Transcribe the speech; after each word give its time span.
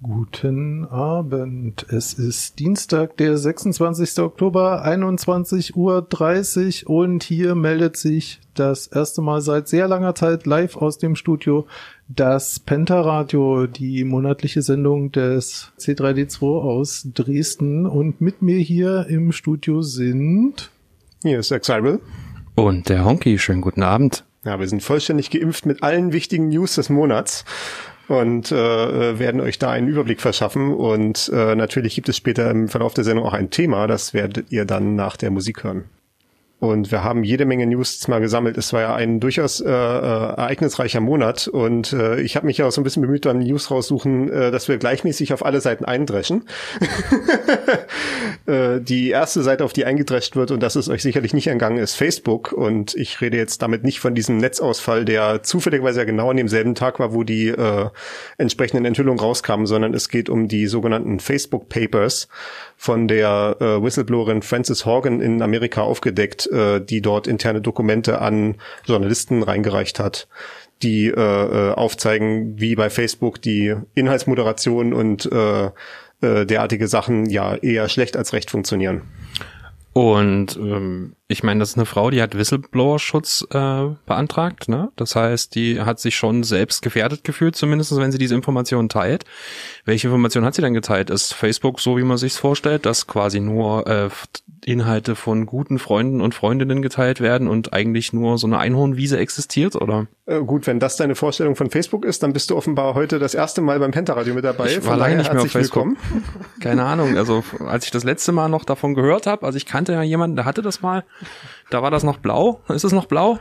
Guten 0.00 0.84
Abend. 0.84 1.84
Es 1.90 2.14
ist 2.14 2.60
Dienstag, 2.60 3.16
der 3.16 3.36
26. 3.36 4.20
Oktober, 4.20 4.86
21.30 4.86 6.86
Uhr 6.86 6.96
und 6.96 7.24
hier 7.24 7.56
meldet 7.56 7.96
sich 7.96 8.38
das 8.54 8.86
erste 8.86 9.22
Mal 9.22 9.40
seit 9.40 9.66
sehr 9.66 9.88
langer 9.88 10.14
Zeit 10.14 10.46
live 10.46 10.76
aus 10.76 10.98
dem 10.98 11.16
Studio 11.16 11.66
das 12.06 12.60
Pentaradio, 12.60 13.66
die 13.66 14.04
monatliche 14.04 14.62
Sendung 14.62 15.10
des 15.10 15.72
C3D2 15.80 16.44
aus 16.44 17.08
Dresden 17.12 17.84
und 17.84 18.20
mit 18.20 18.40
mir 18.40 18.58
hier 18.58 19.06
im 19.08 19.32
Studio 19.32 19.82
sind 19.82 20.70
hier 21.24 21.40
ist 21.40 21.50
Exibel 21.50 21.98
und 22.54 22.88
der 22.88 23.04
Honky. 23.04 23.36
Schönen 23.40 23.62
guten 23.62 23.82
Abend. 23.82 24.24
Ja, 24.44 24.60
wir 24.60 24.68
sind 24.68 24.84
vollständig 24.84 25.30
geimpft 25.30 25.66
mit 25.66 25.82
allen 25.82 26.12
wichtigen 26.12 26.50
News 26.50 26.76
des 26.76 26.88
Monats 26.88 27.44
und 28.08 28.50
äh, 28.50 29.18
werden 29.18 29.40
euch 29.40 29.58
da 29.58 29.70
einen 29.70 29.88
Überblick 29.88 30.20
verschaffen. 30.20 30.74
Und 30.74 31.30
äh, 31.32 31.54
natürlich 31.54 31.94
gibt 31.94 32.08
es 32.08 32.16
später 32.16 32.50
im 32.50 32.68
Verlauf 32.68 32.94
der 32.94 33.04
Sendung 33.04 33.26
auch 33.26 33.34
ein 33.34 33.50
Thema, 33.50 33.86
das 33.86 34.14
werdet 34.14 34.50
ihr 34.50 34.64
dann 34.64 34.96
nach 34.96 35.16
der 35.16 35.30
Musik 35.30 35.62
hören. 35.62 35.84
Und 36.60 36.90
wir 36.90 37.04
haben 37.04 37.22
jede 37.22 37.44
Menge 37.44 37.66
News 37.66 38.08
mal 38.08 38.20
gesammelt. 38.20 38.58
Es 38.58 38.72
war 38.72 38.80
ja 38.80 38.94
ein 38.94 39.20
durchaus 39.20 39.60
äh, 39.60 39.68
äh, 39.68 39.72
ereignisreicher 39.72 41.00
Monat 41.00 41.46
und 41.46 41.92
äh, 41.92 42.20
ich 42.20 42.34
habe 42.34 42.46
mich 42.46 42.58
ja 42.58 42.66
auch 42.66 42.72
so 42.72 42.80
ein 42.80 42.84
bisschen 42.84 43.02
bemüht 43.02 43.24
beim 43.26 43.38
News 43.38 43.70
raussuchen, 43.70 44.28
äh, 44.28 44.50
dass 44.50 44.66
wir 44.66 44.76
gleichmäßig 44.78 45.32
auf 45.32 45.44
alle 45.44 45.60
Seiten 45.60 45.84
eindreschen. 45.84 46.48
äh, 48.46 48.80
die 48.80 49.10
erste 49.10 49.42
Seite, 49.44 49.64
auf 49.64 49.72
die 49.72 49.84
eingedrescht 49.84 50.34
wird 50.34 50.50
und 50.50 50.60
das 50.60 50.74
ist 50.74 50.88
euch 50.88 51.02
sicherlich 51.02 51.32
nicht 51.32 51.46
entgangen, 51.46 51.78
ist 51.78 51.94
Facebook. 51.94 52.50
Und 52.50 52.96
ich 52.96 53.20
rede 53.20 53.36
jetzt 53.36 53.62
damit 53.62 53.84
nicht 53.84 54.00
von 54.00 54.16
diesem 54.16 54.38
Netzausfall, 54.38 55.04
der 55.04 55.44
zufälligerweise 55.44 56.00
ja 56.00 56.04
genau 56.06 56.30
an 56.30 56.38
demselben 56.38 56.74
Tag 56.74 56.98
war, 56.98 57.14
wo 57.14 57.22
die 57.22 57.48
äh, 57.48 57.88
entsprechenden 58.36 58.84
Enthüllungen 58.84 59.20
rauskamen, 59.20 59.66
sondern 59.66 59.94
es 59.94 60.08
geht 60.08 60.28
um 60.28 60.48
die 60.48 60.66
sogenannten 60.66 61.20
Facebook 61.20 61.68
Papers 61.68 62.26
von 62.76 63.06
der 63.06 63.56
äh, 63.60 63.82
Whistleblowerin 63.82 64.42
Frances 64.42 64.86
Horgan 64.86 65.20
in 65.20 65.40
Amerika 65.42 65.82
aufgedeckt, 65.82 66.47
äh, 66.52 66.80
die 66.80 67.00
dort 67.00 67.26
interne 67.26 67.60
Dokumente 67.60 68.20
an 68.20 68.56
Journalisten 68.84 69.42
reingereicht 69.42 69.98
hat, 69.98 70.28
die 70.82 71.06
äh, 71.06 71.12
äh, 71.12 71.72
aufzeigen, 71.72 72.58
wie 72.60 72.74
bei 72.74 72.90
Facebook 72.90 73.42
die 73.42 73.74
Inhaltsmoderation 73.94 74.92
und 74.92 75.30
äh, 75.30 75.70
äh, 76.20 76.46
derartige 76.46 76.88
Sachen 76.88 77.26
ja 77.26 77.54
eher 77.54 77.88
schlecht 77.88 78.16
als 78.16 78.32
recht 78.32 78.50
funktionieren. 78.50 79.02
Und 79.92 80.56
ähm, 80.56 81.16
ich 81.30 81.42
meine, 81.42 81.60
das 81.60 81.70
ist 81.70 81.76
eine 81.76 81.86
Frau, 81.86 82.10
die 82.10 82.22
hat 82.22 82.36
Whistleblower-Schutz 82.36 83.48
äh, 83.50 83.86
beantragt. 84.06 84.68
Ne? 84.68 84.90
Das 84.96 85.14
heißt, 85.16 85.54
die 85.54 85.80
hat 85.80 86.00
sich 86.00 86.16
schon 86.16 86.42
selbst 86.42 86.82
gefährdet 86.82 87.24
gefühlt, 87.24 87.56
zumindest 87.56 87.96
wenn 87.96 88.12
sie 88.12 88.18
diese 88.18 88.34
Informationen 88.34 88.88
teilt. 88.88 89.24
Welche 89.84 90.08
Informationen 90.08 90.46
hat 90.46 90.54
sie 90.54 90.62
denn 90.62 90.72
geteilt? 90.72 91.10
Ist 91.10 91.34
Facebook 91.34 91.80
so, 91.80 91.98
wie 91.98 92.02
man 92.02 92.16
sich 92.16 92.32
vorstellt, 92.32 92.86
dass 92.86 93.06
quasi 93.06 93.40
nur 93.40 93.86
äh, 93.86 94.08
Inhalte 94.64 95.16
von 95.16 95.46
guten 95.46 95.78
Freunden 95.78 96.20
und 96.20 96.34
Freundinnen 96.34 96.82
geteilt 96.82 97.20
werden 97.20 97.48
und 97.48 97.72
eigentlich 97.72 98.12
nur 98.12 98.38
so 98.38 98.46
eine 98.46 98.58
Einhornwiese 98.58 99.18
existiert, 99.18 99.76
oder? 99.76 100.06
Äh, 100.26 100.40
gut, 100.40 100.66
wenn 100.66 100.78
das 100.78 100.96
deine 100.96 101.14
Vorstellung 101.14 101.56
von 101.56 101.70
Facebook 101.70 102.04
ist, 102.04 102.22
dann 102.22 102.32
bist 102.32 102.50
du 102.50 102.56
offenbar 102.56 102.94
heute 102.94 103.18
das 103.18 103.34
erste 103.34 103.62
Mal 103.62 103.78
beim 103.78 103.90
Pentaradio 103.90 104.34
mit 104.34 104.44
dabei. 104.44 104.76
Ich 104.76 104.86
war 104.86 104.96
lange 104.96 105.16
nicht 105.16 105.32
mehr 105.32 105.42
auf 105.42 105.50
Facebook. 105.50 105.86
Willkommen. 105.86 105.96
Keine 106.60 106.84
Ahnung, 106.84 107.16
also 107.16 107.44
als 107.66 107.84
ich 107.84 107.90
das 107.90 108.04
letzte 108.04 108.32
Mal 108.32 108.48
noch 108.48 108.64
davon 108.64 108.94
gehört 108.94 109.26
habe, 109.26 109.46
also 109.46 109.56
ich 109.56 109.66
kannte 109.78 109.92
ja 109.92 110.02
jemanden, 110.02 110.34
der 110.34 110.44
hatte 110.44 110.60
das 110.60 110.82
mal, 110.82 111.04
da 111.70 111.82
war 111.82 111.92
das 111.92 112.02
noch 112.02 112.18
blau. 112.18 112.60
Ist 112.68 112.82
es 112.82 112.90
noch 112.90 113.06
blau? 113.06 113.38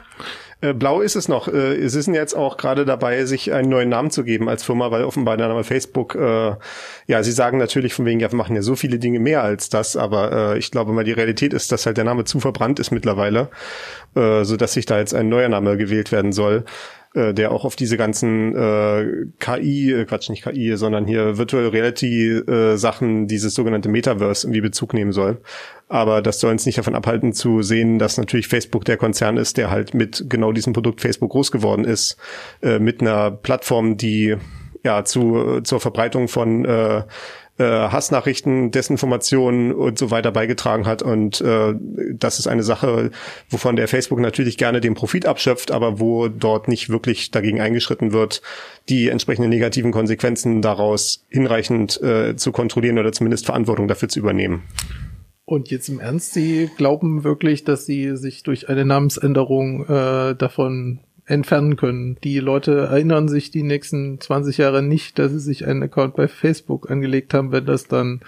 Äh, 0.62 0.74
blau 0.74 1.02
ist 1.02 1.16
es 1.16 1.28
noch. 1.28 1.48
Äh, 1.48 1.88
sie 1.88 2.02
sind 2.04 2.14
jetzt 2.14 2.36
auch 2.36 2.58
gerade 2.58 2.86
dabei, 2.86 3.26
sich 3.26 3.54
einen 3.54 3.70
neuen 3.70 3.90
Namen 3.90 4.12
zu 4.12 4.24
geben 4.24 4.48
als 4.48 4.64
Firma, 4.64 4.92
weil 4.92 5.04
offenbar 5.04 5.36
der 5.36 5.48
Name 5.48 5.64
Facebook, 5.64 6.14
äh, 6.14 6.54
ja, 7.08 7.24
sie 7.24 7.32
sagen 7.32 7.58
natürlich 7.58 7.96
von 7.96 8.06
wegen, 8.06 8.20
ja, 8.20 8.32
wir 8.32 8.38
machen 8.38 8.56
ja 8.56 8.62
so 8.62 8.76
viele 8.76 9.00
Dinge 9.00 9.20
mehr 9.20 9.42
als 9.42 9.70
das, 9.70 9.98
aber 9.98 10.54
äh, 10.54 10.60
ich 10.60 10.70
glaube 10.70 10.92
mal, 10.92 11.04
die 11.04 11.12
Realität 11.12 11.54
ist, 11.54 11.72
dass 11.72 11.88
halt 11.88 11.98
der 11.98 12.06
Name 12.06 12.24
zu 12.24 12.40
verbrannt 12.40 12.80
ist 12.80 12.92
mittlerweile, 12.92 13.50
äh, 14.16 14.44
so 14.44 14.58
dass 14.58 14.74
sich 14.74 14.86
da 14.86 15.00
jetzt 15.00 15.16
ein 15.16 15.30
neuer 15.30 15.50
Name 15.50 15.76
gewählt 15.76 16.12
werden 16.12 16.34
soll 16.34 16.66
äh, 17.18 17.34
der 17.34 17.52
auch 17.52 17.66
auf 17.66 17.76
diese 17.76 17.98
ganzen 17.98 18.56
äh, 18.56 19.26
KI, 19.40 19.92
äh, 19.92 20.06
Quatsch, 20.06 20.30
nicht 20.30 20.44
KI, 20.44 20.78
sondern 20.78 21.08
hier 21.08 21.38
Virtual 21.38 21.68
Reality 21.68 22.38
äh, 22.38 22.78
Sachen, 22.78 23.28
dieses 23.28 23.56
sogenannte 23.56 23.90
Metaverse 23.90 24.46
irgendwie 24.46 24.62
Bezug 24.62 24.94
nehmen 24.94 25.12
soll. 25.12 25.42
Aber 25.90 26.22
das 26.22 26.40
soll 26.40 26.52
uns 26.52 26.66
nicht 26.66 26.78
davon 26.78 26.96
abhalten 26.96 27.34
zu 27.34 27.64
sehen, 27.64 27.98
dass 27.98 28.18
natürlich 28.18 28.48
Facebook 28.48 28.86
der 28.86 28.98
Konzern 28.98 29.38
ist, 29.38 29.58
der 29.58 29.72
halt 29.72 29.94
mit 29.96 30.26
genau 30.30 30.52
diesem 30.52 30.74
Produkt 30.74 31.02
Facebook 31.02 31.32
groß 31.32 31.52
geworden 31.52 31.86
ist, 31.86 32.18
äh, 32.62 32.78
mit 32.78 33.02
einer 33.02 33.32
Plattform, 33.32 33.98
die 33.98 34.36
ja 34.84 35.04
zu 35.04 35.62
zur 35.62 35.80
Verbreitung 35.80 36.28
von 36.28 36.66
äh, 36.66 37.04
äh, 37.58 37.64
Hassnachrichten, 37.64 38.72
Desinformationen 38.72 39.74
und 39.74 39.98
so 39.98 40.12
weiter 40.12 40.32
beigetragen 40.32 40.86
hat. 40.86 41.02
Und 41.02 41.42
äh, 41.42 41.74
das 42.14 42.40
ist 42.40 42.48
eine 42.48 42.64
Sache, 42.64 43.12
wovon 43.50 43.76
der 43.76 43.88
Facebook 43.88 44.20
natürlich 44.20 44.58
gerne 44.58 44.82
den 44.82 44.94
Profit 44.94 45.26
abschöpft, 45.26 45.72
aber 45.72 46.00
wo 46.00 46.28
dort 46.28 46.68
nicht 46.68 46.90
wirklich 46.90 47.32
dagegen 47.32 47.60
eingeschritten 47.62 48.12
wird, 48.12 48.42
die 48.90 49.10
entsprechenden 49.10 49.50
negativen 49.50 49.92
Konsequenzen 49.92 50.62
daraus 50.62 51.26
hinreichend 51.30 52.02
äh, 52.02 52.36
zu 52.36 52.52
kontrollieren 52.52 53.00
oder 53.00 53.12
zumindest 53.12 53.46
Verantwortung 53.46 53.88
dafür 53.88 54.10
zu 54.10 54.20
übernehmen. 54.20 54.64
Und 55.46 55.72
jetzt 55.72 55.88
im 55.88 56.02
Ernst, 56.02 56.34
Sie 56.34 56.70
glauben 56.76 57.24
wirklich, 57.24 57.64
dass 57.64 57.86
Sie 57.86 58.18
sich 58.18 58.44
durch 58.44 58.68
eine 58.68 58.84
Namensänderung 58.84 59.86
äh, 59.86 60.36
davon 60.36 61.00
entfernen 61.28 61.76
können. 61.76 62.18
Die 62.24 62.40
Leute 62.40 62.78
erinnern 62.78 63.28
sich 63.28 63.52
die 63.52 63.64
nächsten 63.64 64.20
20 64.20 64.58
Jahre 64.58 64.82
nicht, 64.82 65.20
dass 65.20 65.32
sie 65.32 65.40
sich 65.40 65.68
einen 65.68 65.84
Account 65.84 66.16
bei 66.16 66.28
Facebook 66.28 66.90
angelegt 66.90 67.34
haben, 67.34 67.52
wenn 67.52 67.66
das 67.66 67.88
dann 67.88 68.22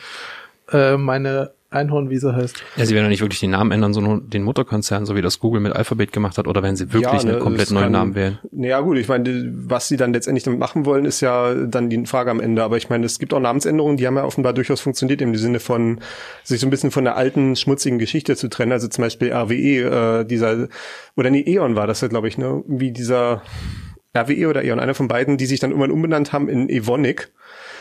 äh, 0.71 0.97
meine 0.97 1.51
Einhornwiese 1.71 2.35
heißt. 2.35 2.63
Ja, 2.77 2.85
sie 2.85 2.95
werden 2.95 3.05
ja 3.05 3.09
nicht 3.09 3.21
wirklich 3.21 3.39
den 3.39 3.51
Namen 3.51 3.71
ändern, 3.71 3.93
sondern 3.93 4.29
den 4.29 4.43
Mutterkonzern, 4.43 5.05
so 5.05 5.15
wie 5.15 5.21
das 5.21 5.39
Google 5.39 5.61
mit 5.61 5.73
Alphabet 5.73 6.11
gemacht 6.11 6.39
hat, 6.39 6.47
oder 6.47 6.63
werden 6.63 6.75
sie 6.75 6.91
wirklich 6.91 7.21
ja, 7.21 7.27
ne, 7.27 7.33
einen 7.33 7.43
komplett 7.43 7.69
neuen 7.69 7.83
kann, 7.83 7.91
Namen 7.91 8.15
wählen? 8.15 8.39
Naja 8.51 8.79
gut, 8.79 8.97
ich 8.97 9.07
meine, 9.07 9.51
was 9.53 9.87
sie 9.87 9.95
dann 9.95 10.11
letztendlich 10.11 10.43
damit 10.43 10.59
machen 10.59 10.85
wollen, 10.85 11.05
ist 11.05 11.21
ja 11.21 11.53
dann 11.53 11.89
die 11.89 12.05
Frage 12.07 12.31
am 12.31 12.39
Ende. 12.39 12.63
Aber 12.63 12.77
ich 12.77 12.89
meine, 12.89 13.05
es 13.05 13.19
gibt 13.19 13.33
auch 13.33 13.39
Namensänderungen, 13.39 13.97
die 13.97 14.07
haben 14.07 14.15
ja 14.15 14.23
offenbar 14.23 14.53
durchaus 14.53 14.81
funktioniert, 14.81 15.21
im 15.21 15.35
Sinne 15.35 15.59
von 15.59 15.99
sich 16.43 16.59
so 16.59 16.65
ein 16.65 16.71
bisschen 16.71 16.89
von 16.89 17.03
der 17.03 17.15
alten, 17.15 17.55
schmutzigen 17.55 17.99
Geschichte 17.99 18.35
zu 18.35 18.49
trennen. 18.49 18.71
Also 18.71 18.87
zum 18.87 19.03
Beispiel 19.03 19.31
RWE, 19.31 20.21
äh, 20.21 20.25
dieser, 20.25 20.69
oder 21.15 21.29
nee, 21.29 21.43
E.ON 21.45 21.75
war 21.75 21.85
das 21.85 22.01
ja, 22.01 22.07
glaube 22.07 22.27
ich, 22.27 22.39
ne? 22.39 22.63
Wie 22.67 22.91
dieser 22.91 23.43
RWE 24.17 24.47
oder 24.47 24.63
E.ON, 24.63 24.79
einer 24.79 24.95
von 24.95 25.07
beiden, 25.07 25.37
die 25.37 25.45
sich 25.45 25.59
dann 25.59 25.69
irgendwann 25.69 25.91
umbenannt 25.91 26.33
haben 26.33 26.49
in 26.49 26.67
Evonik 26.67 27.31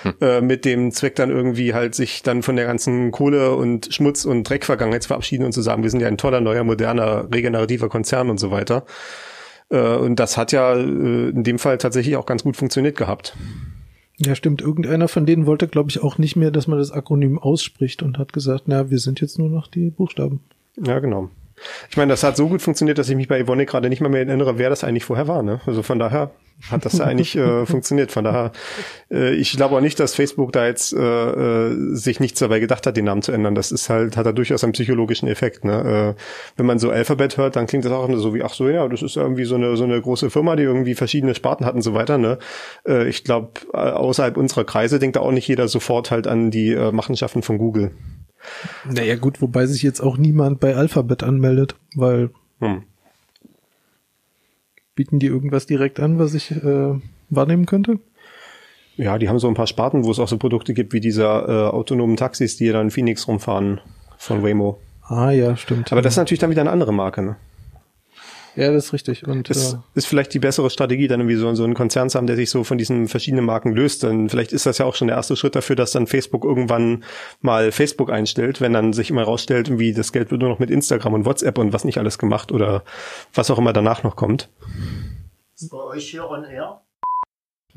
hm. 0.03 0.14
äh, 0.20 0.41
mit 0.41 0.64
dem 0.64 0.91
Zweck 0.92 1.16
dann 1.16 1.31
irgendwie 1.31 1.75
halt 1.75 1.94
sich 1.94 2.22
dann 2.22 2.42
von 2.42 2.56
der 2.56 2.66
ganzen 2.66 3.10
Kohle 3.10 3.54
und 3.54 3.92
Schmutz 3.92 4.25
und 4.25 4.48
Dreckvergangenheit 4.48 5.03
zu 5.03 5.09
verabschieden 5.09 5.44
und 5.44 5.53
zu 5.53 5.62
sagen, 5.62 5.82
wir 5.82 5.91
sind 5.91 6.00
ja 6.00 6.09
ein 6.09 6.19
toller, 6.19 6.41
neuer, 6.41 6.64
moderner, 6.64 7.28
regenerativer 7.32 7.88
Konzern 7.88 8.31
und 8.31 8.38
so 8.38 8.50
weiter. 8.50 8.84
Äh, 9.70 9.97
und 9.97 10.16
das 10.16 10.37
hat 10.37 10.53
ja 10.53 10.75
äh, 10.75 11.28
in 11.28 11.44
dem 11.44 11.58
Fall 11.58 11.78
tatsächlich 11.78 12.16
auch 12.16 12.26
ganz 12.26 12.42
gut 12.44 12.56
funktioniert 12.56 12.97
gehabt. 12.97 13.37
Ja, 14.16 14.34
stimmt. 14.34 14.62
Irgendeiner 14.62 15.06
von 15.06 15.26
denen 15.26 15.47
wollte, 15.47 15.69
glaube 15.69 15.91
ich, 15.91 16.03
auch 16.03 16.19
nicht 16.19 16.34
mehr, 16.34 16.50
dass 16.50 16.66
man 16.66 16.78
das 16.78 16.91
Akronym 16.91 17.38
ausspricht 17.38 18.03
und 18.03 18.19
hat 18.19 18.32
gesagt, 18.32 18.64
na, 18.66 18.91
wir 18.91 18.98
sind 18.98 19.20
jetzt 19.20 19.38
nur 19.38 19.48
noch 19.48 19.69
die 19.69 19.91
Buchstaben. 19.91 20.41
Ja, 20.76 20.98
genau. 20.98 21.31
Ich 21.91 21.96
meine, 21.96 22.10
das 22.10 22.22
hat 22.22 22.36
so 22.36 22.48
gut 22.48 22.62
funktioniert, 22.62 22.98
dass 22.98 23.08
ich 23.08 23.16
mich 23.16 23.28
bei 23.28 23.44
Yvonne 23.44 23.66
gerade 23.66 23.88
nicht 23.88 24.00
mal 24.00 24.08
mehr 24.08 24.26
erinnere, 24.26 24.58
wer 24.58 24.70
das 24.70 24.84
eigentlich 24.84 25.04
vorher 25.04 25.28
war. 25.28 25.42
Ne? 25.42 25.60
Also 25.66 25.82
von 25.82 25.98
daher 25.98 26.30
hat 26.70 26.84
das 26.84 26.98
ja 26.98 27.04
eigentlich 27.06 27.36
äh, 27.36 27.66
funktioniert. 27.66 28.12
Von 28.12 28.24
daher, 28.24 28.52
äh, 29.10 29.34
ich 29.34 29.52
glaube 29.56 29.76
auch 29.76 29.80
nicht, 29.80 30.00
dass 30.00 30.14
Facebook 30.14 30.52
da 30.52 30.66
jetzt 30.66 30.92
äh, 30.92 30.98
äh, 30.98 31.94
sich 31.94 32.20
nichts 32.20 32.41
dabei 32.41 32.60
gedacht 32.60 32.86
hat, 32.86 32.96
den 32.96 33.04
Namen 33.04 33.22
zu 33.22 33.32
ändern. 33.32 33.54
Das 33.54 33.72
ist 33.72 33.88
halt, 33.88 34.16
hat 34.16 34.26
da 34.26 34.32
durchaus 34.32 34.64
einen 34.64 34.72
psychologischen 34.72 35.28
Effekt. 35.28 35.64
Ne? 35.64 36.14
Äh, 36.16 36.20
wenn 36.56 36.66
man 36.66 36.78
so 36.78 36.91
Alphabet 36.91 37.36
hört, 37.36 37.56
dann 37.56 37.66
klingt 37.66 37.84
das 37.84 37.92
auch 37.92 38.08
so 38.16 38.34
wie, 38.34 38.42
ach 38.42 38.54
so, 38.54 38.69
ja, 38.69 38.86
das 38.88 39.02
ist 39.02 39.16
irgendwie 39.16 39.44
so 39.44 39.54
eine 39.54 39.76
so 39.76 39.84
eine 39.84 40.00
große 40.00 40.30
Firma, 40.30 40.56
die 40.56 40.64
irgendwie 40.64 40.94
verschiedene 40.94 41.34
Sparten 41.34 41.66
hat 41.66 41.75
und 41.75 41.82
so 41.82 41.94
weiter. 41.94 42.19
Ne? 42.19 42.38
Äh, 42.86 43.08
ich 43.08 43.25
glaube, 43.25 43.50
außerhalb 43.72 44.36
unserer 44.36 44.64
Kreise 44.64 44.98
denkt 44.98 45.16
da 45.16 45.20
auch 45.20 45.32
nicht 45.32 45.48
jeder 45.48 45.69
sofort 45.69 46.11
halt 46.11 46.26
an 46.26 46.50
die 46.50 46.72
äh, 46.72 46.93
Machenschaften 46.93 47.43
von 47.43 47.58
Google. 47.58 47.93
Naja 48.85 49.17
gut, 49.17 49.41
wobei 49.41 49.67
sich 49.67 49.83
jetzt 49.83 50.00
auch 50.00 50.17
niemand 50.17 50.61
bei 50.61 50.75
Alphabet 50.75 51.23
anmeldet, 51.23 51.77
weil 51.95 52.31
hm. 52.61 52.83
bieten 54.95 55.19
die 55.19 55.27
irgendwas 55.27 55.67
direkt 55.67 56.00
an, 56.00 56.19
was 56.19 56.35
ich 56.35 56.50
äh, 56.50 56.95
wahrnehmen 57.31 57.67
könnte? 57.67 57.99
Ja, 58.97 59.17
die 59.19 59.29
haben 59.29 59.39
so 59.39 59.47
ein 59.47 59.55
paar 59.55 59.69
Sparten, 59.69 60.05
wo 60.05 60.11
es 60.11 60.19
auch 60.19 60.27
so 60.27 60.39
Produkte 60.39 60.75
gibt 60.75 60.93
wie 60.93 61.00
dieser 61.00 61.49
äh, 61.49 61.69
autonomen 61.71 62.17
Taxis, 62.17 62.56
die 62.56 62.69
dann 62.69 62.87
in 62.87 62.91
Phoenix 62.91 63.29
rumfahren 63.29 63.81
von 64.17 64.43
Waymo. 64.43 64.79
Ah 65.05 65.31
ja, 65.31 65.56
stimmt. 65.56 65.93
Aber 65.93 66.03
das 66.03 66.15
ist 66.15 66.19
natürlich 66.19 66.41
dann 66.41 66.50
wieder 66.50 66.62
eine 66.62 66.71
andere 66.71 66.93
Marke, 66.93 67.23
ne? 67.23 67.37
Ja, 68.58 68.72
das 68.72 68.87
ist 68.87 68.93
richtig. 68.93 69.25
Und 69.25 69.49
das 69.50 69.72
ja. 69.72 69.84
ist 69.94 70.08
vielleicht 70.08 70.34
die 70.34 70.40
bessere 70.40 70.69
Strategie, 70.69 71.06
dann 71.06 71.20
irgendwie 71.20 71.37
so, 71.37 71.55
so 71.55 71.62
einen 71.62 71.75
Konzern 71.75 72.10
zu 72.10 72.19
haben, 72.19 72.26
der 72.26 72.34
sich 72.34 72.50
so 72.50 72.64
von 72.64 72.76
diesen 72.76 73.06
verschiedenen 73.06 73.44
Marken 73.44 73.72
löst. 73.72 74.02
Dann 74.02 74.28
vielleicht 74.28 74.52
ist 74.52 74.66
das 74.66 74.78
ja 74.78 74.84
auch 74.84 74.96
schon 74.96 75.06
der 75.06 75.16
erste 75.16 75.37
Schritt 75.37 75.55
dafür, 75.55 75.76
dass 75.76 75.93
dann 75.93 76.08
Facebook 76.08 76.44
irgendwann 76.44 77.05
mal 77.40 77.70
Facebook 77.70 78.10
einstellt, 78.10 78.60
wenn 78.60 78.72
dann 78.72 78.93
sich 78.93 79.10
immer 79.10 79.22
rausstellt, 79.22 79.69
irgendwie 79.69 79.93
das 79.93 80.10
Geld 80.10 80.32
wird 80.32 80.40
nur 80.40 80.50
noch 80.50 80.58
mit 80.58 80.70
Instagram 80.70 81.14
und 81.14 81.25
WhatsApp 81.25 81.56
und 81.56 81.72
was 81.72 81.84
nicht 81.84 81.99
alles 81.99 82.19
gemacht 82.19 82.50
oder 82.50 82.82
was 83.32 83.49
auch 83.49 83.58
immer 83.58 83.72
danach 83.72 84.02
noch 84.02 84.16
kommt. 84.16 84.49
Ist 85.54 85.70
bei 85.70 85.78
euch 85.78 86.11
hier 86.11 86.28
on 86.28 86.43
air? 86.43 86.82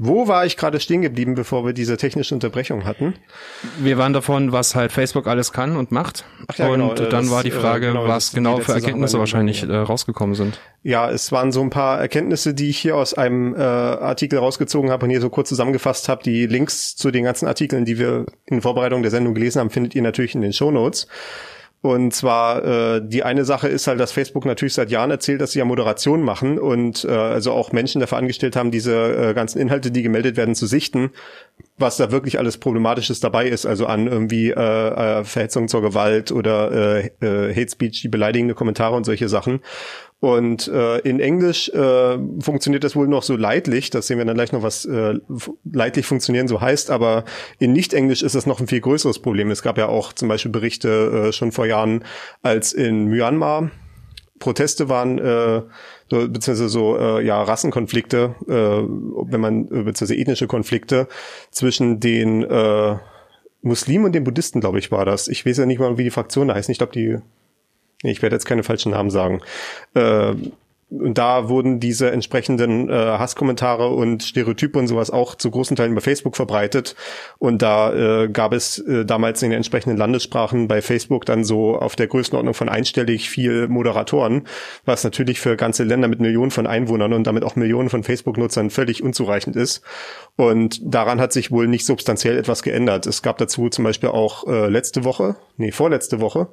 Wo 0.03 0.27
war 0.27 0.47
ich 0.47 0.57
gerade 0.57 0.79
stehen 0.79 1.03
geblieben, 1.03 1.35
bevor 1.35 1.63
wir 1.63 1.73
diese 1.73 1.95
technische 1.95 2.33
Unterbrechung 2.33 2.85
hatten? 2.85 3.13
Wir 3.77 3.99
waren 3.99 4.13
davon, 4.13 4.51
was 4.51 4.73
halt 4.73 4.91
Facebook 4.91 5.27
alles 5.27 5.53
kann 5.53 5.77
und 5.77 5.91
macht. 5.91 6.25
Ach 6.47 6.57
ja, 6.57 6.69
und 6.69 6.73
genau, 6.73 6.93
dann 6.95 7.25
das, 7.25 7.29
war 7.29 7.43
die 7.43 7.49
äh, 7.49 7.51
Frage, 7.51 7.89
genau, 7.89 8.07
was 8.07 8.31
genau 8.31 8.57
für 8.57 8.71
Erkenntnisse 8.71 9.19
wahrscheinlich 9.19 9.61
äh, 9.61 9.75
rausgekommen 9.75 10.33
sind. 10.33 10.59
Ja, 10.81 11.11
es 11.11 11.31
waren 11.31 11.51
so 11.51 11.61
ein 11.61 11.69
paar 11.69 11.99
Erkenntnisse, 11.99 12.55
die 12.55 12.71
ich 12.71 12.79
hier 12.79 12.95
aus 12.95 13.13
einem 13.13 13.53
äh, 13.53 13.59
Artikel 13.59 14.39
rausgezogen 14.39 14.89
habe 14.89 15.05
und 15.05 15.11
hier 15.11 15.21
so 15.21 15.29
kurz 15.29 15.49
zusammengefasst 15.49 16.09
habe. 16.09 16.23
Die 16.23 16.47
Links 16.47 16.95
zu 16.95 17.11
den 17.11 17.23
ganzen 17.23 17.47
Artikeln, 17.47 17.85
die 17.85 17.99
wir 17.99 18.25
in 18.47 18.63
Vorbereitung 18.63 19.03
der 19.03 19.11
Sendung 19.11 19.35
gelesen 19.35 19.59
haben, 19.59 19.69
findet 19.69 19.93
ihr 19.93 20.01
natürlich 20.01 20.33
in 20.33 20.41
den 20.41 20.51
Shownotes. 20.51 21.05
Und 21.81 22.13
zwar 22.13 22.63
äh, 22.63 23.01
die 23.03 23.23
eine 23.23 23.43
Sache 23.43 23.67
ist 23.67 23.87
halt, 23.87 23.99
dass 23.99 24.11
Facebook 24.11 24.45
natürlich 24.45 24.75
seit 24.75 24.91
Jahren 24.91 25.09
erzählt, 25.09 25.41
dass 25.41 25.53
sie 25.53 25.59
ja 25.59 25.65
Moderation 25.65 26.21
machen 26.21 26.59
und 26.59 27.05
äh, 27.05 27.11
also 27.11 27.53
auch 27.53 27.71
Menschen 27.71 27.99
dafür 27.99 28.19
angestellt 28.19 28.55
haben, 28.55 28.69
diese 28.69 28.93
äh, 29.29 29.33
ganzen 29.33 29.59
Inhalte, 29.59 29.89
die 29.89 30.03
gemeldet 30.03 30.37
werden, 30.37 30.53
zu 30.53 30.67
sichten, 30.67 31.09
was 31.81 31.97
da 31.97 32.11
wirklich 32.11 32.39
alles 32.39 32.57
Problematisches 32.57 33.19
dabei 33.19 33.47
ist, 33.47 33.65
also 33.65 33.85
an 33.85 34.07
irgendwie 34.07 34.51
äh, 34.51 34.53
äh, 34.53 35.23
Verhetzung 35.23 35.67
zur 35.67 35.81
Gewalt 35.81 36.31
oder 36.31 36.71
äh, 36.71 37.07
äh, 37.21 37.53
Hate 37.53 37.71
Speech, 37.71 38.01
die 38.01 38.07
beleidigende 38.07 38.53
Kommentare 38.53 38.95
und 38.95 39.05
solche 39.05 39.27
Sachen. 39.27 39.59
Und 40.21 40.67
äh, 40.67 40.99
in 40.99 41.19
Englisch 41.19 41.67
äh, 41.69 42.17
funktioniert 42.39 42.83
das 42.83 42.95
wohl 42.95 43.07
noch 43.07 43.23
so 43.23 43.35
leidlich, 43.35 43.89
das 43.89 44.05
sehen 44.05 44.19
wir 44.19 44.25
dann 44.25 44.35
gleich 44.35 44.51
noch, 44.51 44.61
was 44.61 44.85
äh, 44.85 45.15
leidlich 45.63 46.05
funktionieren 46.05 46.47
so 46.47 46.61
heißt, 46.61 46.91
aber 46.91 47.25
in 47.57 47.73
Nicht-Englisch 47.73 48.21
ist 48.21 48.35
das 48.35 48.45
noch 48.45 48.59
ein 48.59 48.67
viel 48.67 48.81
größeres 48.81 49.17
Problem. 49.17 49.49
Es 49.49 49.63
gab 49.63 49.79
ja 49.79 49.87
auch 49.87 50.13
zum 50.13 50.27
Beispiel 50.29 50.51
Berichte 50.51 51.29
äh, 51.29 51.33
schon 51.33 51.51
vor 51.51 51.65
Jahren, 51.65 52.03
als 52.43 52.71
in 52.71 53.05
Myanmar 53.05 53.71
Proteste 54.41 54.89
waren, 54.89 55.17
äh, 55.17 55.61
so, 56.09 56.27
beziehungsweise 56.27 56.67
so 56.67 56.97
äh, 56.97 57.25
ja 57.25 57.41
Rassenkonflikte, 57.41 58.35
äh, 58.47 58.51
wenn 58.51 59.39
man 59.39 59.65
äh, 59.65 59.83
beziehungsweise 59.83 60.17
ethnische 60.17 60.47
Konflikte 60.47 61.07
zwischen 61.51 62.01
den 62.01 62.43
äh, 62.43 62.97
Muslimen 63.61 64.05
und 64.05 64.11
den 64.13 64.25
Buddhisten, 64.25 64.59
glaube 64.59 64.79
ich, 64.79 64.91
war 64.91 65.05
das. 65.05 65.29
Ich 65.29 65.45
weiß 65.45 65.57
ja 65.57 65.65
nicht 65.65 65.79
mal, 65.79 65.97
wie 65.97 66.03
die 66.03 66.09
Fraktion 66.11 66.49
da 66.49 66.55
heißt. 66.55 66.69
Ich 66.69 66.79
glaube, 66.79 66.91
die 66.93 67.19
ich 68.03 68.21
werde 68.21 68.35
jetzt 68.35 68.45
keine 68.45 68.63
falschen 68.63 68.91
Namen 68.91 69.11
sagen. 69.11 69.41
Äh, 69.93 70.33
und 70.91 71.17
da 71.17 71.47
wurden 71.47 71.79
diese 71.79 72.11
entsprechenden 72.11 72.89
äh, 72.89 72.93
Hasskommentare 72.93 73.87
und 73.89 74.23
Stereotype 74.23 74.77
und 74.77 74.87
sowas 74.87 75.09
auch 75.09 75.35
zu 75.35 75.49
großen 75.49 75.77
Teilen 75.77 75.95
bei 75.95 76.01
Facebook 76.01 76.35
verbreitet. 76.35 76.95
Und 77.37 77.61
da 77.61 77.93
äh, 78.23 78.27
gab 78.27 78.51
es 78.51 78.77
äh, 78.79 79.05
damals 79.05 79.41
in 79.41 79.51
den 79.51 79.57
entsprechenden 79.57 79.97
Landessprachen 79.97 80.67
bei 80.67 80.81
Facebook 80.81 81.25
dann 81.25 81.45
so 81.45 81.77
auf 81.77 81.95
der 81.95 82.07
Größenordnung 82.07 82.53
von 82.53 82.67
einstellig 82.67 83.29
viel 83.29 83.69
Moderatoren, 83.69 84.47
was 84.83 85.05
natürlich 85.05 85.39
für 85.39 85.55
ganze 85.55 85.85
Länder 85.85 86.09
mit 86.09 86.19
Millionen 86.19 86.51
von 86.51 86.67
Einwohnern 86.67 87.13
und 87.13 87.25
damit 87.25 87.45
auch 87.45 87.55
Millionen 87.55 87.89
von 87.89 88.03
Facebook-Nutzern 88.03 88.69
völlig 88.69 89.01
unzureichend 89.01 89.55
ist. 89.55 89.81
Und 90.35 90.81
daran 90.83 91.21
hat 91.21 91.31
sich 91.31 91.51
wohl 91.51 91.67
nicht 91.67 91.85
substanziell 91.85 92.37
etwas 92.37 92.63
geändert. 92.63 93.05
Es 93.05 93.21
gab 93.21 93.37
dazu 93.37 93.69
zum 93.69 93.85
Beispiel 93.85 94.09
auch 94.09 94.45
äh, 94.45 94.67
letzte 94.67 95.05
Woche, 95.05 95.37
nee, 95.55 95.71
vorletzte 95.71 96.19
Woche, 96.19 96.49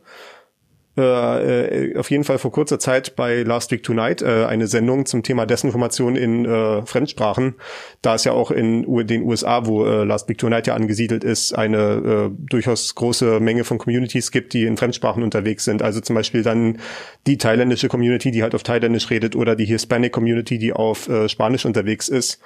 äh, 0.98 1.90
äh, 1.90 1.96
auf 1.96 2.10
jeden 2.10 2.24
Fall 2.24 2.38
vor 2.38 2.50
kurzer 2.50 2.78
Zeit 2.78 3.14
bei 3.16 3.42
Last 3.42 3.70
Week 3.70 3.82
Tonight 3.82 4.20
äh, 4.20 4.44
eine 4.44 4.66
Sendung 4.66 5.06
zum 5.06 5.22
Thema 5.22 5.46
Desinformation 5.46 6.16
in 6.16 6.44
äh, 6.44 6.84
Fremdsprachen. 6.84 7.54
Da 8.02 8.16
es 8.16 8.24
ja 8.24 8.32
auch 8.32 8.50
in 8.50 8.82
den 9.06 9.22
USA, 9.22 9.66
wo 9.66 9.86
äh, 9.86 10.04
Last 10.04 10.28
Week 10.28 10.36
Tonight 10.36 10.66
ja 10.66 10.74
angesiedelt 10.74 11.24
ist, 11.24 11.56
eine 11.56 12.30
äh, 12.30 12.30
durchaus 12.50 12.94
große 12.94 13.38
Menge 13.40 13.64
von 13.64 13.78
Communities 13.78 14.32
gibt, 14.32 14.52
die 14.52 14.64
in 14.64 14.76
Fremdsprachen 14.76 15.22
unterwegs 15.22 15.64
sind. 15.64 15.82
Also 15.82 16.00
zum 16.00 16.16
Beispiel 16.16 16.42
dann 16.42 16.78
die 17.26 17.38
thailändische 17.38 17.88
Community, 17.88 18.30
die 18.30 18.42
halt 18.42 18.54
auf 18.54 18.64
Thailändisch 18.64 19.08
redet, 19.10 19.36
oder 19.36 19.54
die 19.54 19.66
Hispanic 19.66 20.12
Community, 20.12 20.58
die 20.58 20.72
auf 20.72 21.08
äh, 21.08 21.28
Spanisch 21.28 21.64
unterwegs 21.64 22.08
ist. 22.08 22.40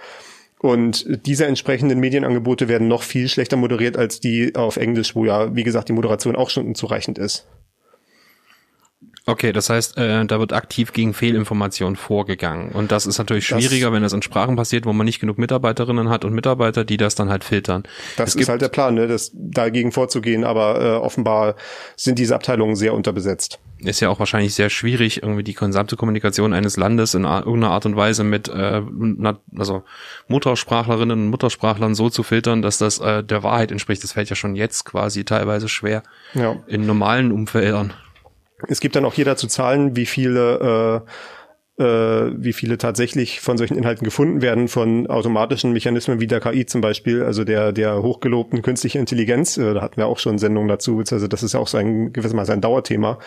Und 0.63 1.27
diese 1.27 1.47
entsprechenden 1.47 1.99
Medienangebote 1.99 2.69
werden 2.69 2.87
noch 2.87 3.03
viel 3.03 3.29
schlechter 3.29 3.57
moderiert 3.57 3.97
als 3.97 4.21
die 4.21 4.55
auf 4.55 4.77
Englisch, 4.77 5.17
wo 5.17 5.25
ja, 5.25 5.57
wie 5.57 5.65
gesagt, 5.65 5.89
die 5.89 5.93
Moderation 5.93 6.37
auch 6.37 6.51
schon 6.51 6.67
unzureichend 6.67 7.19
ist. 7.19 7.49
Okay, 9.25 9.53
das 9.53 9.71
heißt, 9.71 9.99
äh, 9.99 10.25
da 10.27 10.41
wird 10.41 10.53
aktiv 10.53 10.93
gegen 10.93 11.15
Fehlinformationen 11.15 11.95
vorgegangen. 11.95 12.73
Und 12.73 12.91
das 12.91 13.07
ist 13.07 13.19
natürlich 13.19 13.49
Das- 13.49 13.63
schwieriger, 13.63 13.93
wenn 13.93 14.03
das 14.03 14.13
in 14.13 14.23
Sprachen 14.23 14.57
passiert, 14.57 14.85
wo 14.85 14.93
man 14.93 15.05
nicht 15.05 15.21
genug 15.21 15.39
Mitarbeiterinnen 15.39 16.09
hat 16.09 16.25
und 16.25 16.33
Mitarbeiter, 16.35 16.85
die 16.85 16.97
das 16.97 17.15
dann 17.15 17.29
halt 17.31 17.45
filtern. 17.45 17.85
Das 18.17 18.31
Es 18.31 18.35
ist 18.35 18.49
halt 18.49 18.63
der 18.63 18.69
Plan, 18.69 18.95
ne, 18.97 19.07
das 19.07 19.31
dagegen 19.35 19.93
vorzugehen, 19.93 20.43
aber 20.43 20.81
äh, 20.81 20.97
offenbar 20.97 21.55
sind 21.97 22.19
diese 22.19 22.35
Abteilungen 22.35 22.75
sehr 22.75 22.95
unterbesetzt. 22.95 23.61
ist 23.79 23.99
ja 24.01 24.09
auch 24.09 24.19
wahrscheinlich 24.21 24.55
sehr 24.55 24.71
schwierig, 24.71 25.23
irgendwie 25.25 25.43
die 25.43 25.55
gesamte 25.55 25.97
Kommunikation 25.97 26.53
eines 26.53 26.77
Landes 26.77 27.15
in 27.15 27.25
irgendeiner 27.25 27.71
Art 27.73 27.85
und 27.87 27.97
Weise 27.97 28.23
mit 28.25 28.49
äh, 28.49 28.81
also 29.57 29.83
Muttersprachlerinnen 30.29 31.25
und 31.25 31.31
Muttersprachlern 31.31 31.95
so 31.95 32.09
zu 32.09 32.23
filtern, 32.23 32.63
dass 32.63 32.79
das 32.79 32.99
äh, 33.01 33.23
der 33.23 33.43
Wahrheit 33.43 33.71
entspricht. 33.73 34.03
Das 34.03 34.13
fällt 34.13 34.31
ja 34.31 34.37
schon 34.37 34.55
jetzt 34.57 34.85
quasi 34.85 35.25
teilweise 35.25 35.69
schwer 35.69 36.03
Ja. 36.35 36.57
in 36.67 36.87
normalen 36.87 37.33
Umfeldern. 37.33 37.93
Es 38.69 38.81
gibt 38.81 38.97
dann 38.97 39.05
auch 39.05 39.15
hier 39.15 39.25
dazu 39.25 39.47
Zahlen, 39.47 39.97
wie 39.97 40.07
viele 40.07 41.05
äh, 41.79 41.83
äh, 41.83 42.33
wie 42.37 42.53
viele 42.53 42.77
tatsächlich 42.79 43.41
von 43.41 43.57
solchen 43.57 43.77
Inhalten 43.77 44.05
gefunden 44.05 44.43
werden 44.43 44.69
von 44.69 45.07
automatischen 45.07 45.73
Mechanismen 45.73 46.21
wie 46.21 46.27
der 46.27 46.41
KI 46.41 46.67
zum 46.67 46.81
Beispiel, 46.81 47.23
also 47.23 47.45
der 47.45 47.73
der 47.73 48.03
hochgelobten 48.03 48.63
künstlichen 48.63 48.99
Intelligenz. 48.99 49.57
Äh, 49.57 49.75
da 49.75 49.81
hatten 49.81 49.97
wir 49.97 50.07
auch 50.07 50.19
schon 50.19 50.39
Sendungen 50.39 50.69
dazu, 50.69 51.03
also 51.11 51.27
das 51.27 51.43
ist 51.43 51.55
ja 51.55 51.61
auch 51.61 51.69
so 51.69 51.79
ein 51.79 52.13
gewissermaßen 52.13 52.55
ein 52.55 52.61
Dauerthema. 52.61 53.19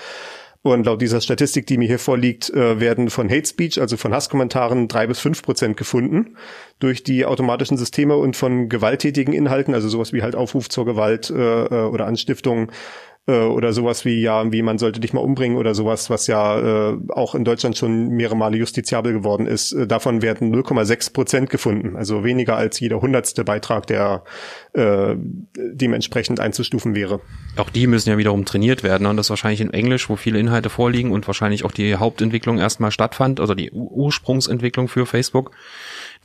Und 0.62 0.88
laut 0.88 1.00
dieser 1.00 1.22
Statistik, 1.22 1.68
die 1.68 1.78
mir 1.78 1.88
hier 1.88 2.00
vorliegt, 2.00 2.50
äh, 2.50 2.80
werden 2.80 3.12
von 3.12 3.30
Hate 3.30 3.48
Speech, 3.48 3.80
also 3.80 3.98
von 3.98 4.16
Hasskommentaren, 4.16 4.88
drei 4.88 5.06
bis 5.06 5.20
fünf 5.20 5.44
Prozent 5.44 5.78
gefunden 5.78 6.38
durch 6.80 7.04
die 7.04 7.26
automatischen 7.26 7.78
Systeme 7.78 8.16
und 8.16 8.36
von 8.36 8.68
gewalttätigen 8.68 9.32
Inhalten, 9.32 9.76
also 9.76 9.90
sowas 9.90 10.12
wie 10.12 10.24
halt 10.24 10.36
Aufruf 10.36 10.68
zur 10.68 10.86
Gewalt 10.86 11.30
äh, 11.30 11.34
oder 11.34 12.08
Anstiftung 12.08 12.72
äh, 13.28 13.40
oder 13.40 13.74
sowas 13.74 14.06
wie 14.06 14.22
ja, 14.22 14.52
wie 14.52 14.62
man 14.62 14.78
sollte 14.78 15.00
dich 15.00 15.14
mal 15.14 15.22
umbringen 15.22 15.58
oder 15.58 15.74
sowas, 15.74 16.10
was 16.10 16.28
ja 16.28 16.92
äh, 16.92 16.98
auch 17.10 17.36
in 17.36 17.44
Deutschland 17.44 17.78
schon 17.78 18.10
mehrere 18.10 18.36
Male 18.36 18.58
justiziabel 18.58 19.14
geworden 19.14 19.48
ist. 19.48 19.72
Äh, 19.72 19.88
davon 19.88 20.22
werden 20.22 20.54
0,6 20.54 21.14
Prozent 21.14 21.50
gefunden, 21.50 21.96
also 21.96 22.24
weniger 22.24 22.56
als 22.58 22.80
jeder 22.80 23.02
hundertste 23.02 23.44
Beitrag, 23.44 23.88
der 23.88 24.24
äh, 24.74 25.16
dementsprechend 25.56 26.40
einzustufen 26.40 26.96
wäre. 26.96 27.20
Auch 27.58 27.70
die 27.70 27.88
müssen 27.88 28.10
ja 28.10 28.18
wiederum 28.18 28.46
trainiert 28.46 28.84
werden 28.84 29.08
und 29.08 29.18
das 29.18 29.30
wahrscheinlich 29.30 29.62
in 29.62 29.74
Englisch, 29.74 30.10
wo 30.10 30.16
viele 30.16 30.40
Inhalte 30.40 30.70
vorliegen 30.70 31.12
und 31.12 31.26
wahrscheinlich 31.28 31.66
auch 31.66 31.72
die 31.72 31.96
Hauptentwicklung 31.96 32.60
erstmal 32.60 32.92
stattfand, 32.92 33.40
also 33.40 33.56
die 33.56 33.72
Ursprungsentwicklung 33.72 34.88
für 34.88 35.06
Facebook. 35.06 35.52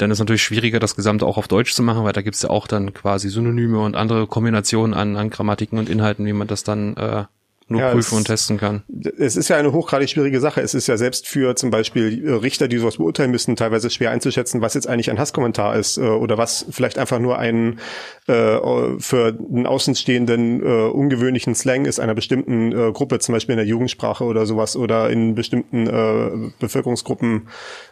Dann 0.01 0.11
ist 0.11 0.19
natürlich 0.19 0.43
schwieriger, 0.43 0.81
das 0.81 0.97
Gesamte 0.97 1.27
auch 1.27 1.37
auf 1.37 1.47
Deutsch 1.47 1.75
zu 1.75 1.83
machen, 1.83 2.05
weil 2.05 2.15
da 2.15 2.23
gibt's 2.23 2.41
ja 2.41 2.49
auch 2.49 2.67
dann 2.67 2.95
quasi 2.95 3.29
Synonyme 3.29 3.81
und 3.81 3.97
andere 3.97 4.27
Kombinationen 4.27 4.95
an, 4.95 5.17
an 5.17 5.29
Grammatiken 5.29 5.79
und 5.79 5.91
Inhalten, 5.91 6.25
wie 6.25 6.33
man 6.33 6.49
das 6.49 6.65
dann 6.65 6.97
äh, 6.97 7.25
nur 7.71 7.81
Ja, 7.81 7.91
prüfen 7.93 8.15
es- 8.15 8.19
und 8.19 8.25
testen 8.27 8.59
kann. 8.59 8.83
es 9.19 9.37
ist 9.37 9.49
ja 9.49 9.57
eine 9.57 9.73
hochgradig 9.73 10.11
schwierige 10.11 10.41
Sache. 10.41 10.61
Es 10.61 10.75
ist 10.75 10.87
ja 10.87 10.97
selbst 10.97 11.29
für 11.29 11.55
zum 11.57 11.71
Beispiel 11.71 12.29
Richter, 12.29 12.69
die 12.69 12.79
sowas 12.79 12.97
beurteilen 12.97 13.31
müssten, 13.31 13.57
teilweise 13.57 13.91
schwer 13.91 14.11
einzuschätzen, 14.11 14.61
was 14.61 14.75
jetzt 14.75 14.89
eigentlich 14.89 15.11
ein 15.11 15.19
Hasskommentar 15.19 15.77
ist 15.77 15.97
äh, 15.97 16.01
oder 16.03 16.37
was 16.37 16.67
vielleicht 16.71 16.99
einfach 16.99 17.21
nur 17.21 17.39
ein 17.39 17.79
äh, 18.27 18.59
für 18.99 19.37
einen 19.53 19.67
Außenstehenden 19.67 20.63
äh, 20.63 20.67
ungewöhnlichen 20.91 21.55
Slang 21.55 21.85
ist 21.85 22.01
einer 22.01 22.15
bestimmten 22.15 22.73
äh, 22.73 22.93
Gruppe, 22.93 23.19
zum 23.21 23.35
Beispiel 23.35 23.53
in 23.55 23.59
der 23.59 23.67
Jugendsprache 23.67 24.25
oder 24.25 24.47
sowas 24.47 24.77
oder 24.77 25.11
in 25.11 25.35
bestimmten 25.35 25.87
äh, 25.87 26.51
Bevölkerungsgruppen, 26.59 27.49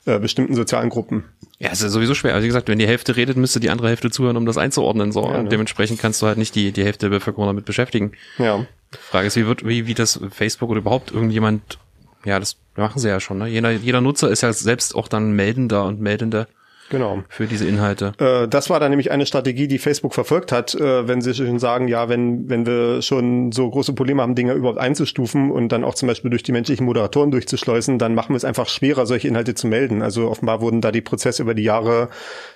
äh, 0.07 0.19
bestimmten 0.19 0.55
sozialen 0.55 0.89
Gruppen. 0.91 1.25
Ja, 1.59 1.71
es 1.73 1.83
ist 1.83 1.93
sowieso 1.93 2.15
schwer. 2.15 2.35
Also 2.35 2.45
wie 2.45 2.49
gesagt, 2.49 2.69
wenn 2.69 2.79
die 2.79 2.87
Hälfte 2.87 3.17
redet, 3.17 3.37
müsste 3.37 3.59
die 3.61 3.71
andere 3.71 3.89
Hälfte 3.89 4.11
zuhören, 4.11 4.37
um 4.37 4.47
das 4.47 4.57
einzuordnen. 4.59 5.11
So. 5.13 5.23
Ja, 5.23 5.39
und 5.39 5.45
ne? 5.45 5.49
dementsprechend 5.49 6.01
kannst 6.01 6.23
du 6.23 6.27
halt 6.27 6.39
nicht 6.39 6.55
die, 6.55 6.73
die 6.73 6.85
Hälfte 6.85 7.07
der 7.09 7.17
Bevölkerung 7.17 7.47
damit 7.47 7.65
beschäftigen. 7.65 8.13
Ja. 8.39 8.65
Frage 8.93 9.27
ist, 9.27 9.37
wie 9.37 9.47
wird, 9.47 9.67
wie, 9.67 9.87
wie 9.87 9.95
das 9.95 10.21
Facebook 10.31 10.71
oder 10.71 10.81
überhaupt 10.81 11.11
irgendjemand, 11.11 11.79
ja, 12.25 12.39
das 12.39 12.57
machen 12.77 12.99
sie 12.99 13.09
ja 13.09 13.21
schon, 13.21 13.39
ne? 13.39 13.49
Jeder, 13.49 13.71
jeder 13.71 14.01
Nutzer 14.01 14.31
ist 14.31 14.43
ja 14.43 14.53
selbst 14.53 14.95
auch 14.95 15.09
dann 15.09 15.33
Meldender 15.33 15.85
und 15.85 16.01
Meldende 16.01 16.47
Genau. 16.91 17.23
für 17.29 17.47
diese 17.47 17.67
Inhalte. 17.67 18.13
Äh, 18.19 18.49
das 18.49 18.71
war 18.71 18.81
dann 18.81 18.91
nämlich 18.91 19.11
eine 19.11 19.27
Strategie, 19.27 19.69
die 19.69 19.79
Facebook 19.79 20.15
verfolgt 20.15 20.53
hat, 20.53 20.75
äh, 20.75 21.07
wenn 21.07 21.21
sie 21.21 21.35
schon 21.35 21.59
sagen, 21.59 21.89
ja, 21.89 22.09
wenn, 22.09 22.49
wenn 22.49 22.67
wir 22.67 23.03
schon 23.03 23.53
so 23.53 23.69
große 23.69 23.93
Probleme 23.93 24.23
haben, 24.23 24.35
Dinge 24.35 24.55
überhaupt 24.55 24.79
einzustufen 24.79 25.51
und 25.51 25.71
dann 25.71 25.85
auch 25.85 25.95
zum 25.95 26.09
Beispiel 26.09 26.31
durch 26.31 26.43
die 26.43 26.53
menschlichen 26.53 26.87
Moderatoren 26.87 27.31
durchzuschleusen, 27.31 27.99
dann 27.99 28.15
machen 28.15 28.31
wir 28.31 28.37
es 28.37 28.45
einfach 28.45 28.69
schwerer, 28.69 29.07
solche 29.07 29.29
Inhalte 29.29 29.55
zu 29.55 29.67
melden. 29.67 30.03
Also 30.03 30.29
offenbar 30.29 30.61
wurden 30.61 30.81
da 30.81 30.93
die 30.93 31.01
Prozesse 31.03 31.43
über 31.43 31.55
die 31.55 31.65
Jahre 31.65 32.09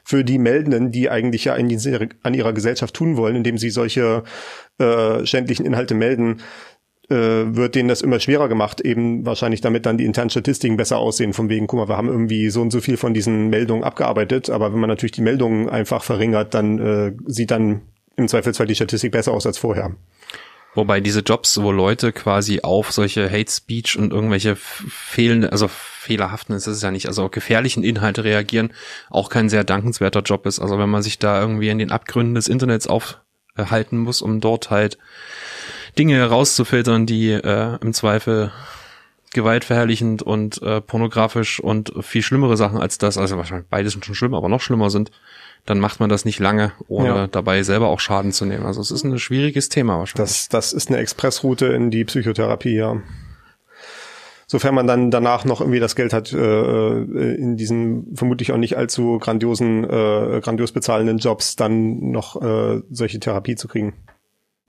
für 0.04 0.24
die 0.24 0.38
Meldenden, 0.38 0.92
die 0.92 1.10
eigentlich 1.10 1.44
ja 1.44 1.54
in 1.54 1.68
diese, 1.68 2.08
an 2.22 2.34
ihrer 2.34 2.52
Gesellschaft 2.52 2.94
tun 2.94 3.16
wollen, 3.16 3.36
indem 3.36 3.58
sie 3.58 3.70
solche 3.70 4.22
äh, 4.78 5.26
schändlichen 5.26 5.66
Inhalte 5.66 5.94
melden, 5.94 6.38
äh, 7.12 7.54
wird 7.54 7.74
denen 7.74 7.88
das 7.88 8.00
immer 8.00 8.18
schwerer 8.18 8.48
gemacht, 8.48 8.80
eben 8.80 9.26
wahrscheinlich 9.26 9.60
damit 9.60 9.86
dann 9.86 9.98
die 9.98 10.04
internen 10.04 10.30
Statistiken 10.30 10.76
besser 10.76 10.98
aussehen, 10.98 11.32
von 11.32 11.48
wegen, 11.48 11.66
guck 11.66 11.78
mal, 11.78 11.88
wir 11.88 11.96
haben 11.96 12.08
irgendwie 12.08 12.50
so 12.50 12.62
und 12.62 12.70
so 12.70 12.80
viel 12.80 12.96
von 12.96 13.14
diesen 13.14 13.50
Meldungen 13.50 13.84
abgearbeitet, 13.84 14.50
aber 14.50 14.72
wenn 14.72 14.80
man 14.80 14.88
natürlich 14.88 15.12
die 15.12 15.22
Meldungen 15.22 15.68
einfach 15.68 16.02
verringert, 16.02 16.54
dann 16.54 16.78
äh, 16.78 17.12
sieht 17.26 17.50
dann 17.50 17.82
im 18.16 18.28
Zweifelsfall 18.28 18.66
die 18.66 18.74
Statistik 18.74 19.12
besser 19.12 19.32
aus 19.32 19.46
als 19.46 19.58
vorher. 19.58 19.94
Wobei 20.74 21.00
diese 21.00 21.20
Jobs, 21.20 21.60
wo 21.60 21.70
Leute 21.70 22.12
quasi 22.12 22.60
auf 22.62 22.92
solche 22.92 23.30
Hate 23.30 23.50
Speech 23.50 23.98
und 23.98 24.12
irgendwelche 24.12 24.56
fehlende, 24.56 25.52
also 25.52 25.68
fehlerhaften 25.68 26.56
ist 26.56 26.66
es 26.66 26.80
ja 26.80 26.90
nicht, 26.90 27.06
also 27.06 27.28
gefährlichen 27.28 27.84
Inhalte 27.84 28.24
reagieren, 28.24 28.72
auch 29.10 29.28
kein 29.28 29.50
sehr 29.50 29.64
dankenswerter 29.64 30.22
Job 30.22 30.46
ist. 30.46 30.60
Also 30.60 30.78
wenn 30.78 30.88
man 30.88 31.02
sich 31.02 31.18
da 31.18 31.40
irgendwie 31.40 31.68
in 31.68 31.78
den 31.78 31.92
Abgründen 31.92 32.34
des 32.34 32.48
Internets 32.48 32.86
aufhalten 32.86 33.98
muss, 33.98 34.22
um 34.22 34.40
dort 34.40 34.70
halt 34.70 34.96
Dinge 35.98 36.16
herauszufiltern, 36.16 37.06
die 37.06 37.30
äh, 37.30 37.78
im 37.80 37.92
Zweifel 37.92 38.52
gewaltverherrlichend 39.32 40.22
und 40.22 40.62
äh, 40.62 40.80
pornografisch 40.80 41.60
und 41.60 41.92
viel 42.00 42.22
schlimmere 42.22 42.56
Sachen 42.56 42.78
als 42.78 42.98
das, 42.98 43.18
also 43.18 43.36
wahrscheinlich 43.36 43.68
beides 43.68 43.92
sind 43.92 44.04
schon 44.04 44.14
schlimm, 44.14 44.34
aber 44.34 44.48
noch 44.48 44.60
schlimmer 44.60 44.90
sind, 44.90 45.10
dann 45.64 45.78
macht 45.78 46.00
man 46.00 46.10
das 46.10 46.24
nicht 46.24 46.38
lange, 46.38 46.72
ohne 46.88 47.08
ja. 47.08 47.26
dabei 47.28 47.62
selber 47.62 47.88
auch 47.88 48.00
Schaden 48.00 48.32
zu 48.32 48.44
nehmen. 48.44 48.66
Also 48.66 48.80
es 48.80 48.90
ist 48.90 49.04
ein 49.04 49.18
schwieriges 49.18 49.68
Thema 49.68 49.98
wahrscheinlich. 49.98 50.28
Das, 50.28 50.48
das 50.48 50.72
ist 50.72 50.88
eine 50.88 50.98
Expressroute 50.98 51.66
in 51.66 51.90
die 51.90 52.04
Psychotherapie, 52.04 52.74
ja. 52.74 53.00
Sofern 54.46 54.74
man 54.74 54.86
dann 54.86 55.10
danach 55.10 55.46
noch 55.46 55.62
irgendwie 55.62 55.80
das 55.80 55.96
Geld 55.96 56.12
hat, 56.12 56.30
äh, 56.32 56.98
in 56.98 57.56
diesen 57.56 58.14
vermutlich 58.14 58.52
auch 58.52 58.58
nicht 58.58 58.76
allzu 58.76 59.18
grandiosen, 59.18 59.84
äh, 59.84 60.40
grandios 60.42 60.72
bezahlenden 60.72 61.18
Jobs 61.18 61.56
dann 61.56 62.10
noch 62.10 62.42
äh, 62.42 62.82
solche 62.90 63.18
Therapie 63.18 63.54
zu 63.54 63.66
kriegen. 63.66 63.94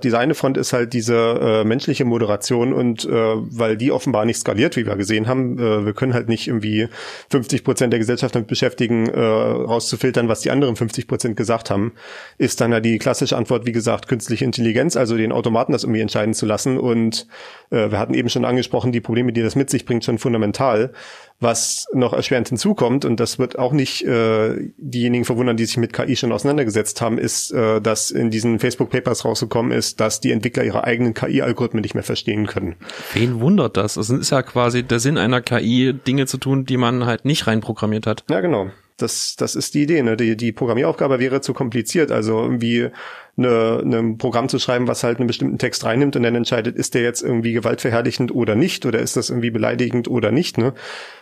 Diese 0.04 0.20
eine 0.20 0.36
Front 0.36 0.58
ist 0.58 0.74
halt 0.74 0.94
diese 0.94 1.16
äh, 1.16 1.64
menschliche 1.64 2.06
Moderation 2.06 2.74
und 2.74 3.06
äh, 3.06 3.10
weil 3.10 3.78
die 3.78 3.92
offenbar 3.92 4.26
nicht 4.26 4.38
skaliert, 4.38 4.76
wie 4.76 4.86
wir 4.86 4.96
gesehen 4.96 5.28
haben, 5.28 5.58
äh, 5.58 5.86
wir 5.86 5.94
können 5.94 6.14
halt 6.14 6.30
nicht 6.30 6.48
irgendwie 6.48 6.88
50 7.30 7.64
Prozent 7.64 7.94
der 7.94 8.00
Gesellschaft 8.00 8.36
damit 8.36 8.48
beschäftigen, 8.48 9.08
äh, 9.08 9.20
rauszufiltern, 9.20 10.28
was 10.28 10.42
die 10.42 10.52
anderen 10.52 10.76
50 10.76 11.08
Prozent 11.08 11.38
gesagt 11.38 11.70
haben, 11.70 11.94
ist 12.38 12.62
dann 12.62 12.72
ja 12.72 12.80
die 12.80 12.98
klassische 12.98 13.38
Antwort, 13.38 13.66
wie 13.66 13.72
gesagt, 13.72 14.08
künstliche 14.08 14.46
Intelligenz, 14.46 14.96
also 14.96 15.18
den 15.18 15.32
Automaten 15.32 15.72
das 15.72 15.84
irgendwie 15.84 16.02
entscheiden 16.02 16.34
zu 16.34 16.46
lassen. 16.46 16.78
Und 16.78 17.28
äh, 17.70 17.92
wir 17.92 18.00
hatten 18.00 18.14
eben 18.14 18.30
schon 18.30 18.46
angesprochen, 18.46 18.92
die 18.92 19.02
Probleme, 19.02 19.34
die 19.34 19.42
das 19.42 19.56
mit 19.56 19.70
sich 19.70 19.86
bringt, 19.86 20.04
schon 20.04 20.18
fundamental. 20.18 20.92
Was 21.40 21.88
noch 21.94 22.14
erschwerend 22.14 22.48
hinzukommt, 22.48 23.04
und 23.04 23.20
das 23.20 23.38
wird 23.38 23.60
auch 23.60 23.74
nicht 23.74 24.06
äh, 24.06 24.70
diejenigen 24.78 25.26
verwundern, 25.26 25.58
die 25.58 25.66
sich 25.66 25.76
mit 25.78 25.92
KI 25.92 26.16
schon 26.16 26.32
auseinandergesetzt 26.32 27.02
haben, 27.02 27.18
ist, 27.18 27.52
äh, 27.52 27.82
dass 27.82 28.12
in 28.12 28.32
diesen 28.32 28.60
Facebook-Papers 28.60 29.26
rausgekommen 29.26 29.72
ist, 29.72 29.93
dass 29.96 30.22
die 30.22 30.32
Entwickler 30.32 30.64
ihre 30.64 30.84
eigenen 30.84 31.14
KI-Algorithmen 31.14 31.82
nicht 31.82 31.94
mehr 31.94 32.04
verstehen 32.04 32.48
können. 32.48 32.76
Wen 33.14 33.40
wundert 33.40 33.78
das? 33.78 33.98
Es 33.98 34.10
ist 34.10 34.32
ja 34.32 34.42
quasi 34.42 34.84
der 34.84 35.00
Sinn 35.00 35.18
einer 35.18 35.42
KI, 35.42 35.94
Dinge 35.94 36.26
zu 36.26 36.38
tun, 36.38 36.66
die 36.66 36.78
man 36.78 37.06
halt 37.06 37.26
nicht 37.26 37.48
reinprogrammiert 37.48 38.08
hat. 38.08 38.24
Ja, 38.30 38.42
genau. 38.42 38.72
Das, 38.98 39.36
das 39.36 39.56
ist 39.56 39.74
die 39.74 39.84
Idee. 39.84 40.04
Ne? 40.04 40.16
Die, 40.16 40.38
die 40.38 40.52
Programmieraufgabe 40.52 41.20
wäre 41.20 41.42
zu 41.42 41.54
kompliziert. 41.54 42.12
Also 42.12 42.40
irgendwie 42.42 42.90
eine, 43.36 43.82
eine 43.84 44.16
Programm 44.18 44.50
zu 44.50 44.60
schreiben, 44.60 44.88
was 44.88 45.04
halt 45.04 45.18
einen 45.18 45.28
bestimmten 45.28 45.58
Text 45.58 45.84
reinnimmt 45.84 46.16
und 46.16 46.24
dann 46.24 46.36
entscheidet, 46.36 46.76
ist 46.76 46.94
der 46.94 47.02
jetzt 47.02 47.24
irgendwie 47.24 47.54
gewaltverherrlichend 47.54 48.34
oder 48.34 48.56
nicht 48.56 48.86
oder 48.86 49.00
ist 49.00 49.18
das 49.18 49.30
irgendwie 49.30 49.50
beleidigend 49.50 50.08
oder 50.08 50.32
nicht. 50.32 50.60
Ne? 50.60 50.74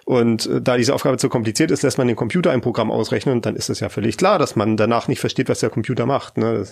Und 0.04 0.48
äh, 0.48 0.62
da 0.62 0.76
diese 0.76 0.94
Aufgabe 0.94 1.18
zu 1.18 1.30
kompliziert 1.30 1.72
ist, 1.72 1.84
lässt 1.84 1.98
man 1.98 2.08
den 2.08 2.18
Computer 2.18 2.52
ein 2.52 2.62
Programm 2.62 2.92
ausrechnen 2.92 3.36
und 3.36 3.46
dann 3.46 3.56
ist 3.56 3.70
es 3.70 3.80
ja 3.80 3.88
völlig 3.88 4.18
klar, 4.18 4.38
dass 4.38 4.58
man 4.58 4.76
danach 4.76 5.08
nicht 5.08 5.22
versteht, 5.22 5.48
was 5.48 5.62
der 5.62 5.70
Computer 5.70 6.06
macht. 6.06 6.38
Ne? 6.38 6.66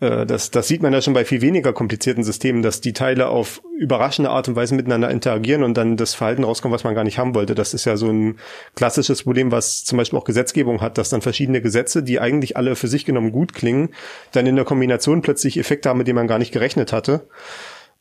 Das, 0.00 0.10
äh, 0.10 0.26
das, 0.26 0.50
das 0.50 0.68
sieht 0.68 0.82
man 0.82 0.92
ja 0.92 1.00
schon 1.00 1.14
bei 1.14 1.24
viel 1.24 1.40
weniger 1.40 1.72
komplizierten 1.72 2.24
Systemen, 2.24 2.62
dass 2.62 2.80
die 2.80 2.92
Teile 2.92 3.28
auf 3.28 3.62
überraschende 3.76 4.30
Art 4.30 4.48
und 4.48 4.56
Weise 4.56 4.74
miteinander 4.74 5.10
interagieren 5.10 5.62
und 5.62 5.76
dann 5.76 5.96
das 5.96 6.14
Verhalten 6.14 6.44
rauskommt, 6.44 6.74
was 6.74 6.84
man 6.84 6.94
gar 6.94 7.04
nicht 7.04 7.18
haben 7.18 7.34
wollte. 7.34 7.54
Das 7.54 7.74
ist 7.74 7.84
ja 7.84 7.96
so 7.96 8.10
ein 8.10 8.38
klassisches 8.74 9.22
Problem, 9.22 9.52
was 9.52 9.84
zum 9.84 9.98
Beispiel 9.98 10.18
auch 10.18 10.24
Gesetzgebung 10.24 10.80
hat, 10.80 10.98
dass 10.98 11.10
dann 11.10 11.22
verschiedene 11.22 11.60
Gesetze, 11.60 12.02
die 12.02 12.20
eigentlich 12.20 12.56
alle 12.56 12.76
für 12.76 12.88
sich 12.88 13.04
genommen 13.04 13.32
gut 13.32 13.52
klingen, 13.52 13.90
dann 14.32 14.46
in 14.46 14.56
der 14.56 14.64
Kombination 14.64 15.22
plötzlich 15.22 15.58
Effekte 15.58 15.88
haben, 15.88 15.98
mit 15.98 16.08
denen 16.08 16.16
man 16.16 16.28
gar 16.28 16.38
nicht 16.38 16.52
gerechnet 16.52 16.92
hatte. 16.92 17.28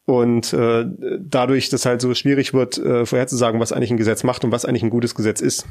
Und 0.06 0.53
äh, 0.53 0.86
dadurch, 1.20 1.70
dass 1.70 1.86
halt 1.86 2.01
so 2.01 2.15
schwierig 2.15 2.53
wird, 2.53 2.79
äh, 2.79 3.06
vorherzusagen, 3.06 3.60
was 3.60 3.72
eigentlich 3.72 3.91
ein 3.91 3.98
Gesetz 3.98 4.24
macht 4.24 4.44
und 4.44 4.51
was 4.51 4.65
eigentlich 4.65 4.82
ein 4.82 4.89
gutes 4.89 5.13
Gesetz 5.13 5.39
ist. 5.39 5.68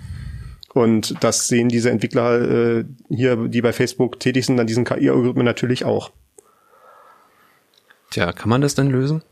Und 0.74 1.22
das 1.24 1.48
sehen 1.48 1.68
diese 1.68 1.90
Entwickler 1.90 2.40
äh, 2.40 2.84
hier, 3.08 3.36
die 3.48 3.62
bei 3.62 3.72
Facebook 3.72 4.20
tätig 4.20 4.46
sind, 4.46 4.60
an 4.60 4.66
diesen 4.66 4.84
KI-Algorithmen 4.84 5.44
natürlich 5.44 5.84
auch. 5.84 6.12
Tja, 8.10 8.32
kann 8.32 8.48
man 8.48 8.60
das 8.60 8.74
denn 8.74 8.90
lösen? 8.90 9.22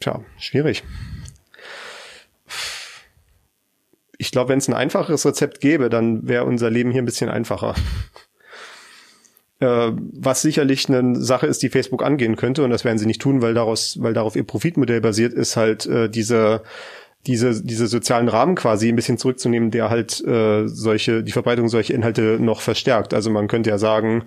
Tja, 0.00 0.22
schwierig. 0.38 0.84
Ich 4.18 4.30
glaube, 4.30 4.50
wenn 4.50 4.58
es 4.58 4.68
ein 4.68 4.74
einfaches 4.74 5.26
Rezept 5.26 5.60
gäbe, 5.60 5.90
dann 5.90 6.26
wäre 6.26 6.44
unser 6.44 6.70
Leben 6.70 6.90
hier 6.90 7.02
ein 7.02 7.06
bisschen 7.06 7.30
einfacher. 7.30 7.74
Äh, 9.58 9.92
was 9.96 10.42
sicherlich 10.42 10.86
eine 10.90 11.16
Sache 11.16 11.46
ist, 11.46 11.62
die 11.62 11.70
Facebook 11.70 12.02
angehen 12.02 12.36
könnte, 12.36 12.62
und 12.62 12.68
das 12.68 12.84
werden 12.84 12.98
sie 12.98 13.06
nicht 13.06 13.22
tun, 13.22 13.40
weil 13.40 13.54
daraus, 13.54 13.96
weil 14.02 14.12
darauf 14.12 14.36
ihr 14.36 14.44
Profitmodell 14.44 15.00
basiert, 15.00 15.32
ist 15.32 15.56
halt 15.56 15.86
äh, 15.86 16.10
diese 16.10 16.62
diese, 17.26 17.62
diese 17.62 17.86
sozialen 17.86 18.28
Rahmen 18.28 18.54
quasi 18.54 18.88
ein 18.88 18.96
bisschen 18.96 19.18
zurückzunehmen, 19.18 19.70
der 19.70 19.90
halt 19.90 20.24
äh, 20.24 20.66
solche, 20.66 21.22
die 21.22 21.32
Verbreitung 21.32 21.68
solcher 21.68 21.94
Inhalte 21.94 22.38
noch 22.40 22.60
verstärkt. 22.60 23.12
Also 23.14 23.30
man 23.30 23.48
könnte 23.48 23.70
ja 23.70 23.78
sagen, 23.78 24.24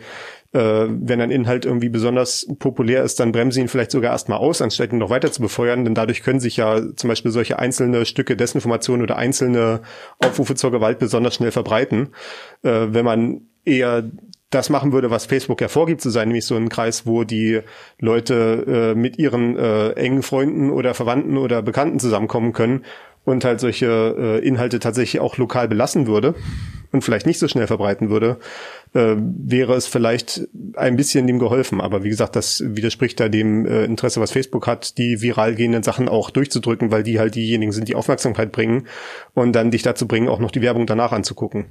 äh, 0.51 0.59
wenn 0.87 1.21
ein 1.21 1.31
Inhalt 1.31 1.65
irgendwie 1.65 1.89
besonders 1.89 2.47
populär 2.59 3.03
ist, 3.03 3.19
dann 3.19 3.31
bremsen 3.31 3.61
ihn 3.61 3.67
vielleicht 3.67 3.91
sogar 3.91 4.11
erstmal 4.11 4.39
aus, 4.39 4.61
anstatt 4.61 4.91
ihn 4.91 4.97
noch 4.97 5.09
weiter 5.09 5.31
zu 5.31 5.41
befeuern, 5.41 5.85
denn 5.85 5.95
dadurch 5.95 6.23
können 6.23 6.39
sich 6.39 6.57
ja 6.57 6.81
zum 6.95 7.07
Beispiel 7.07 7.31
solche 7.31 7.59
einzelne 7.59 8.05
Stücke 8.05 8.35
Desinformation 8.35 9.01
oder 9.01 9.17
einzelne 9.17 9.81
Aufrufe 10.19 10.55
zur 10.55 10.71
Gewalt 10.71 10.99
besonders 10.99 11.35
schnell 11.35 11.51
verbreiten. 11.51 12.09
Äh, 12.63 12.87
wenn 12.89 13.05
man 13.05 13.41
eher 13.63 14.09
das 14.49 14.69
machen 14.69 14.91
würde, 14.91 15.11
was 15.11 15.25
Facebook 15.25 15.61
ja 15.61 15.67
vorgibt 15.67 16.01
zu 16.01 16.09
sein, 16.09 16.29
nämlich 16.29 16.45
so 16.45 16.55
ein 16.55 16.69
Kreis, 16.69 17.05
wo 17.05 17.23
die 17.23 17.61
Leute 17.99 18.93
äh, 18.93 18.95
mit 18.95 19.19
ihren 19.19 19.57
äh, 19.57 19.91
engen 19.91 20.23
Freunden 20.23 20.71
oder 20.71 20.93
Verwandten 20.93 21.37
oder 21.37 21.61
Bekannten 21.61 21.99
zusammenkommen 21.99 22.53
können 22.53 22.83
und 23.25 23.45
halt 23.45 23.59
solche 23.59 24.15
äh, 24.17 24.47
Inhalte 24.47 24.79
tatsächlich 24.79 25.21
auch 25.21 25.37
lokal 25.37 25.67
belassen 25.67 26.07
würde 26.07 26.33
und 26.91 27.03
vielleicht 27.03 27.27
nicht 27.27 27.37
so 27.37 27.47
schnell 27.47 27.67
verbreiten 27.67 28.09
würde, 28.09 28.37
äh, 28.93 29.15
wäre 29.17 29.75
es 29.75 29.85
vielleicht 29.85 30.47
ein 30.75 30.95
bisschen 30.95 31.27
dem 31.27 31.37
geholfen. 31.37 31.79
Aber 31.79 32.03
wie 32.03 32.09
gesagt, 32.09 32.35
das 32.35 32.63
widerspricht 32.65 33.19
da 33.19 33.29
dem 33.29 33.67
äh, 33.67 33.83
Interesse, 33.85 34.19
was 34.19 34.31
Facebook 34.31 34.65
hat, 34.65 34.97
die 34.97 35.21
viral 35.21 35.53
gehenden 35.53 35.83
Sachen 35.83 36.09
auch 36.09 36.31
durchzudrücken, 36.31 36.91
weil 36.91 37.03
die 37.03 37.19
halt 37.19 37.35
diejenigen 37.35 37.71
sind, 37.71 37.87
die 37.87 37.95
Aufmerksamkeit 37.95 38.51
bringen 38.51 38.87
und 39.35 39.53
dann 39.53 39.69
dich 39.69 39.83
dazu 39.83 40.07
bringen, 40.07 40.27
auch 40.27 40.39
noch 40.39 40.51
die 40.51 40.61
Werbung 40.61 40.87
danach 40.87 41.11
anzugucken. 41.11 41.67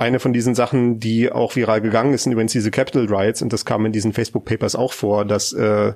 Eine 0.00 0.18
von 0.18 0.32
diesen 0.32 0.54
Sachen, 0.54 0.98
die 0.98 1.30
auch 1.30 1.56
viral 1.56 1.82
gegangen 1.82 2.14
ist, 2.14 2.22
sind 2.22 2.32
übrigens 2.32 2.52
diese 2.52 2.70
Capital 2.70 3.04
Riots 3.04 3.42
und 3.42 3.52
das 3.52 3.66
kam 3.66 3.84
in 3.84 3.92
diesen 3.92 4.14
Facebook 4.14 4.46
Papers 4.46 4.74
auch 4.74 4.94
vor, 4.94 5.26
dass 5.26 5.52
äh, 5.52 5.92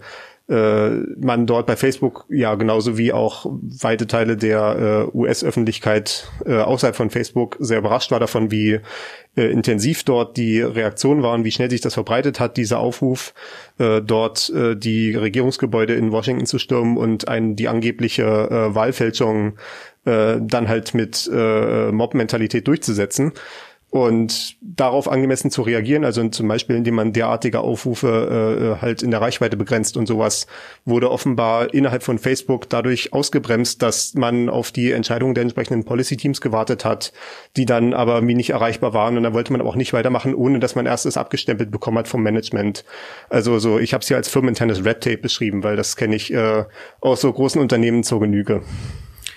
äh, 0.47 0.91
man 0.91 1.47
dort 1.47 1.67
bei 1.67 1.75
Facebook 1.75 2.27
ja 2.29 2.55
genauso 2.55 2.99
wie 2.99 3.15
auch 3.15 3.47
weite 3.81 4.07
Teile 4.07 4.37
der 4.37 5.09
äh, 5.15 5.17
US-Öffentlichkeit 5.17 6.31
äh, 6.45 6.59
außerhalb 6.59 6.95
von 6.95 7.09
Facebook 7.09 7.57
sehr 7.61 7.79
überrascht 7.79 8.11
war 8.11 8.21
davon, 8.21 8.51
wie 8.51 8.81
äh, 9.39 9.51
intensiv 9.51 10.05
dort 10.05 10.37
die 10.37 10.61
Reaktionen 10.61 11.23
waren, 11.23 11.45
wie 11.45 11.51
schnell 11.51 11.71
sich 11.71 11.81
das 11.81 11.95
verbreitet 11.95 12.41
hat, 12.41 12.59
dieser 12.59 12.81
Aufruf, 12.81 13.33
äh, 13.79 14.03
dort 14.03 14.51
äh, 14.51 14.77
die 14.77 15.15
Regierungsgebäude 15.15 15.95
in 15.95 16.13
Washington 16.13 16.45
zu 16.45 16.59
stürmen 16.59 16.99
und 16.99 17.27
ein, 17.27 17.57
die 17.57 17.69
angebliche 17.69 18.25
äh, 18.25 18.75
Wahlfälschung 18.75 19.55
äh, 20.05 20.37
dann 20.43 20.69
halt 20.69 20.93
mit 20.93 21.27
äh, 21.33 21.91
Mob-Mentalität 21.91 22.69
durchzusetzen 22.69 23.33
und 23.95 24.57
darauf 24.61 25.09
angemessen 25.09 25.53
zu 25.53 25.63
reagieren, 25.63 26.05
also 26.05 26.29
zum 26.31 26.49
Beispiel 26.49 26.75
indem 26.75 26.97
man 26.97 27.13
derartige 27.13 27.61
Aufrufe 27.61 28.75
äh, 28.77 28.83
halt 28.83 29.05
in 29.05 29.13
der 29.13 29.21
Reichweite 29.21 29.57
begrenzt 29.57 29.97
und 29.97 30.07
sowas, 30.07 30.49
wurde 30.85 31.13
offenbar 31.13 31.73
innerhalb 31.73 32.03
von 32.03 32.19
Facebook 32.19 32.69
dadurch 32.69 33.13
ausgebremst, 33.13 33.83
dass 33.83 34.15
man 34.15 34.49
auf 34.49 34.73
die 34.73 34.91
Entscheidungen 34.91 35.35
der 35.35 35.43
entsprechenden 35.43 35.85
Policy-Teams 35.85 36.41
gewartet 36.41 36.85
hat, 36.85 37.13
die 37.57 37.67
dann 37.67 37.95
aber 37.95 38.17
irgendwie 38.17 38.35
nicht 38.35 38.51
erreichbar 38.51 38.95
waren 38.95 39.17
und 39.17 39.23
dann 39.23 39.33
wollte 39.33 39.53
man 39.53 39.61
aber 39.61 39.71
auch 39.71 39.77
nicht 39.77 39.93
weitermachen, 39.93 40.35
ohne 40.35 40.59
dass 40.59 40.75
man 40.75 40.87
erst 40.87 41.07
es 41.07 41.17
abgestempelt 41.17 41.71
bekommen 41.71 41.99
hat 41.99 42.09
vom 42.09 42.25
Management. 42.25 42.85
Also 43.29 43.61
so, 43.61 43.79
ich 43.79 43.95
habe 43.95 44.03
es 44.03 44.09
hier 44.09 44.17
als 44.17 44.29
firmeninternes 44.29 44.85
Red 44.85 45.03
Tape 45.03 45.19
beschrieben, 45.19 45.63
weil 45.63 45.77
das 45.77 45.95
kenne 45.95 46.17
ich 46.17 46.35
äh, 46.35 46.65
aus 47.01 47.21
so 47.21 47.33
großen 47.33 47.61
Unternehmen 47.61 48.03
zur 48.03 48.19
Genüge. 48.19 48.63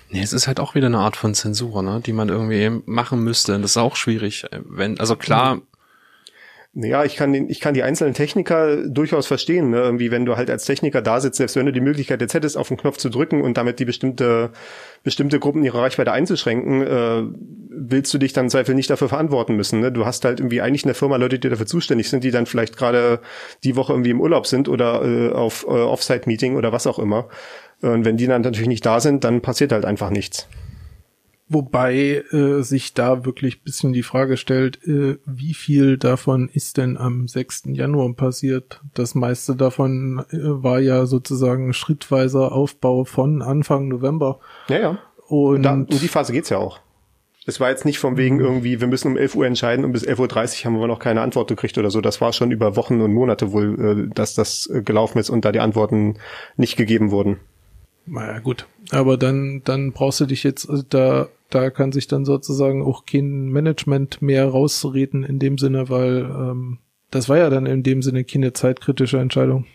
Nee, 0.09 0.21
es 0.21 0.33
ist 0.33 0.47
halt 0.47 0.59
auch 0.59 0.75
wieder 0.75 0.87
eine 0.87 0.99
Art 0.99 1.17
von 1.17 1.33
Zensur, 1.33 1.83
ne, 1.83 2.01
die 2.05 2.13
man 2.13 2.29
irgendwie 2.29 2.81
machen 2.85 3.23
müsste. 3.23 3.59
Das 3.59 3.71
ist 3.71 3.77
auch 3.77 3.95
schwierig. 3.95 4.45
Wenn, 4.51 4.99
also 4.99 5.15
klar. 5.15 5.61
Ja, 6.79 7.03
ich 7.03 7.15
kann, 7.15 7.33
den, 7.33 7.49
ich 7.49 7.59
kann 7.59 7.73
die 7.73 7.81
einzelnen 7.81 8.13
Techniker 8.13 8.87
durchaus 8.87 9.25
verstehen. 9.25 9.71
Ne? 9.71 9.77
Irgendwie, 9.77 10.11
wenn 10.11 10.25
du 10.25 10.37
halt 10.37 10.51
als 10.51 10.65
Techniker 10.65 11.01
da 11.01 11.19
sitzt, 11.19 11.37
selbst 11.37 11.55
wenn 11.55 11.65
du 11.65 11.71
die 11.71 11.81
Möglichkeit 11.81 12.21
jetzt 12.21 12.35
hättest, 12.35 12.55
auf 12.55 12.67
den 12.67 12.77
Knopf 12.77 12.97
zu 12.97 13.09
drücken 13.09 13.41
und 13.41 13.57
damit 13.57 13.79
die 13.79 13.85
bestimmte, 13.85 14.51
bestimmte 15.03 15.39
Gruppen 15.39 15.63
ihre 15.63 15.81
Reichweite 15.81 16.11
einzuschränken, 16.11 16.83
äh, 16.83 17.23
willst 17.69 18.13
du 18.13 18.19
dich 18.19 18.33
dann 18.33 18.45
im 18.45 18.49
Zweifel 18.51 18.75
nicht 18.75 18.91
dafür 18.91 19.09
verantworten 19.09 19.55
müssen. 19.55 19.79
Ne? 19.79 19.91
Du 19.91 20.05
hast 20.05 20.23
halt 20.23 20.39
irgendwie 20.39 20.61
eigentlich 20.61 20.83
in 20.83 20.89
der 20.89 20.95
Firma 20.95 21.15
Leute, 21.15 21.39
die 21.39 21.49
dafür 21.49 21.65
zuständig 21.65 22.09
sind, 22.09 22.23
die 22.23 22.31
dann 22.31 22.45
vielleicht 22.45 22.77
gerade 22.77 23.21
die 23.63 23.75
Woche 23.75 23.93
irgendwie 23.93 24.11
im 24.11 24.21
Urlaub 24.21 24.45
sind 24.45 24.69
oder 24.69 25.03
äh, 25.03 25.31
auf 25.31 25.63
äh, 25.63 25.71
Offsite-Meeting 25.71 26.57
oder 26.57 26.71
was 26.71 26.85
auch 26.85 26.99
immer. 26.99 27.27
Und 27.81 28.05
wenn 28.05 28.17
die 28.17 28.27
dann 28.27 28.41
natürlich 28.41 28.67
nicht 28.67 28.85
da 28.85 28.99
sind, 28.99 29.23
dann 29.23 29.41
passiert 29.41 29.71
halt 29.71 29.85
einfach 29.85 30.09
nichts. 30.09 30.47
Wobei 31.49 32.23
äh, 32.31 32.61
sich 32.61 32.93
da 32.93 33.23
wirklich 33.23 33.63
bisschen 33.63 33.93
die 33.93 34.03
Frage 34.03 34.35
stellt, 34.35 34.85
äh, 34.85 35.17
wie 35.25 35.53
viel 35.53 35.97
davon 35.97 36.49
ist 36.51 36.75
denn 36.75 36.97
am 36.97 37.29
6. 37.29 37.63
Januar 37.67 38.13
passiert? 38.13 38.81
Das 38.93 39.15
meiste 39.15 39.55
davon 39.55 40.25
äh, 40.29 40.37
war 40.41 40.79
ja 40.79 41.05
sozusagen 41.05 41.71
schrittweiser 41.71 42.51
Aufbau 42.51 43.05
von 43.05 43.41
Anfang 43.41 43.87
November. 43.87 44.39
Ja, 44.67 44.79
ja. 44.79 44.99
Und 45.27 45.63
da, 45.63 45.73
um 45.73 45.87
die 45.87 46.07
Phase 46.09 46.33
geht's 46.33 46.49
ja 46.49 46.57
auch. 46.57 46.79
Es 47.45 47.61
war 47.61 47.69
jetzt 47.69 47.85
nicht 47.85 47.99
von 47.99 48.17
wegen 48.17 48.41
irgendwie, 48.41 48.81
wir 48.81 48.87
müssen 48.87 49.11
um 49.11 49.17
11 49.17 49.35
Uhr 49.35 49.45
entscheiden 49.45 49.85
und 49.85 49.93
bis 49.93 50.05
11.30 50.05 50.19
Uhr 50.59 50.65
haben 50.65 50.79
wir 50.81 50.87
noch 50.87 50.99
keine 50.99 51.21
Antwort 51.21 51.47
gekriegt 51.47 51.77
oder 51.77 51.91
so. 51.91 52.01
Das 52.01 52.19
war 52.19 52.33
schon 52.33 52.51
über 52.51 52.75
Wochen 52.75 52.99
und 52.99 53.13
Monate 53.13 53.53
wohl, 53.53 54.09
äh, 54.09 54.13
dass 54.13 54.33
das 54.33 54.69
äh, 54.69 54.81
gelaufen 54.81 55.17
ist 55.17 55.29
und 55.29 55.45
da 55.45 55.53
die 55.53 55.61
Antworten 55.61 56.17
nicht 56.57 56.75
gegeben 56.75 57.09
wurden. 57.09 57.39
Naja, 58.07 58.39
gut. 58.39 58.67
Aber 58.91 59.17
dann, 59.17 59.61
dann 59.65 59.91
brauchst 59.91 60.19
du 60.19 60.25
dich 60.25 60.43
jetzt 60.43 60.69
also 60.69 60.83
da 60.87 61.27
da 61.49 61.69
kann 61.69 61.91
sich 61.91 62.07
dann 62.07 62.25
sozusagen 62.25 62.83
auch 62.83 63.05
kein 63.05 63.47
Management 63.47 64.21
mehr 64.21 64.47
rausreden 64.47 65.23
in 65.23 65.39
dem 65.39 65.57
Sinne, 65.57 65.89
weil 65.89 66.29
ähm, 66.29 66.79
das 67.09 67.29
war 67.29 67.37
ja 67.37 67.49
dann 67.49 67.65
in 67.65 67.83
dem 67.83 68.01
Sinne 68.01 68.23
keine 68.23 68.53
zeitkritische 68.53 69.17
Entscheidung. 69.17 69.65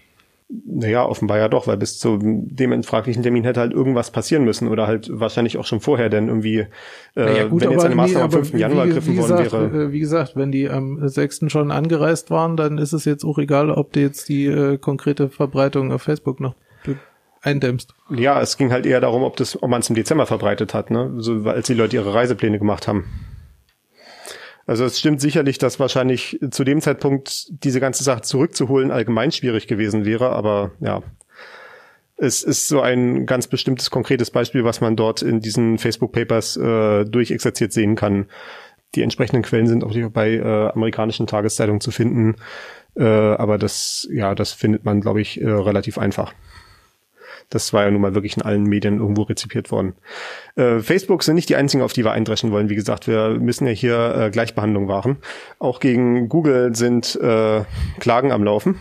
Naja, 0.66 1.06
offenbar 1.06 1.38
ja 1.38 1.48
doch, 1.48 1.66
weil 1.66 1.78
bis 1.78 1.98
zu 1.98 2.18
dem 2.20 2.82
fraglichen 2.82 3.22
Termin 3.22 3.44
hätte 3.44 3.60
halt 3.60 3.72
irgendwas 3.72 4.10
passieren 4.10 4.44
müssen 4.44 4.68
oder 4.68 4.86
halt 4.86 5.08
wahrscheinlich 5.10 5.56
auch 5.56 5.64
schon 5.64 5.80
vorher, 5.80 6.10
denn 6.10 6.28
irgendwie, 6.28 6.58
äh, 6.58 6.66
naja, 7.14 7.46
gut, 7.46 7.62
wenn 7.62 7.70
jetzt 7.70 7.86
eine 7.86 7.94
Maßnahme 7.94 8.28
nee, 8.28 8.36
am 8.36 8.44
5. 8.44 8.58
Januar 8.58 8.84
ergriffen 8.84 9.16
worden 9.16 9.38
wäre. 9.38 9.84
Äh, 9.84 9.92
wie 9.92 10.00
gesagt, 10.00 10.36
wenn 10.36 10.52
die 10.52 10.68
am 10.68 11.08
6. 11.08 11.44
schon 11.46 11.70
angereist 11.70 12.30
waren, 12.30 12.58
dann 12.58 12.76
ist 12.76 12.92
es 12.92 13.06
jetzt 13.06 13.24
auch 13.24 13.38
egal, 13.38 13.70
ob 13.70 13.94
die 13.94 14.00
jetzt 14.00 14.28
die 14.28 14.44
äh, 14.44 14.76
konkrete 14.76 15.30
Verbreitung 15.30 15.90
auf 15.90 16.02
Facebook 16.02 16.38
noch 16.38 16.54
eindämmst. 17.42 17.94
Ja, 18.10 18.40
es 18.40 18.56
ging 18.56 18.72
halt 18.72 18.86
eher 18.86 19.00
darum, 19.00 19.22
ob 19.22 19.36
das, 19.36 19.60
ob 19.62 19.68
man 19.68 19.80
es 19.80 19.90
im 19.90 19.96
Dezember 19.96 20.26
verbreitet 20.26 20.74
hat, 20.74 20.90
ne? 20.90 21.12
So, 21.18 21.44
als 21.44 21.66
die 21.66 21.74
Leute 21.74 21.96
ihre 21.96 22.14
Reisepläne 22.14 22.58
gemacht 22.58 22.88
haben. 22.88 23.04
Also 24.66 24.84
es 24.84 24.98
stimmt 24.98 25.20
sicherlich, 25.20 25.58
dass 25.58 25.80
wahrscheinlich 25.80 26.38
zu 26.50 26.64
dem 26.64 26.80
Zeitpunkt 26.80 27.48
diese 27.64 27.80
ganze 27.80 28.04
Sache 28.04 28.22
zurückzuholen 28.22 28.90
allgemein 28.92 29.32
schwierig 29.32 29.66
gewesen 29.66 30.04
wäre, 30.04 30.30
aber 30.30 30.70
ja. 30.80 31.02
Es 32.16 32.44
ist 32.44 32.68
so 32.68 32.80
ein 32.80 33.26
ganz 33.26 33.48
bestimmtes 33.48 33.90
konkretes 33.90 34.30
Beispiel, 34.30 34.62
was 34.62 34.80
man 34.80 34.94
dort 34.94 35.22
in 35.22 35.40
diesen 35.40 35.78
Facebook 35.78 36.12
Papers 36.12 36.56
äh, 36.56 37.04
durchexerziert 37.04 37.72
sehen 37.72 37.96
kann. 37.96 38.26
Die 38.94 39.02
entsprechenden 39.02 39.42
Quellen 39.42 39.66
sind 39.66 39.82
auch 39.82 39.92
bei 40.10 40.34
äh, 40.34 40.68
amerikanischen 40.68 41.26
Tageszeitungen 41.26 41.80
zu 41.80 41.90
finden, 41.90 42.36
äh, 42.94 43.02
aber 43.02 43.58
das 43.58 44.06
ja, 44.12 44.36
das 44.36 44.52
findet 44.52 44.84
man, 44.84 45.00
glaube 45.00 45.20
ich, 45.20 45.40
äh, 45.40 45.48
relativ 45.50 45.98
einfach. 45.98 46.32
Das 47.54 47.72
war 47.72 47.84
ja 47.84 47.90
nun 47.90 48.00
mal 48.00 48.14
wirklich 48.14 48.36
in 48.36 48.42
allen 48.42 48.64
Medien 48.64 48.98
irgendwo 48.98 49.22
rezipiert 49.22 49.70
worden. 49.70 49.94
Äh, 50.56 50.80
Facebook 50.80 51.22
sind 51.22 51.34
nicht 51.34 51.48
die 51.48 51.56
einzigen, 51.56 51.82
auf 51.82 51.92
die 51.92 52.04
wir 52.04 52.12
eindreschen 52.12 52.50
wollen. 52.50 52.70
Wie 52.70 52.74
gesagt, 52.74 53.06
wir 53.06 53.38
müssen 53.40 53.66
ja 53.66 53.72
hier 53.72 54.14
äh, 54.16 54.30
Gleichbehandlung 54.30 54.88
wahren. 54.88 55.18
Auch 55.58 55.80
gegen 55.80 56.28
Google 56.28 56.74
sind 56.74 57.16
äh, 57.20 57.64
Klagen 58.00 58.32
am 58.32 58.44
Laufen. 58.44 58.78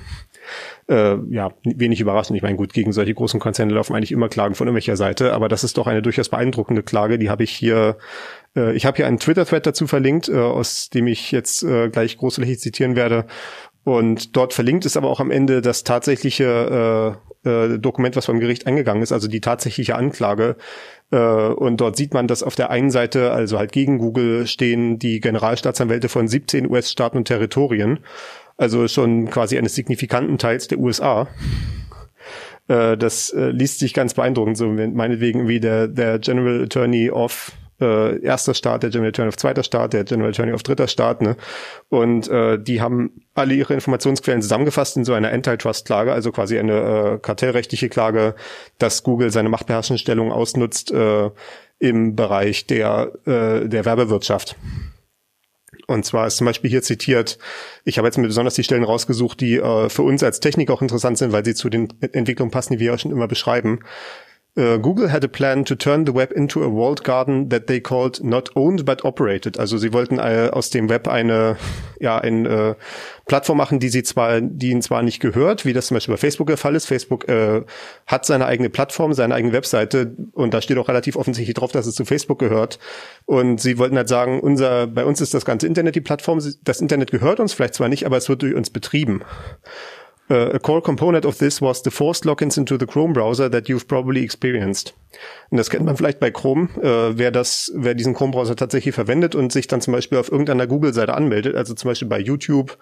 Äh, 0.89 1.17
ja, 1.29 1.51
wenig 1.63 2.01
überraschend. 2.01 2.35
Ich 2.35 2.43
meine, 2.43 2.57
gut, 2.57 2.73
gegen 2.73 2.91
solche 2.91 3.13
großen 3.13 3.39
Konzerne 3.39 3.73
laufen 3.73 3.95
eigentlich 3.95 4.11
immer 4.11 4.29
Klagen 4.29 4.55
von 4.55 4.67
irgendwelcher 4.67 4.97
Seite, 4.97 5.33
aber 5.33 5.47
das 5.47 5.63
ist 5.63 5.77
doch 5.77 5.87
eine 5.87 6.01
durchaus 6.01 6.29
beeindruckende 6.29 6.83
Klage. 6.83 7.17
Die 7.17 7.29
habe 7.29 7.43
ich 7.43 7.51
hier, 7.51 7.97
äh, 8.55 8.75
ich 8.75 8.85
habe 8.85 8.97
hier 8.97 9.07
einen 9.07 9.19
Twitter-Thread 9.19 9.65
dazu 9.65 9.87
verlinkt, 9.87 10.27
äh, 10.27 10.35
aus 10.35 10.89
dem 10.89 11.07
ich 11.07 11.31
jetzt 11.31 11.63
äh, 11.63 11.89
gleich 11.89 12.17
großflächig 12.17 12.59
zitieren 12.59 12.95
werde. 12.95 13.25
Und 13.83 14.35
dort 14.35 14.53
verlinkt 14.53 14.85
ist 14.85 14.97
aber 14.97 15.09
auch 15.09 15.19
am 15.19 15.31
Ende 15.31 15.61
das 15.61 15.83
tatsächliche 15.83 17.17
äh, 17.43 17.49
äh, 17.49 17.79
Dokument, 17.79 18.15
was 18.15 18.27
vom 18.27 18.39
Gericht 18.39 18.67
eingegangen 18.67 19.01
ist, 19.01 19.11
also 19.11 19.27
die 19.27 19.41
tatsächliche 19.41 19.95
Anklage. 19.95 20.55
Äh, 21.11 21.17
und 21.17 21.81
dort 21.81 21.97
sieht 21.97 22.13
man, 22.13 22.27
dass 22.27 22.43
auf 22.43 22.55
der 22.55 22.69
einen 22.69 22.91
Seite, 22.91 23.31
also 23.31 23.57
halt 23.57 23.71
gegen 23.71 23.97
Google, 23.97 24.45
stehen 24.45 24.99
die 24.99 25.19
Generalstaatsanwälte 25.19 26.09
von 26.09 26.27
17 26.27 26.69
US-Staaten 26.69 27.17
und 27.17 27.25
Territorien, 27.25 27.99
also 28.57 28.87
schon 28.87 29.29
quasi 29.31 29.57
eines 29.57 29.73
signifikanten 29.73 30.37
Teils 30.37 30.67
der 30.67 30.77
USA. 30.77 31.27
Äh, 32.67 32.97
das 32.97 33.31
äh, 33.31 33.49
liest 33.49 33.79
sich 33.79 33.95
ganz 33.95 34.13
beeindruckend, 34.13 34.57
so 34.57 34.67
meinetwegen 34.67 35.47
wie 35.47 35.59
der, 35.59 35.87
der 35.87 36.19
General 36.19 36.63
Attorney 36.63 37.09
of 37.09 37.51
äh, 37.81 38.21
erster 38.21 38.53
Staat, 38.53 38.83
der 38.83 38.89
General 38.89 39.27
auf 39.27 39.37
zweiter 39.37 39.63
Staat, 39.63 39.93
der 39.93 40.03
General 40.03 40.53
auf 40.53 40.63
dritter 40.63 40.87
Staat, 40.87 41.21
ne? 41.21 41.35
Und 41.89 42.27
äh, 42.29 42.57
die 42.61 42.81
haben 42.81 43.21
alle 43.33 43.53
ihre 43.53 43.73
Informationsquellen 43.73 44.41
zusammengefasst 44.41 44.97
in 44.97 45.05
so 45.05 45.13
einer 45.13 45.31
Antitrust-Klage, 45.31 46.13
also 46.13 46.31
quasi 46.31 46.57
eine 46.59 47.15
äh, 47.15 47.17
kartellrechtliche 47.19 47.89
Klage, 47.89 48.35
dass 48.77 49.03
Google 49.03 49.31
seine 49.31 49.49
machtbeherrschende 49.49 49.99
Stellung 49.99 50.31
ausnutzt 50.31 50.91
äh, 50.91 51.29
im 51.79 52.15
Bereich 52.15 52.67
der, 52.67 53.11
äh, 53.25 53.67
der 53.67 53.85
Werbewirtschaft. 53.85 54.55
Und 55.87 56.05
zwar 56.05 56.27
ist 56.27 56.37
zum 56.37 56.45
Beispiel 56.45 56.69
hier 56.69 56.81
zitiert, 56.81 57.37
ich 57.83 57.97
habe 57.97 58.07
jetzt 58.07 58.17
mir 58.17 58.27
besonders 58.27 58.53
die 58.53 58.63
Stellen 58.63 58.83
rausgesucht, 58.83 59.41
die 59.41 59.57
äh, 59.57 59.89
für 59.89 60.03
uns 60.03 60.23
als 60.23 60.39
Technik 60.39 60.69
auch 60.69 60.81
interessant 60.81 61.17
sind, 61.17 61.31
weil 61.31 61.43
sie 61.43 61.55
zu 61.55 61.69
den 61.69 61.89
Entwicklungen 61.99 62.51
passen, 62.51 62.73
die 62.73 62.79
wir 62.79 62.91
ja 62.91 62.97
schon 62.97 63.11
immer 63.11 63.27
beschreiben. 63.27 63.79
Uh, 64.57 64.77
Google 64.77 65.09
had 65.09 65.23
a 65.23 65.29
plan 65.29 65.63
to 65.63 65.75
turn 65.75 66.05
the 66.05 66.13
web 66.13 66.33
into 66.33 66.61
a 66.61 66.67
walled 66.67 67.05
garden 67.05 67.47
that 67.51 67.67
they 67.67 67.79
called 67.79 68.21
not 68.21 68.49
owned 68.53 68.83
but 68.83 69.05
operated. 69.05 69.57
Also 69.57 69.77
sie 69.77 69.93
wollten 69.93 70.19
äh, 70.19 70.49
aus 70.51 70.69
dem 70.69 70.89
Web 70.89 71.07
eine 71.07 71.55
ja 72.01 72.17
eine 72.17 72.49
äh, 72.49 72.75
Plattform 73.27 73.59
machen, 73.59 73.79
die 73.79 73.87
sie 73.87 74.03
zwar 74.03 74.41
die 74.41 74.71
ihnen 74.71 74.81
zwar 74.81 75.03
nicht 75.03 75.21
gehört, 75.21 75.63
wie 75.63 75.71
das 75.71 75.87
zum 75.87 75.95
Beispiel 75.95 76.15
bei 76.15 76.17
Facebook 76.17 76.47
der 76.47 76.57
Fall 76.57 76.75
ist. 76.75 76.85
Facebook 76.85 77.29
äh, 77.29 77.61
hat 78.07 78.25
seine 78.25 78.45
eigene 78.45 78.69
Plattform, 78.69 79.13
seine 79.13 79.35
eigene 79.35 79.53
Webseite 79.53 80.17
und 80.33 80.53
da 80.53 80.61
steht 80.61 80.77
auch 80.77 80.89
relativ 80.89 81.15
offensichtlich 81.15 81.55
drauf, 81.55 81.71
dass 81.71 81.87
es 81.87 81.95
zu 81.95 82.03
Facebook 82.03 82.39
gehört. 82.39 82.77
Und 83.25 83.61
sie 83.61 83.77
wollten 83.77 83.95
halt 83.95 84.09
sagen, 84.09 84.41
unser 84.41 84.85
bei 84.85 85.05
uns 85.05 85.21
ist 85.21 85.33
das 85.33 85.45
ganze 85.45 85.65
Internet 85.65 85.95
die 85.95 86.01
Plattform. 86.01 86.41
Das 86.65 86.81
Internet 86.81 87.11
gehört 87.11 87.39
uns 87.39 87.53
vielleicht 87.53 87.75
zwar 87.75 87.87
nicht, 87.87 88.05
aber 88.05 88.17
es 88.17 88.27
wird 88.27 88.41
durch 88.41 88.53
uns 88.53 88.69
betrieben. 88.69 89.23
Uh, 90.31 90.49
a 90.53 90.59
core 90.59 90.81
component 90.81 91.25
of 91.25 91.39
this 91.39 91.61
was 91.61 91.81
the 91.83 91.91
forced 91.91 92.23
logins 92.23 92.57
into 92.57 92.77
the 92.79 92.85
Chrome 92.85 93.11
browser 93.11 93.51
that 93.51 93.67
you've 93.67 93.85
probably 93.85 94.23
experienced. 94.23 94.93
Und 95.49 95.57
das 95.57 95.69
kennt 95.69 95.83
man 95.83 95.97
vielleicht 95.97 96.21
bei 96.21 96.31
Chrome, 96.31 96.69
äh, 96.81 97.17
wer 97.17 97.31
das, 97.31 97.69
wer 97.75 97.95
diesen 97.95 98.13
Chrome-Browser 98.13 98.55
tatsächlich 98.55 98.95
verwendet 98.95 99.35
und 99.35 99.51
sich 99.51 99.67
dann 99.67 99.81
zum 99.81 99.91
Beispiel 99.91 100.17
auf 100.17 100.31
irgendeiner 100.31 100.67
Google-Seite 100.67 101.13
anmeldet, 101.13 101.57
also 101.57 101.73
zum 101.73 101.89
Beispiel 101.89 102.07
bei 102.07 102.19
YouTube 102.19 102.77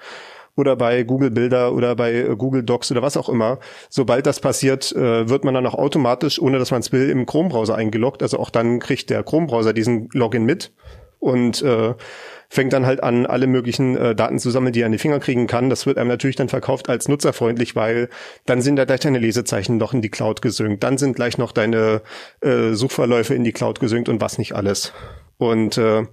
oder 0.56 0.76
bei 0.76 1.02
Google 1.02 1.32
Bilder 1.32 1.74
oder 1.74 1.96
bei 1.96 2.14
äh, 2.14 2.36
Google 2.36 2.62
Docs 2.62 2.92
oder 2.92 3.02
was 3.02 3.18
auch 3.18 3.30
immer. 3.30 3.58
Sobald 3.90 4.28
das 4.28 4.40
passiert, 4.40 4.94
wird 4.94 5.44
man 5.44 5.56
dann 5.56 5.66
auch 5.66 5.74
automatisch, 5.74 6.40
ohne 6.40 6.60
dass 6.60 6.70
man 6.70 6.82
es 6.82 6.92
will, 6.92 7.10
im 7.10 7.26
Chrome-Browser 7.26 7.74
eingeloggt. 7.74 8.22
Also 8.22 8.38
auch 8.38 8.52
dann 8.52 8.78
kriegt 8.78 9.10
der 9.10 9.24
Chrome-Browser 9.24 9.74
diesen 9.74 10.10
Login 10.14 10.46
mit 10.46 10.72
und 11.20 11.64
äh, 11.64 11.96
fängt 12.50 12.74
dann 12.74 12.86
halt 12.86 13.04
an, 13.04 13.26
alle 13.26 13.48
möglichen 13.48 13.96
äh, 13.96 14.16
Daten 14.16 14.40
zu 14.40 14.50
sammeln, 14.50 14.74
die 14.74 14.82
er 14.82 14.88
an 14.88 14.92
die 14.92 14.98
Finger 14.98 15.20
kriegen 15.20 15.46
kann. 15.46 15.70
Das 15.70 15.86
wird 15.86 15.98
einem 15.98 16.10
natürlich 16.10 16.36
dann 16.36 16.50
verkauft 16.50 16.90
als 16.90 17.08
nutzerfreundlich, 17.08 17.76
weil 17.76 18.10
dann 18.46 18.62
sind 18.62 18.76
da 18.76 18.86
gleich 18.86 19.02
deine 19.02 19.20
Lesezeichen 19.20 19.78
noch 19.78 19.94
in 19.94 20.02
die 20.02 20.10
Cloud 20.10 20.42
gesynkt, 20.42 20.84
dann 20.84 20.98
sind 20.98 21.16
gleich 21.16 21.38
noch 21.38 21.52
deine 21.52 22.02
äh, 22.42 22.74
Suchverläufe 22.74 23.36
in 23.36 23.44
die 23.44 23.52
Cloud 23.52 23.80
gesynkt 23.80 24.10
und 24.10 24.20
was 24.20 24.40
nicht 24.40 24.56
alles. 24.56 24.94
Und 25.38 25.78
äh, 25.78 26.06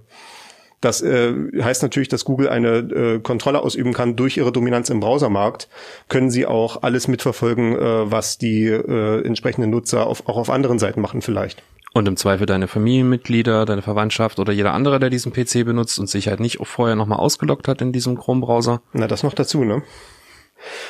das 0.79 1.01
äh, 1.01 1.33
heißt 1.59 1.81
natürlich, 1.81 2.07
dass 2.07 2.23
Google 2.23 2.49
eine 2.49 2.77
äh, 2.77 3.19
Kontrolle 3.19 3.61
ausüben 3.61 3.93
kann 3.93 4.15
durch 4.15 4.37
ihre 4.37 4.51
Dominanz 4.51 4.91
im 4.91 4.99
Browsermarkt. 4.99 5.69
Können 6.07 6.29
sie 6.29 6.45
auch 6.45 6.83
alles 6.83 7.07
mitverfolgen, 7.07 7.75
äh, 7.75 8.11
was 8.11 8.37
die 8.37 8.65
äh, 8.65 9.25
entsprechenden 9.25 9.71
Nutzer 9.71 10.05
auf, 10.05 10.29
auch 10.29 10.37
auf 10.37 10.51
anderen 10.51 10.77
Seiten 10.77 11.01
machen 11.01 11.23
vielleicht. 11.23 11.63
Und 11.97 12.07
im 12.07 12.15
Zweifel 12.15 12.45
deine 12.45 12.67
Familienmitglieder, 12.67 13.65
deine 13.65 13.81
Verwandtschaft 13.81 14.37
oder 14.37 14.53
jeder 14.53 14.71
andere, 14.75 14.99
der 14.99 15.09
diesen 15.09 15.33
PC 15.33 15.65
benutzt 15.65 15.97
und 15.97 16.07
sich 16.07 16.27
halt 16.27 16.39
nicht 16.39 16.59
vorher 16.61 16.95
nochmal 16.95 17.17
ausgeloggt 17.17 17.67
hat 17.67 17.81
in 17.81 17.91
diesem 17.91 18.19
Chrome-Browser. 18.19 18.83
Na, 18.93 19.07
das 19.07 19.23
noch 19.23 19.33
dazu, 19.33 19.63
ne? 19.63 19.81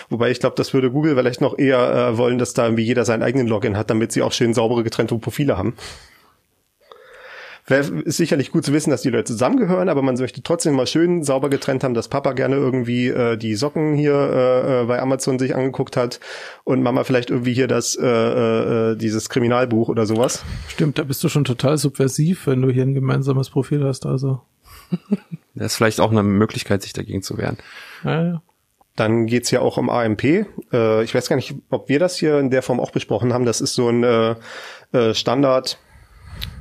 Wobei 0.10 0.32
ich 0.32 0.42
glaube, 0.42 0.58
das 0.58 0.74
würde 0.74 0.92
Google 0.92 1.16
vielleicht 1.16 1.40
noch 1.40 1.58
eher 1.58 1.80
äh, 2.10 2.18
wollen, 2.18 2.38
dass 2.38 2.54
da 2.54 2.66
irgendwie 2.66 2.84
jeder 2.84 3.06
seinen 3.06 3.24
eigenen 3.24 3.48
Login 3.48 3.78
hat, 3.78 3.90
damit 3.90 4.12
sie 4.12 4.22
auch 4.22 4.34
schön 4.34 4.54
saubere 4.54 4.84
getrennte 4.84 5.18
Profile 5.18 5.58
haben. 5.58 5.76
Wäre 7.70 8.04
sicherlich 8.06 8.52
gut 8.52 8.64
zu 8.64 8.72
wissen, 8.72 8.92
dass 8.92 9.02
die 9.02 9.10
Leute 9.10 9.26
zusammengehören, 9.26 9.90
aber 9.90 10.02
man 10.02 10.16
möchte 10.16 10.42
trotzdem 10.42 10.74
mal 10.74 10.88
schön 10.88 11.24
sauber 11.24 11.50
getrennt 11.50 11.84
haben, 11.84 11.94
dass 11.94 12.08
Papa 12.08 12.32
gerne 12.32 12.56
irgendwie 12.56 13.10
äh, 13.10 13.36
die 13.36 13.56
Socken 13.56 13.94
hier 13.94 14.14
äh, 14.14 14.84
äh, 14.84 14.86
bei 14.86 15.02
Amazon 15.02 15.38
sich 15.38 15.54
angeguckt 15.54 15.98
hat 15.98 16.22
und 16.64 16.82
Mama 16.82 17.04
vielleicht 17.04 17.30
irgendwie 17.30 17.54
hier 17.54 17.68
das 17.68 17.98
äh, 17.98 18.06
äh, 18.06 18.96
dieses 18.96 19.28
Kriminalbuch 19.28 19.90
oder 19.90 20.06
sowas. 20.06 20.46
Stimmt, 20.70 20.98
da 20.98 21.04
bist 21.04 21.22
du 21.26 21.28
schon 21.28 21.44
total 21.44 21.78
subversiv, 21.78 22.48
wenn 22.48 22.62
du 22.62 22.70
hier 22.70 22.84
ein 22.84 22.94
gemeinsames 22.94 23.50
Profil 23.50 23.84
hast, 23.84 24.06
also. 24.06 24.40
das 25.54 25.74
ist 25.74 25.76
vielleicht 25.76 26.00
auch 26.00 26.12
eine 26.12 26.24
Möglichkeit, 26.24 26.84
sich 26.84 26.94
dagegen 26.94 27.22
zu 27.22 27.38
wehren. 27.38 27.58
Ja, 28.06 28.24
ja. 28.24 28.42
Dann 28.96 29.28
geht's 29.28 29.52
ja 29.52 29.60
auch 29.60 29.78
um 29.78 29.90
AMP. 29.90 30.24
Äh, 30.24 31.04
ich 31.04 31.14
weiß 31.14 31.28
gar 31.28 31.36
nicht, 31.36 31.54
ob 31.70 31.90
wir 31.90 32.00
das 32.00 32.16
hier 32.16 32.40
in 32.40 32.50
der 32.50 32.62
Form 32.62 32.80
auch 32.80 32.92
besprochen 32.92 33.34
haben. 33.34 33.44
Das 33.44 33.60
ist 33.60 33.76
so 33.76 33.90
ein 33.90 34.06
äh, 34.06 34.36
äh 34.94 35.14
Standard 35.14 35.78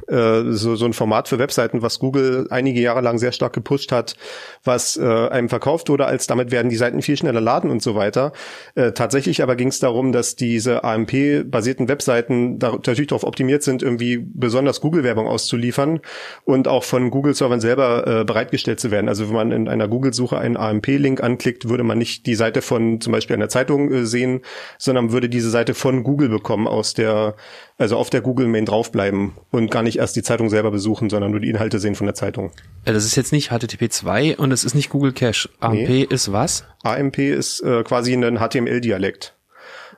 äh, 0.09 0.53
so, 0.53 0.77
so 0.77 0.85
ein 0.85 0.93
Format 0.93 1.29
für 1.29 1.39
Webseiten, 1.39 1.83
was 1.83 1.99
Google 1.99 2.47
einige 2.51 2.81
Jahre 2.81 3.01
lang 3.01 3.19
sehr 3.19 3.33
stark 3.33 3.53
gepusht 3.53 3.93
hat, 3.93 4.17
was 4.65 4.97
äh, 4.97 5.05
einem 5.05 5.49
verkauft 5.49 5.89
wurde, 5.89 6.07
als 6.07 6.27
damit 6.27 6.51
werden 6.51 6.69
die 6.69 6.77
Seiten 6.77 7.03
viel 7.03 7.17
schneller 7.17 7.41
laden 7.41 7.71
und 7.71 7.83
so 7.83 7.95
weiter. 7.95 8.33
Äh, 8.75 8.93
tatsächlich 8.93 9.43
aber 9.43 9.57
ging 9.57 9.69
es 9.69 9.81
darum, 9.81 10.13
dass 10.13 10.37
diese 10.37 10.85
AMP-basierten 10.85 11.89
Webseiten 11.89 12.59
da, 12.59 12.73
natürlich 12.73 13.09
darauf 13.09 13.25
optimiert 13.25 13.63
sind, 13.63 13.83
irgendwie 13.83 14.19
besonders 14.19 14.81
Google-Werbung 14.81 15.27
auszuliefern 15.27 16.01
und 16.45 16.69
auch 16.69 16.85
von 16.85 17.11
Google-Servern 17.11 17.61
selber 17.61 18.07
äh, 18.07 18.25
bereitgestellt 18.25 18.81
zu 18.81 18.91
werden. 18.91 19.09
Also 19.09 19.29
wenn 19.29 19.35
man 19.35 19.53
in 19.53 19.69
einer 19.69 19.89
Google-Suche 19.89 20.39
einen 20.39 20.57
AMP-Link 20.57 21.23
anklickt, 21.23 21.69
würde 21.69 21.85
man 21.85 21.99
nicht 21.99 22.27
die 22.27 22.35
Seite 22.35 22.63
von 22.63 23.01
zum 23.01 23.13
Beispiel 23.13 23.37
einer 23.37 23.49
Zeitung 23.49 23.93
äh, 23.93 24.07
sehen, 24.07 24.41
sondern 24.79 25.13
würde 25.13 25.29
diese 25.29 25.51
Seite 25.51 25.75
von 25.75 26.03
Google 26.03 26.29
bekommen 26.29 26.67
aus 26.67 26.95
der 26.95 27.35
also 27.79 27.97
auf 27.97 28.11
der 28.11 28.21
Google 28.21 28.49
Main 28.49 28.65
draufbleiben 28.65 29.33
und 29.51 29.71
gar 29.71 29.83
nicht 29.83 29.99
erst 29.99 30.17
die 30.17 30.23
Zeitung 30.23 30.49
selber 30.51 30.71
besuchen, 30.71 31.11
sondern 31.11 31.31
nur 31.31 31.41
die 31.41 31.51
Inhalte 31.51 31.79
sehen 31.79 31.95
von 31.95 32.07
der 32.07 32.15
Zeitung. 32.15 32.51
Das 32.85 33.05
ist 33.05 33.17
jetzt 33.17 33.33
nicht 33.33 33.51
HTTP 33.51 33.91
2 33.91 34.37
und 34.37 34.53
es 34.53 34.65
ist 34.65 34.75
nicht 34.75 34.89
Google 34.89 35.13
Cache. 35.13 35.49
AMP 35.61 35.89
nee. 35.89 36.07
ist 36.09 36.33
was? 36.33 36.65
AMP 36.83 37.19
ist 37.19 37.61
äh, 37.61 37.83
quasi 37.83 38.15
ein 38.15 38.39
HTML-Dialekt. 38.39 39.36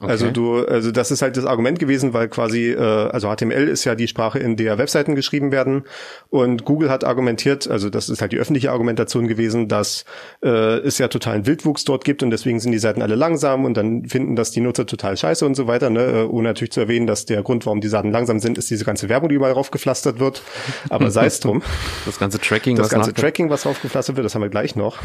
Okay. 0.00 0.11
Also 0.11 0.30
du, 0.30 0.64
also 0.64 0.92
das 0.92 1.11
ist 1.11 1.22
halt 1.22 1.37
das 1.37 1.44
Argument 1.44 1.78
gewesen, 1.78 2.12
weil 2.12 2.28
quasi, 2.28 2.70
äh, 2.70 2.78
also 2.78 3.28
HTML 3.34 3.68
ist 3.68 3.84
ja 3.84 3.94
die 3.94 4.06
Sprache, 4.06 4.38
in 4.38 4.56
der 4.56 4.78
Webseiten 4.78 5.16
geschrieben 5.16 5.50
werden. 5.50 5.84
Und 6.30 6.64
Google 6.64 6.88
hat 6.88 7.04
argumentiert, 7.04 7.68
also 7.68 7.90
das 7.90 8.08
ist 8.08 8.20
halt 8.20 8.32
die 8.32 8.38
öffentliche 8.38 8.70
Argumentation 8.70 9.26
gewesen, 9.26 9.66
dass 9.66 10.04
äh, 10.42 10.48
es 10.48 10.98
ja 10.98 11.08
totalen 11.08 11.46
Wildwuchs 11.46 11.84
dort 11.84 12.04
gibt 12.04 12.22
und 12.22 12.30
deswegen 12.30 12.61
sind 12.61 12.72
die 12.72 12.78
Seiten 12.78 13.02
alle 13.02 13.16
langsam 13.16 13.64
und 13.64 13.76
dann 13.76 14.04
finden 14.04 14.37
das 14.37 14.52
die 14.52 14.61
Nutzer 14.61 14.87
total 14.87 15.16
scheiße 15.16 15.44
und 15.44 15.56
so 15.56 15.66
weiter. 15.66 15.90
Ne? 15.90 16.04
Äh, 16.04 16.24
ohne 16.26 16.48
natürlich 16.48 16.72
zu 16.72 16.80
erwähnen, 16.80 17.08
dass 17.08 17.26
der 17.26 17.42
Grund, 17.42 17.66
warum 17.66 17.80
die 17.80 17.88
Seiten 17.88 18.12
langsam 18.12 18.38
sind, 18.38 18.56
ist 18.56 18.70
diese 18.70 18.84
ganze 18.84 19.08
Werbung, 19.08 19.28
die 19.28 19.34
überall 19.34 19.52
raufgepflastert 19.52 20.20
wird. 20.20 20.42
Aber 20.90 21.11
sei 21.11 21.26
es 21.26 21.40
drum. 21.40 21.62
Das 22.06 22.18
ganze 22.18 22.38
Tracking, 22.38 22.76
das 22.76 22.88
ganze 22.88 23.12
Tracking, 23.12 23.50
was 23.50 23.66
raufgepflastert 23.66 24.16
wird, 24.16 24.24
das 24.24 24.34
haben 24.34 24.42
wir 24.42 24.48
gleich 24.48 24.76
noch. 24.76 24.98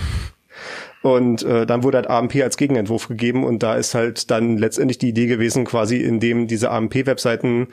Und 1.03 1.43
äh, 1.43 1.65
dann 1.65 1.83
wurde 1.83 1.97
halt 1.97 2.09
AMP 2.09 2.37
als 2.37 2.55
Gegenentwurf 2.55 3.09
gegeben 3.09 3.43
und 3.43 3.61
da 3.61 3.75
ist 3.75 3.93
halt 3.93 4.31
dann 4.31 4.57
letztendlich 4.57 4.97
die 4.99 5.09
Idee 5.09 5.27
gewesen, 5.27 5.65
quasi 5.65 5.97
indem 5.97 6.47
diese 6.47 6.71
AMP-Webseiten 6.71 7.67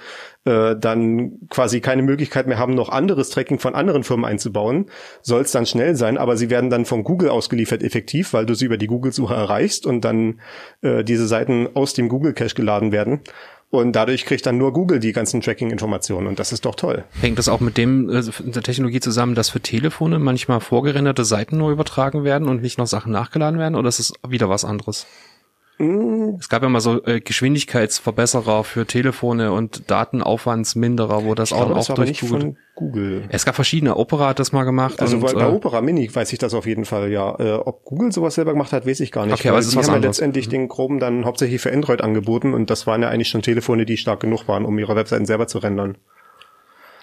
äh, 0.44 0.74
dann 0.74 1.38
quasi 1.48 1.80
keine 1.80 2.02
Möglichkeit 2.02 2.48
mehr 2.48 2.58
haben, 2.58 2.74
noch 2.74 2.88
anderes 2.88 3.30
Tracking 3.30 3.60
von 3.60 3.76
anderen 3.76 4.02
Firmen 4.02 4.24
einzubauen, 4.24 4.86
soll 5.22 5.42
es 5.42 5.52
dann 5.52 5.64
schnell 5.64 5.94
sein, 5.94 6.18
aber 6.18 6.36
sie 6.36 6.50
werden 6.50 6.70
dann 6.70 6.84
von 6.84 7.04
Google 7.04 7.28
ausgeliefert 7.28 7.84
effektiv, 7.84 8.32
weil 8.32 8.46
du 8.46 8.54
sie 8.54 8.64
über 8.64 8.78
die 8.78 8.88
Google-Suche 8.88 9.34
erreichst 9.34 9.86
und 9.86 10.04
dann 10.04 10.40
äh, 10.82 11.04
diese 11.04 11.28
Seiten 11.28 11.68
aus 11.74 11.94
dem 11.94 12.08
Google-Cache 12.08 12.56
geladen 12.56 12.90
werden. 12.90 13.20
Und 13.70 13.92
dadurch 13.92 14.24
kriegt 14.26 14.46
dann 14.46 14.58
nur 14.58 14.72
Google 14.72 14.98
die 14.98 15.12
ganzen 15.12 15.40
Tracking-Informationen 15.40 16.26
und 16.26 16.40
das 16.40 16.50
ist 16.52 16.64
doch 16.64 16.74
toll. 16.74 17.04
Hängt 17.20 17.38
das 17.38 17.48
auch 17.48 17.60
mit 17.60 17.76
dem 17.76 18.10
äh, 18.10 18.22
der 18.40 18.62
Technologie 18.62 18.98
zusammen, 18.98 19.36
dass 19.36 19.48
für 19.48 19.60
Telefone 19.60 20.18
manchmal 20.18 20.60
vorgerenderte 20.60 21.24
Seiten 21.24 21.56
nur 21.56 21.70
übertragen 21.70 22.24
werden 22.24 22.48
und 22.48 22.62
nicht 22.62 22.78
noch 22.78 22.88
Sachen 22.88 23.12
nachgeladen 23.12 23.60
werden 23.60 23.76
oder 23.76 23.88
ist 23.88 24.00
es 24.00 24.12
wieder 24.26 24.48
was 24.48 24.64
anderes? 24.64 25.06
Mm. 25.80 26.36
Es 26.38 26.50
gab 26.50 26.62
ja 26.62 26.68
mal 26.68 26.80
so 26.80 27.02
äh, 27.06 27.20
Geschwindigkeitsverbesserer 27.20 28.64
für 28.64 28.86
Telefone 28.86 29.52
und 29.52 29.90
Datenaufwandsminderer, 29.90 31.24
wo 31.24 31.34
das 31.34 31.50
ich 31.50 31.54
auch, 31.56 31.66
glaube, 31.66 31.80
auch 31.80 31.86
das 31.86 31.96
durch 31.96 32.20
Google. 32.20 32.56
Google. 32.74 33.24
Es 33.30 33.46
gab 33.46 33.54
verschiedene. 33.54 33.96
Opera 33.96 34.28
hat 34.28 34.38
das 34.38 34.52
mal 34.52 34.64
gemacht. 34.64 35.00
Also 35.00 35.16
und, 35.16 35.22
bei, 35.22 35.32
äh, 35.32 35.44
Opera 35.44 35.80
Mini 35.80 36.14
weiß 36.14 36.32
ich 36.34 36.38
das 36.38 36.52
auf 36.52 36.66
jeden 36.66 36.84
Fall, 36.84 37.10
ja. 37.10 37.34
Äh, 37.38 37.52
ob 37.54 37.84
Google 37.84 38.12
sowas 38.12 38.34
selber 38.34 38.52
gemacht 38.52 38.72
hat, 38.72 38.86
weiß 38.86 39.00
ich 39.00 39.10
gar 39.10 39.24
nicht. 39.24 39.34
Okay, 39.34 39.48
aber 39.48 39.58
es 39.58 39.68
ist 39.68 39.76
was 39.76 39.88
haben 39.88 40.02
ja 40.02 40.08
letztendlich 40.08 40.48
mhm. 40.48 40.50
den 40.50 40.68
Chrome 40.68 41.00
dann 41.00 41.24
hauptsächlich 41.24 41.62
für 41.62 41.72
Android 41.72 42.02
angeboten 42.02 42.52
und 42.52 42.68
das 42.68 42.86
waren 42.86 43.00
ja 43.00 43.08
eigentlich 43.08 43.28
schon 43.28 43.42
Telefone, 43.42 43.86
die 43.86 43.96
stark 43.96 44.20
genug 44.20 44.48
waren, 44.48 44.66
um 44.66 44.78
ihre 44.78 44.96
Webseiten 44.96 45.24
selber 45.24 45.46
zu 45.46 45.58
rendern. 45.58 45.96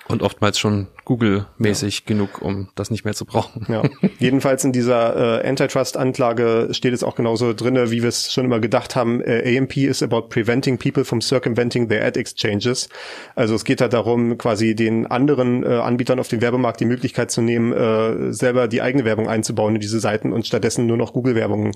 Und 0.08 0.24
oftmals 0.24 0.58
schon 0.58 0.88
Google-mäßig 1.04 2.00
ja. 2.00 2.06
genug, 2.06 2.41
um 2.41 2.70
das 2.76 2.91
nicht 2.91 3.04
mehr 3.04 3.13
zu 3.13 3.26
brauchen. 3.26 3.65
Ja. 3.67 3.84
Jedenfalls 4.20 4.63
in 4.63 4.72
dieser 4.72 5.41
äh, 5.43 5.48
Antitrust-Anklage 5.48 6.70
steht 6.72 6.93
es 6.93 7.04
auch 7.04 7.15
genauso 7.15 7.54
drinne, 7.54 7.91
wie 7.91 8.02
wir 8.02 8.10
es 8.10 8.32
schon 8.32 8.46
immer 8.46 8.60
gedacht 8.60 8.96
haben. 8.96 9.22
Äh, 9.22 9.58
AMP 9.58 9.76
is 9.78 10.02
about 10.02 10.30
preventing 10.30 10.78
people 10.78 11.04
from 11.04 11.20
circumventing 11.20 11.89
their 11.89 12.06
ad 12.06 12.17
exchanges. 12.17 12.88
Also 13.36 13.56
es 13.56 13.65
geht 13.65 13.82
halt 13.82 13.93
darum, 13.93 14.38
quasi 14.38 14.76
den 14.76 15.08
anderen 15.08 15.63
äh, 15.63 15.67
Anbietern 15.67 16.20
auf 16.20 16.30
dem 16.30 16.41
Werbemarkt 16.41 16.80
die 16.80 16.86
Möglichkeit 16.86 17.30
zu 17.30 17.41
nehmen, 17.41 17.74
äh, 17.74 18.32
selber 18.32 18.67
die 18.67 18.82
eigene 18.82 19.04
Werbung 19.04 19.28
einzubauen 19.28 19.76
in 19.76 19.82
diese 19.82 20.00
Seiten 20.00 20.32
und 20.32 20.48
stattdessen 20.48 20.86
nur 20.86 20.98
noch 20.98 21.13
Google-Werbung 21.13 21.72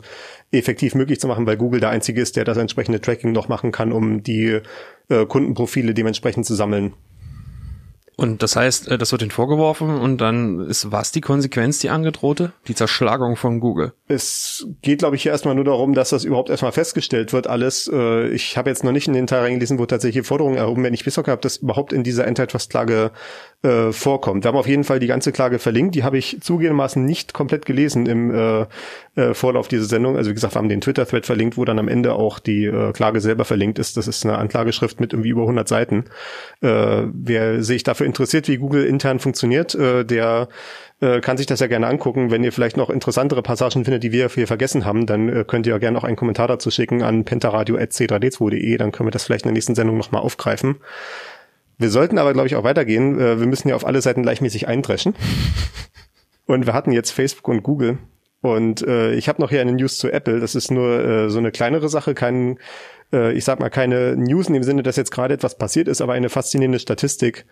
effektiv 0.51 0.95
möglich 0.95 1.19
zu 1.19 1.27
machen, 1.27 1.45
weil 1.45 1.57
Google 1.57 1.81
der 1.81 1.89
einzige 1.89 2.21
ist, 2.21 2.37
der 2.37 2.45
das 2.45 2.57
entsprechende 2.57 3.01
Tracking 3.01 3.33
noch 3.33 3.49
machen 3.49 3.71
kann, 3.71 3.91
um 3.91 4.23
die 4.23 4.59
äh, 5.09 5.25
Kundenprofile 5.25 5.93
dementsprechend 5.93 6.45
zu 6.45 6.55
sammeln. 6.55 6.93
Und 8.21 8.43
das 8.43 8.55
heißt, 8.55 8.87
äh, 8.87 8.99
das 8.99 9.11
wird 9.11 9.23
ihnen 9.23 9.31
vorgeworfen 9.31 9.99
und 9.99 10.21
dann 10.21 10.59
ist 10.59 10.91
was 10.91 11.11
die 11.11 11.21
Konsequenz, 11.21 11.79
die 11.79 11.89
angedrohte? 11.89 12.53
Die 12.67 12.75
Zerschlagung 12.75 13.35
von 13.35 13.59
Google. 13.59 13.93
Es 14.07 14.67
geht, 14.83 14.99
glaube 14.99 15.15
ich, 15.15 15.23
hier 15.23 15.31
erstmal 15.31 15.55
nur 15.55 15.63
darum, 15.63 15.95
dass 15.95 16.11
das 16.11 16.23
überhaupt 16.23 16.51
erstmal 16.51 16.71
festgestellt 16.71 17.33
wird, 17.33 17.47
alles. 17.47 17.89
Äh, 17.91 18.27
ich 18.27 18.57
habe 18.57 18.69
jetzt 18.69 18.83
noch 18.83 18.91
nicht 18.91 19.07
in 19.07 19.15
den 19.15 19.25
Teil 19.25 19.41
reingelesen, 19.41 19.79
wo 19.79 19.87
tatsächlich 19.87 20.23
Forderungen 20.27 20.57
erhoben 20.57 20.83
werden. 20.83 20.93
Ich 20.93 21.07
weiß 21.07 21.17
auch 21.17 21.23
gar 21.23 21.39
überhaupt 21.63 21.93
in 21.93 22.03
dieser 22.03 22.27
Antitrust-Klage 22.27 23.09
äh, 23.63 23.91
vorkommt. 23.91 24.43
Wir 24.43 24.49
haben 24.49 24.57
auf 24.57 24.67
jeden 24.67 24.83
Fall 24.83 24.99
die 24.99 25.07
ganze 25.07 25.31
Klage 25.31 25.57
verlinkt. 25.57 25.95
Die 25.95 26.03
habe 26.03 26.19
ich 26.19 26.37
zugegebenermaßen 26.41 27.03
nicht 27.03 27.33
komplett 27.33 27.65
gelesen 27.65 28.05
im 28.05 28.31
äh, 28.31 28.65
äh, 29.15 29.33
Vorlauf 29.33 29.67
dieser 29.67 29.85
Sendung. 29.85 30.15
Also 30.15 30.29
wie 30.29 30.35
gesagt, 30.35 30.53
wir 30.53 30.59
haben 30.59 30.69
den 30.69 30.81
Twitter-Thread 30.81 31.25
verlinkt, 31.25 31.57
wo 31.57 31.65
dann 31.65 31.79
am 31.79 31.87
Ende 31.87 32.13
auch 32.13 32.37
die 32.37 32.65
äh, 32.65 32.91
Klage 32.91 33.19
selber 33.19 33.45
verlinkt 33.45 33.79
ist. 33.79 33.97
Das 33.97 34.07
ist 34.07 34.25
eine 34.25 34.37
Anklageschrift 34.37 34.99
mit 34.99 35.13
irgendwie 35.13 35.29
über 35.29 35.41
100 35.41 35.67
Seiten. 35.67 36.05
Äh, 36.61 37.03
wer 37.13 37.63
sich 37.63 37.83
dafür 37.83 38.10
interessiert, 38.11 38.47
wie 38.47 38.57
Google 38.57 38.85
intern 38.85 39.19
funktioniert, 39.19 39.73
äh, 39.75 40.05
der 40.05 40.49
äh, 41.01 41.19
kann 41.19 41.37
sich 41.37 41.47
das 41.47 41.59
ja 41.59 41.67
gerne 41.67 41.87
angucken. 41.87 42.29
Wenn 42.29 42.43
ihr 42.43 42.51
vielleicht 42.51 42.77
noch 42.77 42.89
interessantere 42.89 43.41
Passagen 43.41 43.83
findet, 43.85 44.03
die 44.03 44.11
wir 44.11 44.29
hier 44.29 44.47
vergessen 44.47 44.85
haben, 44.85 45.05
dann 45.05 45.29
äh, 45.29 45.43
könnt 45.45 45.65
ihr 45.65 45.73
ja 45.73 45.79
gerne 45.79 45.97
auch 45.97 46.03
einen 46.03 46.15
Kommentar 46.15 46.47
dazu 46.47 46.69
schicken 46.69 47.01
an 47.01 47.25
pentaradio.c3d2.de. 47.25 48.77
Dann 48.77 48.91
können 48.91 49.07
wir 49.07 49.11
das 49.11 49.23
vielleicht 49.23 49.45
in 49.45 49.49
der 49.49 49.53
nächsten 49.53 49.75
Sendung 49.75 49.97
nochmal 49.97 50.21
aufgreifen. 50.21 50.75
Wir 51.77 51.89
sollten 51.89 52.19
aber, 52.19 52.33
glaube 52.33 52.47
ich, 52.47 52.55
auch 52.55 52.63
weitergehen. 52.63 53.19
Äh, 53.19 53.39
wir 53.39 53.47
müssen 53.47 53.67
ja 53.67 53.75
auf 53.75 53.85
alle 53.85 54.01
Seiten 54.01 54.21
gleichmäßig 54.21 54.67
eindreschen. 54.67 55.15
Und 56.45 56.67
wir 56.67 56.73
hatten 56.73 56.91
jetzt 56.91 57.11
Facebook 57.11 57.47
und 57.47 57.63
Google. 57.63 57.97
Und 58.41 58.85
äh, 58.85 59.13
ich 59.13 59.29
habe 59.29 59.41
noch 59.41 59.51
hier 59.51 59.61
eine 59.61 59.71
News 59.71 59.97
zu 59.97 60.11
Apple. 60.11 60.39
Das 60.39 60.55
ist 60.55 60.71
nur 60.71 60.99
äh, 60.99 61.29
so 61.29 61.37
eine 61.37 61.51
kleinere 61.51 61.89
Sache, 61.89 62.13
kein, 62.13 62.57
äh, 63.13 63.33
ich 63.33 63.45
sag 63.45 63.59
mal, 63.59 63.69
keine 63.69 64.17
News 64.17 64.47
in 64.47 64.53
dem 64.55 64.63
Sinne, 64.63 64.83
dass 64.83 64.95
jetzt 64.95 65.11
gerade 65.11 65.33
etwas 65.33 65.57
passiert 65.57 65.87
ist, 65.87 66.01
aber 66.01 66.13
eine 66.13 66.29
faszinierende 66.29 66.79
Statistik. 66.79 67.45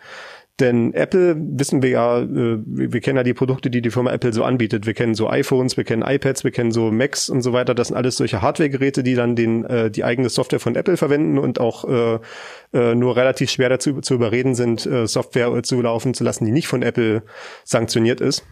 Denn 0.59 0.93
Apple, 0.93 1.35
wissen 1.37 1.81
wir 1.81 1.89
ja, 1.89 2.19
äh, 2.19 2.59
wir 2.65 2.99
kennen 3.01 3.17
ja 3.17 3.23
die 3.23 3.33
Produkte, 3.33 3.69
die 3.69 3.81
die 3.81 3.91
Firma 3.91 4.11
Apple 4.11 4.33
so 4.33 4.43
anbietet. 4.43 4.85
Wir 4.85 4.93
kennen 4.93 5.15
so 5.15 5.29
iPhones, 5.29 5.77
wir 5.77 5.83
kennen 5.83 6.03
iPads, 6.05 6.43
wir 6.43 6.51
kennen 6.51 6.71
so 6.71 6.91
Macs 6.91 7.29
und 7.29 7.41
so 7.41 7.53
weiter. 7.53 7.73
Das 7.73 7.87
sind 7.87 7.97
alles 7.97 8.17
solche 8.17 8.41
Hardware-Geräte, 8.41 9.03
die 9.03 9.15
dann 9.15 9.35
den, 9.35 9.63
äh, 9.65 9.89
die 9.89 10.03
eigene 10.03 10.29
Software 10.29 10.59
von 10.59 10.75
Apple 10.75 10.97
verwenden 10.97 11.37
und 11.37 11.59
auch 11.59 11.85
äh, 11.85 12.19
äh, 12.73 12.95
nur 12.95 13.15
relativ 13.15 13.49
schwer 13.49 13.69
dazu 13.69 14.01
zu 14.01 14.13
überreden 14.13 14.55
sind, 14.55 14.85
äh, 14.85 15.07
Software 15.07 15.63
zu 15.63 15.81
laufen 15.81 16.13
zu 16.13 16.23
lassen, 16.23 16.45
die 16.45 16.51
nicht 16.51 16.67
von 16.67 16.81
Apple 16.81 17.23
sanktioniert 17.63 18.19
ist 18.19 18.43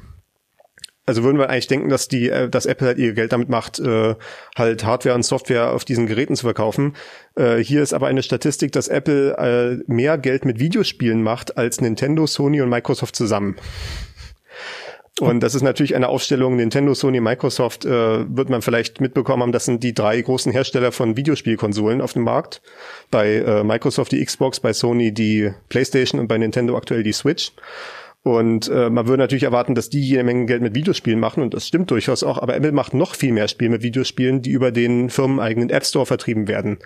also 1.08 1.24
würden 1.24 1.40
wir 1.40 1.50
eigentlich 1.50 1.68
denken, 1.68 1.90
dass 1.90 2.08
die, 2.08 2.30
äh, 2.30 2.50
dass 2.50 2.68
Apple 2.68 2.88
halt 2.88 2.98
ihr 3.00 3.14
Geld 3.14 3.32
damit 3.32 3.50
macht, 3.50 3.80
äh, 3.80 4.16
halt 4.56 4.84
Hardware 4.84 5.16
und 5.16 5.24
Software 5.24 5.72
auf 5.72 5.86
diesen 5.86 6.06
Geräten 6.06 6.36
zu 6.36 6.46
verkaufen. 6.46 6.96
Äh, 7.36 7.58
hier 7.58 7.82
ist 7.82 7.94
aber 7.94 8.08
eine 8.08 8.22
Statistik, 8.22 8.74
dass 8.74 8.90
Apple 8.90 9.38
äh, 9.38 9.92
mehr 9.92 10.18
Geld 10.18 10.46
mit 10.46 10.60
Videospielen 10.60 11.24
macht 11.24 11.58
als 11.58 11.82
Nintendo, 11.82 12.28
Sony 12.28 12.62
und 12.62 12.70
Microsoft 12.70 13.16
zusammen. 13.16 13.56
Und 15.20 15.42
das 15.42 15.56
ist 15.56 15.64
natürlich 15.64 15.96
eine 15.96 16.10
Aufstellung, 16.10 16.58
Nintendo, 16.58 16.94
Sony, 16.94 17.20
Microsoft, 17.20 17.86
äh, 17.86 17.90
wird 17.90 18.50
man 18.50 18.62
vielleicht 18.62 19.02
mitbekommen 19.02 19.42
haben, 19.42 19.52
das 19.52 19.66
sind 19.66 19.84
die 19.84 19.94
drei 19.94 20.22
großen 20.22 20.52
Hersteller 20.52 20.92
von 20.92 21.18
Videospielkonsolen 21.18 22.02
auf 22.02 22.14
dem 22.14 22.24
Markt. 22.24 22.62
Bei 23.10 23.36
äh, 23.36 23.64
Microsoft 23.64 24.12
die 24.12 24.24
Xbox, 24.24 24.60
bei 24.60 24.74
Sony 24.74 25.12
die 25.12 25.52
PlayStation 25.70 26.20
und 26.22 26.28
bei 26.28 26.38
Nintendo 26.38 26.78
aktuell 26.78 27.02
die 27.02 27.14
Switch. 27.14 27.52
Und 28.28 28.68
äh, 28.68 28.90
man 28.90 29.08
würde 29.08 29.24
natürlich 29.24 29.44
erwarten, 29.44 29.74
dass 29.74 29.90
die 29.90 30.02
jede 30.02 30.26
Menge 30.26 30.48
Geld 30.48 30.62
mit 30.62 30.76
Videospielen 30.76 31.18
machen 31.18 31.42
und 31.42 31.54
das 31.54 31.66
stimmt 31.66 31.92
durchaus 31.92 32.24
auch, 32.24 32.38
aber 32.38 32.58
Apple 32.58 32.74
macht 32.74 32.94
noch 32.94 33.16
viel 33.16 33.32
mehr 33.32 33.48
Spiele 33.48 33.70
mit 33.70 33.84
Videospielen, 33.84 34.42
die 34.42 34.50
über 34.52 34.72
den 34.72 35.10
firmeneigenen 35.10 35.70
App 35.70 35.86
Store 35.86 36.06
vertrieben 36.06 36.50
werden, 36.50 36.78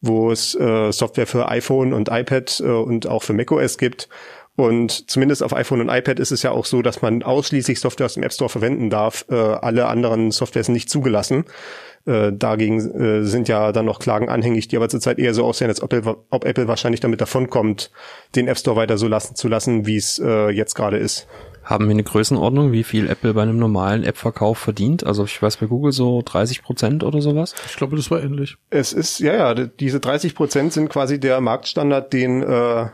wo 0.00 0.32
es 0.32 0.56
äh, 0.56 0.90
Software 0.90 1.28
für 1.28 1.48
iPhone 1.48 1.92
und 1.92 2.08
iPad 2.10 2.60
äh, 2.64 2.64
und 2.64 3.06
auch 3.06 3.22
für 3.22 3.32
macOS 3.32 3.78
gibt. 3.78 4.08
Und 4.56 5.08
zumindest 5.08 5.44
auf 5.44 5.54
iPhone 5.54 5.82
und 5.82 5.88
iPad 5.88 6.18
ist 6.18 6.32
es 6.32 6.42
ja 6.42 6.50
auch 6.50 6.64
so, 6.64 6.82
dass 6.82 7.00
man 7.00 7.22
ausschließlich 7.22 7.78
Software 7.78 8.06
aus 8.06 8.14
dem 8.14 8.24
App 8.24 8.32
Store 8.32 8.48
verwenden 8.48 8.90
darf. 8.90 9.24
Äh, 9.30 9.36
alle 9.36 9.86
anderen 9.86 10.32
Softwares 10.32 10.66
sind 10.66 10.72
nicht 10.72 10.90
zugelassen. 10.90 11.44
Äh, 12.08 12.32
dagegen 12.32 12.78
äh, 12.78 13.24
sind 13.24 13.48
ja 13.48 13.70
dann 13.70 13.84
noch 13.84 13.98
Klagen 13.98 14.30
anhängig, 14.30 14.68
die 14.68 14.76
aber 14.78 14.88
zurzeit 14.88 15.18
eher 15.18 15.34
so 15.34 15.44
aussehen, 15.44 15.68
als 15.68 15.82
ob 15.82 15.92
Apple, 15.92 16.16
ob 16.30 16.46
Apple 16.46 16.66
wahrscheinlich 16.66 17.00
damit 17.00 17.20
davonkommt, 17.20 17.90
den 18.34 18.48
App 18.48 18.56
Store 18.56 18.76
weiter 18.76 18.96
so 18.96 19.08
lassen 19.08 19.34
zu 19.34 19.46
lassen, 19.46 19.86
wie 19.86 19.96
es 19.96 20.18
äh, 20.18 20.48
jetzt 20.48 20.74
gerade 20.74 20.96
ist. 20.96 21.26
Haben 21.64 21.84
wir 21.84 21.90
eine 21.90 22.02
Größenordnung, 22.04 22.72
wie 22.72 22.82
viel 22.82 23.10
Apple 23.10 23.34
bei 23.34 23.42
einem 23.42 23.58
normalen 23.58 24.04
App-Verkauf 24.04 24.56
verdient? 24.56 25.04
Also 25.04 25.24
ich 25.24 25.42
weiß 25.42 25.58
bei 25.58 25.66
Google 25.66 25.92
so 25.92 26.22
30 26.24 26.62
Prozent 26.62 27.04
oder 27.04 27.20
sowas? 27.20 27.54
Ich 27.66 27.76
glaube, 27.76 27.94
das 27.94 28.10
war 28.10 28.22
ähnlich. 28.22 28.56
Es 28.70 28.94
ist, 28.94 29.18
ja, 29.18 29.34
ja, 29.34 29.54
diese 29.54 30.00
30 30.00 30.34
Prozent 30.34 30.72
sind 30.72 30.88
quasi 30.88 31.20
der 31.20 31.42
Marktstandard, 31.42 32.10
den 32.14 32.42
äh, 32.42 32.86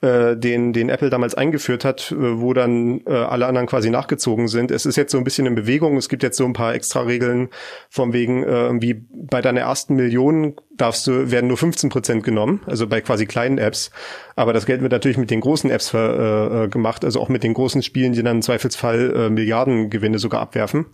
äh, 0.00 0.36
den, 0.36 0.72
den 0.72 0.88
Apple 0.88 1.10
damals 1.10 1.34
eingeführt 1.34 1.84
hat, 1.84 2.12
äh, 2.12 2.40
wo 2.40 2.54
dann 2.54 3.02
äh, 3.06 3.10
alle 3.10 3.46
anderen 3.46 3.66
quasi 3.66 3.90
nachgezogen 3.90 4.48
sind. 4.48 4.70
Es 4.70 4.86
ist 4.86 4.96
jetzt 4.96 5.12
so 5.12 5.18
ein 5.18 5.24
bisschen 5.24 5.46
in 5.46 5.54
Bewegung. 5.54 5.96
Es 5.96 6.08
gibt 6.08 6.22
jetzt 6.22 6.36
so 6.36 6.44
ein 6.44 6.52
paar 6.52 6.74
extra 6.74 7.02
Regeln 7.02 7.48
von 7.88 8.12
wegen, 8.12 8.42
äh, 8.42 8.70
wie 8.80 9.04
bei 9.10 9.42
deiner 9.42 9.60
ersten 9.60 9.96
Million 9.96 10.56
darfst 10.76 11.06
du, 11.06 11.30
werden 11.30 11.48
nur 11.48 11.58
15 11.58 11.90
Prozent 11.90 12.24
genommen, 12.24 12.62
also 12.66 12.86
bei 12.86 13.00
quasi 13.00 13.26
kleinen 13.26 13.58
Apps. 13.58 13.90
Aber 14.36 14.52
das 14.52 14.64
Geld 14.64 14.80
wird 14.80 14.92
natürlich 14.92 15.18
mit 15.18 15.30
den 15.30 15.40
großen 15.40 15.70
Apps 15.70 15.92
äh, 15.92 15.98
äh, 15.98 16.68
gemacht, 16.68 17.04
also 17.04 17.20
auch 17.20 17.28
mit 17.28 17.42
den 17.42 17.54
großen 17.54 17.82
Spielen, 17.82 18.12
die 18.12 18.22
dann 18.22 18.36
im 18.36 18.42
Zweifelsfall 18.42 19.14
äh, 19.14 19.30
Milliardengewinne 19.30 20.18
sogar 20.18 20.40
abwerfen 20.40 20.86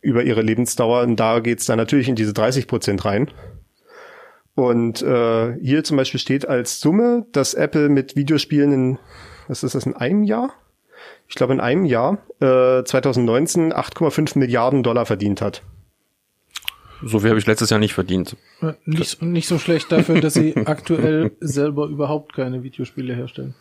über 0.00 0.22
ihre 0.22 0.42
Lebensdauer. 0.42 1.02
Und 1.02 1.16
da 1.16 1.40
geht's 1.40 1.66
dann 1.66 1.78
natürlich 1.78 2.08
in 2.08 2.14
diese 2.14 2.32
30 2.32 2.66
Prozent 2.66 3.04
rein. 3.04 3.28
Und 4.54 5.02
äh, 5.02 5.54
hier 5.60 5.84
zum 5.84 5.96
Beispiel 5.96 6.20
steht 6.20 6.48
als 6.48 6.80
Summe, 6.80 7.26
dass 7.32 7.54
Apple 7.54 7.88
mit 7.88 8.16
Videospielen 8.16 8.72
in, 8.72 8.98
was 9.48 9.62
ist 9.62 9.74
das, 9.74 9.86
in 9.86 9.94
einem 9.94 10.22
Jahr? 10.22 10.52
Ich 11.28 11.36
glaube 11.36 11.52
in 11.52 11.60
einem 11.60 11.84
Jahr, 11.84 12.18
äh, 12.40 12.82
2019, 12.84 13.72
8,5 13.72 14.38
Milliarden 14.38 14.82
Dollar 14.82 15.06
verdient 15.06 15.40
hat. 15.40 15.62
So 17.02 17.20
viel 17.20 17.30
habe 17.30 17.38
ich 17.38 17.46
letztes 17.46 17.70
Jahr 17.70 17.80
nicht 17.80 17.94
verdient. 17.94 18.36
Nicht, 18.84 19.22
nicht 19.22 19.48
so 19.48 19.58
schlecht 19.58 19.90
dafür, 19.90 20.20
dass 20.20 20.34
sie 20.34 20.54
aktuell 20.66 21.32
selber 21.40 21.86
überhaupt 21.86 22.34
keine 22.34 22.62
Videospiele 22.62 23.14
herstellen. 23.14 23.54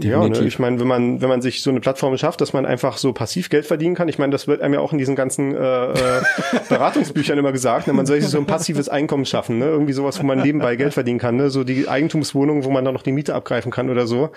Ja, 0.00 0.26
ne, 0.26 0.40
ich 0.40 0.58
meine, 0.58 0.80
wenn 0.80 0.88
man 0.88 1.20
wenn 1.22 1.28
man 1.28 1.40
sich 1.40 1.62
so 1.62 1.70
eine 1.70 1.78
Plattform 1.78 2.16
schafft, 2.18 2.40
dass 2.40 2.52
man 2.52 2.66
einfach 2.66 2.96
so 2.96 3.12
passiv 3.12 3.48
Geld 3.48 3.64
verdienen 3.64 3.94
kann, 3.94 4.08
ich 4.08 4.18
meine, 4.18 4.32
das 4.32 4.48
wird 4.48 4.60
einem 4.60 4.74
ja 4.74 4.80
auch 4.80 4.92
in 4.92 4.98
diesen 4.98 5.14
ganzen 5.14 5.54
äh, 5.54 5.92
äh, 5.92 6.22
Beratungsbüchern 6.68 7.38
immer 7.38 7.52
gesagt, 7.52 7.86
ne? 7.86 7.92
man 7.92 8.04
soll 8.04 8.20
sich 8.20 8.28
so 8.28 8.38
ein 8.38 8.46
passives 8.46 8.88
Einkommen 8.88 9.24
schaffen, 9.24 9.58
ne? 9.58 9.66
irgendwie 9.66 9.92
sowas, 9.92 10.20
wo 10.20 10.26
man 10.26 10.42
nebenbei 10.42 10.74
Geld 10.74 10.94
verdienen 10.94 11.20
kann, 11.20 11.36
ne? 11.36 11.48
so 11.48 11.62
die 11.62 11.88
Eigentumswohnung, 11.88 12.64
wo 12.64 12.70
man 12.70 12.84
dann 12.84 12.92
noch 12.92 13.02
die 13.02 13.12
Miete 13.12 13.36
abgreifen 13.36 13.70
kann 13.70 13.88
oder 13.88 14.08
so. 14.08 14.30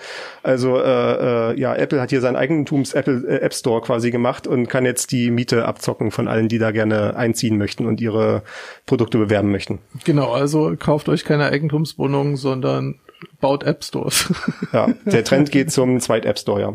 Also 0.44 0.78
äh, 0.78 1.50
äh, 1.50 1.58
ja, 1.58 1.74
Apple 1.74 2.00
hat 2.00 2.10
hier 2.10 2.20
seinen 2.20 2.36
Eigentums 2.36 2.94
Apple 2.94 3.24
äh, 3.26 3.40
App 3.40 3.52
Store 3.52 3.80
quasi 3.80 4.12
gemacht 4.12 4.46
und 4.46 4.68
kann 4.68 4.84
jetzt 4.84 5.10
die 5.10 5.32
Miete 5.32 5.64
abzocken 5.64 6.12
von 6.12 6.28
allen, 6.28 6.48
die 6.48 6.58
da 6.58 6.70
gerne 6.70 7.16
einziehen 7.16 7.58
möchten 7.58 7.84
und 7.84 8.00
ihre 8.00 8.42
Produkte 8.86 9.18
bewerben 9.18 9.50
möchten. 9.50 9.80
Genau, 10.04 10.30
also 10.30 10.76
kauft 10.78 11.08
euch 11.08 11.24
keine 11.24 11.46
Eigentumswohnung, 11.46 12.36
sondern 12.36 12.94
baut 13.40 13.62
App 13.64 13.84
Stores. 13.84 14.32
Ja, 14.72 14.88
der 15.06 15.24
Trend 15.24 15.50
geht 15.50 15.72
zum 15.72 16.00
Zweit-App 16.00 16.38
Store, 16.38 16.60
ja. 16.60 16.74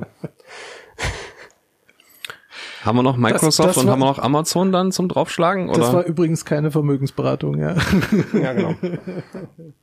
Haben 2.83 2.97
wir 2.97 3.03
noch 3.03 3.15
Microsoft 3.15 3.69
das, 3.69 3.75
das 3.75 3.77
und 3.77 3.85
war, 3.85 3.93
haben 3.93 3.99
wir 3.99 4.05
noch 4.07 4.19
Amazon 4.19 4.71
dann 4.71 4.91
zum 4.91 5.07
draufschlagen? 5.07 5.69
Oder? 5.69 5.79
Das 5.79 5.93
war 5.93 6.03
übrigens 6.03 6.43
keine 6.43 6.71
Vermögensberatung, 6.71 7.59
ja. 7.59 7.75
Ja, 8.33 8.53
genau. 8.53 8.75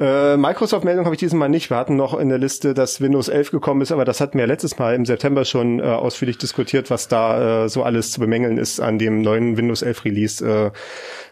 Äh, 0.00 0.38
Microsoft-Meldung 0.38 1.04
habe 1.04 1.14
ich 1.14 1.18
dieses 1.18 1.34
Mal 1.34 1.48
nicht. 1.48 1.68
Wir 1.68 1.76
hatten 1.76 1.96
noch 1.96 2.18
in 2.18 2.30
der 2.30 2.38
Liste, 2.38 2.72
dass 2.72 3.02
Windows 3.02 3.28
11 3.28 3.50
gekommen 3.50 3.82
ist, 3.82 3.92
aber 3.92 4.06
das 4.06 4.20
hatten 4.20 4.38
wir 4.38 4.46
letztes 4.46 4.78
Mal 4.78 4.94
im 4.94 5.04
September 5.04 5.44
schon 5.44 5.80
äh, 5.80 5.82
ausführlich 5.82 6.38
diskutiert, 6.38 6.90
was 6.90 7.08
da 7.08 7.64
äh, 7.64 7.68
so 7.68 7.82
alles 7.82 8.10
zu 8.10 8.20
bemängeln 8.20 8.56
ist 8.56 8.80
an 8.80 8.98
dem 8.98 9.20
neuen 9.20 9.58
Windows 9.58 9.82
11 9.82 10.04
Release. 10.06 10.44
Äh, 10.44 10.70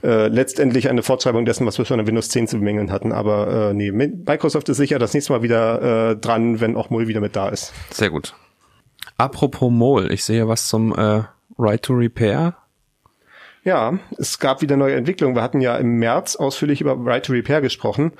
äh, 0.06 0.28
letztendlich 0.28 0.90
eine 0.90 1.02
Fortschreibung 1.02 1.46
dessen, 1.46 1.66
was 1.66 1.78
wir 1.78 1.86
schon 1.86 2.00
an 2.00 2.06
Windows 2.06 2.28
10 2.28 2.48
zu 2.48 2.58
bemängeln 2.58 2.92
hatten. 2.92 3.12
Aber 3.12 3.70
äh, 3.70 3.74
nee, 3.74 3.90
Microsoft 3.92 4.68
ist 4.68 4.76
sicher 4.76 4.98
das 4.98 5.14
nächste 5.14 5.32
Mal 5.32 5.42
wieder 5.42 6.10
äh, 6.10 6.16
dran, 6.16 6.60
wenn 6.60 6.76
auch 6.76 6.90
Mull 6.90 7.08
wieder 7.08 7.20
mit 7.20 7.36
da 7.36 7.48
ist. 7.48 7.72
Sehr 7.90 8.10
gut. 8.10 8.34
Apropos 9.16 9.70
Mol, 9.70 10.12
ich 10.12 10.22
sehe 10.24 10.48
was 10.48 10.68
zum 10.68 10.94
äh, 10.94 11.22
Right 11.58 11.82
to 11.82 11.94
Repair. 11.94 12.59
Ja, 13.62 13.98
es 14.16 14.38
gab 14.38 14.62
wieder 14.62 14.76
neue 14.76 14.96
Entwicklungen. 14.96 15.36
Wir 15.36 15.42
hatten 15.42 15.60
ja 15.60 15.76
im 15.76 15.98
März 15.98 16.36
ausführlich 16.36 16.80
über 16.80 16.96
Right 16.98 17.26
to 17.26 17.32
Repair 17.32 17.60
gesprochen, 17.60 18.12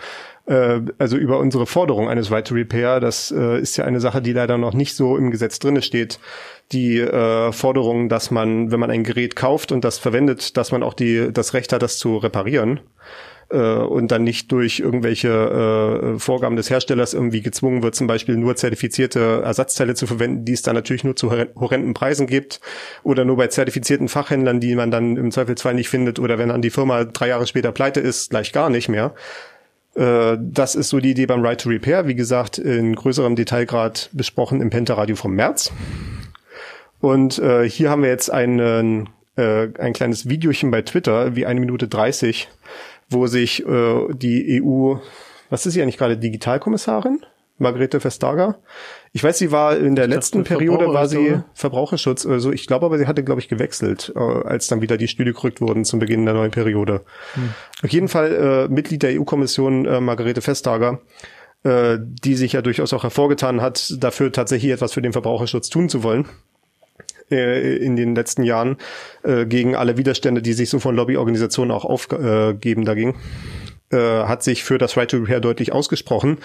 äh, 0.45 0.81
also 0.99 1.17
über 1.17 1.39
unsere 1.39 1.65
Forderung 1.67 2.11
eines 2.11 2.31
Right 2.31 2.47
to 2.47 2.55
Repair. 2.55 3.01
Das 3.01 3.31
äh, 3.31 3.59
ist 3.59 3.77
ja 3.79 3.87
eine 3.87 4.01
Sache, 4.01 4.21
die 4.21 4.35
leider 4.35 4.59
noch 4.59 4.75
nicht 4.75 4.95
so 4.95 5.17
im 5.17 5.31
Gesetz 5.31 5.59
drinne 5.59 5.81
steht. 5.81 6.19
Die 6.73 6.99
äh, 6.99 7.53
Forderung, 7.53 8.11
dass 8.11 8.31
man, 8.31 8.71
wenn 8.71 8.81
man 8.81 8.91
ein 8.91 9.03
Gerät 9.03 9.35
kauft 9.35 9.73
und 9.73 9.83
das 9.83 9.99
verwendet, 9.99 10.59
dass 10.59 10.73
man 10.73 10.83
auch 10.83 10.95
die, 10.95 11.33
das 11.33 11.55
Recht 11.55 11.73
hat, 11.73 11.83
das 11.83 11.97
zu 11.99 12.19
reparieren 12.19 12.81
äh, 13.51 13.57
und 13.57 14.11
dann 14.11 14.25
nicht 14.25 14.51
durch 14.53 14.81
irgendwelche 14.81 15.29
äh, 15.29 16.19
Vorgaben 16.19 16.57
des 16.57 16.71
Herstellers 16.71 17.15
irgendwie 17.15 17.43
gezwungen 17.43 17.83
wird, 17.83 17.95
zum 17.95 18.07
Beispiel 18.07 18.37
nur 18.37 18.57
zertifizierte 18.57 19.43
Ersatzteile 19.45 19.95
zu 19.95 20.07
verwenden, 20.07 20.45
die 20.45 20.53
es 20.53 20.63
dann 20.63 20.75
natürlich 20.75 21.05
nur 21.05 21.17
zu 21.17 21.31
horrenden 21.31 21.95
Preisen 21.95 22.27
gibt 22.27 22.61
oder 23.03 23.25
nur 23.25 23.37
bei 23.37 23.49
zertifizierten 23.49 24.09
Fachhändlern, 24.09 24.61
die 24.61 24.75
man 24.75 24.91
dann 24.91 25.17
im 25.17 25.31
Zweifelsfall 25.31 25.75
nicht 25.75 25.89
findet 25.89 26.19
oder 26.19 26.39
wenn 26.39 26.49
dann 26.49 26.63
die 26.63 26.71
Firma 26.71 27.05
drei 27.05 27.29
Jahre 27.29 27.47
später 27.47 27.73
pleite 27.73 28.01
ist, 28.01 28.31
gleich 28.31 28.53
gar 28.53 28.71
nicht 28.71 28.89
mehr. 28.89 29.15
Äh, 29.95 30.37
das 30.41 30.75
ist 30.75 30.89
so 30.89 31.01
die 31.01 31.11
Idee 31.11 31.27
beim 31.27 31.45
Right 31.45 31.61
to 31.61 31.69
Repair, 31.69 32.07
wie 32.07 32.15
gesagt, 32.15 32.59
in 32.59 32.95
größerem 32.95 33.37
Detailgrad 33.37 34.11
besprochen 34.13 34.61
im 34.61 34.71
Penta-Radio 34.71 35.17
vom 35.17 35.35
März. 35.35 35.73
Und 37.01 37.39
äh, 37.39 37.69
hier 37.69 37.89
haben 37.89 38.03
wir 38.03 38.11
jetzt 38.11 38.31
einen, 38.31 39.09
äh, 39.37 39.69
ein 39.79 39.95
kleines 39.95 40.29
Videochen 40.29 40.71
bei 40.71 40.83
Twitter, 40.83 41.35
wie 41.35 41.47
eine 41.47 41.59
Minute 41.59 41.89
dreißig, 41.89 42.49
wo 43.11 43.27
sich 43.27 43.67
äh, 43.67 44.07
die 44.15 44.63
EU, 44.63 44.97
was 45.51 45.67
ist 45.67 45.75
sie 45.75 45.83
eigentlich 45.83 45.99
gerade, 45.99 46.17
Digitalkommissarin? 46.17 47.21
Margarete 47.59 48.03
Vestager. 48.03 48.59
Ich 49.13 49.23
weiß, 49.23 49.37
sie 49.37 49.53
war 49.53 49.77
in 49.77 49.95
der 49.95 50.07
ich 50.07 50.15
letzten 50.15 50.45
Periode 50.45 50.87
war 50.95 51.07
sie 51.07 51.19
oder? 51.19 51.45
Verbraucherschutz. 51.53 52.25
Also 52.25 52.53
ich 52.53 52.67
glaube 52.67 52.87
aber, 52.87 52.97
sie 52.97 53.07
hatte, 53.07 53.23
glaube 53.23 53.41
ich, 53.41 53.49
gewechselt, 53.49 54.13
äh, 54.17 54.19
als 54.19 54.69
dann 54.69 54.81
wieder 54.81 54.97
die 54.97 55.09
Stühle 55.09 55.35
gerückt 55.35 55.61
wurden 55.61 55.85
zum 55.85 55.99
Beginn 55.99 56.25
der 56.25 56.35
neuen 56.35 56.53
Periode. 56.53 57.03
Hm. 57.35 57.51
Auf 57.83 57.91
jeden 57.91 58.09
Fall 58.09 58.69
äh, 58.71 58.73
Mitglied 58.73 59.03
der 59.03 59.21
EU-Kommission 59.21 59.85
äh, 59.85 60.01
Margarete 60.01 60.47
Vestager, 60.47 61.03
äh, 61.65 61.99
die 62.01 62.35
sich 62.35 62.55
ja 62.55 62.63
durchaus 62.63 62.95
auch 62.95 63.03
hervorgetan 63.03 63.61
hat, 63.61 63.95
dafür 63.99 64.33
tatsächlich 64.33 64.73
etwas 64.73 64.95
für 64.95 65.03
den 65.03 65.13
Verbraucherschutz 65.13 65.69
tun 65.69 65.91
zu 65.91 66.03
wollen 66.03 66.27
äh, 67.31 67.77
in 67.77 67.97
den 67.97 68.15
letzten 68.15 68.43
Jahren 68.43 68.77
äh, 69.23 69.47
gegen 69.47 69.77
alle 69.77 69.97
Widerstände, 69.97 70.43
die 70.43 70.53
sich 70.53 70.71
so 70.71 70.79
von 70.79 70.95
Lobbyorganisationen 70.97 71.71
auch 71.71 71.85
aufgeben 71.85 72.85
dagegen, 72.85 73.17
äh, 73.93 73.97
hat 73.97 74.43
sich 74.43 74.63
für 74.63 74.79
das 74.79 74.97
Right 74.97 75.11
to 75.11 75.19
Repair 75.19 75.41
deutlich 75.41 75.73
ausgesprochen. 75.73 76.39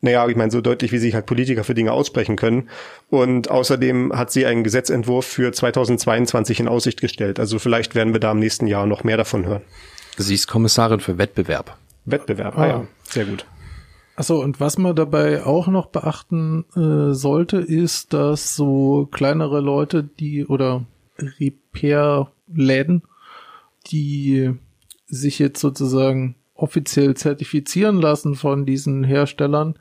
Naja, 0.00 0.26
ich 0.28 0.36
meine, 0.36 0.50
so 0.50 0.60
deutlich, 0.60 0.92
wie 0.92 0.98
sich 0.98 1.14
halt 1.14 1.26
Politiker 1.26 1.62
für 1.62 1.74
Dinge 1.74 1.92
aussprechen 1.92 2.36
können. 2.36 2.68
Und 3.10 3.50
außerdem 3.50 4.12
hat 4.14 4.32
sie 4.32 4.46
einen 4.46 4.64
Gesetzentwurf 4.64 5.26
für 5.26 5.52
2022 5.52 6.60
in 6.60 6.68
Aussicht 6.68 7.00
gestellt. 7.00 7.38
Also 7.38 7.58
vielleicht 7.58 7.94
werden 7.94 8.12
wir 8.12 8.20
da 8.20 8.32
im 8.32 8.38
nächsten 8.38 8.66
Jahr 8.66 8.86
noch 8.86 9.04
mehr 9.04 9.16
davon 9.16 9.46
hören. 9.46 9.62
Sie 10.16 10.34
ist 10.34 10.48
Kommissarin 10.48 11.00
für 11.00 11.16
Wettbewerb. 11.18 11.76
Wettbewerb, 12.06 12.58
ah, 12.58 12.62
ah 12.62 12.66
ja, 12.66 12.86
sehr 13.04 13.24
gut. 13.26 13.46
Achso, 14.16 14.40
und 14.42 14.60
was 14.60 14.76
man 14.76 14.94
dabei 14.94 15.44
auch 15.44 15.68
noch 15.68 15.86
beachten 15.86 16.64
äh, 16.76 17.14
sollte, 17.14 17.58
ist, 17.58 18.12
dass 18.12 18.54
so 18.54 19.08
kleinere 19.10 19.60
Leute, 19.60 20.04
die 20.04 20.44
oder 20.46 20.84
Repair-Läden, 21.18 23.02
die 23.86 24.52
sich 25.06 25.38
jetzt 25.38 25.60
sozusagen 25.60 26.36
offiziell 26.54 27.14
zertifizieren 27.14 28.00
lassen 28.00 28.34
von 28.34 28.66
diesen 28.66 29.04
Herstellern, 29.04 29.76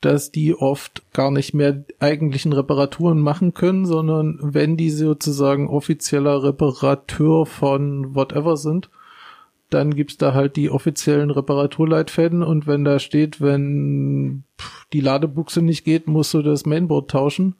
dass 0.00 0.30
die 0.30 0.54
oft 0.54 1.02
gar 1.12 1.30
nicht 1.30 1.54
mehr 1.54 1.84
eigentlichen 1.98 2.52
Reparaturen 2.52 3.20
machen 3.20 3.52
können, 3.52 3.84
sondern 3.84 4.38
wenn 4.42 4.76
die 4.76 4.90
sozusagen 4.90 5.68
offizieller 5.68 6.42
Reparateur 6.42 7.46
von 7.46 8.14
whatever 8.14 8.56
sind, 8.56 8.90
dann 9.70 9.94
gibt's 9.94 10.16
da 10.16 10.34
halt 10.34 10.56
die 10.56 10.70
offiziellen 10.70 11.30
Reparaturleitfäden 11.30 12.42
und 12.42 12.66
wenn 12.66 12.84
da 12.84 12.98
steht, 12.98 13.40
wenn 13.40 14.44
die 14.92 15.00
Ladebuchse 15.00 15.62
nicht 15.62 15.84
geht, 15.84 16.06
musst 16.06 16.34
du 16.34 16.42
das 16.42 16.66
Mainboard 16.66 17.10
tauschen 17.10 17.54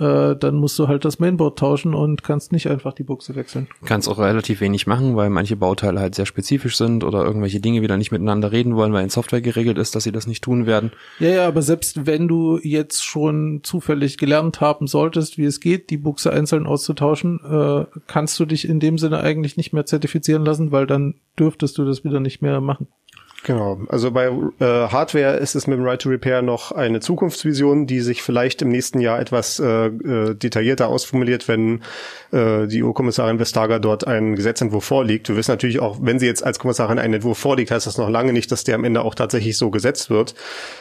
äh, 0.00 0.34
dann 0.34 0.56
musst 0.56 0.78
du 0.78 0.88
halt 0.88 1.04
das 1.04 1.18
Mainboard 1.18 1.58
tauschen 1.58 1.94
und 1.94 2.24
kannst 2.24 2.52
nicht 2.52 2.68
einfach 2.68 2.94
die 2.94 3.02
Buchse 3.02 3.34
wechseln. 3.36 3.68
Kannst 3.84 4.08
auch 4.08 4.18
relativ 4.18 4.60
wenig 4.60 4.86
machen, 4.86 5.14
weil 5.14 5.28
manche 5.28 5.56
Bauteile 5.56 6.00
halt 6.00 6.14
sehr 6.14 6.26
spezifisch 6.26 6.76
sind 6.76 7.04
oder 7.04 7.22
irgendwelche 7.22 7.60
Dinge 7.60 7.82
wieder 7.82 7.98
nicht 7.98 8.10
miteinander 8.10 8.50
reden 8.50 8.76
wollen, 8.76 8.94
weil 8.94 9.04
in 9.04 9.10
Software 9.10 9.42
geregelt 9.42 9.76
ist, 9.76 9.94
dass 9.94 10.04
sie 10.04 10.12
das 10.12 10.26
nicht 10.26 10.42
tun 10.42 10.64
werden. 10.66 10.92
Ja, 11.18 11.28
ja, 11.28 11.48
aber 11.48 11.60
selbst 11.60 12.06
wenn 12.06 12.28
du 12.28 12.58
jetzt 12.62 13.04
schon 13.04 13.60
zufällig 13.62 14.16
gelernt 14.16 14.60
haben 14.60 14.86
solltest, 14.86 15.36
wie 15.36 15.44
es 15.44 15.60
geht, 15.60 15.90
die 15.90 15.98
Buchse 15.98 16.32
einzeln 16.32 16.66
auszutauschen, 16.66 17.40
äh, 17.44 17.84
kannst 18.06 18.40
du 18.40 18.46
dich 18.46 18.66
in 18.66 18.80
dem 18.80 18.96
Sinne 18.96 19.20
eigentlich 19.20 19.58
nicht 19.58 19.74
mehr 19.74 19.84
zertifizieren 19.84 20.44
lassen, 20.44 20.72
weil 20.72 20.86
dann 20.86 21.16
dürftest 21.38 21.76
du 21.76 21.84
das 21.84 22.04
wieder 22.04 22.20
nicht 22.20 22.40
mehr 22.40 22.60
machen. 22.60 22.88
Genau. 23.44 23.80
Also 23.88 24.10
bei 24.10 24.26
äh, 24.26 24.64
Hardware 24.64 25.36
ist 25.36 25.54
es 25.54 25.66
mit 25.66 25.78
dem 25.78 25.84
Right 25.84 26.00
to 26.02 26.10
Repair 26.10 26.42
noch 26.42 26.72
eine 26.72 27.00
Zukunftsvision, 27.00 27.86
die 27.86 28.00
sich 28.00 28.22
vielleicht 28.22 28.60
im 28.60 28.68
nächsten 28.68 29.00
Jahr 29.00 29.18
etwas 29.18 29.58
äh, 29.58 29.86
äh, 29.86 30.34
detaillierter 30.34 30.88
ausformuliert, 30.88 31.48
wenn 31.48 31.82
äh, 32.32 32.66
die 32.66 32.84
EU-Kommissarin 32.84 33.38
Vestager 33.38 33.80
dort 33.80 34.06
einen 34.06 34.36
Gesetzentwurf 34.36 34.84
vorliegt. 34.84 35.28
Wir 35.30 35.36
wissen 35.36 35.52
natürlich 35.52 35.80
auch, 35.80 35.98
wenn 36.02 36.18
sie 36.18 36.26
jetzt 36.26 36.44
als 36.44 36.58
Kommissarin 36.58 36.98
einen 36.98 37.14
Entwurf 37.14 37.38
vorliegt, 37.38 37.70
heißt 37.70 37.86
das 37.86 37.96
noch 37.96 38.10
lange 38.10 38.34
nicht, 38.34 38.52
dass 38.52 38.64
der 38.64 38.74
am 38.74 38.84
Ende 38.84 39.02
auch 39.02 39.14
tatsächlich 39.14 39.56
so 39.56 39.70
gesetzt 39.70 40.10
wird. 40.10 40.34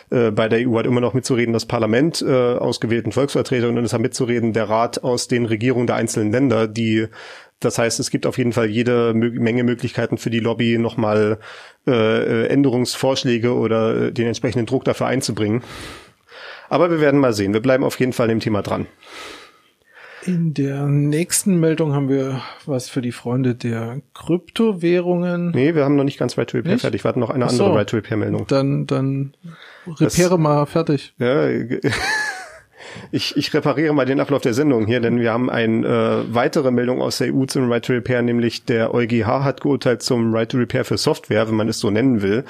Äh, 0.10 0.32
bei 0.32 0.50
der 0.50 0.68
EU 0.68 0.78
hat 0.78 0.86
immer 0.86 1.02
noch 1.02 1.14
mitzureden 1.14 1.54
das 1.54 1.66
Parlament 1.66 2.22
äh, 2.22 2.30
aus 2.30 2.82
gewählten 2.82 3.14
Volksvertretern 3.14 3.78
und 3.78 3.86
es 3.86 3.94
hat 3.94 4.02
mitzureden 4.02 4.52
der 4.52 4.70
Rat 4.70 5.02
aus 5.04 5.30
den 5.30 5.46
Regierungen 5.46 5.88
der 5.88 5.96
einzelnen 5.96 6.32
Länder, 6.32 6.68
die 6.68 7.08
das 7.60 7.78
heißt, 7.78 8.00
es 8.00 8.10
gibt 8.10 8.26
auf 8.26 8.38
jeden 8.38 8.54
Fall 8.54 8.70
jede 8.70 9.14
Menge 9.14 9.64
Möglichkeiten 9.64 10.18
für 10.18 10.30
die 10.30 10.40
Lobby, 10.40 10.78
nochmal 10.78 11.40
äh, 11.88 12.48
Änderungsvorschläge 12.48 13.54
oder 13.54 14.08
äh, 14.08 14.12
den 14.12 14.28
entsprechenden 14.28 14.66
Druck 14.66 14.86
dafür 14.86 15.08
einzubringen. 15.08 15.64
Aber 16.70 16.92
wir 16.92 17.02
werden 17.02 17.20
mal 17.20 17.34
sehen. 17.34 17.54
Wir 17.54 17.62
bleiben 17.62 17.84
auf 17.84 18.00
jeden 18.00 18.14
Fall 18.14 18.28
dem 18.28 18.40
Thema 18.40 18.62
dran. 18.62 18.86
In 20.26 20.54
der 20.54 20.86
nächsten 20.86 21.60
Meldung 21.60 21.94
haben 21.94 22.10
wir 22.10 22.42
was 22.66 22.90
für 22.90 23.02
die 23.02 23.14
Freunde 23.14 23.56
der 23.56 24.02
Kryptowährungen. 24.14 25.52
Nee, 25.52 25.76
wir 25.76 25.86
haben 25.86 25.96
noch 25.96 26.04
nicht 26.04 26.20
ganz 26.20 26.38
Right 26.38 26.50
to 26.50 26.58
Repair 26.58 26.74
Nicht? 26.74 26.82
fertig. 26.82 27.04
Wir 27.04 27.10
hatten 27.10 27.22
noch 27.22 27.30
eine 27.30 27.50
so. 27.50 27.64
andere 27.64 27.80
Right 27.80 27.90
to 27.90 27.96
Repair 27.98 28.18
Meldung. 28.18 28.46
Dann, 28.48 28.86
dann 28.86 29.34
repäre 30.00 30.38
mal 30.38 30.66
fertig. 30.66 31.14
Ja, 31.20 31.48
ich, 33.12 33.36
ich 33.38 33.54
repariere 33.54 33.94
mal 33.94 34.06
den 34.06 34.20
Ablauf 34.20 34.42
der 34.42 34.54
Sendung 34.54 34.86
hier, 34.86 35.00
denn 35.00 35.20
wir 35.20 35.32
haben 35.32 35.50
eine 35.50 35.88
äh, 35.88 36.34
weitere 36.34 36.72
Meldung 36.72 37.02
aus 37.02 37.18
der 37.18 37.34
EU 37.34 37.46
zum 37.46 37.72
Right 37.72 37.86
to 37.86 37.94
Repair, 37.94 38.22
nämlich 38.22 38.66
der 38.66 38.94
EuGH 38.94 39.44
hat 39.44 39.62
geurteilt 39.62 40.02
zum 40.02 40.34
Right 40.34 40.50
to 40.50 40.58
Repair 40.58 40.86
für 40.86 40.98
Software, 40.98 41.48
wenn 41.48 41.56
man 41.56 41.68
es 41.68 41.80
so 41.80 41.90
nennen 41.90 42.22
will. 42.22 42.44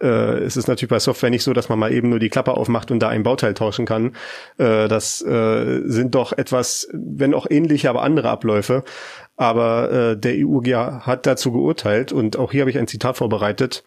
Äh, 0.00 0.06
es 0.06 0.56
ist 0.56 0.68
natürlich 0.68 0.90
bei 0.90 0.98
Software 0.98 1.30
nicht 1.30 1.44
so, 1.44 1.52
dass 1.52 1.68
man 1.68 1.78
mal 1.78 1.92
eben 1.92 2.08
nur 2.08 2.18
die 2.18 2.28
Klappe 2.28 2.52
aufmacht 2.52 2.90
und 2.90 3.00
da 3.00 3.08
ein 3.08 3.22
Bauteil 3.22 3.54
tauschen 3.54 3.86
kann. 3.86 4.14
Äh, 4.58 4.88
das 4.88 5.22
äh, 5.22 5.80
sind 5.84 6.14
doch 6.14 6.32
etwas, 6.32 6.88
wenn 6.92 7.34
auch 7.34 7.46
ähnliche, 7.48 7.90
aber 7.90 8.02
andere 8.02 8.30
Abläufe. 8.30 8.84
Aber 9.36 9.90
äh, 9.90 10.16
der 10.16 10.34
EU-EuGH 10.36 11.06
hat 11.06 11.26
dazu 11.26 11.52
geurteilt 11.52 12.12
und 12.12 12.36
auch 12.36 12.52
hier 12.52 12.62
habe 12.62 12.70
ich 12.70 12.78
ein 12.78 12.86
Zitat 12.86 13.16
vorbereitet. 13.16 13.82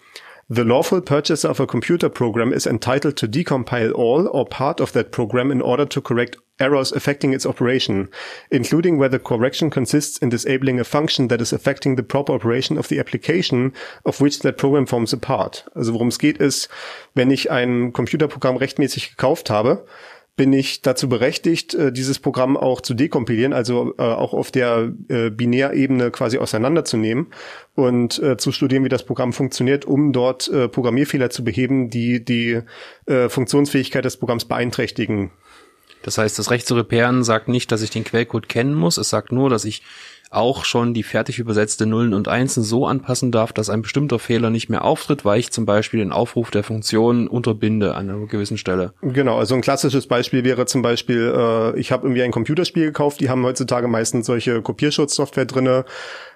The 0.47 0.63
lawful 0.63 1.01
purchaser 1.01 1.47
of 1.47 1.59
a 1.59 1.65
computer 1.65 2.07
program 2.07 2.53
is 2.53 2.67
entitled 2.67 3.17
to 3.17 3.27
decompile 3.27 3.91
all 3.95 4.27
or 4.27 4.45
part 4.45 4.79
of 4.79 4.93
that 4.93 5.11
program 5.11 5.51
in 5.51 5.59
order 5.59 5.87
to 5.87 5.99
correct 5.99 6.37
errors 6.59 6.91
affecting 6.91 7.33
its 7.33 7.47
operation, 7.47 8.09
including 8.51 8.99
where 8.99 9.09
the 9.09 9.17
correction 9.17 9.71
consists 9.71 10.19
in 10.19 10.29
disabling 10.29 10.79
a 10.79 10.83
function 10.83 11.29
that 11.29 11.41
is 11.41 11.51
affecting 11.51 11.95
the 11.95 12.03
proper 12.03 12.33
operation 12.33 12.77
of 12.77 12.89
the 12.89 12.99
application 12.99 13.73
of 14.05 14.21
which 14.21 14.41
that 14.41 14.57
program 14.57 14.85
forms 14.85 15.13
a 15.13 15.17
part. 15.17 15.65
Also 15.75 15.93
worum 15.93 16.09
es 16.09 16.19
geht 16.19 16.37
ist, 16.37 16.69
wenn 17.15 17.31
ich 17.31 17.49
ein 17.49 17.91
Computerprogramm 17.91 18.57
rechtmäßig 18.57 19.09
gekauft 19.09 19.49
habe, 19.49 19.87
bin 20.35 20.51
ich 20.51 20.81
dazu 20.81 21.07
berechtigt, 21.07 21.73
äh, 21.73 21.91
dieses 21.91 22.19
Programm 22.19 22.57
auch 22.57 22.81
zu 22.81 22.93
dekompilieren, 22.93 23.53
also 23.53 23.93
äh, 23.97 24.01
auch 24.01 24.33
auf 24.33 24.51
der 24.51 24.91
äh, 25.07 25.29
Binärebene 25.29 26.11
quasi 26.11 26.37
auseinanderzunehmen 26.37 27.27
und 27.75 28.21
zu 28.37 28.53
studieren, 28.53 28.85
wie 28.85 28.89
das 28.89 29.03
Programm 29.03 29.33
funktioniert, 29.33 29.83
um 29.83 30.13
dort 30.13 30.49
Programmierfehler 30.71 31.29
zu 31.29 31.43
beheben, 31.43 31.89
die 31.89 32.23
die 32.23 32.61
äh, 33.05 33.27
Funktionsfähigkeit 33.27 34.05
des 34.05 34.15
Programms 34.15 34.45
beeinträchtigen. 34.45 35.31
Das 36.01 36.17
heißt, 36.17 36.39
das 36.39 36.51
Recht 36.51 36.67
zu 36.67 36.75
repairen 36.75 37.23
sagt 37.23 37.49
nicht, 37.49 37.71
dass 37.71 37.81
ich 37.81 37.89
den 37.89 38.03
Quellcode 38.05 38.47
kennen 38.47 38.75
muss. 38.75 38.97
Es 38.97 39.09
sagt 39.09 39.31
nur, 39.31 39.49
dass 39.49 39.65
ich 39.65 39.81
auch 40.35 40.65
schon 40.65 40.93
die 40.93 41.03
fertig 41.03 41.39
übersetzte 41.39 41.85
Nullen 41.85 42.13
und 42.13 42.27
Einsen 42.27 42.63
so 42.63 42.85
anpassen 42.85 43.31
darf, 43.31 43.53
dass 43.53 43.69
ein 43.69 43.81
bestimmter 43.81 44.19
Fehler 44.19 44.49
nicht 44.49 44.69
mehr 44.69 44.83
auftritt, 44.83 45.25
weil 45.25 45.39
ich 45.39 45.51
zum 45.51 45.65
Beispiel 45.65 45.99
den 45.99 46.11
Aufruf 46.11 46.51
der 46.51 46.63
Funktion 46.63 47.27
unterbinde 47.27 47.95
an 47.95 48.09
einer 48.09 48.25
gewissen 48.27 48.57
Stelle. 48.57 48.93
Genau, 49.01 49.37
also 49.37 49.55
ein 49.55 49.61
klassisches 49.61 50.07
Beispiel 50.07 50.43
wäre 50.43 50.65
zum 50.65 50.81
Beispiel, 50.81 51.33
äh, 51.35 51.79
ich 51.79 51.91
habe 51.91 52.05
irgendwie 52.05 52.23
ein 52.23 52.31
Computerspiel 52.31 52.85
gekauft, 52.85 53.19
die 53.19 53.29
haben 53.29 53.43
heutzutage 53.43 53.87
meistens 53.87 54.25
solche 54.25 54.61
Kopierschutzsoftware 54.61 55.45
drinne, 55.45 55.85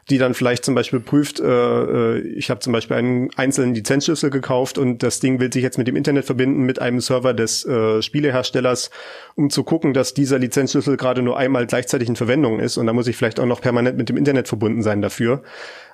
die 0.10 0.17
dann 0.17 0.34
vielleicht 0.34 0.65
zum 0.65 0.76
Beispiel 0.76 1.00
prüft, 1.00 1.39
äh, 1.39 1.45
äh, 1.45 2.19
ich 2.19 2.50
habe 2.50 2.60
zum 2.60 2.74
Beispiel 2.74 2.98
einen 2.98 3.30
einzelnen 3.36 3.74
Lizenzschlüssel 3.76 4.30
gekauft 4.30 4.78
und 4.78 5.04
das 5.04 5.19
Ding 5.19 5.39
will 5.39 5.52
sich 5.52 5.63
jetzt 5.63 5.78
mit 5.78 5.88
dem 5.88 5.95
Internet 5.95 6.26
verbinden, 6.26 6.63
mit 6.63 6.80
einem 6.80 7.00
Server 7.00 7.34
des 7.34 7.65
äh, 7.65 8.02
Spieleherstellers, 8.02 8.89
um 9.36 9.50
zu 9.50 9.63
gucken, 9.63 9.93
dass 9.93 10.13
dieser 10.13 10.39
Lizenzschlüssel 10.39 10.98
gerade 10.98 11.22
nur 11.22 11.38
einmal 11.38 11.67
gleichzeitig 11.67 12.10
in 12.10 12.15
Verwendung 12.15 12.60
ist 12.60 12.78
und 12.78 12.88
da 12.88 12.93
muss 12.93 13.08
ich 13.08 13.17
vielleicht 13.17 13.39
auch 13.39 13.45
noch 13.45 13.62
permanent 13.62 13.98
mit 13.98 14.10
dem 14.10 14.17
Internet 14.17 14.48
verbunden 14.48 14.82
sein 14.82 15.02
dafür. 15.02 15.43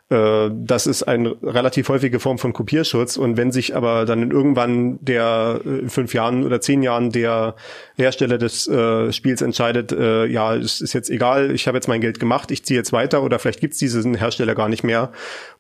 Äh, 0.10 0.50
Das 0.52 0.86
ist 0.88 1.04
eine 1.04 1.36
relativ 1.42 1.90
häufige 1.90 2.20
Form 2.20 2.38
von 2.38 2.54
Kopierschutz. 2.54 3.18
Und 3.18 3.38
wenn 3.38 3.52
sich 3.52 3.76
aber 3.76 4.06
dann 4.06 4.30
irgendwann 4.32 5.00
der 5.04 5.62
äh, 5.66 5.80
in 5.80 5.90
fünf 5.90 6.14
Jahren 6.14 6.44
oder 6.46 6.62
zehn 6.62 6.84
Jahren 6.84 7.12
der 7.12 7.56
Hersteller 7.96 8.38
des 8.38 8.68
äh, 8.68 9.12
Spiels 9.12 9.42
entscheidet, 9.42 9.92
äh, 9.92 10.26
ja, 10.26 10.56
es 10.56 10.82
ist 10.82 10.94
jetzt 10.94 11.10
egal, 11.10 11.52
ich 11.52 11.68
habe 11.68 11.78
jetzt 11.78 11.88
mein 11.88 12.02
Geld 12.02 12.20
gemacht, 12.20 12.52
ich 12.52 12.64
ziehe 12.64 12.80
jetzt 12.80 12.94
weiter 12.94 13.24
oder 13.24 13.40
vielleicht 13.40 13.62
gibt's 13.62 13.78
diesen 13.80 14.16
Hersteller 14.16 14.54
gar 14.54 14.70
nicht 14.70 14.84
mehr 14.84 15.12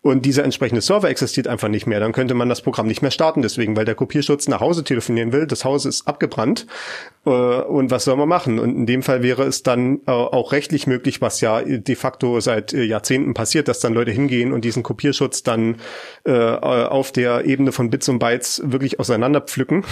und 0.05 0.23
dieser 0.23 0.43
entsprechende 0.43 0.81
Server 0.81 1.09
existiert 1.09 1.47
einfach 1.47 1.67
nicht 1.67 1.87
mehr, 1.87 1.99
dann 1.99 2.11
könnte 2.11 2.35
man 2.35 2.47
das 2.47 2.61
Programm 2.61 2.85
nicht 2.85 3.01
mehr 3.01 3.09
starten 3.09 3.41
deswegen, 3.41 3.75
weil 3.75 3.85
der 3.85 3.95
Kopierschutz 3.95 4.47
nach 4.47 4.59
Hause 4.59 4.83
telefonieren 4.83 5.33
will, 5.33 5.47
das 5.47 5.65
Haus 5.65 5.83
ist 5.83 6.07
abgebrannt 6.07 6.67
äh, 7.25 7.31
und 7.31 7.89
was 7.89 8.03
soll 8.03 8.15
man 8.15 8.29
machen? 8.29 8.59
Und 8.59 8.75
in 8.75 8.85
dem 8.85 9.01
Fall 9.01 9.23
wäre 9.23 9.45
es 9.45 9.63
dann 9.63 10.01
äh, 10.05 10.11
auch 10.11 10.51
rechtlich 10.51 10.85
möglich, 10.85 11.21
was 11.21 11.41
ja 11.41 11.59
de 11.63 11.95
facto 11.95 12.39
seit 12.39 12.71
äh, 12.71 12.83
Jahrzehnten 12.83 13.33
passiert, 13.33 13.67
dass 13.67 13.79
dann 13.79 13.95
Leute 13.95 14.11
hingehen 14.11 14.53
und 14.53 14.63
diesen 14.63 14.83
Kopierschutz 14.83 15.41
dann 15.41 15.77
äh, 16.23 16.31
auf 16.31 17.11
der 17.11 17.45
Ebene 17.45 17.71
von 17.71 17.89
Bits 17.89 18.07
und 18.07 18.19
Bytes 18.19 18.61
wirklich 18.63 18.99
auseinanderpflücken 18.99 19.85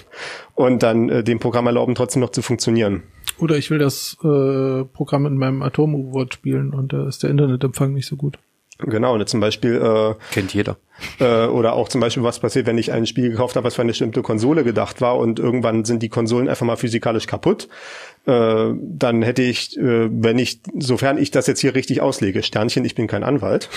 und 0.54 0.84
dann 0.84 1.08
äh, 1.08 1.24
dem 1.24 1.40
Programm 1.40 1.66
erlauben, 1.66 1.96
trotzdem 1.96 2.20
noch 2.20 2.30
zu 2.30 2.40
funktionieren. 2.40 3.02
Oder 3.40 3.56
ich 3.56 3.72
will 3.72 3.78
das 3.78 4.16
äh, 4.22 4.84
Programm 4.84 5.26
in 5.26 5.36
meinem 5.36 5.62
Atom-U-Boot 5.62 6.34
spielen 6.34 6.72
und 6.72 6.92
da 6.92 7.08
ist 7.08 7.24
der 7.24 7.30
Internetempfang 7.30 7.92
nicht 7.92 8.06
so 8.06 8.14
gut. 8.14 8.38
Genau, 8.78 9.14
und 9.14 9.28
zum 9.28 9.40
Beispiel 9.40 9.76
äh, 9.76 10.14
Kennt 10.32 10.52
jeder. 10.52 10.76
Äh, 11.18 11.46
oder 11.46 11.72
auch 11.72 11.88
zum 11.88 12.00
Beispiel, 12.00 12.22
was 12.22 12.40
passiert, 12.40 12.66
wenn 12.66 12.76
ich 12.76 12.92
ein 12.92 13.06
Spiel 13.06 13.30
gekauft 13.30 13.56
habe, 13.56 13.66
was 13.66 13.74
für 13.74 13.82
eine 13.82 13.92
bestimmte 13.92 14.22
Konsole 14.22 14.64
gedacht 14.64 15.00
war 15.00 15.16
und 15.16 15.38
irgendwann 15.38 15.84
sind 15.84 16.02
die 16.02 16.08
Konsolen 16.08 16.48
einfach 16.48 16.66
mal 16.66 16.76
physikalisch 16.76 17.26
kaputt. 17.26 17.68
Äh, 18.26 18.72
dann 18.78 19.22
hätte 19.22 19.42
ich, 19.42 19.78
äh, 19.78 20.08
wenn 20.10 20.38
ich, 20.38 20.60
sofern 20.78 21.16
ich 21.16 21.30
das 21.30 21.46
jetzt 21.46 21.60
hier 21.60 21.74
richtig 21.74 22.02
auslege, 22.02 22.42
Sternchen, 22.42 22.84
ich 22.84 22.94
bin 22.94 23.06
kein 23.06 23.24
Anwalt, 23.24 23.70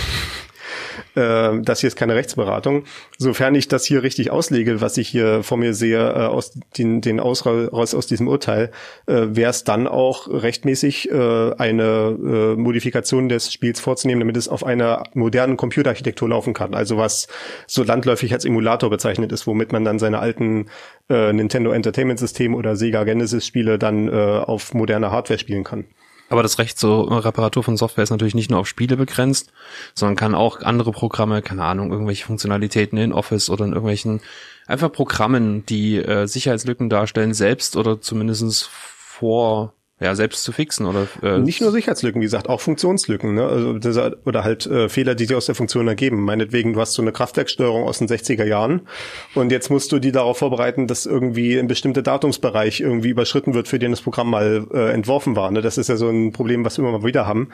äh, 1.15 1.61
das 1.61 1.81
hier 1.81 1.87
ist 1.87 1.95
keine 1.95 2.15
Rechtsberatung. 2.15 2.83
Sofern 3.17 3.55
ich 3.55 3.67
das 3.67 3.85
hier 3.85 4.03
richtig 4.03 4.31
auslege, 4.31 4.81
was 4.81 4.97
ich 4.97 5.07
hier 5.07 5.43
vor 5.43 5.57
mir 5.57 5.73
sehe, 5.73 5.99
äh, 5.99 6.25
aus 6.25 6.53
den, 6.77 7.01
den 7.01 7.19
Ausraus 7.19 7.93
aus 7.93 8.07
diesem 8.07 8.27
Urteil, 8.27 8.71
äh, 9.07 9.27
wäre 9.29 9.49
es 9.51 9.63
dann 9.63 9.87
auch 9.87 10.27
rechtmäßig, 10.27 11.11
äh, 11.11 11.53
eine 11.57 12.17
äh, 12.19 12.55
Modifikation 12.55 13.29
des 13.29 13.51
Spiels 13.51 13.79
vorzunehmen, 13.79 14.21
damit 14.21 14.37
es 14.37 14.47
auf 14.47 14.65
einer 14.65 15.03
modernen 15.13 15.57
Computerarchitektur 15.57 16.29
laufen 16.29 16.53
kann. 16.53 16.73
Also 16.73 16.97
was 16.97 17.27
so 17.67 17.83
landläufig 17.83 18.33
als 18.33 18.45
Emulator 18.45 18.89
bezeichnet 18.89 19.31
ist, 19.31 19.47
womit 19.47 19.71
man 19.71 19.85
dann 19.85 19.99
seine 19.99 20.19
alten 20.19 20.67
äh, 21.09 21.33
Nintendo 21.33 21.71
Entertainment 21.71 22.19
System 22.19 22.55
oder 22.55 22.75
Sega 22.75 23.03
Genesis 23.03 23.45
Spiele 23.45 23.79
dann 23.79 24.07
äh, 24.07 24.11
auf 24.11 24.73
moderner 24.73 25.11
Hardware 25.11 25.39
spielen 25.39 25.63
kann. 25.63 25.85
Aber 26.29 26.43
das 26.43 26.59
Recht 26.59 26.77
zur 26.77 27.25
Reparatur 27.25 27.63
von 27.63 27.75
Software 27.75 28.03
ist 28.03 28.11
natürlich 28.11 28.35
nicht 28.35 28.51
nur 28.51 28.59
auf 28.59 28.67
Spiele 28.67 28.95
begrenzt, 28.95 29.51
sondern 29.95 30.15
kann 30.15 30.35
auch 30.35 30.61
andere 30.61 30.91
Programme, 30.91 31.41
keine 31.41 31.63
Ahnung, 31.63 31.91
irgendwelche 31.91 32.25
Funktionalitäten 32.25 32.97
in 32.97 33.13
Office 33.13 33.49
oder 33.49 33.65
in 33.65 33.71
irgendwelchen 33.71 34.21
einfach 34.67 34.91
Programmen, 34.91 35.65
die 35.65 35.97
äh, 35.97 36.27
Sicherheitslücken 36.27 36.89
darstellen, 36.89 37.33
selbst 37.33 37.75
oder 37.75 37.99
zumindestens 37.99 38.63
vor 38.63 39.73
ja 39.99 40.15
selbst 40.15 40.43
zu 40.43 40.51
fixen 40.51 40.85
oder 40.85 41.07
äh, 41.21 41.39
Nicht 41.39 41.61
nur 41.61 41.71
Sicherheitslücken, 41.71 42.21
wie 42.21 42.25
gesagt, 42.25 42.47
auch 42.47 42.61
Funktionslücken, 42.61 43.33
ne? 43.35 43.45
Also 43.45 43.79
oder 44.25 44.43
halt 44.43 44.65
äh, 44.65 44.87
Fehler, 44.89 45.15
die 45.15 45.25
sich 45.25 45.35
aus 45.35 45.47
der 45.47 45.55
Funktion 45.55 45.87
ergeben. 45.87 46.23
Meinetwegen, 46.23 46.73
du 46.73 46.79
hast 46.79 46.93
so 46.93 47.01
eine 47.01 47.11
Kraftwerksteuerung 47.11 47.83
aus 47.83 47.99
den 47.99 48.07
60er 48.07 48.45
Jahren 48.45 48.81
und 49.35 49.51
jetzt 49.51 49.69
musst 49.69 49.91
du 49.91 49.99
die 49.99 50.11
darauf 50.11 50.37
vorbereiten, 50.37 50.87
dass 50.87 51.05
irgendwie 51.05 51.59
ein 51.59 51.67
bestimmter 51.67 52.01
Datumsbereich 52.01 52.79
irgendwie 52.79 53.09
überschritten 53.09 53.53
wird, 53.53 53.67
für 53.67 53.79
den 53.79 53.91
das 53.91 54.01
Programm 54.01 54.29
mal 54.29 54.65
äh, 54.73 54.91
entworfen 54.91 55.35
war. 55.35 55.51
Ne? 55.51 55.61
Das 55.61 55.77
ist 55.77 55.89
ja 55.89 55.97
so 55.97 56.09
ein 56.09 56.31
Problem, 56.31 56.63
was 56.63 56.77
wir 56.77 56.87
immer 56.87 56.99
mal 56.99 57.05
wieder 57.05 57.27
haben. 57.27 57.49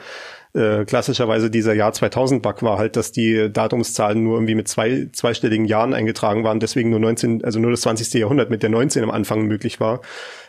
Äh, 0.54 0.84
klassischerweise 0.86 1.50
dieser 1.50 1.74
Jahr 1.74 1.92
2000 1.92 2.42
Bug 2.42 2.62
war 2.62 2.78
halt, 2.78 2.96
dass 2.96 3.12
die 3.12 3.52
Datumszahlen 3.52 4.22
nur 4.22 4.36
irgendwie 4.36 4.54
mit 4.54 4.68
zwei 4.68 5.08
zweistelligen 5.12 5.66
Jahren 5.66 5.92
eingetragen 5.92 6.44
waren, 6.44 6.60
deswegen 6.60 6.88
nur 6.88 7.00
19, 7.00 7.44
also 7.44 7.58
nur 7.58 7.72
das 7.72 7.82
20. 7.82 8.14
Jahrhundert 8.14 8.48
mit 8.48 8.62
der 8.62 8.70
19 8.70 9.02
am 9.02 9.10
Anfang 9.10 9.46
möglich 9.46 9.80
war. 9.80 10.00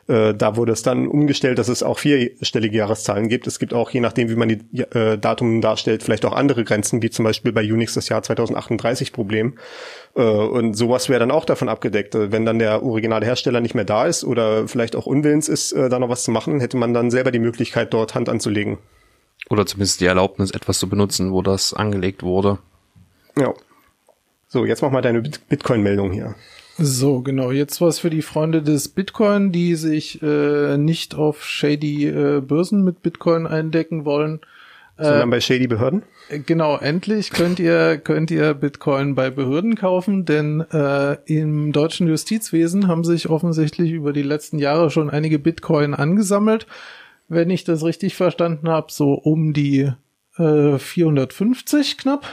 Äh, 0.07 0.33
da 0.33 0.55
wurde 0.55 0.71
es 0.71 0.83
dann 0.83 1.07
umgestellt, 1.07 1.59
dass 1.59 1.67
es 1.67 1.83
auch 1.83 1.99
vierstellige 1.99 2.77
Jahreszahlen 2.77 3.27
gibt. 3.27 3.45
Es 3.47 3.59
gibt 3.59 3.73
auch, 3.73 3.89
je 3.89 3.99
nachdem, 3.99 4.29
wie 4.29 4.35
man 4.35 4.47
die 4.49 4.61
äh, 4.81 5.17
Datum 5.17 5.59
darstellt, 5.61 6.01
vielleicht 6.03 6.23
auch 6.25 6.31
andere 6.33 6.63
Grenzen, 6.63 7.01
wie 7.01 7.09
zum 7.09 7.25
Beispiel 7.25 7.51
bei 7.51 7.61
Unix 7.61 7.93
das 7.93 8.07
Jahr 8.07 8.23
2038 8.23 9.11
Problem. 9.11 9.57
Äh, 10.15 10.21
und 10.21 10.75
sowas 10.75 11.09
wäre 11.09 11.19
dann 11.19 11.31
auch 11.31 11.43
davon 11.45 11.67
abgedeckt. 11.67 12.15
Äh, 12.15 12.31
Wenn 12.31 12.45
dann 12.45 12.59
der 12.59 12.83
originale 12.83 13.25
Hersteller 13.25 13.59
nicht 13.59 13.75
mehr 13.75 13.83
da 13.85 14.05
ist 14.05 14.23
oder 14.23 14.67
vielleicht 14.67 14.95
auch 14.95 15.05
unwillens 15.07 15.49
ist, 15.49 15.73
äh, 15.73 15.89
da 15.89 15.99
noch 15.99 16.09
was 16.09 16.23
zu 16.23 16.31
machen, 16.31 16.59
hätte 16.61 16.77
man 16.77 16.93
dann 16.93 17.11
selber 17.11 17.31
die 17.31 17.39
Möglichkeit, 17.39 17.93
dort 17.93 18.15
Hand 18.15 18.29
anzulegen. 18.29 18.77
oder 19.49 19.65
zumindest 19.65 19.99
die 20.01 20.05
Erlaubnis, 20.05 20.51
etwas 20.51 20.79
zu 20.79 20.87
benutzen, 20.89 21.31
wo 21.31 21.41
das 21.41 21.73
angelegt 21.73 22.23
wurde. 22.23 22.59
Ja. 23.37 23.53
So, 24.47 24.65
jetzt 24.65 24.81
mach 24.81 24.91
mal 24.91 25.01
deine 25.01 25.21
Bit- 25.21 25.47
Bitcoin-Meldung 25.49 26.11
hier. 26.11 26.35
So, 26.77 27.21
genau. 27.21 27.51
Jetzt 27.51 27.81
was 27.81 27.99
für 27.99 28.09
die 28.09 28.21
Freunde 28.21 28.61
des 28.61 28.89
Bitcoin, 28.89 29.51
die 29.51 29.75
sich 29.75 30.21
äh, 30.21 30.77
nicht 30.77 31.15
auf 31.15 31.43
shady 31.43 32.07
äh, 32.07 32.41
Börsen 32.41 32.83
mit 32.83 33.01
Bitcoin 33.01 33.47
eindecken 33.47 34.05
wollen. 34.05 34.41
Sondern 34.99 35.29
bei 35.29 35.39
Shady 35.39 35.67
Behörden? 35.67 36.03
Äh, 36.29 36.39
Genau, 36.39 36.77
endlich 36.77 37.29
könnt 37.29 37.59
ihr 37.59 37.97
könnt 37.97 38.31
ihr 38.31 38.53
Bitcoin 38.53 39.15
bei 39.15 39.29
Behörden 39.29 39.75
kaufen, 39.75 40.25
denn 40.25 40.61
äh, 40.71 41.17
im 41.25 41.71
deutschen 41.71 42.07
Justizwesen 42.07 42.87
haben 42.87 43.03
sich 43.03 43.29
offensichtlich 43.29 43.91
über 43.91 44.11
die 44.11 44.23
letzten 44.23 44.59
Jahre 44.59 44.89
schon 44.89 45.09
einige 45.09 45.39
Bitcoin 45.39 45.93
angesammelt. 45.93 46.67
Wenn 47.27 47.49
ich 47.49 47.63
das 47.63 47.83
richtig 47.83 48.15
verstanden 48.15 48.69
habe, 48.69 48.91
so 48.91 49.13
um 49.13 49.53
die 49.53 49.91
äh, 50.37 50.77
450 50.77 51.97
knapp 51.97 52.25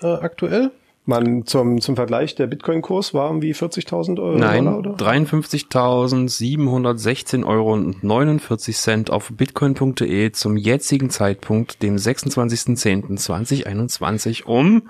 äh, 0.00 0.06
aktuell. 0.06 0.70
Man 1.06 1.44
zum, 1.44 1.82
zum 1.82 1.96
Vergleich, 1.96 2.34
der 2.34 2.46
Bitcoin-Kurs 2.46 3.12
war 3.12 3.28
irgendwie 3.28 3.52
40.000 3.52 4.18
Euro. 4.18 4.38
Nein, 4.38 4.64
Dollar, 4.64 4.78
oder? 4.78 4.92
53.716 4.92 7.44
Euro 7.44 7.74
und 7.74 8.02
49 8.02 8.74
Cent 8.74 9.10
auf 9.10 9.30
bitcoin.de 9.30 10.32
zum 10.32 10.56
jetzigen 10.56 11.10
Zeitpunkt, 11.10 11.82
dem 11.82 11.96
26.10.2021 11.96 14.44
um 14.44 14.84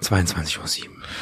22.07 0.00 0.58
Uhr. 0.58 0.64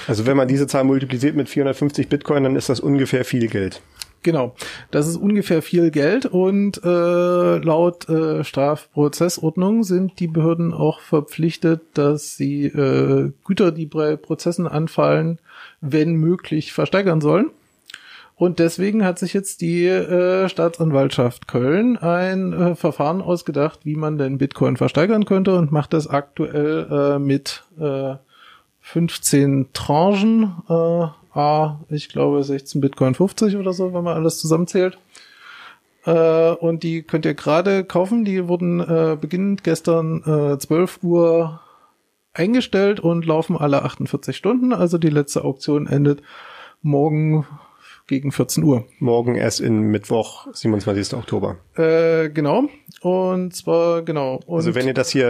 Also 0.06 0.26
wenn 0.26 0.36
man 0.36 0.46
diese 0.46 0.68
Zahl 0.68 0.84
multipliziert 0.84 1.34
mit 1.34 1.48
450 1.48 2.08
Bitcoin, 2.08 2.44
dann 2.44 2.54
ist 2.54 2.68
das 2.68 2.78
ungefähr 2.78 3.24
viel 3.24 3.48
Geld. 3.48 3.82
Genau, 4.22 4.54
das 4.90 5.08
ist 5.08 5.16
ungefähr 5.16 5.62
viel 5.62 5.90
Geld 5.90 6.26
und 6.26 6.82
äh, 6.84 7.56
laut 7.56 8.06
äh, 8.10 8.44
Strafprozessordnung 8.44 9.82
sind 9.82 10.20
die 10.20 10.26
Behörden 10.26 10.74
auch 10.74 11.00
verpflichtet, 11.00 11.80
dass 11.94 12.36
sie 12.36 12.66
äh, 12.66 13.32
Güter, 13.44 13.72
die 13.72 13.86
bei 13.86 14.16
Prozessen 14.16 14.66
anfallen, 14.66 15.38
wenn 15.80 16.16
möglich 16.16 16.74
versteigern 16.74 17.22
sollen. 17.22 17.50
Und 18.40 18.58
deswegen 18.58 19.04
hat 19.04 19.18
sich 19.18 19.32
jetzt 19.32 19.62
die 19.62 19.86
äh, 19.86 20.48
Staatsanwaltschaft 20.48 21.46
Köln 21.48 21.96
ein 21.96 22.52
äh, 22.52 22.74
Verfahren 22.74 23.22
ausgedacht, 23.22 23.80
wie 23.84 23.96
man 23.96 24.18
denn 24.18 24.38
Bitcoin 24.38 24.76
versteigern 24.76 25.24
könnte 25.24 25.56
und 25.56 25.72
macht 25.72 25.92
das 25.94 26.08
aktuell 26.08 26.86
äh, 26.90 27.18
mit 27.18 27.64
äh, 27.78 28.16
15 28.80 29.68
Tranchen. 29.72 30.54
Äh, 30.68 31.19
A, 31.32 31.80
ich 31.88 32.08
glaube 32.08 32.42
16 32.42 32.80
Bitcoin 32.80 33.14
50 33.14 33.56
oder 33.56 33.72
so, 33.72 33.94
wenn 33.94 34.04
man 34.04 34.16
alles 34.16 34.38
zusammenzählt. 34.38 34.98
Äh, 36.04 36.52
und 36.52 36.82
die 36.82 37.02
könnt 37.02 37.24
ihr 37.24 37.34
gerade 37.34 37.84
kaufen. 37.84 38.24
Die 38.24 38.48
wurden 38.48 38.80
äh, 38.80 39.16
beginnend 39.20 39.64
gestern 39.64 40.22
äh, 40.24 40.58
12 40.58 41.02
Uhr 41.02 41.60
eingestellt 42.32 43.00
und 43.00 43.26
laufen 43.26 43.56
alle 43.56 43.82
48 43.84 44.36
Stunden. 44.36 44.72
Also 44.72 44.98
die 44.98 45.10
letzte 45.10 45.44
Auktion 45.44 45.86
endet 45.86 46.22
morgen 46.82 47.46
gegen 48.10 48.32
14 48.32 48.64
Uhr. 48.64 48.84
Morgen 48.98 49.36
erst 49.36 49.60
in 49.60 49.82
Mittwoch, 49.82 50.48
27. 50.52 51.14
Oktober. 51.16 51.58
Äh, 51.76 52.28
genau. 52.30 52.64
Und 53.02 53.54
zwar, 53.54 54.02
genau. 54.02 54.40
Und 54.46 54.56
Also 54.58 54.74
wenn 54.74 54.88
ihr 54.88 54.94
das 54.94 55.10
hier 55.10 55.28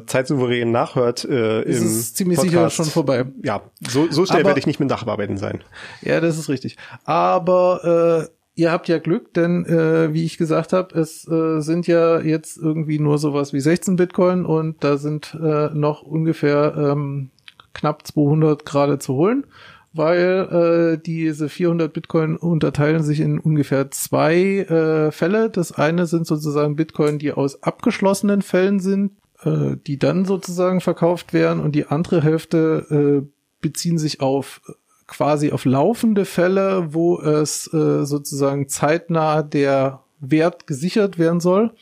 äh, 0.00 0.06
zeitsouverän 0.06 0.72
nachhört, 0.72 1.24
äh, 1.26 1.62
ist 1.62 1.82
es 1.82 2.14
ziemlich 2.14 2.38
Podcast, 2.38 2.52
sicher 2.54 2.70
schon 2.70 2.86
vorbei. 2.86 3.26
Ja, 3.44 3.60
so, 3.86 4.10
so 4.10 4.24
schnell 4.24 4.40
Aber- 4.40 4.48
werde 4.48 4.60
ich 4.60 4.66
nicht 4.66 4.80
mit 4.80 4.88
Nacharbeiten 4.88 5.36
sein. 5.36 5.62
Ja, 6.00 6.20
das 6.20 6.38
ist 6.38 6.48
richtig. 6.48 6.78
Aber 7.04 8.26
äh, 8.26 8.60
ihr 8.60 8.72
habt 8.72 8.88
ja 8.88 8.98
Glück, 8.98 9.34
denn 9.34 9.66
äh, 9.66 10.14
wie 10.14 10.24
ich 10.24 10.38
gesagt 10.38 10.72
habe, 10.72 10.98
es 10.98 11.28
äh, 11.28 11.60
sind 11.60 11.86
ja 11.86 12.18
jetzt 12.18 12.56
irgendwie 12.56 12.98
nur 12.98 13.18
sowas 13.18 13.52
wie 13.52 13.60
16 13.60 13.96
Bitcoin 13.96 14.46
und 14.46 14.82
da 14.82 14.96
sind 14.96 15.36
äh, 15.38 15.68
noch 15.74 16.00
ungefähr 16.02 16.74
ähm, 16.78 17.30
knapp 17.74 18.06
200 18.06 18.64
gerade 18.64 18.98
zu 18.98 19.14
holen, 19.14 19.46
weil 19.92 20.96
äh, 20.96 21.02
diese 21.02 21.48
400 21.48 21.92
Bitcoin 21.92 22.36
unterteilen 22.36 23.02
sich 23.02 23.20
in 23.20 23.38
ungefähr 23.38 23.90
zwei 23.90 24.60
äh, 24.60 25.12
Fälle. 25.12 25.50
Das 25.50 25.72
eine 25.72 26.06
sind 26.06 26.26
sozusagen 26.26 26.76
Bitcoin, 26.76 27.18
die 27.18 27.32
aus 27.32 27.62
abgeschlossenen 27.62 28.42
Fällen 28.42 28.80
sind, 28.80 29.12
äh, 29.44 29.76
die 29.86 29.98
dann 29.98 30.24
sozusagen 30.24 30.80
verkauft 30.80 31.32
werden 31.32 31.60
und 31.60 31.74
die 31.74 31.86
andere 31.86 32.22
Hälfte 32.22 33.22
äh, 33.24 33.28
beziehen 33.60 33.98
sich 33.98 34.20
auf 34.20 34.60
quasi 35.06 35.52
auf 35.52 35.66
laufende 35.66 36.24
Fälle, 36.24 36.94
wo 36.94 37.20
es 37.20 37.72
äh, 37.74 38.04
sozusagen 38.04 38.68
zeitnah 38.68 39.42
der 39.42 40.00
Wert 40.20 40.66
gesichert 40.66 41.18
werden 41.18 41.40
soll. 41.40 41.74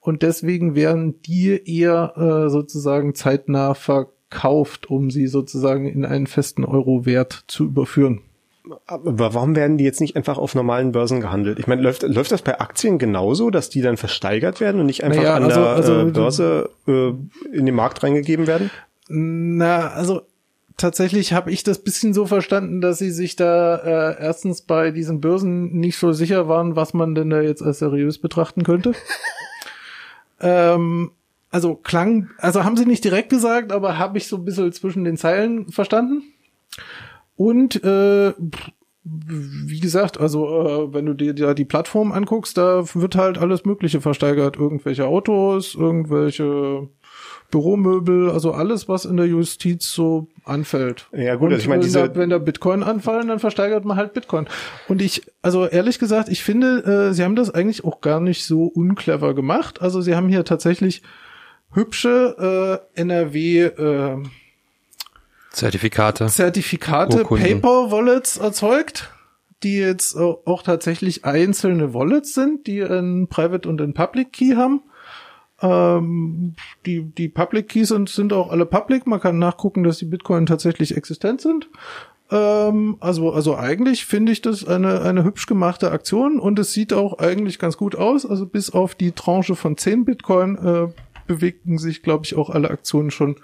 Und 0.00 0.22
deswegen 0.22 0.74
werden 0.74 1.20
die 1.22 1.60
eher 1.64 2.14
äh, 2.16 2.50
sozusagen 2.50 3.14
zeitnah 3.14 3.74
verkauft, 3.74 4.16
um 4.88 5.10
sie 5.10 5.26
sozusagen 5.26 5.86
in 5.86 6.04
einen 6.04 6.26
festen 6.26 6.64
Euro-Wert 6.64 7.44
zu 7.46 7.64
überführen. 7.64 8.22
Aber 8.86 9.34
warum 9.34 9.56
werden 9.56 9.76
die 9.76 9.84
jetzt 9.84 10.00
nicht 10.00 10.14
einfach 10.16 10.38
auf 10.38 10.54
normalen 10.54 10.92
Börsen 10.92 11.20
gehandelt? 11.20 11.58
Ich 11.58 11.66
meine, 11.66 11.82
läuft, 11.82 12.02
läuft 12.02 12.30
das 12.30 12.42
bei 12.42 12.60
Aktien 12.60 12.98
genauso, 12.98 13.50
dass 13.50 13.70
die 13.70 13.82
dann 13.82 13.96
versteigert 13.96 14.60
werden 14.60 14.80
und 14.80 14.86
nicht 14.86 15.02
einfach 15.02 15.20
Naja, 15.20 15.34
an 15.34 15.44
also- 15.44 15.60
der 15.60 15.68
also 15.70 16.00
äh, 16.00 16.04
Börse 16.10 16.70
äh, 16.86 17.08
in 17.52 17.66
den 17.66 17.74
Markt 17.74 18.02
reingegeben 18.02 18.46
werden? 18.46 18.70
Na, 19.08 19.88
also 19.88 20.22
tatsächlich 20.76 21.32
habe 21.32 21.50
ich 21.50 21.64
das 21.64 21.80
bisschen 21.80 22.14
so 22.14 22.26
verstanden, 22.26 22.80
dass 22.80 22.98
sie 22.98 23.10
sich 23.10 23.34
da 23.34 23.76
äh, 23.76 24.22
erstens 24.22 24.62
bei 24.62 24.92
diesen 24.92 25.20
Börsen 25.20 25.72
nicht 25.78 25.98
so 25.98 26.12
sicher 26.12 26.48
waren, 26.48 26.76
was 26.76 26.94
man 26.94 27.14
denn 27.14 27.30
da 27.30 27.40
jetzt 27.40 27.62
als 27.62 27.80
seriös 27.80 28.18
betrachten 28.18 28.62
könnte. 28.62 28.92
ähm, 30.40 31.10
also 31.52 31.76
klang, 31.76 32.30
also 32.38 32.64
haben 32.64 32.76
sie 32.76 32.86
nicht 32.86 33.04
direkt 33.04 33.28
gesagt, 33.30 33.70
aber 33.70 33.98
habe 33.98 34.18
ich 34.18 34.26
so 34.26 34.36
ein 34.36 34.44
bisschen 34.44 34.72
zwischen 34.72 35.04
den 35.04 35.16
Zeilen 35.16 35.68
verstanden. 35.70 36.22
Und 37.36 37.82
äh, 37.84 38.32
wie 39.04 39.80
gesagt, 39.80 40.18
also 40.20 40.46
äh, 40.90 40.94
wenn 40.94 41.06
du 41.06 41.14
dir 41.14 41.34
da 41.34 41.54
die 41.54 41.64
Plattform 41.64 42.12
anguckst, 42.12 42.56
da 42.56 42.84
wird 42.94 43.16
halt 43.16 43.38
alles 43.38 43.64
Mögliche 43.64 44.00
versteigert. 44.00 44.56
Irgendwelche 44.56 45.06
Autos, 45.06 45.74
irgendwelche 45.74 46.88
Büromöbel, 47.50 48.30
also 48.30 48.52
alles, 48.52 48.88
was 48.88 49.04
in 49.04 49.16
der 49.16 49.26
Justiz 49.26 49.92
so 49.92 50.28
anfällt. 50.44 51.08
Ja, 51.12 51.34
gut, 51.34 51.48
Und 51.48 51.52
also 51.54 51.62
ich 51.62 51.68
meine, 51.68 51.82
wenn, 51.82 51.86
diese- 51.88 52.08
da, 52.08 52.14
wenn 52.16 52.30
da 52.30 52.38
Bitcoin 52.38 52.82
anfallen, 52.82 53.28
dann 53.28 53.40
versteigert 53.40 53.84
man 53.84 53.96
halt 53.96 54.14
Bitcoin. 54.14 54.46
Und 54.88 55.02
ich, 55.02 55.22
also 55.42 55.66
ehrlich 55.66 55.98
gesagt, 55.98 56.28
ich 56.28 56.42
finde, 56.44 57.08
äh, 57.10 57.12
sie 57.12 57.24
haben 57.24 57.36
das 57.36 57.50
eigentlich 57.50 57.84
auch 57.84 58.00
gar 58.00 58.20
nicht 58.20 58.44
so 58.46 58.64
unclever 58.64 59.34
gemacht. 59.34 59.82
Also 59.82 60.00
sie 60.00 60.14
haben 60.14 60.28
hier 60.28 60.44
tatsächlich 60.44 61.02
hübsche 61.72 62.80
äh, 62.94 63.00
NRW 63.00 63.62
äh, 63.64 64.22
Zertifikate. 65.50 66.26
Zertifikate, 66.28 67.18
Urkunden. 67.18 67.60
Paper 67.60 67.90
Wallets 67.90 68.38
erzeugt, 68.38 69.12
die 69.62 69.76
jetzt 69.76 70.16
äh, 70.16 70.20
auch 70.20 70.62
tatsächlich 70.62 71.24
einzelne 71.24 71.92
Wallets 71.92 72.34
sind, 72.34 72.66
die 72.66 72.82
einen 72.82 73.28
Private 73.28 73.68
und 73.68 73.80
einen 73.80 73.94
Public 73.94 74.32
Key 74.32 74.54
haben. 74.56 74.82
Ähm, 75.60 76.54
die, 76.86 77.02
die 77.02 77.28
Public 77.28 77.68
Keys 77.68 77.88
sind, 77.88 78.08
sind 78.08 78.32
auch 78.32 78.50
alle 78.50 78.66
public. 78.66 79.06
Man 79.06 79.20
kann 79.20 79.38
nachgucken, 79.38 79.84
dass 79.84 79.98
die 79.98 80.06
Bitcoin 80.06 80.46
tatsächlich 80.46 80.96
existent 80.96 81.40
sind. 81.40 81.68
Ähm, 82.30 82.96
also, 82.98 83.30
also 83.30 83.56
eigentlich 83.56 84.04
finde 84.04 84.32
ich 84.32 84.42
das 84.42 84.66
eine, 84.66 85.02
eine 85.02 85.22
hübsch 85.22 85.46
gemachte 85.46 85.92
Aktion 85.92 86.40
und 86.40 86.58
es 86.58 86.72
sieht 86.72 86.92
auch 86.92 87.18
eigentlich 87.18 87.60
ganz 87.60 87.76
gut 87.76 87.94
aus. 87.94 88.26
Also 88.26 88.46
bis 88.46 88.70
auf 88.70 88.96
die 88.96 89.12
Tranche 89.12 89.54
von 89.54 89.76
10 89.76 90.04
Bitcoin 90.04 90.56
äh, 90.58 90.88
bewegten 91.26 91.78
sich, 91.78 92.02
glaube 92.02 92.24
ich, 92.24 92.34
auch 92.36 92.50
alle 92.50 92.70
Aktionen 92.70 93.10
schon 93.10 93.36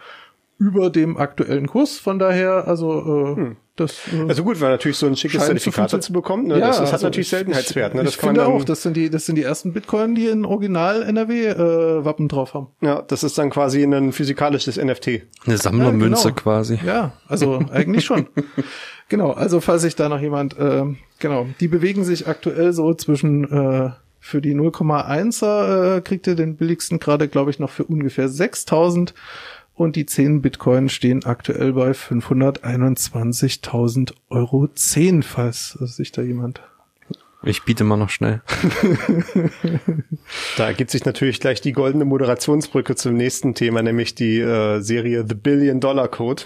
über 0.58 0.90
dem 0.90 1.16
aktuellen 1.16 1.68
Kurs. 1.68 1.98
Von 1.98 2.18
daher, 2.18 2.66
also 2.66 3.36
äh, 3.38 3.54
das. 3.76 4.00
Äh, 4.12 4.28
Also 4.28 4.42
gut, 4.42 4.60
war 4.60 4.70
natürlich 4.70 4.96
so 4.96 5.06
ein 5.06 5.14
schickes 5.16 5.46
Zertifikat 5.46 5.92
dazu 5.92 6.12
bekommen. 6.12 6.48
Ne? 6.48 6.58
das, 6.58 6.78
das 6.78 6.86
hat 6.88 6.92
also 6.94 7.06
natürlich 7.06 7.26
ich- 7.28 7.30
Seltenheitswert. 7.30 7.94
Ne? 7.94 8.02
Das 8.02 8.14
ich 8.14 8.18
kann 8.18 8.34
man 8.34 8.44
finde 8.44 8.56
auch, 8.60 8.64
das 8.64 8.82
sind 8.82 8.96
die, 8.96 9.08
das 9.08 9.24
sind 9.24 9.36
die 9.36 9.42
ersten 9.44 9.72
Bitcoin, 9.72 10.16
die 10.16 10.26
ein 10.28 10.44
Original 10.44 11.02
NRW 11.04 11.46
äh, 11.46 12.04
Wappen 12.04 12.26
drauf 12.26 12.54
haben. 12.54 12.66
ja, 12.80 13.02
das 13.02 13.22
ist 13.22 13.38
dann 13.38 13.50
quasi 13.50 13.84
ein 13.84 14.10
physikalisches 14.12 14.78
NFT. 14.78 15.22
Eine 15.46 15.58
Sammlermünze 15.58 16.24
Ja, 16.24 16.30
genau. 16.30 16.34
quasi. 16.42 16.80
Ja, 16.84 17.12
also 17.28 17.60
eigentlich 17.72 18.04
schon. 18.04 18.26
Genau, 19.10 19.30
also 19.30 19.62
falls 19.62 19.80
sich 19.80 19.96
da 19.96 20.10
noch 20.10 20.20
jemand, 20.20 20.58
äh, 20.58 20.84
genau, 21.18 21.46
die 21.60 21.68
bewegen 21.68 22.04
sich 22.04 22.28
aktuell 22.28 22.74
so 22.74 22.92
zwischen 22.92 23.44
äh, 23.50 23.90
für 24.28 24.40
die 24.42 24.54
0,1er 24.54 25.96
äh, 25.96 26.02
kriegt 26.02 26.26
ihr 26.26 26.34
den 26.34 26.56
billigsten 26.56 26.98
gerade, 26.98 27.28
glaube 27.28 27.50
ich, 27.50 27.58
noch 27.58 27.70
für 27.70 27.84
ungefähr 27.84 28.28
6000 28.28 29.14
und 29.74 29.96
die 29.96 30.04
10 30.04 30.42
Bitcoin 30.42 30.90
stehen 30.90 31.24
aktuell 31.24 31.72
bei 31.72 31.92
521.000 31.92 34.12
Euro 34.28 34.68
10, 34.68 35.22
falls 35.22 35.70
sich 35.70 36.12
da 36.12 36.20
jemand 36.20 36.60
Ich 37.42 37.62
biete 37.62 37.84
mal 37.84 37.96
noch 37.96 38.10
schnell. 38.10 38.42
Da 40.58 40.66
ergibt 40.66 40.90
sich 40.90 41.06
natürlich 41.06 41.40
gleich 41.40 41.62
die 41.62 41.72
goldene 41.72 42.04
Moderationsbrücke 42.04 42.96
zum 42.96 43.14
nächsten 43.14 43.54
Thema, 43.54 43.82
nämlich 43.82 44.14
die 44.14 44.40
äh, 44.40 44.80
Serie 44.80 45.24
The 45.26 45.36
Billion 45.36 45.80
Dollar 45.80 46.08
Code. 46.08 46.42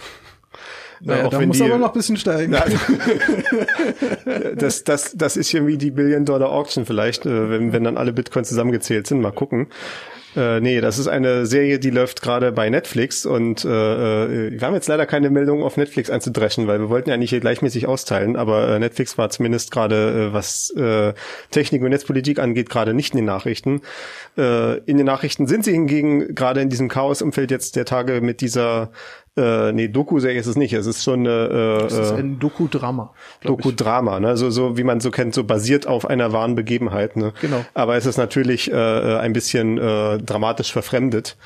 Naja, 1.05 1.29
da 1.29 1.41
muss 1.41 1.57
die- 1.59 1.65
aber 1.65 1.79
noch 1.79 1.89
ein 1.89 1.95
bisschen 1.95 2.17
steigen. 2.17 2.53
Ja, 2.53 2.65
das, 4.57 4.85
das, 4.85 5.13
das 5.17 5.37
ist 5.37 5.53
irgendwie 5.53 5.79
die 5.79 5.91
Billion 5.91 6.25
Dollar 6.25 6.51
Auction 6.51 6.87
vielleicht, 6.87 7.27
äh, 7.27 7.51
wenn, 7.51 7.73
wenn 7.73 7.85
dann 7.85 7.97
alle 7.97 8.13
Bitcoins 8.13 8.49
zusammengezählt 8.49 9.07
sind. 9.07 9.21
Mal 9.21 9.33
gucken. 9.33 9.69
Äh, 10.35 10.61
nee, 10.61 10.81
das 10.81 10.99
ist 10.99 11.09
eine 11.09 11.45
Serie, 11.45 11.79
die 11.79 11.91
läuft 11.91 12.23
gerade 12.23 12.53
bei 12.53 12.71
Netflix 12.71 13.27
und 13.27 13.67
äh, 13.67 13.69
äh, 14.49 14.51
wir 14.53 14.67
haben 14.67 14.73
jetzt 14.73 14.89
leider 14.89 15.05
keine 15.05 15.29
Meldung 15.29 15.63
auf 15.63 15.77
Netflix 15.77 16.09
einzudreschen, 16.09 16.67
weil 16.67 16.81
wir 16.81 16.89
wollten 16.89 17.11
ja 17.11 17.19
nicht 17.19 17.29
hier 17.29 17.41
gleichmäßig 17.41 17.87
austeilen, 17.87 18.37
aber 18.37 18.67
äh, 18.67 18.79
Netflix 18.79 19.19
war 19.19 19.29
zumindest 19.29 19.71
gerade, 19.73 20.31
äh, 20.31 20.33
was 20.33 20.71
äh, 20.71 21.13
Technik 21.51 21.83
und 21.83 21.91
Netzpolitik 21.91 22.39
angeht, 22.39 22.71
gerade 22.71 22.95
nicht 22.95 23.13
in 23.13 23.19
den 23.19 23.27
Nachrichten. 23.27 23.83
Äh, 24.39 24.79
in 24.87 24.97
den 24.97 25.05
Nachrichten 25.05 25.47
sind 25.47 25.67
sie 25.67 25.73
hingegen 25.73 26.35
gerade 26.35 26.63
in 26.63 26.71
diesem 26.71 26.89
Chaosumfeld 26.89 27.51
jetzt 27.51 27.77
der 27.77 27.85
Tage 27.85 28.23
mit 28.23 28.41
dieser 28.41 28.91
äh, 29.37 29.73
nee, 29.73 29.89
Doku-Serie 29.89 30.39
ist 30.39 30.47
es 30.47 30.57
nicht, 30.57 30.73
es 30.75 30.87
ist 30.87 31.03
schon 31.03 31.21
eine 31.21 31.79
äh, 31.81 31.83
Das 31.85 31.99
ist 31.99 32.11
äh, 32.13 32.17
ein 32.17 32.39
Doku-Drama. 32.39 33.15
Doku-Drama, 33.43 34.21
ne? 34.21 34.37
so, 34.37 34.51
so 34.51 34.77
wie 34.77 34.85
man 34.85 35.01
so 35.01 35.11
kennt, 35.11 35.35
so 35.35 35.45
basiert 35.45 35.87
auf 35.87 36.09
einer 36.09 36.33
wahren 36.33 36.55
Begebenheit. 36.55 37.17
Ne? 37.17 37.33
Genau. 37.41 37.65
Aber 37.75 37.97
es 37.97 38.05
ist 38.07 38.19
natürlich 38.19 38.71
äh, 38.71 38.75
ein 38.77 39.33
bisschen 39.33 39.79
äh, 39.79 40.19
dramatisch 40.19 40.73
verfremdet. 40.73 41.37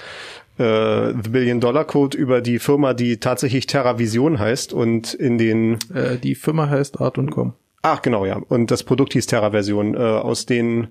äh, 0.58 1.12
The 1.22 1.30
Billion 1.30 1.60
Dollar 1.60 1.84
Code 1.84 2.16
über 2.16 2.40
die 2.40 2.58
Firma, 2.58 2.92
die 2.94 3.18
tatsächlich 3.18 3.66
TerraVision 3.66 4.38
heißt 4.38 4.72
und 4.72 5.14
in 5.14 5.38
den 5.38 5.78
Äh, 5.94 6.16
die 6.16 6.34
Firma 6.34 6.68
heißt 6.68 7.00
Art 7.00 7.18
und 7.18 7.30
Com. 7.30 7.52
Ach 7.82 8.02
genau 8.02 8.26
ja 8.26 8.40
und 8.48 8.70
das 8.72 8.82
Produkt 8.82 9.12
hieß 9.12 9.26
TerraVersion 9.26 9.94
äh, 9.94 9.98
aus 9.98 10.44
den 10.46 10.88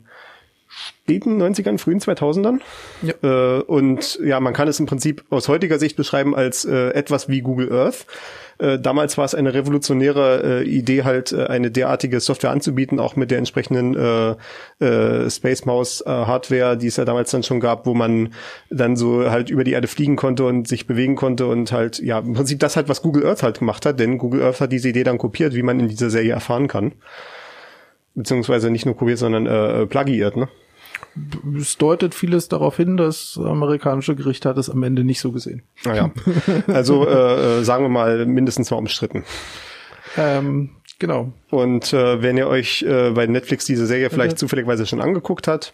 späten 0.87 1.41
90ern, 1.41 1.77
frühen 1.77 1.99
2000ern. 1.99 2.59
Ja. 3.01 3.57
Äh, 3.57 3.61
und 3.61 4.19
ja, 4.23 4.39
man 4.39 4.53
kann 4.53 4.67
es 4.67 4.79
im 4.79 4.85
Prinzip 4.85 5.23
aus 5.29 5.47
heutiger 5.47 5.79
Sicht 5.79 5.95
beschreiben 5.95 6.35
als 6.35 6.65
äh, 6.65 6.89
etwas 6.89 7.29
wie 7.29 7.41
Google 7.41 7.71
Earth. 7.71 8.05
Äh, 8.57 8.79
damals 8.79 9.17
war 9.17 9.25
es 9.25 9.35
eine 9.35 9.53
revolutionäre 9.53 10.61
äh, 10.61 10.63
Idee, 10.63 11.03
halt 11.03 11.33
äh, 11.33 11.47
eine 11.47 11.71
derartige 11.71 12.19
Software 12.19 12.51
anzubieten, 12.51 12.99
auch 12.99 13.15
mit 13.15 13.29
der 13.29 13.37
entsprechenden 13.37 13.95
äh, 13.95 15.29
Space 15.29 15.65
Mouse 15.65 16.03
Hardware, 16.05 16.77
die 16.77 16.87
es 16.87 16.97
ja 16.97 17.05
damals 17.05 17.31
dann 17.31 17.43
schon 17.43 17.59
gab, 17.59 17.85
wo 17.85 17.93
man 17.93 18.33
dann 18.69 18.95
so 18.95 19.29
halt 19.29 19.49
über 19.49 19.63
die 19.63 19.73
Erde 19.73 19.87
fliegen 19.87 20.15
konnte 20.15 20.45
und 20.45 20.67
sich 20.67 20.87
bewegen 20.87 21.15
konnte 21.15 21.47
und 21.47 21.71
halt 21.71 21.99
ja 21.99 22.19
im 22.19 22.33
Prinzip 22.33 22.59
das 22.59 22.75
halt, 22.75 22.87
was 22.87 23.01
Google 23.01 23.25
Earth 23.25 23.43
halt 23.43 23.59
gemacht 23.59 23.85
hat, 23.85 23.99
denn 23.99 24.17
Google 24.17 24.43
Earth 24.43 24.61
hat 24.61 24.71
diese 24.71 24.89
Idee 24.89 25.03
dann 25.03 25.17
kopiert, 25.17 25.53
wie 25.53 25.63
man 25.63 25.79
in 25.79 25.87
dieser 25.87 26.09
Serie 26.09 26.33
erfahren 26.33 26.67
kann 26.67 26.93
beziehungsweise 28.15 28.71
nicht 28.71 28.85
nur 28.85 28.95
kopiert, 28.95 29.19
sondern 29.19 29.45
äh, 29.45 29.85
plagiiert, 29.85 30.37
ne? 30.37 30.47
Es 31.57 31.77
deutet 31.77 32.13
vieles 32.13 32.49
darauf 32.49 32.77
hin, 32.77 32.97
das 32.97 33.39
amerikanische 33.41 34.15
Gericht 34.15 34.45
hat 34.45 34.57
es 34.57 34.69
am 34.69 34.83
Ende 34.83 35.03
nicht 35.03 35.19
so 35.19 35.31
gesehen. 35.31 35.63
Naja. 35.83 36.11
Also 36.67 37.07
äh, 37.07 37.59
äh, 37.59 37.63
sagen 37.63 37.83
wir 37.83 37.89
mal 37.89 38.25
mindestens 38.25 38.71
mal 38.71 38.77
umstritten. 38.77 39.23
Ähm, 40.17 40.71
genau. 40.99 41.31
Und 41.49 41.93
äh, 41.93 42.21
wenn 42.21 42.37
ihr 42.37 42.47
euch 42.47 42.83
äh, 42.83 43.11
bei 43.11 43.27
Netflix 43.27 43.65
diese 43.65 43.85
Serie 43.85 44.09
vielleicht 44.09 44.37
zufälligerweise 44.37 44.85
schon 44.85 45.01
angeguckt 45.01 45.47
hat, 45.47 45.73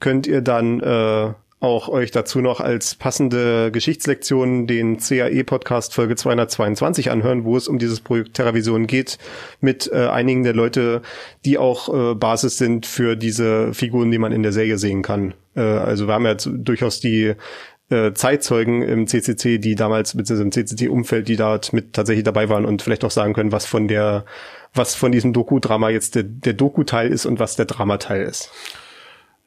könnt 0.00 0.26
ihr 0.26 0.40
dann 0.40 0.80
äh, 0.80 1.32
auch 1.60 1.88
euch 1.88 2.10
dazu 2.10 2.40
noch 2.40 2.60
als 2.60 2.94
passende 2.94 3.70
Geschichtslektion 3.70 4.66
den 4.66 4.96
CAE-Podcast 4.96 5.94
Folge 5.94 6.16
222 6.16 7.10
anhören, 7.10 7.44
wo 7.44 7.56
es 7.56 7.68
um 7.68 7.78
dieses 7.78 8.00
Projekt 8.00 8.34
TerraVision 8.34 8.86
geht, 8.86 9.18
mit 9.60 9.90
äh, 9.92 10.06
einigen 10.06 10.42
der 10.42 10.54
Leute, 10.54 11.02
die 11.44 11.58
auch 11.58 12.12
äh, 12.12 12.14
Basis 12.14 12.56
sind 12.56 12.86
für 12.86 13.14
diese 13.14 13.74
Figuren, 13.74 14.10
die 14.10 14.18
man 14.18 14.32
in 14.32 14.42
der 14.42 14.52
Serie 14.52 14.78
sehen 14.78 15.02
kann. 15.02 15.34
Äh, 15.54 15.60
also 15.60 16.06
wir 16.06 16.14
haben 16.14 16.24
ja 16.24 16.34
durchaus 16.34 17.00
die 17.00 17.34
äh, 17.90 18.12
Zeitzeugen 18.14 18.80
im 18.80 19.06
CCC, 19.06 19.58
die 19.58 19.74
damals, 19.74 20.16
beziehungsweise 20.16 20.44
im 20.44 20.52
CCC-Umfeld, 20.52 21.28
die 21.28 21.36
dort 21.36 21.74
mit 21.74 21.92
tatsächlich 21.92 22.24
dabei 22.24 22.48
waren 22.48 22.64
und 22.64 22.80
vielleicht 22.80 23.04
auch 23.04 23.10
sagen 23.10 23.34
können, 23.34 23.52
was 23.52 23.66
von 23.66 23.86
der, 23.86 24.24
was 24.72 24.94
von 24.94 25.12
diesem 25.12 25.34
Doku-Drama 25.34 25.90
jetzt 25.90 26.14
der, 26.14 26.22
der 26.22 26.54
Doku-Teil 26.54 27.10
ist 27.10 27.26
und 27.26 27.38
was 27.38 27.56
der 27.56 27.66
Dramateil 27.66 28.22
ist. 28.22 28.50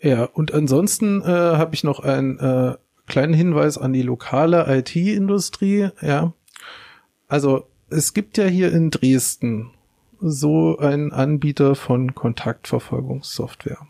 Ja, 0.04 0.26
und 0.26 0.54
ansonsten 0.54 1.22
äh, 1.22 1.26
habe 1.26 1.74
ich 1.76 1.86
noch 1.86 2.02
einen 2.02 2.38
äh, 2.38 2.76
kleinen 3.08 3.34
Hinweis 3.34 3.78
an 3.78 3.94
die 3.94 4.02
lokale 4.02 4.66
IT-Industrie. 4.68 5.90
Ja, 6.02 6.34
also 7.30 7.68
es 7.90 8.14
gibt 8.14 8.38
ja 8.38 8.46
hier 8.46 8.74
in 8.74 8.92
Dresden 8.92 9.72
so 10.20 10.78
einen 10.78 11.14
Anbieter 11.14 11.76
von 11.76 12.14
Kontaktverfolgungssoftware. 12.16 13.88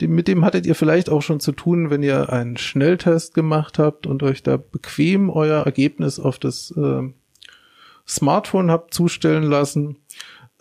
Dem, 0.00 0.14
mit 0.14 0.26
dem 0.26 0.44
hattet 0.44 0.66
ihr 0.66 0.74
vielleicht 0.74 1.08
auch 1.08 1.22
schon 1.22 1.38
zu 1.38 1.52
tun, 1.52 1.88
wenn 1.88 2.02
ihr 2.02 2.32
einen 2.32 2.56
Schnelltest 2.56 3.32
gemacht 3.32 3.78
habt 3.78 4.08
und 4.08 4.24
euch 4.24 4.42
da 4.42 4.56
bequem 4.56 5.30
euer 5.30 5.64
Ergebnis 5.64 6.18
auf 6.18 6.40
das 6.40 6.72
äh, 6.76 7.02
Smartphone 8.08 8.72
habt 8.72 8.92
zustellen 8.92 9.44
lassen. 9.44 9.98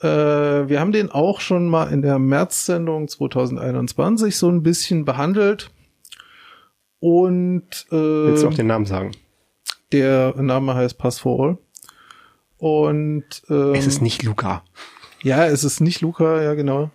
Äh, 0.05 0.69
wir 0.69 0.79
haben 0.79 0.91
den 0.91 1.09
auch 1.11 1.39
schon 1.41 1.67
mal 1.67 1.85
in 1.91 2.01
der 2.01 2.19
März-Sendung 2.19 3.07
2021 3.07 4.37
so 4.37 4.49
ein 4.49 4.61
bisschen 4.61 5.03
behandelt. 5.03 5.71
Und 6.99 7.85
Willst 7.89 8.43
du 8.43 8.47
auch 8.47 8.51
äh, 8.51 8.55
den 8.55 8.67
Namen 8.67 8.85
sagen? 8.85 9.11
der 9.91 10.33
Name 10.41 10.75
heißt 10.75 10.97
Pass 10.97 11.19
for 11.19 11.39
All. 11.39 11.57
Und 12.57 13.43
ähm, 13.49 13.73
Es 13.75 13.85
ist 13.87 14.01
nicht 14.01 14.23
Luca. 14.23 14.63
ja, 15.23 15.45
es 15.45 15.63
ist 15.63 15.79
nicht 15.79 16.01
Luca, 16.01 16.41
ja 16.41 16.53
genau. 16.53 16.89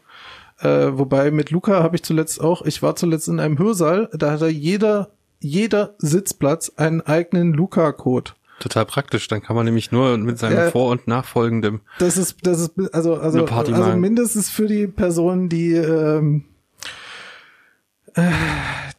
Äh, 0.61 0.99
wobei 0.99 1.31
mit 1.31 1.51
Luca 1.51 1.83
habe 1.83 1.97
ich 1.97 2.03
zuletzt 2.03 2.41
auch, 2.41 2.63
ich 2.63 2.83
war 2.83 2.97
zuletzt 2.97 3.29
in 3.29 3.41
einem 3.41 3.59
Hörsaal, 3.59 4.11
da 4.13 4.33
hatte 4.33 4.49
jeder, 4.49 5.11
jeder 5.39 5.95
Sitzplatz 5.99 6.73
einen 6.77 7.01
eigenen 7.01 7.53
Luca-Code. 7.55 8.33
Total 8.61 8.85
praktisch. 8.87 9.27
Dann 9.27 9.43
kann 9.43 9.57
man 9.57 9.65
nämlich 9.65 9.91
nur 9.91 10.17
mit 10.19 10.39
seinem 10.39 10.57
Ja. 10.59 10.71
vor- 10.71 10.91
und 10.91 11.09
nachfolgendem. 11.09 11.81
Das 11.99 12.17
ist, 12.17 12.37
das 12.43 12.61
ist, 12.61 12.73
also, 12.95 13.17
also, 13.17 13.45
also 13.47 13.73
machen. 13.73 14.01
mindestens 14.01 14.51
für 14.51 14.67
die 14.67 14.87
Person, 14.87 15.49
die, 15.49 15.73
ähm, 15.75 16.45
äh, 18.15 18.23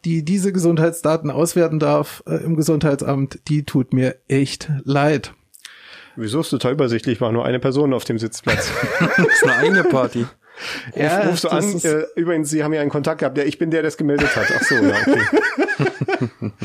die 0.04 0.24
diese 0.24 0.52
Gesundheitsdaten 0.52 1.30
auswerten 1.30 1.78
darf 1.78 2.22
äh, 2.26 2.36
im 2.44 2.56
Gesundheitsamt, 2.56 3.38
die 3.48 3.64
tut 3.64 3.94
mir 3.94 4.16
echt 4.28 4.68
leid. 4.84 5.32
Wieso 6.16 6.40
ist 6.40 6.50
total 6.50 6.72
übersichtlich? 6.72 7.20
War 7.20 7.32
nur 7.32 7.44
eine 7.44 7.58
Person 7.60 7.94
auf 7.94 8.04
dem 8.04 8.18
Sitzplatz. 8.18 8.70
Das 9.16 9.26
ist 9.28 9.44
eine 9.44 9.54
eigene 9.56 9.84
Party. 9.84 10.26
Ja, 10.94 11.20
Rufst 11.22 11.44
du 11.44 11.48
an, 11.48 11.64
äh, 11.82 12.02
übrigens, 12.16 12.50
Sie 12.50 12.62
haben 12.62 12.72
ja 12.74 12.80
einen 12.82 12.90
Kontakt 12.90 13.20
gehabt. 13.20 13.38
Ja, 13.38 13.44
ich 13.44 13.58
bin 13.58 13.70
der, 13.70 13.80
der 13.82 13.88
es 13.88 13.96
gemeldet 13.96 14.34
hat. 14.36 14.46
Ach 14.54 14.62
so, 14.62 14.74
ja, 14.74 14.90
okay. 14.90 16.50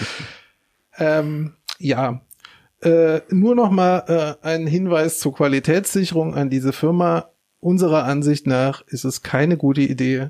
Ähm, 0.99 1.53
ja, 1.77 2.21
äh, 2.81 3.21
nur 3.29 3.55
noch 3.55 3.71
mal 3.71 4.37
äh, 4.41 4.45
ein 4.45 4.67
Hinweis 4.67 5.19
zur 5.19 5.33
Qualitätssicherung 5.33 6.35
an 6.35 6.49
diese 6.49 6.73
Firma. 6.73 7.29
Unserer 7.59 8.03
Ansicht 8.03 8.45
nach 8.45 8.83
ist 8.87 9.03
es 9.03 9.23
keine 9.23 9.57
gute 9.57 9.81
Idee, 9.81 10.29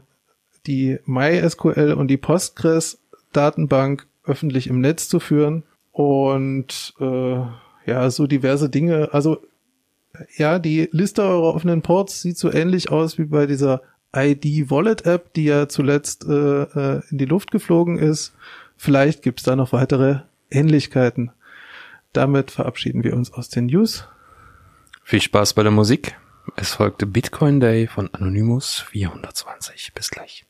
die 0.65 0.99
MySQL 1.05 1.93
und 1.93 2.07
die 2.07 2.17
Postgres 2.17 2.99
Datenbank 3.33 4.07
öffentlich 4.23 4.67
im 4.67 4.79
Netz 4.79 5.09
zu 5.09 5.19
führen 5.19 5.63
und 5.91 6.93
äh, 6.99 7.39
ja, 7.85 8.09
so 8.09 8.27
diverse 8.27 8.69
Dinge. 8.69 9.09
Also 9.11 9.39
ja, 10.37 10.59
die 10.59 10.89
Liste 10.91 11.23
eurer 11.23 11.55
offenen 11.55 11.81
Ports 11.81 12.21
sieht 12.21 12.37
so 12.37 12.51
ähnlich 12.51 12.91
aus 12.91 13.17
wie 13.17 13.25
bei 13.25 13.45
dieser 13.45 13.81
ID 14.15 14.69
Wallet 14.69 15.05
App, 15.05 15.33
die 15.33 15.45
ja 15.45 15.67
zuletzt 15.67 16.25
äh, 16.27 16.63
äh, 16.63 17.01
in 17.09 17.17
die 17.17 17.25
Luft 17.25 17.51
geflogen 17.51 17.97
ist. 17.97 18.33
Vielleicht 18.77 19.21
gibt's 19.21 19.43
da 19.43 19.55
noch 19.55 19.73
weitere 19.73 20.19
Ähnlichkeiten. 20.49 21.31
Damit 22.13 22.51
verabschieden 22.51 23.03
wir 23.03 23.15
uns 23.15 23.31
aus 23.31 23.49
den 23.49 23.67
News. 23.67 24.07
Viel 25.03 25.21
Spaß 25.21 25.53
bei 25.53 25.63
der 25.63 25.71
Musik. 25.71 26.17
Es 26.55 26.73
folgte 26.73 27.05
Bitcoin 27.05 27.59
Day 27.59 27.87
von 27.87 28.13
Anonymous 28.13 28.79
420. 28.89 29.93
Bis 29.93 30.09
gleich. 30.09 30.45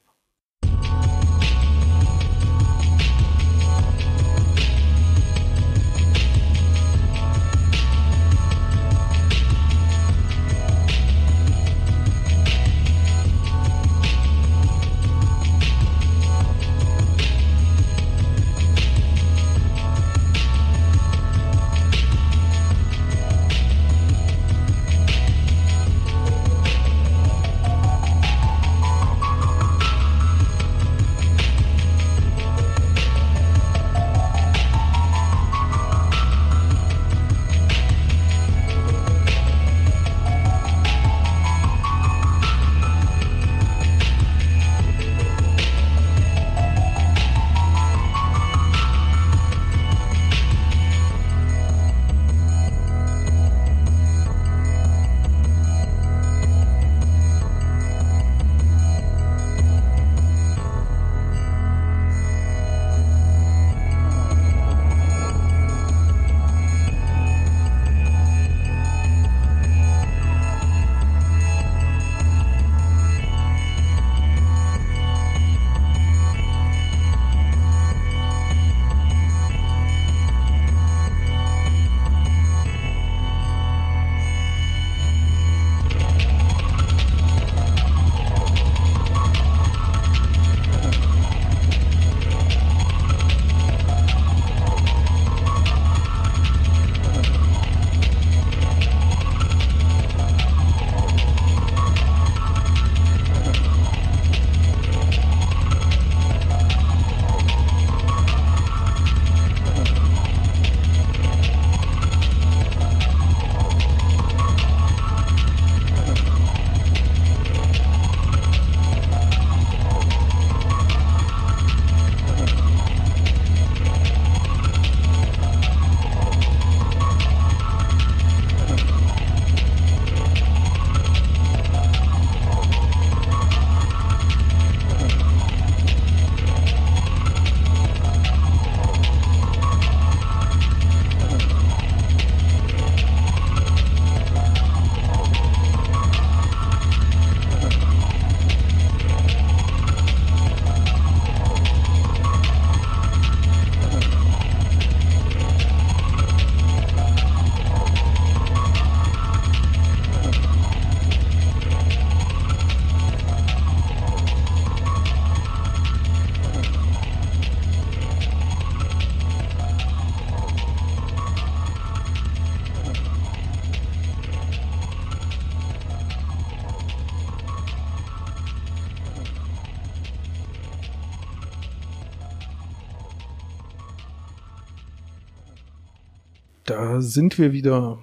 Da 186.77 187.01
sind 187.01 187.39
wir 187.39 187.53
wieder. 187.53 187.97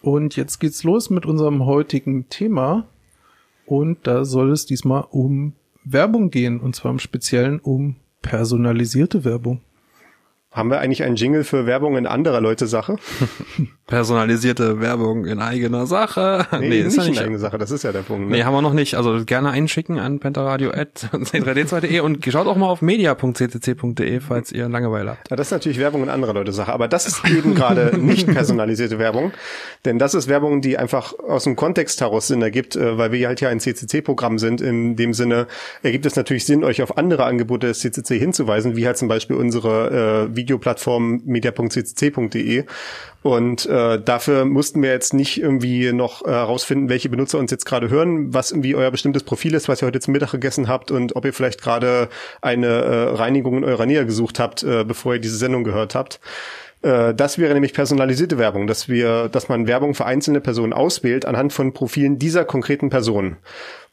Und 0.00 0.36
jetzt 0.36 0.60
geht's 0.60 0.84
los 0.84 1.10
mit 1.10 1.26
unserem 1.26 1.66
heutigen 1.66 2.28
Thema. 2.28 2.86
Und 3.66 4.06
da 4.06 4.24
soll 4.24 4.52
es 4.52 4.66
diesmal 4.66 5.04
um 5.10 5.54
Werbung 5.82 6.30
gehen. 6.30 6.60
Und 6.60 6.76
zwar 6.76 6.92
im 6.92 7.00
Speziellen 7.00 7.58
um 7.58 7.96
personalisierte 8.22 9.24
Werbung. 9.24 9.62
Haben 10.54 10.70
wir 10.70 10.78
eigentlich 10.78 11.02
einen 11.02 11.16
Jingle 11.16 11.42
für 11.42 11.66
Werbung 11.66 11.96
in 11.96 12.06
anderer 12.06 12.40
Leute 12.40 12.68
Sache? 12.68 12.94
Personalisierte 13.88 14.80
Werbung 14.80 15.26
in 15.26 15.40
eigener 15.40 15.86
Sache. 15.86 16.46
Nee, 16.52 16.68
nee 16.68 16.80
ist 16.82 16.96
nicht, 16.96 17.08
nicht 17.08 17.18
in 17.18 17.24
eigener 17.24 17.38
Sache, 17.40 17.58
das 17.58 17.72
ist 17.72 17.82
ja 17.82 17.90
der 17.90 18.02
Punkt. 18.02 18.30
Ne? 18.30 18.36
Nee, 18.36 18.44
haben 18.44 18.54
wir 18.54 18.62
noch 18.62 18.72
nicht. 18.72 18.94
Also 18.94 19.24
gerne 19.24 19.50
einschicken 19.50 19.98
an 19.98 20.20
pentaradio.c3d2.de 20.20 22.00
und 22.00 22.24
schaut 22.24 22.46
auch 22.46 22.54
mal 22.54 22.68
auf 22.68 22.82
media.ccc.de, 22.82 24.20
falls 24.20 24.52
ihr 24.52 24.68
Langeweile 24.68 25.10
habt. 25.10 25.28
Ja, 25.28 25.34
das 25.34 25.48
ist 25.48 25.50
natürlich 25.50 25.80
Werbung 25.80 26.04
in 26.04 26.08
anderer 26.08 26.34
Leute 26.34 26.52
Sache, 26.52 26.72
aber 26.72 26.86
das 26.86 27.08
ist 27.08 27.28
eben 27.28 27.56
gerade 27.56 27.98
nicht 27.98 28.28
personalisierte 28.32 29.00
Werbung, 29.00 29.32
denn 29.84 29.98
das 29.98 30.14
ist 30.14 30.28
Werbung, 30.28 30.60
die 30.60 30.78
einfach 30.78 31.18
aus 31.18 31.42
dem 31.42 31.56
Kontext 31.56 32.00
heraus 32.00 32.28
Sinn 32.28 32.42
ergibt, 32.42 32.76
äh, 32.76 32.96
weil 32.96 33.10
wir 33.10 33.26
halt 33.26 33.40
ja 33.40 33.48
ein 33.48 33.58
CCC-Programm 33.58 34.38
sind. 34.38 34.60
In 34.60 34.94
dem 34.94 35.14
Sinne 35.14 35.48
ergibt 35.82 36.06
es 36.06 36.14
natürlich 36.14 36.46
Sinn, 36.46 36.62
euch 36.62 36.80
auf 36.80 36.96
andere 36.96 37.24
Angebote 37.24 37.66
des 37.66 37.80
CCC 37.80 38.20
hinzuweisen, 38.20 38.76
wie 38.76 38.86
halt 38.86 38.98
zum 38.98 39.08
Beispiel 39.08 39.34
unsere 39.34 40.28
äh, 40.30 40.36
Videoplattform 40.44 41.22
media.ccc.de. 41.24 42.64
Und 43.22 43.64
äh, 43.64 44.00
dafür 44.02 44.44
mussten 44.44 44.82
wir 44.82 44.90
jetzt 44.90 45.14
nicht 45.14 45.40
irgendwie 45.40 45.92
noch 45.92 46.26
herausfinden, 46.26 46.86
äh, 46.86 46.90
welche 46.90 47.08
Benutzer 47.08 47.38
uns 47.38 47.50
jetzt 47.50 47.64
gerade 47.64 47.88
hören, 47.88 48.34
was 48.34 48.50
irgendwie 48.50 48.74
euer 48.74 48.90
bestimmtes 48.90 49.22
Profil 49.22 49.54
ist, 49.54 49.66
was 49.66 49.82
ihr 49.82 49.86
heute 49.86 50.00
zum 50.00 50.12
Mittag 50.12 50.32
gegessen 50.32 50.68
habt 50.68 50.90
und 50.90 51.16
ob 51.16 51.24
ihr 51.24 51.32
vielleicht 51.32 51.62
gerade 51.62 52.10
eine 52.42 52.66
äh, 52.66 53.14
Reinigung 53.14 53.56
in 53.56 53.64
eurer 53.64 53.86
Nähe 53.86 54.04
gesucht 54.04 54.38
habt, 54.38 54.62
äh, 54.62 54.84
bevor 54.84 55.14
ihr 55.14 55.20
diese 55.20 55.38
Sendung 55.38 55.64
gehört 55.64 55.94
habt. 55.94 56.20
Äh, 56.82 57.14
das 57.14 57.38
wäre 57.38 57.54
nämlich 57.54 57.72
personalisierte 57.72 58.36
Werbung, 58.36 58.66
dass 58.66 58.88
wir, 58.88 59.30
dass 59.30 59.48
man 59.48 59.66
Werbung 59.66 59.94
für 59.94 60.04
einzelne 60.04 60.42
Personen 60.42 60.74
auswählt 60.74 61.24
anhand 61.24 61.54
von 61.54 61.72
Profilen 61.72 62.18
dieser 62.18 62.44
konkreten 62.44 62.90
Person. 62.90 63.38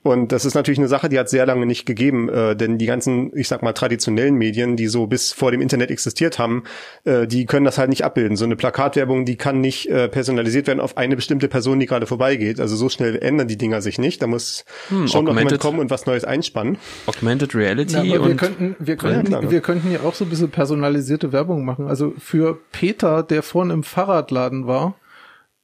Und 0.03 0.31
das 0.31 0.45
ist 0.45 0.55
natürlich 0.55 0.79
eine 0.79 0.87
Sache, 0.87 1.09
die 1.09 1.19
hat 1.19 1.29
sehr 1.29 1.45
lange 1.45 1.67
nicht 1.67 1.85
gegeben, 1.85 2.27
äh, 2.27 2.55
denn 2.55 2.79
die 2.79 2.87
ganzen, 2.87 3.31
ich 3.37 3.47
sag 3.47 3.61
mal, 3.61 3.73
traditionellen 3.73 4.35
Medien, 4.35 4.75
die 4.75 4.87
so 4.87 5.05
bis 5.05 5.31
vor 5.31 5.51
dem 5.51 5.61
Internet 5.61 5.91
existiert 5.91 6.39
haben, 6.39 6.63
äh, 7.03 7.27
die 7.27 7.45
können 7.45 7.65
das 7.65 7.77
halt 7.77 7.89
nicht 7.89 8.03
abbilden. 8.03 8.35
So 8.35 8.45
eine 8.45 8.55
Plakatwerbung, 8.55 9.25
die 9.25 9.35
kann 9.35 9.61
nicht 9.61 9.87
äh, 9.87 10.07
personalisiert 10.07 10.65
werden 10.65 10.79
auf 10.79 10.97
eine 10.97 11.15
bestimmte 11.15 11.47
Person, 11.47 11.79
die 11.79 11.85
gerade 11.85 12.07
vorbeigeht. 12.07 12.59
Also 12.59 12.75
so 12.75 12.89
schnell 12.89 13.15
ändern 13.15 13.47
die 13.47 13.57
Dinger 13.57 13.83
sich 13.83 13.99
nicht. 13.99 14.23
Da 14.23 14.27
muss 14.27 14.65
hm, 14.89 15.07
schon 15.07 15.25
noch 15.25 15.37
jemand 15.37 15.59
kommen 15.59 15.79
und 15.79 15.91
was 15.91 16.07
Neues 16.07 16.23
einspannen. 16.23 16.77
Augmented 17.05 17.53
Reality. 17.53 17.97
Ja, 17.97 18.25
wir 18.25 18.35
könnten, 18.35 18.75
wir 18.79 18.95
könnten, 18.95 19.31
ja, 19.31 19.51
wir 19.51 19.61
könnten 19.61 19.91
ja 19.91 19.99
auch 20.01 20.15
so 20.15 20.25
ein 20.25 20.29
bisschen 20.29 20.49
personalisierte 20.49 21.31
Werbung 21.31 21.63
machen. 21.63 21.87
Also 21.87 22.13
für 22.17 22.59
Peter, 22.71 23.21
der 23.21 23.43
vorhin 23.43 23.71
im 23.71 23.83
Fahrradladen 23.83 24.65
war, 24.65 24.95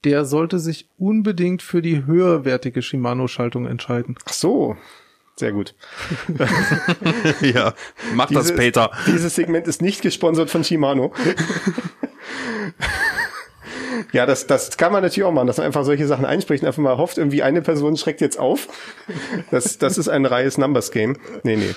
der 0.04 0.24
sollte 0.24 0.58
sich 0.58 0.88
unbedingt 0.98 1.62
für 1.62 1.82
die 1.82 2.06
höherwertige 2.06 2.82
Shimano-Schaltung 2.82 3.66
entscheiden. 3.66 4.16
Ach 4.24 4.32
so. 4.32 4.76
Sehr 5.36 5.52
gut. 5.52 5.74
ja, 7.40 7.74
mach 8.14 8.26
Diese, 8.26 8.40
das, 8.40 8.56
Peter. 8.56 8.90
Dieses 9.06 9.36
Segment 9.36 9.68
ist 9.68 9.80
nicht 9.80 10.02
gesponsert 10.02 10.50
von 10.50 10.64
Shimano. 10.64 11.12
ja, 14.12 14.26
das, 14.26 14.48
das 14.48 14.76
kann 14.76 14.90
man 14.90 15.02
natürlich 15.02 15.24
auch 15.24 15.32
machen, 15.32 15.46
dass 15.46 15.58
man 15.58 15.66
einfach 15.66 15.84
solche 15.84 16.08
Sachen 16.08 16.24
einspricht 16.24 16.64
und 16.64 16.66
einfach 16.66 16.82
mal 16.82 16.98
hofft, 16.98 17.18
irgendwie 17.18 17.44
eine 17.44 17.62
Person 17.62 17.96
schreckt 17.96 18.20
jetzt 18.20 18.38
auf. 18.38 18.66
Das, 19.52 19.78
das 19.78 19.96
ist 19.96 20.08
ein 20.08 20.26
reines 20.26 20.58
Numbers 20.58 20.90
Game. 20.90 21.16
Nee, 21.44 21.56
nee. 21.56 21.74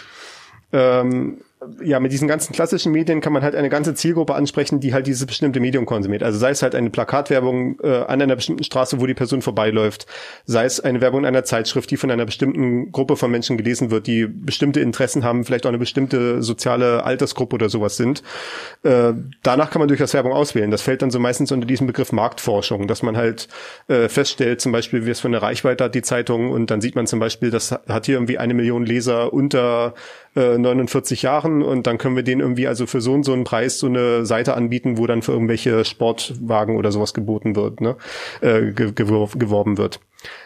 Ähm, 0.73 1.41
ja, 1.83 1.99
mit 1.99 2.11
diesen 2.11 2.27
ganzen 2.27 2.53
klassischen 2.53 2.91
Medien 2.91 3.21
kann 3.21 3.33
man 3.33 3.43
halt 3.43 3.53
eine 3.53 3.69
ganze 3.69 3.93
Zielgruppe 3.93 4.33
ansprechen, 4.33 4.79
die 4.79 4.93
halt 4.93 5.05
dieses 5.05 5.27
bestimmte 5.27 5.59
Medium 5.59 5.85
konsumiert. 5.85 6.23
Also 6.23 6.39
sei 6.39 6.49
es 6.49 6.63
halt 6.63 6.73
eine 6.73 6.89
Plakatwerbung 6.89 7.79
äh, 7.83 7.97
an 7.97 8.19
einer 8.19 8.35
bestimmten 8.35 8.63
Straße, 8.63 8.99
wo 8.99 9.05
die 9.05 9.13
Person 9.13 9.43
vorbeiläuft, 9.43 10.07
sei 10.45 10.65
es 10.65 10.79
eine 10.79 11.01
Werbung 11.01 11.19
in 11.19 11.25
einer 11.27 11.43
Zeitschrift, 11.43 11.91
die 11.91 11.97
von 11.97 12.09
einer 12.09 12.25
bestimmten 12.25 12.91
Gruppe 12.91 13.15
von 13.15 13.29
Menschen 13.29 13.57
gelesen 13.57 13.91
wird, 13.91 14.07
die 14.07 14.25
bestimmte 14.25 14.79
Interessen 14.79 15.23
haben, 15.23 15.45
vielleicht 15.45 15.65
auch 15.65 15.69
eine 15.69 15.77
bestimmte 15.77 16.41
soziale 16.41 17.03
Altersgruppe 17.03 17.55
oder 17.55 17.69
sowas 17.69 17.95
sind. 17.95 18.23
Äh, 18.81 19.13
danach 19.43 19.69
kann 19.69 19.81
man 19.81 19.87
durchaus 19.87 20.15
Werbung 20.15 20.33
auswählen. 20.33 20.71
Das 20.71 20.81
fällt 20.81 21.03
dann 21.03 21.11
so 21.11 21.19
meistens 21.19 21.51
unter 21.51 21.67
diesen 21.67 21.85
Begriff 21.85 22.11
Marktforschung, 22.11 22.87
dass 22.87 23.03
man 23.03 23.17
halt 23.17 23.47
äh, 23.87 24.09
feststellt, 24.09 24.61
zum 24.61 24.71
Beispiel, 24.71 25.05
wie 25.05 25.11
es 25.11 25.19
für 25.19 25.27
eine 25.27 25.43
Reichweite 25.43 25.83
hat, 25.83 25.93
die 25.93 26.01
Zeitung, 26.01 26.49
und 26.51 26.71
dann 26.71 26.81
sieht 26.81 26.95
man 26.95 27.05
zum 27.05 27.19
Beispiel, 27.19 27.51
das 27.51 27.71
hat 27.71 28.07
hier 28.07 28.15
irgendwie 28.15 28.39
eine 28.39 28.55
Million 28.55 28.83
Leser 28.83 29.31
unter 29.31 29.93
äh, 30.35 30.57
49 30.57 31.21
Jahren 31.21 31.61
und 31.61 31.87
dann 31.87 31.97
können 31.97 32.15
wir 32.15 32.23
denen 32.23 32.41
irgendwie 32.41 32.67
also 32.67 32.85
für 32.85 33.01
so 33.01 33.13
und 33.13 33.23
so 33.23 33.33
einen 33.33 33.43
Preis 33.43 33.79
so 33.79 33.87
eine 33.87 34.25
Seite 34.25 34.55
anbieten, 34.55 34.97
wo 34.97 35.07
dann 35.07 35.21
für 35.21 35.33
irgendwelche 35.33 35.85
Sportwagen 35.85 36.77
oder 36.77 36.91
sowas 36.91 37.13
geboten 37.13 37.55
wird, 37.55 37.81
ne, 37.81 37.95
äh, 38.41 38.71
geworben 38.71 39.77
wird. 39.77 39.99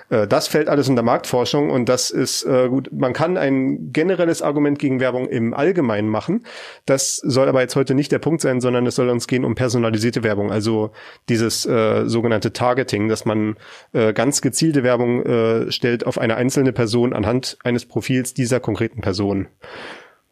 Äh, 0.10 0.28
das 0.28 0.48
fällt 0.48 0.70
alles 0.70 0.88
in 0.88 0.96
der 0.96 1.04
Marktforschung 1.04 1.70
und 1.70 1.90
das 1.90 2.12
ist 2.12 2.44
äh, 2.44 2.68
gut. 2.70 2.90
Man 2.92 3.14
kann 3.14 3.38
ein 3.38 3.92
generelles 3.92 4.42
Argument 4.42 4.80
gegen 4.80 5.00
Werbung 5.00 5.28
im 5.28 5.54
Allgemeinen 5.54 6.10
machen. 6.10 6.46
Das 6.86 7.18
soll 7.18 7.48
aber 7.48 7.62
jetzt 7.62 7.76
heute 7.76 7.96
nicht 7.96 8.12
der 8.12 8.20
Punkt 8.20 8.42
sein, 8.42 8.62
sondern 8.62 8.86
es 8.86 8.96
soll 8.96 9.10
uns 9.10 9.28
gehen 9.28 9.46
um 9.46 9.56
personalisierte 9.56 10.24
Werbung, 10.24 10.52
also 10.52 10.92
dieses 11.30 11.66
äh, 11.66 12.08
sogenannte 12.08 12.54
Targeting, 12.54 13.08
dass 13.08 13.26
man 13.26 13.56
äh, 13.94 14.14
ganz 14.14 14.42
gezielte 14.42 14.84
Werbung 14.84 15.24
äh, 15.26 15.72
stellt 15.72 16.06
auf 16.06 16.18
eine 16.18 16.36
einzelne 16.36 16.74
Person 16.74 17.14
anhand 17.14 17.58
eines 17.64 17.86
Profils 17.86 18.34
dieser 18.34 18.60
konkreten 18.60 19.02
Person. 19.02 19.48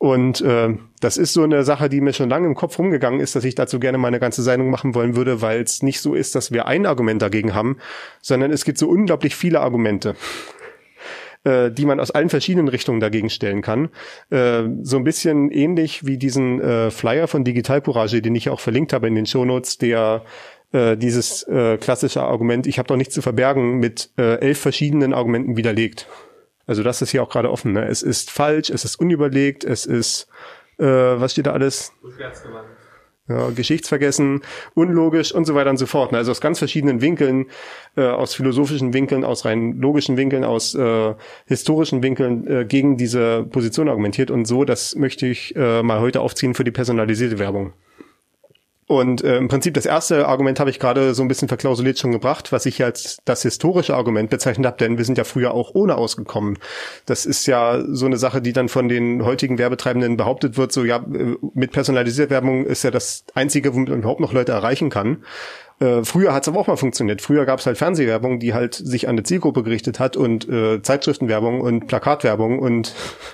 Und 0.04 0.41
äh, 0.41 0.76
das 0.99 1.16
ist 1.16 1.32
so 1.32 1.43
eine 1.43 1.64
Sache, 1.64 1.88
die 1.88 2.01
mir 2.01 2.12
schon 2.12 2.28
lange 2.28 2.45
im 2.45 2.56
Kopf 2.56 2.78
rumgegangen 2.78 3.22
ist, 3.22 3.38
dass 3.38 3.45
ich 3.45 3.56
dazu 3.56 3.80
gerne 3.80 3.97
mal 3.97 4.10
eine 4.10 4.20
ganze 4.20 4.43
Sendung 4.43 4.70
machen 4.70 4.95
wollen 4.95 5.16
würde, 5.16 5.41
weil 5.41 5.62
es 5.62 5.82
nicht 5.82 6.01
so 6.01 6.14
ist, 6.14 6.36
dass 6.36 6.51
wir 6.51 6.66
ein 6.66 6.86
Argument 6.86 7.22
dagegen 7.22 7.54
haben, 7.54 7.78
sondern 8.22 8.51
es 8.51 8.66
gibt 8.66 8.78
so 8.78 8.89
unglaublich 8.89 9.34
viele 9.34 9.62
Argumente 9.62 10.16
äh, 11.45 11.72
die 11.72 11.86
man 11.86 12.01
aus 12.01 12.12
allen 12.12 12.28
verschiedenen 12.28 12.68
Richtungen 12.68 12.99
dagegen 12.99 13.30
stellen 13.30 13.62
kann. 13.62 13.91
Äh, 14.30 14.64
so 14.82 14.97
ein 14.97 15.06
bisschen 15.06 15.49
ähnlich 15.51 16.06
wie 16.06 16.18
diesen 16.18 16.60
äh, 16.60 16.91
Flyer 16.91 17.30
von 17.30 17.45
Digital 17.45 17.82
Courage, 17.82 18.22
den 18.22 18.36
ich 18.36 18.49
auch 18.49 18.60
verlinkt 18.60 18.91
habe 18.91 19.08
in 19.08 19.16
den 19.16 19.26
Shownotes, 19.26 19.78
der 19.78 20.24
äh, 20.74 20.97
dieses 20.97 21.43
äh, 21.43 21.78
klassische 21.78 22.24
Argument, 22.24 22.68
ich 22.68 22.78
habe 22.78 22.88
doch 22.88 22.97
nichts 22.97 23.14
zu 23.14 23.22
verbergen, 23.22 23.80
mit 23.80 24.10
äh, 24.18 24.39
elf 24.39 24.60
verschiedenen 24.60 25.14
Argumenten 25.14 25.56
widerlegt. 25.56 26.08
Also 26.66 26.84
das 26.84 27.01
ist 27.01 27.11
hier 27.11 27.24
auch 27.24 27.30
gerade 27.30 27.51
offen. 27.51 27.74
Ne? 27.74 27.88
Es 27.88 28.01
ist 28.01 28.32
falsch, 28.32 28.70
es 28.70 28.86
ist 28.86 28.95
unüberlegt, 28.97 29.64
es 29.64 29.86
ist, 29.86 30.28
äh, 30.78 30.86
was 30.86 31.34
steht 31.34 31.47
da 31.47 31.51
alles? 31.51 31.91
Ja, 33.30 33.51
Geschichtsvergessen, 33.51 34.41
unlogisch 34.74 35.34
und 35.34 35.45
so 35.45 35.55
weiter 35.55 35.70
und 35.70 35.78
so 35.78 35.86
fort. 35.86 36.11
Ne? 36.11 36.18
Also 36.18 36.32
aus 36.32 36.41
ganz 36.41 36.59
verschiedenen 36.59 37.01
Winkeln, 37.01 37.45
äh, 37.95 38.05
aus 38.05 38.36
philosophischen 38.36 38.93
Winkeln, 38.93 39.24
aus 39.24 39.45
rein 39.45 39.80
logischen 39.80 40.18
Winkeln, 40.18 40.43
aus 40.43 40.76
äh, 40.76 41.16
historischen 41.45 42.03
Winkeln 42.03 42.45
äh, 42.47 42.66
gegen 42.66 42.97
diese 42.97 43.43
Position 43.43 43.88
argumentiert 43.88 44.30
und 44.30 44.45
so, 44.45 44.66
das 44.66 44.95
möchte 44.95 45.26
ich 45.26 45.55
äh, 45.55 45.82
mal 45.84 46.01
heute 46.01 46.20
aufziehen 46.20 46.53
für 46.53 46.66
die 46.66 46.72
personalisierte 46.72 47.39
Werbung. 47.39 47.72
Und 48.88 49.23
äh, 49.23 49.38
im 49.38 49.47
Prinzip 49.47 49.73
das 49.73 49.86
erste 49.86 50.27
Argument 50.27 50.59
habe 50.59 50.69
ich 50.69 50.79
gerade 50.79 51.13
so 51.13 51.21
ein 51.21 51.27
bisschen 51.27 51.47
verklausuliert 51.47 51.99
schon 51.99 52.11
gebracht, 52.11 52.51
was 52.51 52.65
ich 52.65 52.84
als 52.84 53.19
das 53.25 53.41
historische 53.41 53.95
Argument 53.95 54.29
bezeichnet 54.29 54.65
habe, 54.65 54.77
denn 54.77 54.97
wir 54.97 55.05
sind 55.05 55.17
ja 55.17 55.23
früher 55.23 55.53
auch 55.53 55.73
ohne 55.73 55.95
ausgekommen. 55.95 56.59
Das 57.05 57.25
ist 57.25 57.45
ja 57.45 57.81
so 57.88 58.05
eine 58.05 58.17
Sache, 58.17 58.41
die 58.41 58.53
dann 58.53 58.69
von 58.69 58.89
den 58.89 59.23
heutigen 59.23 59.57
Werbetreibenden 59.57 60.17
behauptet 60.17 60.57
wird, 60.57 60.71
so 60.71 60.84
ja, 60.84 60.97
äh, 60.97 61.36
mit 61.53 61.71
personalisierter 61.71 62.31
Werbung 62.31 62.65
ist 62.65 62.84
ja 62.84 62.91
das 62.91 63.23
Einzige, 63.34 63.73
womit 63.73 63.89
man 63.89 63.99
überhaupt 63.99 64.19
noch 64.19 64.34
Leute 64.34 64.51
erreichen 64.51 64.89
kann. 64.89 65.23
Äh, 65.79 66.03
früher 66.03 66.34
hat 66.34 66.43
es 66.43 66.49
aber 66.49 66.59
auch 66.59 66.67
mal 66.67 66.77
funktioniert. 66.77 67.21
Früher 67.21 67.45
gab 67.45 67.59
es 67.59 67.65
halt 67.65 67.77
Fernsehwerbung, 67.77 68.39
die 68.39 68.53
halt 68.53 68.75
sich 68.75 69.07
an 69.07 69.15
eine 69.15 69.23
Zielgruppe 69.23 69.63
gerichtet 69.63 69.99
hat 69.99 70.15
und 70.15 70.47
äh, 70.47 70.81
Zeitschriftenwerbung 70.81 71.61
und 71.61 71.88
Plakatwerbung 71.88 72.59
und 72.59 72.93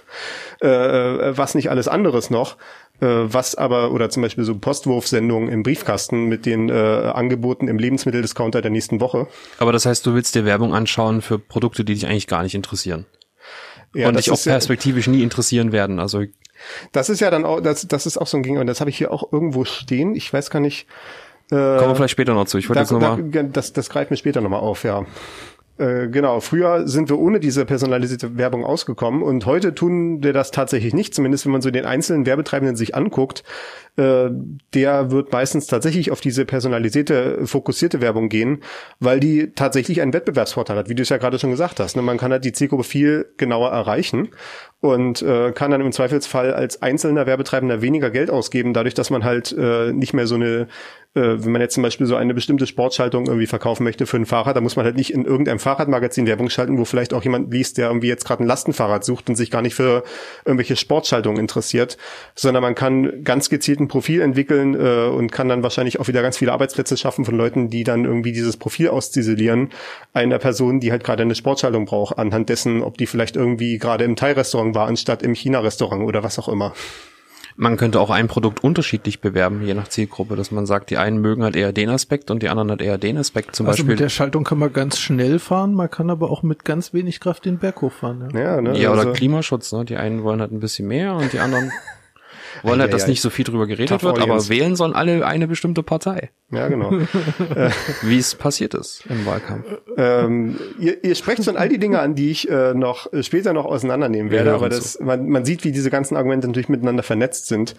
äh, 0.62 0.68
äh 0.68 1.38
was 1.38 1.56
nicht 1.56 1.70
alles 1.70 1.88
anderes 1.88 2.30
noch. 2.30 2.58
Äh, 3.02 3.06
was 3.06 3.56
aber, 3.56 3.92
oder 3.92 4.10
zum 4.10 4.24
Beispiel 4.24 4.44
so 4.44 4.58
Postwurfsendungen 4.58 5.50
im 5.50 5.64
Briefkasten 5.64 6.26
mit 6.26 6.46
den 6.46 6.70
äh, 6.70 6.74
Angeboten 6.74 7.70
im 7.70 7.78
Lebensmitteldiscounter 7.78 8.62
der 8.62 8.72
nächsten 8.72 9.00
Woche. 9.00 9.28
Aber 9.58 9.72
das 9.72 9.86
heißt, 9.86 10.06
du 10.06 10.14
willst 10.14 10.36
dir 10.36 10.44
Werbung 10.44 10.74
anschauen 10.74 11.22
für 11.22 11.40
Produkte, 11.40 11.86
die 11.86 11.94
dich 11.94 12.08
eigentlich 12.08 12.28
gar 12.28 12.44
nicht 12.44 12.56
interessieren. 12.56 13.06
Ja, 13.94 14.10
und 14.10 14.18
dich 14.18 14.30
auch 14.30 14.44
perspektivisch 14.44 15.08
ja, 15.08 15.14
nie 15.14 15.24
interessieren 15.24 15.72
werden. 15.72 16.00
Also 16.00 16.24
das 16.92 17.10
ist 17.10 17.22
ja 17.22 17.32
dann 17.32 17.46
auch, 17.46 17.62
das, 17.62 17.88
das 17.88 18.06
ist 18.06 18.18
auch 18.18 18.28
so 18.28 18.38
ein 18.38 18.44
Ging, 18.44 18.58
und 18.58 18.68
das 18.68 18.82
habe 18.82 18.90
ich 18.90 18.98
hier 18.98 19.12
auch 19.12 19.32
irgendwo 19.32 19.66
stehen. 19.66 20.14
Ich 20.14 20.32
weiß 20.32 20.50
gar 20.50 20.60
nicht. 20.60 20.88
Äh, 21.52 21.56
Kommen 21.56 21.90
wir 21.90 21.96
vielleicht 21.96 22.12
später 22.12 22.34
noch 22.34 22.46
zu. 22.46 22.58
Ich 22.58 22.70
wollte 22.70 22.80
da, 22.80 22.82
jetzt 22.82 22.92
noch 22.92 23.32
da, 23.32 23.44
Das, 23.44 23.74
das 23.74 23.90
greift 23.90 24.12
mir 24.12 24.18
später 24.18 24.42
nochmal 24.42 24.60
auf, 24.60 24.84
ja. 24.84 25.06
Äh, 25.80 26.10
genau, 26.10 26.42
früher 26.42 26.90
sind 26.90 27.10
wir 27.10 27.18
ohne 27.18 27.40
diese 27.40 27.64
personalisierte 27.66 28.38
Werbung 28.38 28.66
ausgekommen 28.66 29.24
und 29.24 29.46
heute 29.46 29.74
tun 29.74 30.22
wir 30.22 30.34
das 30.34 30.52
tatsächlich 30.52 30.94
nicht, 30.94 31.16
zumindest 31.16 31.46
wenn 31.46 31.54
man 31.54 31.62
so 31.62 31.72
den 31.72 31.86
einzelnen 31.86 32.26
Werbetreibenden 32.26 32.76
sich 32.76 32.96
anguckt. 32.96 33.44
Äh, 33.96 34.30
der 34.74 35.12
wird 35.12 35.32
meistens 35.32 35.68
tatsächlich 35.68 36.12
auf 36.12 36.20
diese 36.20 36.44
personalisierte, 36.44 37.46
fokussierte 37.46 38.02
Werbung 38.02 38.28
gehen, 38.28 38.62
weil 39.00 39.22
die 39.22 39.54
tatsächlich 39.54 40.02
einen 40.02 40.12
Wettbewerbsvorteil 40.12 40.76
hat, 40.76 40.90
wie 40.90 40.96
du 40.96 41.02
es 41.02 41.10
ja 41.10 41.18
gerade 41.18 41.40
schon 41.40 41.52
gesagt 41.52 41.80
hast. 41.80 41.96
Ne? 41.96 42.02
Man 42.02 42.18
kann 42.18 42.34
halt 42.34 42.44
die 42.44 42.52
Zielgruppe 42.52 42.84
viel 42.84 43.28
genauer 43.38 43.70
erreichen 43.70 44.30
und 44.82 45.22
äh, 45.22 45.54
kann 45.54 45.72
dann 45.72 45.82
im 45.82 45.92
Zweifelsfall 45.94 46.54
als 46.54 46.82
einzelner 46.82 47.26
Werbetreibender 47.26 47.82
weniger 47.82 48.10
Geld 48.10 48.30
ausgeben, 48.30 48.74
dadurch, 48.74 48.96
dass 48.96 49.10
man 49.10 49.24
halt 49.24 49.56
äh, 49.58 49.94
nicht 49.94 50.14
mehr 50.14 50.28
so 50.28 50.36
eine 50.36 50.68
äh, 51.16 51.44
wenn 51.44 51.52
man 51.52 51.62
jetzt 51.62 51.74
zum 51.74 51.82
Beispiel 51.82 52.06
so 52.06 52.16
eine 52.16 52.36
bestimmte 52.36 52.68
Sportschaltung 52.68 53.26
irgendwie 53.26 53.48
verkaufen 53.48 53.84
möchte 53.84 54.06
für 54.06 54.18
ein 54.18 54.28
Fahrrad, 54.28 54.56
da 54.56 54.62
muss 54.62 54.76
man 54.76 54.86
halt 54.86 54.96
nicht 54.96 55.12
in 55.12 55.26
irgendeinem 55.26 55.58
Fahrradmagazin 55.58 56.28
Werbung 56.28 56.50
schalten, 56.50 56.78
wo 56.78 56.86
vielleicht 56.86 57.14
auch 57.14 57.24
jemand 57.24 57.52
liest, 57.52 57.78
der 57.78 57.88
irgendwie 57.88 58.08
jetzt 58.08 58.26
gerade 58.26 58.44
ein 58.44 58.48
Lastenfahrrad 58.48 59.04
sucht 59.04 59.28
und 59.28 59.36
sich 59.36 59.50
gar 59.50 59.64
nicht 59.64 59.74
für 59.74 60.04
irgendwelche 60.46 60.76
Sportschaltungen 60.76 61.40
interessiert, 61.40 61.98
sondern 62.36 62.62
man 62.62 62.76
kann 62.76 63.24
ganz 63.24 63.50
gezielt 63.50 63.80
ein 63.80 63.88
Profil 63.88 64.22
entwickeln 64.22 64.76
äh, 64.76 65.08
und 65.08 65.32
kann 65.32 65.50
dann 65.50 65.64
wahrscheinlich 65.64 66.00
auch 66.00 66.08
wieder 66.08 66.22
ganz 66.22 66.38
viele 66.38 66.54
Arbeitsplätze 66.54 66.96
schaffen 66.96 67.26
von 67.26 67.36
Leuten, 67.36 67.70
die 67.70 67.84
dann 67.84 68.06
irgendwie 68.06 68.32
dieses 68.32 68.58
Profil 68.58 68.90
ausziselieren 68.90 69.70
einer 70.14 70.38
Person, 70.38 70.80
die 70.80 70.92
halt 70.92 71.04
gerade 71.04 71.24
eine 71.24 71.36
Sportschaltung 71.36 71.86
braucht, 71.86 72.20
anhand 72.20 72.50
dessen, 72.50 72.84
ob 72.84 72.98
die 72.98 73.08
vielleicht 73.08 73.36
irgendwie 73.36 73.80
gerade 73.80 74.04
im 74.04 74.16
Thai-Restaurant 74.16 74.76
war, 74.76 74.88
anstatt 74.88 75.24
im 75.24 75.34
China-Restaurant 75.34 76.04
oder 76.04 76.24
was 76.24 76.38
auch 76.38 76.50
immer. 76.50 76.74
Man 77.62 77.76
könnte 77.76 78.00
auch 78.00 78.10
ein 78.10 78.30
Produkt 78.30 78.64
unterschiedlich 78.64 79.20
bewerben, 79.20 79.66
je 79.66 79.74
nach 79.74 79.90
Zielgruppe, 79.90 80.38
dass 80.38 80.50
man 80.50 80.66
sagt, 80.66 80.92
die 80.92 80.98
einen 80.98 81.20
mögen 81.20 81.44
halt 81.44 81.58
eher 81.58 81.74
den 81.74 81.90
Aspekt 81.90 82.32
und 82.32 82.42
die 82.42 82.48
anderen 82.48 82.70
halt 82.70 82.82
eher 82.82 82.98
den 82.98 83.18
Aspekt. 83.18 83.54
Zum 83.54 83.68
also 83.68 83.80
Beispiel. 83.80 83.96
mit 83.96 84.00
der 84.00 84.08
Schaltung 84.08 84.46
kann 84.46 84.60
man 84.60 84.72
ganz 84.72 84.98
schnell 84.98 85.40
fahren, 85.40 85.74
man 85.74 85.92
kann 85.92 86.10
aber 86.10 86.32
auch 86.32 86.42
mit 86.42 86.64
ganz 86.64 86.94
wenig 86.94 87.20
Kraft 87.20 87.44
den 87.44 87.58
Berg 87.58 87.82
hochfahren. 87.82 88.30
Ja, 88.34 88.40
ja, 88.40 88.62
ne? 88.62 88.80
ja 88.80 88.92
oder 88.94 89.02
also 89.02 89.12
Klimaschutz. 89.12 89.74
Ne? 89.74 89.84
Die 89.84 89.98
einen 89.98 90.24
wollen 90.24 90.40
halt 90.40 90.54
ein 90.54 90.62
bisschen 90.62 90.88
mehr 90.88 91.16
und 91.16 91.34
die 91.34 91.40
anderen 91.40 91.74
wollen 92.64 92.82
halt, 92.82 92.94
dass 92.94 93.08
nicht 93.08 93.22
so 93.22 93.30
viel 93.30 93.46
drüber 93.46 93.68
geredet 93.68 94.04
wird, 94.04 94.20
aber 94.20 94.50
wählen 94.50 94.76
sollen 94.76 94.94
alle 94.94 95.26
eine 95.26 95.48
bestimmte 95.48 95.84
Partei. 95.84 96.30
Ja, 96.52 96.68
genau. 96.68 96.92
Wie 98.02 98.18
es 98.18 98.34
passiert 98.34 98.74
ist 98.74 99.04
im 99.08 99.26
Wahlkampf. 99.26 99.66
Ähm, 99.98 100.60
ihr, 100.80 101.04
ihr 101.04 101.14
sprecht 101.14 101.44
schon 101.44 101.58
all 101.58 101.70
die 101.70 101.78
Dinge 101.78 102.00
an, 102.00 102.16
die 102.16 102.32
ich 102.32 102.50
äh, 102.50 102.74
noch 102.74 103.12
äh, 103.14 103.22
später 103.22 103.54
noch 103.54 103.66
auseinandernehmen 103.66 104.32
werde, 104.32 104.54
aber 104.54 104.68
das, 104.68 104.94
so. 104.94 105.04
man, 105.04 105.30
man 105.30 105.46
sieht, 105.46 105.64
wie 105.64 105.72
diese 105.72 105.92
ganzen 105.92 106.18
Argumente 106.18 106.48
natürlich 106.48 106.70
miteinander 106.70 107.04
vernetzt 107.04 107.48
sind. 107.48 107.76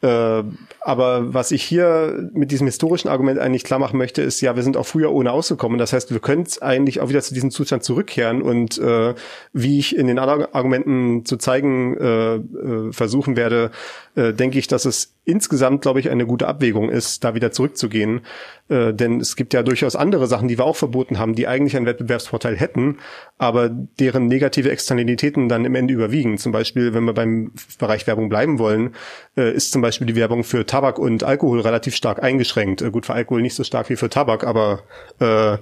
Äh, 0.00 0.42
aber 0.80 1.34
was 1.34 1.50
ich 1.52 1.62
hier 1.62 2.30
mit 2.32 2.50
diesem 2.50 2.66
historischen 2.66 3.08
Argument 3.08 3.38
eigentlich 3.38 3.64
klar 3.64 3.78
machen 3.78 3.98
möchte, 3.98 4.22
ist 4.22 4.40
ja, 4.40 4.56
wir 4.56 4.62
sind 4.62 4.76
auch 4.76 4.86
früher 4.86 5.12
ohne 5.12 5.32
ausgekommen. 5.32 5.78
Das 5.78 5.92
heißt, 5.92 6.12
wir 6.12 6.20
können 6.20 6.46
eigentlich 6.60 7.00
auch 7.00 7.08
wieder 7.08 7.22
zu 7.22 7.34
diesem 7.34 7.50
Zustand 7.50 7.84
zurückkehren 7.84 8.42
und 8.42 8.78
äh, 8.78 9.14
wie 9.52 9.78
ich 9.78 9.96
in 9.96 10.06
den 10.06 10.18
anderen 10.18 10.52
Argumenten 10.54 11.24
zu 11.24 11.36
zeigen 11.36 11.96
äh, 11.96 12.34
äh, 12.36 12.92
versuchen 12.92 13.36
werde, 13.36 13.70
äh, 14.18 14.34
denke 14.34 14.58
ich, 14.58 14.66
dass 14.66 14.84
es 14.84 15.14
insgesamt, 15.24 15.82
glaube 15.82 16.00
ich, 16.00 16.10
eine 16.10 16.26
gute 16.26 16.48
Abwägung 16.48 16.90
ist, 16.90 17.22
da 17.22 17.34
wieder 17.34 17.52
zurückzugehen. 17.52 18.22
Äh, 18.68 18.92
denn 18.92 19.20
es 19.20 19.36
gibt 19.36 19.54
ja 19.54 19.62
durchaus 19.62 19.94
andere 19.94 20.26
Sachen, 20.26 20.48
die 20.48 20.58
wir 20.58 20.64
auch 20.64 20.74
verboten 20.74 21.20
haben, 21.20 21.36
die 21.36 21.46
eigentlich 21.46 21.76
einen 21.76 21.86
Wettbewerbsvorteil 21.86 22.56
hätten, 22.56 22.98
aber 23.38 23.68
deren 23.68 24.26
negative 24.26 24.70
Externalitäten 24.70 25.48
dann 25.48 25.64
im 25.64 25.74
Ende 25.76 25.94
überwiegen. 25.94 26.36
Zum 26.36 26.50
Beispiel, 26.50 26.94
wenn 26.94 27.04
wir 27.04 27.14
beim 27.14 27.52
Bereich 27.78 28.08
Werbung 28.08 28.28
bleiben 28.28 28.58
wollen, 28.58 28.94
äh, 29.36 29.52
ist 29.54 29.70
zum 29.70 29.82
Beispiel 29.82 30.08
die 30.08 30.16
Werbung 30.16 30.42
für 30.42 30.66
Tabak 30.66 30.98
und 30.98 31.22
Alkohol 31.22 31.60
relativ 31.60 31.94
stark 31.94 32.20
eingeschränkt. 32.20 32.82
Äh, 32.82 32.90
gut, 32.90 33.06
für 33.06 33.14
Alkohol 33.14 33.42
nicht 33.42 33.54
so 33.54 33.62
stark 33.62 33.88
wie 33.90 33.96
für 33.96 34.08
Tabak, 34.08 34.44
aber 34.44 34.82
äh, 35.20 35.58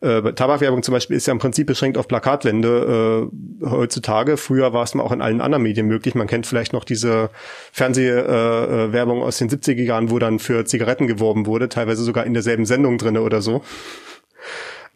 äh, 0.00 0.32
Tabakwerbung 0.32 0.82
zum 0.82 0.92
Beispiel 0.92 1.16
ist 1.16 1.26
ja 1.26 1.32
im 1.32 1.38
Prinzip 1.38 1.66
beschränkt 1.66 1.98
auf 1.98 2.08
Plakatwände 2.08 3.28
äh, 3.62 3.66
heutzutage. 3.66 4.36
Früher 4.36 4.72
war 4.72 4.82
es 4.82 4.94
mal 4.94 5.02
auch 5.02 5.12
in 5.12 5.20
allen 5.20 5.40
anderen 5.40 5.62
Medien 5.62 5.86
möglich. 5.86 6.14
Man 6.14 6.26
kennt 6.26 6.46
vielleicht 6.46 6.72
noch 6.72 6.84
diese 6.84 7.30
Fernsehwerbung 7.72 9.18
äh, 9.18 9.22
äh 9.22 9.24
aus 9.24 9.38
den 9.38 9.50
70er 9.50 9.82
Jahren, 9.82 10.10
wo 10.10 10.18
dann 10.18 10.38
für 10.38 10.64
Zigaretten 10.64 11.06
geworben 11.06 11.46
wurde, 11.46 11.68
teilweise 11.68 12.02
sogar 12.02 12.24
in 12.24 12.32
derselben 12.32 12.64
Sendung 12.64 12.96
drinne 12.96 13.22
oder 13.22 13.42
so. 13.42 13.62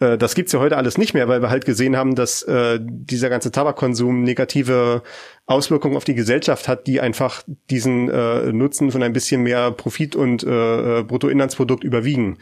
Äh, 0.01 0.19
das 0.19 0.35
gibt's 0.35 0.53
ja 0.53 0.61
heute 0.61 0.77
alles 0.77 0.99
nicht 0.99 1.15
mehr, 1.15 1.29
weil 1.29 1.43
wir 1.43 1.51
halt 1.51 1.65
gesehen 1.65 1.97
haben, 1.97 2.15
dass 2.15 2.43
äh, 2.43 2.79
dieser 2.81 3.31
ganze 3.31 3.53
Tabakkonsum 3.53 4.23
negative 4.23 5.03
Auswirkungen 5.47 5.97
auf 5.97 6.05
die 6.05 6.15
Gesellschaft 6.15 6.69
hat, 6.69 6.87
die 6.87 7.01
einfach 7.01 7.43
diesen 7.71 8.09
äh, 8.09 8.53
Nutzen 8.53 8.91
von 8.91 9.03
ein 9.03 9.13
bisschen 9.13 9.43
mehr 9.43 9.71
Profit 9.71 10.17
und 10.17 10.43
äh, 10.43 11.01
äh 11.01 11.03
Bruttoinlandsprodukt 11.03 11.85
überwiegen. 11.85 12.39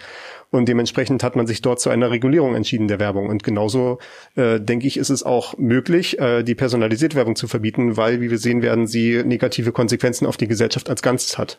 Und 0.50 0.68
dementsprechend 0.68 1.22
hat 1.22 1.34
man 1.34 1.46
sich 1.46 1.62
dort 1.62 1.80
zu 1.80 1.88
einer 1.88 2.10
Regulierung 2.10 2.54
entschieden 2.54 2.86
der 2.86 3.00
Werbung. 3.00 3.28
Und 3.28 3.42
genauso, 3.42 3.98
äh, 4.36 4.60
denke 4.60 4.86
ich, 4.86 4.98
ist 4.98 5.08
es 5.08 5.22
auch 5.22 5.56
möglich, 5.56 6.18
äh, 6.20 6.42
die 6.42 6.54
personalisierte 6.54 7.16
Werbung 7.16 7.36
zu 7.36 7.48
verbieten, 7.48 7.96
weil, 7.96 8.20
wie 8.20 8.30
wir 8.30 8.38
sehen 8.38 8.60
werden, 8.60 8.86
sie 8.86 9.22
negative 9.24 9.72
Konsequenzen 9.72 10.26
auf 10.26 10.36
die 10.36 10.48
Gesellschaft 10.48 10.90
als 10.90 11.00
Ganzes 11.00 11.38
hat. 11.38 11.58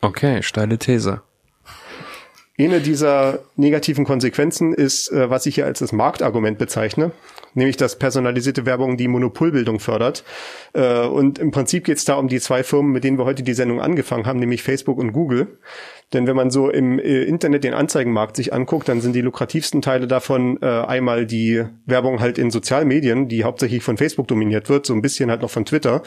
Okay, 0.00 0.42
steile 0.42 0.78
These. 0.78 1.22
Eine 2.56 2.80
dieser 2.80 3.40
negativen 3.56 4.04
Konsequenzen 4.04 4.74
ist, 4.74 5.10
äh, 5.10 5.28
was 5.28 5.44
ich 5.44 5.56
hier 5.56 5.66
als 5.66 5.80
das 5.80 5.90
Marktargument 5.90 6.56
bezeichne, 6.56 7.10
nämlich 7.54 7.76
dass 7.76 7.98
personalisierte 7.98 8.64
Werbung 8.64 8.96
die 8.96 9.08
Monopolbildung 9.08 9.80
fördert. 9.80 10.22
Äh, 10.72 11.00
und 11.00 11.40
im 11.40 11.50
Prinzip 11.50 11.82
geht 11.82 11.98
es 11.98 12.04
da 12.04 12.14
um 12.14 12.28
die 12.28 12.38
zwei 12.38 12.62
Firmen, 12.62 12.92
mit 12.92 13.02
denen 13.02 13.18
wir 13.18 13.24
heute 13.24 13.42
die 13.42 13.54
Sendung 13.54 13.80
angefangen 13.80 14.26
haben, 14.26 14.38
nämlich 14.38 14.62
Facebook 14.62 14.98
und 14.98 15.10
Google. 15.10 15.58
Denn 16.12 16.28
wenn 16.28 16.36
man 16.36 16.52
so 16.52 16.70
im 16.70 17.00
äh, 17.00 17.24
Internet 17.24 17.64
den 17.64 17.74
Anzeigenmarkt 17.74 18.36
sich 18.36 18.52
anguckt, 18.52 18.88
dann 18.88 19.00
sind 19.00 19.14
die 19.14 19.20
lukrativsten 19.20 19.82
Teile 19.82 20.06
davon 20.06 20.62
einmal 20.62 21.26
die 21.26 21.64
Werbung 21.86 22.20
halt 22.20 22.38
in 22.38 22.50
Sozialmedien, 22.50 23.28
die 23.28 23.42
hauptsächlich 23.42 23.82
von 23.82 23.96
Facebook 23.96 24.28
dominiert 24.28 24.68
wird, 24.68 24.86
so 24.86 24.94
ein 24.94 25.02
bisschen 25.02 25.30
halt 25.30 25.42
noch 25.42 25.50
von 25.50 25.64
Twitter. 25.64 26.02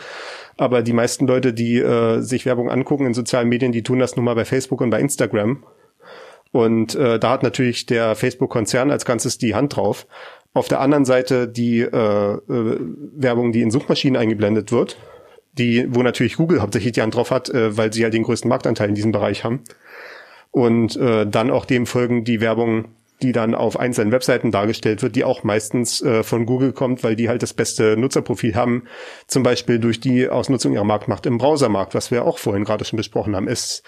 Aber 0.55 0.81
die 0.81 0.93
meisten 0.93 1.27
Leute, 1.27 1.53
die 1.53 1.83
sich 2.19 2.45
Werbung 2.45 2.69
angucken 2.69 3.05
in 3.05 3.13
sozialen 3.13 3.49
Medien, 3.49 3.71
die 3.71 3.83
tun 3.83 3.99
das 3.99 4.15
nun 4.15 4.25
mal 4.25 4.35
bei 4.35 4.45
Facebook 4.45 4.81
und 4.81 4.89
bei 4.89 4.99
Instagram. 4.99 5.63
Und 6.57 6.95
äh, 6.95 7.19
da 7.19 7.29
hat 7.29 7.43
natürlich 7.43 7.85
der 7.85 8.15
Facebook-Konzern 8.15 8.89
als 8.89 9.05
Ganzes 9.05 9.37
die 9.37 9.53
Hand 9.53 9.75
drauf. 9.75 10.07
Auf 10.55 10.67
der 10.67 10.81
anderen 10.81 11.05
Seite 11.05 11.47
die 11.47 11.81
äh, 11.81 11.85
äh, 11.85 12.39
Werbung, 12.47 13.51
die 13.51 13.61
in 13.61 13.69
Suchmaschinen 13.69 14.19
eingeblendet 14.19 14.71
wird, 14.71 14.97
die, 15.53 15.85
wo 15.93 16.01
natürlich 16.01 16.37
Google 16.37 16.63
hauptsächlich 16.63 16.93
die 16.93 17.03
Hand 17.03 17.13
drauf 17.13 17.29
hat, 17.29 17.51
äh, 17.51 17.77
weil 17.77 17.93
sie 17.93 18.01
ja 18.01 18.09
den 18.09 18.23
größten 18.23 18.49
Marktanteil 18.49 18.89
in 18.89 18.95
diesem 18.95 19.11
Bereich 19.11 19.43
haben. 19.43 19.59
Und 20.49 20.95
äh, 20.95 21.27
dann 21.27 21.51
auch 21.51 21.65
dem 21.65 21.85
folgen 21.85 22.23
die 22.23 22.41
Werbung 22.41 22.85
die 23.21 23.31
dann 23.31 23.55
auf 23.55 23.79
einzelnen 23.79 24.11
Webseiten 24.11 24.51
dargestellt 24.51 25.01
wird, 25.01 25.15
die 25.15 25.23
auch 25.23 25.43
meistens 25.43 26.01
äh, 26.01 26.23
von 26.23 26.45
Google 26.45 26.71
kommt, 26.71 27.03
weil 27.03 27.15
die 27.15 27.29
halt 27.29 27.41
das 27.41 27.53
beste 27.53 27.97
Nutzerprofil 27.97 28.55
haben, 28.55 28.83
zum 29.25 29.43
Beispiel 29.43 29.79
durch 29.79 29.99
die 29.99 30.29
Ausnutzung 30.29 30.73
ihrer 30.73 30.83
Marktmacht 30.83 31.25
im 31.25 31.37
Browsermarkt, 31.37 31.95
was 31.95 32.11
wir 32.11 32.25
auch 32.25 32.37
vorhin 32.37 32.63
gerade 32.63 32.85
schon 32.85 32.97
besprochen 32.97 33.35
haben. 33.35 33.47
Es, 33.47 33.81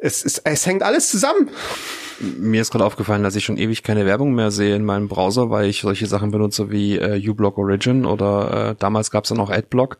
es, 0.00 0.24
es, 0.24 0.38
es 0.38 0.66
hängt 0.66 0.82
alles 0.82 1.10
zusammen. 1.10 1.50
Mir 2.20 2.60
ist 2.60 2.70
gerade 2.70 2.84
aufgefallen, 2.84 3.22
dass 3.22 3.36
ich 3.36 3.44
schon 3.44 3.56
ewig 3.56 3.82
keine 3.82 4.06
Werbung 4.06 4.34
mehr 4.34 4.50
sehe 4.50 4.74
in 4.74 4.84
meinem 4.84 5.08
Browser, 5.08 5.50
weil 5.50 5.66
ich 5.66 5.80
solche 5.80 6.06
Sachen 6.06 6.30
benutze 6.30 6.70
wie 6.70 6.98
äh, 6.98 7.28
uBlock 7.28 7.58
Origin 7.58 8.04
oder 8.04 8.70
äh, 8.70 8.74
damals 8.78 9.10
gab 9.10 9.24
es 9.24 9.28
dann 9.28 9.40
auch 9.40 9.50
Adblock. 9.50 9.98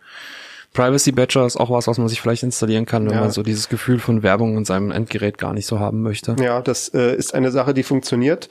Privacy 0.72 1.12
Badger 1.12 1.44
ist 1.44 1.58
auch 1.58 1.70
was, 1.70 1.86
was 1.86 1.98
man 1.98 2.08
sich 2.08 2.20
vielleicht 2.20 2.42
installieren 2.42 2.86
kann, 2.86 3.06
wenn 3.06 3.14
ja. 3.14 3.20
man 3.20 3.30
so 3.30 3.42
dieses 3.42 3.68
Gefühl 3.68 3.98
von 3.98 4.22
Werbung 4.22 4.56
in 4.56 4.64
seinem 4.64 4.90
Endgerät 4.90 5.36
gar 5.36 5.52
nicht 5.52 5.66
so 5.66 5.78
haben 5.78 6.02
möchte. 6.02 6.34
Ja, 6.40 6.62
das 6.62 6.88
äh, 6.94 7.14
ist 7.14 7.34
eine 7.34 7.50
Sache, 7.50 7.74
die 7.74 7.82
funktioniert. 7.82 8.48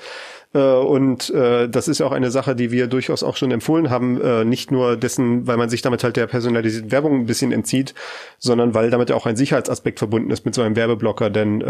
Äh, 0.53 0.59
und 0.59 1.29
äh, 1.29 1.69
das 1.69 1.87
ist 1.87 2.01
auch 2.01 2.11
eine 2.11 2.31
Sache, 2.31 2.55
die 2.55 2.71
wir 2.71 2.87
durchaus 2.87 3.23
auch 3.23 3.37
schon 3.37 3.51
empfohlen 3.51 3.89
haben, 3.89 4.19
äh, 4.21 4.43
nicht 4.43 4.71
nur 4.71 4.97
dessen, 4.97 5.47
weil 5.47 5.57
man 5.57 5.69
sich 5.69 5.81
damit 5.81 6.03
halt 6.03 6.17
der 6.17 6.27
personalisierten 6.27 6.91
Werbung 6.91 7.21
ein 7.21 7.25
bisschen 7.25 7.51
entzieht, 7.51 7.93
sondern 8.37 8.73
weil 8.73 8.89
damit 8.89 9.11
auch 9.11 9.25
ein 9.25 9.35
Sicherheitsaspekt 9.35 9.99
verbunden 9.99 10.31
ist 10.31 10.45
mit 10.45 10.55
so 10.55 10.61
einem 10.61 10.75
Werbeblocker, 10.75 11.29
denn 11.29 11.63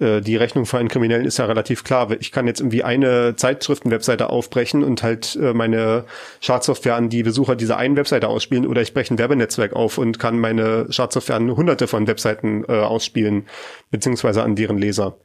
die 0.00 0.36
Rechnung 0.36 0.64
für 0.64 0.78
einen 0.78 0.88
Kriminellen 0.88 1.26
ist 1.26 1.38
ja 1.38 1.44
relativ 1.44 1.84
klar. 1.84 2.10
Ich 2.20 2.32
kann 2.32 2.46
jetzt 2.46 2.60
irgendwie 2.60 2.82
eine 2.82 3.36
Zeitschriftenwebseite 3.36 4.30
aufbrechen 4.30 4.82
und 4.82 5.02
halt 5.02 5.38
meine 5.54 6.04
Schadsoftware 6.40 6.94
an 6.94 7.10
die 7.10 7.22
Besucher 7.22 7.56
dieser 7.56 7.76
einen 7.76 7.96
Webseite 7.96 8.28
ausspielen 8.28 8.66
oder 8.66 8.80
ich 8.80 8.94
breche 8.94 9.12
ein 9.12 9.18
Werbenetzwerk 9.18 9.74
auf 9.74 9.98
und 9.98 10.18
kann 10.18 10.38
meine 10.38 10.86
Schadsoftware 10.90 11.36
an 11.36 11.54
hunderte 11.54 11.86
von 11.86 12.06
Webseiten 12.06 12.64
äh, 12.68 12.72
ausspielen, 12.72 13.46
beziehungsweise 13.90 14.42
an 14.42 14.56
deren 14.56 14.78
Leser. 14.78 15.16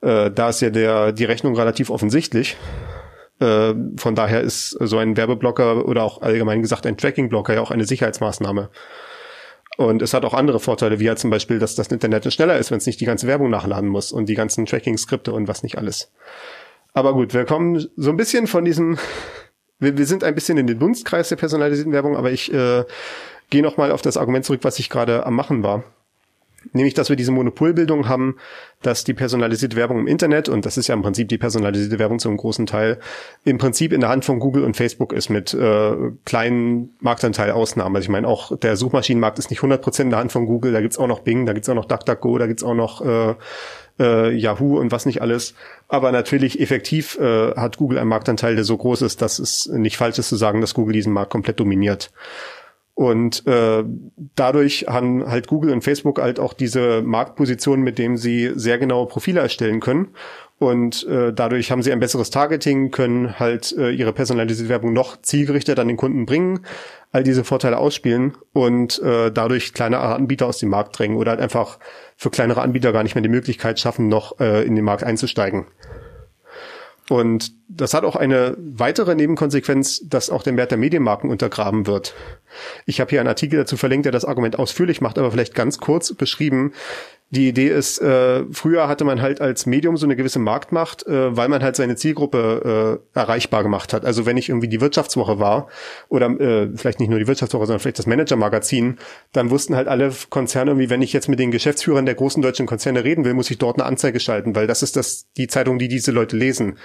Äh, 0.00 0.30
da 0.30 0.48
ist 0.48 0.60
ja 0.60 0.70
der, 0.70 1.12
die 1.12 1.24
Rechnung 1.24 1.56
relativ 1.56 1.90
offensichtlich. 1.90 2.56
Äh, 3.40 3.74
von 3.96 4.14
daher 4.14 4.40
ist 4.42 4.70
so 4.80 4.98
ein 4.98 5.16
Werbeblocker 5.16 5.86
oder 5.86 6.02
auch 6.02 6.22
allgemein 6.22 6.62
gesagt 6.62 6.86
ein 6.86 6.96
Tracking-Blocker 6.96 7.54
ja 7.54 7.60
auch 7.60 7.70
eine 7.70 7.84
Sicherheitsmaßnahme. 7.84 8.70
Und 9.76 10.02
es 10.02 10.14
hat 10.14 10.24
auch 10.24 10.34
andere 10.34 10.60
Vorteile, 10.60 11.00
wie 11.00 11.04
ja 11.04 11.10
halt 11.10 11.18
zum 11.18 11.30
Beispiel, 11.30 11.58
dass 11.58 11.74
das 11.74 11.88
Internet 11.88 12.32
schneller 12.32 12.56
ist, 12.58 12.70
wenn 12.70 12.78
es 12.78 12.86
nicht 12.86 13.00
die 13.00 13.06
ganze 13.06 13.26
Werbung 13.26 13.50
nachladen 13.50 13.88
muss 13.88 14.12
und 14.12 14.28
die 14.28 14.34
ganzen 14.34 14.66
Tracking-Skripte 14.66 15.32
und 15.32 15.48
was 15.48 15.64
nicht 15.64 15.78
alles. 15.78 16.12
Aber 16.92 17.12
gut, 17.12 17.34
wir 17.34 17.44
kommen 17.44 17.84
so 17.96 18.10
ein 18.10 18.16
bisschen 18.16 18.46
von 18.46 18.64
diesem, 18.64 18.98
wir, 19.80 19.98
wir 19.98 20.06
sind 20.06 20.22
ein 20.22 20.34
bisschen 20.36 20.58
in 20.58 20.68
den 20.68 20.78
Dunstkreis 20.78 21.28
der 21.28 21.36
personalisierten 21.36 21.92
Werbung, 21.92 22.16
aber 22.16 22.30
ich 22.30 22.52
äh, 22.52 22.84
gehe 23.50 23.62
nochmal 23.62 23.90
auf 23.90 24.00
das 24.00 24.16
Argument 24.16 24.44
zurück, 24.44 24.60
was 24.62 24.78
ich 24.78 24.90
gerade 24.90 25.26
am 25.26 25.34
Machen 25.34 25.64
war. 25.64 25.82
Nämlich, 26.72 26.94
dass 26.94 27.08
wir 27.08 27.16
diese 27.16 27.32
Monopolbildung 27.32 28.08
haben, 28.08 28.36
dass 28.82 29.04
die 29.04 29.14
personalisierte 29.14 29.76
Werbung 29.76 29.98
im 29.98 30.06
Internet, 30.06 30.48
und 30.48 30.66
das 30.66 30.76
ist 30.76 30.88
ja 30.88 30.94
im 30.94 31.02
Prinzip 31.02 31.28
die 31.28 31.38
personalisierte 31.38 31.98
Werbung 31.98 32.18
zu 32.18 32.28
einem 32.28 32.36
großen 32.36 32.66
Teil, 32.66 32.98
im 33.44 33.58
Prinzip 33.58 33.92
in 33.92 34.00
der 34.00 34.10
Hand 34.10 34.24
von 34.24 34.38
Google 34.38 34.64
und 34.64 34.76
Facebook 34.76 35.12
ist 35.12 35.30
mit 35.30 35.54
äh, 35.54 35.92
kleinen 36.24 36.94
Marktanteil 37.00 37.50
Ausnahmen. 37.50 37.96
Also 37.96 38.06
ich 38.06 38.10
meine, 38.10 38.28
auch 38.28 38.56
der 38.56 38.76
Suchmaschinenmarkt 38.76 39.38
ist 39.38 39.50
nicht 39.50 39.60
100% 39.60 40.02
in 40.02 40.10
der 40.10 40.18
Hand 40.18 40.32
von 40.32 40.46
Google, 40.46 40.72
da 40.72 40.80
gibt's 40.80 40.98
auch 40.98 41.06
noch 41.06 41.20
Bing, 41.20 41.46
da 41.46 41.52
gibt's 41.52 41.68
auch 41.68 41.74
noch 41.74 41.86
DuckDuckGo, 41.86 42.38
da 42.38 42.46
gibt's 42.46 42.62
auch 42.62 42.74
noch 42.74 43.04
äh, 43.04 43.34
äh, 43.98 44.34
Yahoo 44.34 44.78
und 44.78 44.92
was 44.92 45.06
nicht 45.06 45.22
alles. 45.22 45.54
Aber 45.88 46.12
natürlich 46.12 46.60
effektiv 46.60 47.18
äh, 47.18 47.52
hat 47.54 47.76
Google 47.76 47.98
einen 47.98 48.08
Marktanteil, 48.08 48.54
der 48.54 48.64
so 48.64 48.76
groß 48.76 49.02
ist, 49.02 49.22
dass 49.22 49.38
es 49.38 49.66
nicht 49.66 49.96
falsch 49.96 50.18
ist 50.18 50.28
zu 50.28 50.36
sagen, 50.36 50.60
dass 50.60 50.74
Google 50.74 50.94
diesen 50.94 51.12
Markt 51.12 51.30
komplett 51.30 51.60
dominiert. 51.60 52.10
Und 52.94 53.44
äh, 53.48 53.82
dadurch 54.36 54.86
haben 54.88 55.26
halt 55.26 55.48
Google 55.48 55.72
und 55.72 55.82
Facebook 55.82 56.20
halt 56.20 56.38
auch 56.38 56.52
diese 56.52 57.02
Marktposition, 57.02 57.82
mit 57.82 57.98
dem 57.98 58.16
sie 58.16 58.52
sehr 58.54 58.78
genaue 58.78 59.06
Profile 59.08 59.40
erstellen 59.40 59.80
können. 59.80 60.14
Und 60.58 61.04
äh, 61.08 61.32
dadurch 61.32 61.72
haben 61.72 61.82
sie 61.82 61.92
ein 61.92 61.98
besseres 61.98 62.30
Targeting, 62.30 62.92
können 62.92 63.40
halt 63.40 63.76
äh, 63.76 63.90
ihre 63.90 64.12
personalisierte 64.12 64.68
Werbung 64.68 64.92
noch 64.92 65.20
zielgerichtet 65.20 65.80
an 65.80 65.88
den 65.88 65.96
Kunden 65.96 66.24
bringen, 66.24 66.60
all 67.10 67.24
diese 67.24 67.42
Vorteile 67.42 67.78
ausspielen 67.78 68.36
und 68.52 69.02
äh, 69.02 69.32
dadurch 69.32 69.74
kleinere 69.74 70.14
Anbieter 70.14 70.46
aus 70.46 70.58
dem 70.58 70.68
Markt 70.68 70.96
drängen 70.96 71.16
oder 71.16 71.32
halt 71.32 71.40
einfach 71.40 71.80
für 72.16 72.30
kleinere 72.30 72.62
Anbieter 72.62 72.92
gar 72.92 73.02
nicht 73.02 73.16
mehr 73.16 73.22
die 73.22 73.28
Möglichkeit 73.28 73.80
schaffen, 73.80 74.08
noch 74.08 74.38
äh, 74.38 74.64
in 74.64 74.76
den 74.76 74.84
Markt 74.84 75.02
einzusteigen. 75.02 75.66
Und 77.10 77.52
das 77.68 77.94
hat 77.94 78.04
auch 78.04 78.16
eine 78.16 78.56
weitere 78.58 79.14
Nebenkonsequenz, 79.14 80.02
dass 80.08 80.30
auch 80.30 80.42
der 80.42 80.56
Wert 80.56 80.70
der 80.70 80.78
Medienmarken 80.78 81.30
untergraben 81.30 81.86
wird. 81.86 82.14
Ich 82.86 83.00
habe 83.00 83.10
hier 83.10 83.20
einen 83.20 83.28
Artikel 83.28 83.56
dazu 83.56 83.76
verlinkt, 83.76 84.04
der 84.04 84.12
das 84.12 84.24
Argument 84.24 84.58
ausführlich 84.58 85.00
macht, 85.00 85.18
aber 85.18 85.30
vielleicht 85.30 85.54
ganz 85.54 85.78
kurz 85.78 86.12
beschrieben. 86.12 86.72
Die 87.30 87.48
Idee 87.48 87.68
ist, 87.68 88.00
äh, 88.00 88.44
früher 88.52 88.86
hatte 88.86 89.04
man 89.04 89.20
halt 89.20 89.40
als 89.40 89.66
Medium 89.66 89.96
so 89.96 90.06
eine 90.06 90.14
gewisse 90.14 90.38
Marktmacht, 90.38 91.04
äh, 91.06 91.36
weil 91.36 91.48
man 91.48 91.64
halt 91.64 91.74
seine 91.74 91.96
Zielgruppe 91.96 93.00
äh, 93.14 93.18
erreichbar 93.18 93.64
gemacht 93.64 93.92
hat. 93.92 94.04
Also 94.04 94.24
wenn 94.24 94.36
ich 94.36 94.50
irgendwie 94.50 94.68
die 94.68 94.80
Wirtschaftswoche 94.80 95.40
war 95.40 95.68
oder 96.08 96.28
äh, 96.38 96.68
vielleicht 96.76 97.00
nicht 97.00 97.08
nur 97.08 97.18
die 97.18 97.26
Wirtschaftswoche, 97.26 97.66
sondern 97.66 97.80
vielleicht 97.80 97.98
das 97.98 98.06
Manager-Magazin, 98.06 98.98
dann 99.32 99.50
wussten 99.50 99.74
halt 99.74 99.88
alle 99.88 100.12
Konzerne 100.30 100.70
irgendwie, 100.72 100.90
wenn 100.90 101.02
ich 101.02 101.12
jetzt 101.12 101.28
mit 101.28 101.40
den 101.40 101.50
Geschäftsführern 101.50 102.06
der 102.06 102.14
großen 102.14 102.40
deutschen 102.40 102.66
Konzerne 102.66 103.02
reden 103.02 103.24
will, 103.24 103.34
muss 103.34 103.50
ich 103.50 103.58
dort 103.58 103.78
eine 103.78 103.86
Anzeige 103.86 104.20
schalten, 104.20 104.54
weil 104.54 104.68
das 104.68 104.84
ist 104.84 104.94
das 104.94 105.26
die 105.36 105.48
Zeitung, 105.48 105.80
die 105.80 105.88
diese 105.88 106.12
Leute 106.12 106.36
lesen. 106.36 106.78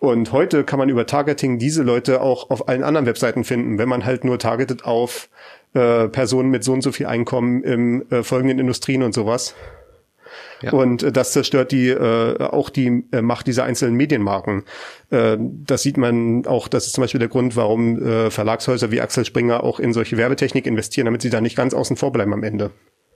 Und 0.00 0.32
heute 0.32 0.64
kann 0.64 0.78
man 0.78 0.88
über 0.88 1.06
Targeting 1.06 1.58
diese 1.58 1.82
Leute 1.82 2.22
auch 2.22 2.48
auf 2.48 2.68
allen 2.68 2.82
anderen 2.82 3.04
Webseiten 3.04 3.44
finden, 3.44 3.76
wenn 3.76 3.88
man 3.88 4.06
halt 4.06 4.24
nur 4.24 4.38
targetet 4.38 4.86
auf 4.86 5.28
äh, 5.74 6.08
Personen 6.08 6.48
mit 6.48 6.64
so 6.64 6.72
und 6.72 6.80
so 6.80 6.90
viel 6.90 7.04
Einkommen 7.04 7.62
im 7.62 8.06
äh, 8.10 8.22
folgenden 8.22 8.58
Industrien 8.58 9.02
und 9.02 9.12
sowas. 9.12 9.54
Ja. 10.62 10.72
Und 10.72 11.02
äh, 11.02 11.12
das 11.12 11.32
zerstört 11.32 11.70
die 11.70 11.88
äh, 11.90 12.42
auch 12.42 12.70
die 12.70 13.04
äh, 13.12 13.20
Macht 13.20 13.46
dieser 13.46 13.64
einzelnen 13.64 13.94
Medienmarken. 13.94 14.64
Äh, 15.10 15.36
das 15.38 15.82
sieht 15.82 15.98
man 15.98 16.46
auch, 16.46 16.68
das 16.68 16.86
ist 16.86 16.94
zum 16.94 17.02
Beispiel 17.02 17.20
der 17.20 17.28
Grund, 17.28 17.54
warum 17.54 18.02
äh, 18.02 18.30
Verlagshäuser 18.30 18.90
wie 18.90 19.02
Axel 19.02 19.26
Springer 19.26 19.62
auch 19.62 19.78
in 19.78 19.92
solche 19.92 20.16
Werbetechnik 20.16 20.66
investieren, 20.66 21.04
damit 21.04 21.20
sie 21.20 21.30
da 21.30 21.42
nicht 21.42 21.56
ganz 21.56 21.74
außen 21.74 21.98
vor 21.98 22.10
bleiben 22.10 22.32
am 22.32 22.42
Ende. 22.42 22.70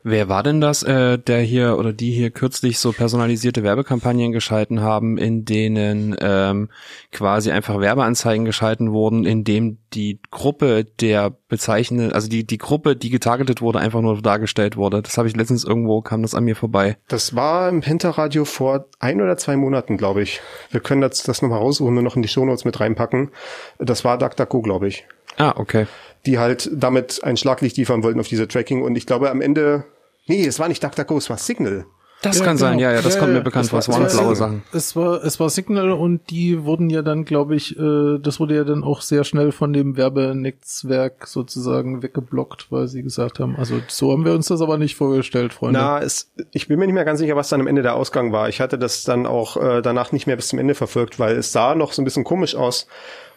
Wer 0.06 0.28
war 0.28 0.42
denn 0.42 0.60
das, 0.60 0.82
äh, 0.82 1.18
der 1.18 1.40
hier 1.40 1.78
oder 1.78 1.94
die 1.94 2.12
hier 2.12 2.30
kürzlich 2.30 2.78
so 2.78 2.92
personalisierte 2.92 3.62
Werbekampagnen 3.62 4.32
geschalten 4.32 4.82
haben, 4.82 5.16
in 5.16 5.46
denen 5.46 6.14
ähm, 6.20 6.68
quasi 7.10 7.50
einfach 7.50 7.80
Werbeanzeigen 7.80 8.44
geschalten 8.44 8.92
wurden, 8.92 9.24
in 9.24 9.44
dem 9.44 9.78
die 9.94 10.20
Gruppe 10.30 10.84
der 10.84 11.30
bezeichneten, 11.48 12.12
also 12.12 12.28
die 12.28 12.46
die 12.46 12.58
Gruppe, 12.58 12.96
die 12.96 13.08
getargetet 13.08 13.62
wurde, 13.62 13.78
einfach 13.78 14.02
nur 14.02 14.20
dargestellt 14.20 14.76
wurde. 14.76 15.00
Das 15.00 15.16
habe 15.16 15.26
ich 15.26 15.36
letztens 15.36 15.64
irgendwo 15.64 16.02
kam 16.02 16.20
das 16.20 16.34
an 16.34 16.44
mir 16.44 16.54
vorbei. 16.54 16.98
Das 17.08 17.34
war 17.34 17.70
im 17.70 17.80
Hinterradio 17.80 18.44
vor 18.44 18.84
ein 18.98 19.22
oder 19.22 19.38
zwei 19.38 19.56
Monaten, 19.56 19.96
glaube 19.96 20.20
ich. 20.20 20.42
Wir 20.70 20.80
können 20.80 21.00
das, 21.00 21.22
das 21.22 21.40
nochmal 21.40 21.60
raussuchen 21.60 21.96
und 21.96 22.04
noch 22.04 22.16
in 22.16 22.20
die 22.20 22.28
Shownotes 22.28 22.66
mit 22.66 22.78
reinpacken. 22.78 23.30
Das 23.78 24.04
war 24.04 24.18
DuckDuckGo, 24.18 24.60
glaube 24.60 24.86
ich. 24.86 25.06
Ah, 25.38 25.54
okay. 25.56 25.86
Die 26.26 26.38
halt 26.38 26.70
damit 26.72 27.22
ein 27.22 27.36
Schlaglicht 27.36 27.76
liefern 27.76 28.02
wollten 28.02 28.20
auf 28.20 28.28
diese 28.28 28.48
Tracking 28.48 28.82
und 28.82 28.96
ich 28.96 29.06
glaube 29.06 29.30
am 29.30 29.40
Ende 29.40 29.84
Nee, 30.26 30.46
es 30.46 30.58
war 30.58 30.68
nicht 30.68 30.82
DuckDuckGo, 30.82 31.18
es 31.18 31.28
war 31.28 31.38
Signal. 31.38 31.84
Das 32.22 32.38
ja, 32.38 32.44
kann 32.46 32.56
genau. 32.56 32.68
sein, 32.68 32.78
ja, 32.78 32.90
ja, 32.90 33.02
das 33.02 33.16
ja, 33.16 33.20
kommt 33.20 33.34
mir 33.34 33.42
bekannt 33.42 33.68
vor. 33.68 33.80
Es 33.80 33.88
waren 33.90 34.06
blaue 34.06 34.34
Sachen. 34.34 34.62
Es 34.72 34.96
war, 34.96 35.22
es 35.22 35.38
war 35.40 35.50
Signal 35.50 35.92
und 35.92 36.30
die 36.30 36.64
wurden 36.64 36.88
ja 36.88 37.02
dann, 37.02 37.26
glaube 37.26 37.54
ich, 37.54 37.78
äh, 37.78 38.18
das 38.18 38.40
wurde 38.40 38.56
ja 38.56 38.64
dann 38.64 38.82
auch 38.82 39.02
sehr 39.02 39.24
schnell 39.24 39.52
von 39.52 39.74
dem 39.74 39.98
Werbenetzwerk 39.98 41.26
sozusagen 41.26 42.02
weggeblockt, 42.02 42.72
weil 42.72 42.88
sie 42.88 43.02
gesagt 43.02 43.40
haben, 43.40 43.56
also 43.56 43.74
so 43.88 44.10
haben 44.10 44.24
wir 44.24 44.32
uns 44.32 44.46
das 44.46 44.62
aber 44.62 44.78
nicht 44.78 44.96
vorgestellt, 44.96 45.52
Freunde. 45.52 45.78
Na, 45.78 46.00
es, 46.00 46.32
ich 46.52 46.66
bin 46.66 46.78
mir 46.78 46.86
nicht 46.86 46.94
mehr 46.94 47.04
ganz 47.04 47.18
sicher, 47.18 47.36
was 47.36 47.50
dann 47.50 47.60
am 47.60 47.66
Ende 47.66 47.82
der 47.82 47.94
Ausgang 47.94 48.32
war. 48.32 48.48
Ich 48.48 48.58
hatte 48.58 48.78
das 48.78 49.04
dann 49.04 49.26
auch 49.26 49.58
äh, 49.58 49.82
danach 49.82 50.10
nicht 50.12 50.26
mehr 50.26 50.36
bis 50.36 50.48
zum 50.48 50.58
Ende 50.58 50.74
verfolgt, 50.74 51.18
weil 51.18 51.36
es 51.36 51.52
sah 51.52 51.74
noch 51.74 51.92
so 51.92 52.00
ein 52.00 52.06
bisschen 52.06 52.24
komisch 52.24 52.54
aus 52.54 52.86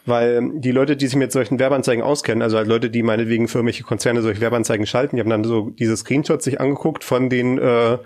weil 0.08 0.51
die 0.60 0.72
Leute, 0.72 0.95
die 0.95 1.08
sich 1.08 1.16
mit 1.16 1.32
solchen 1.32 1.60
Werbeanzeigen 1.60 2.03
auskennen, 2.03 2.41
also 2.41 2.58
halt 2.58 2.68
Leute, 2.68 2.89
die 2.89 3.03
meinetwegen 3.03 3.47
für 3.47 3.60
irgendwelche 3.60 3.84
Konzerne 3.84 4.22
solche 4.22 4.41
Werbeanzeigen 4.41 4.86
schalten, 4.86 5.16
die 5.16 5.22
haben 5.22 5.30
dann 5.30 5.43
so 5.43 5.72
diese 5.72 5.97
Screenshots 5.97 6.45
sich 6.45 6.60
angeguckt 6.62 7.03
von 7.03 7.30
den 7.30 7.58
äh, 7.58 7.97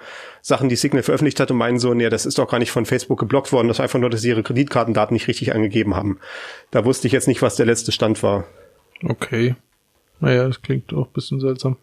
Sachen, 0.42 0.70
die 0.70 0.76
Signal 0.76 1.04
veröffentlicht 1.04 1.40
hat 1.40 1.52
und 1.52 1.58
meinen 1.58 1.80
so, 1.80 1.94
nee, 1.94 2.10
das 2.10 2.26
ist 2.26 2.38
doch 2.38 2.50
gar 2.50 2.60
nicht 2.60 2.72
von 2.72 2.86
Facebook 2.86 3.20
geblockt 3.20 3.52
worden, 3.52 3.68
das 3.68 3.80
war 3.80 3.84
einfach 3.84 4.00
nur, 4.00 4.10
dass 4.10 4.22
sie 4.22 4.30
ihre 4.30 4.44
Kreditkartendaten 4.44 5.14
nicht 5.14 5.28
richtig 5.28 5.54
angegeben 5.54 5.96
haben. 5.96 6.20
Da 6.72 6.86
wusste 6.86 7.08
ich 7.08 7.14
jetzt 7.14 7.28
nicht, 7.28 7.42
was 7.42 7.56
der 7.56 7.66
letzte 7.66 7.92
Stand 7.92 8.24
war. 8.24 8.46
Okay. 9.04 9.56
Naja, 10.20 10.48
das 10.48 10.62
klingt 10.62 10.94
auch 10.94 11.08
bisschen 11.08 11.40
seltsam. 11.40 11.78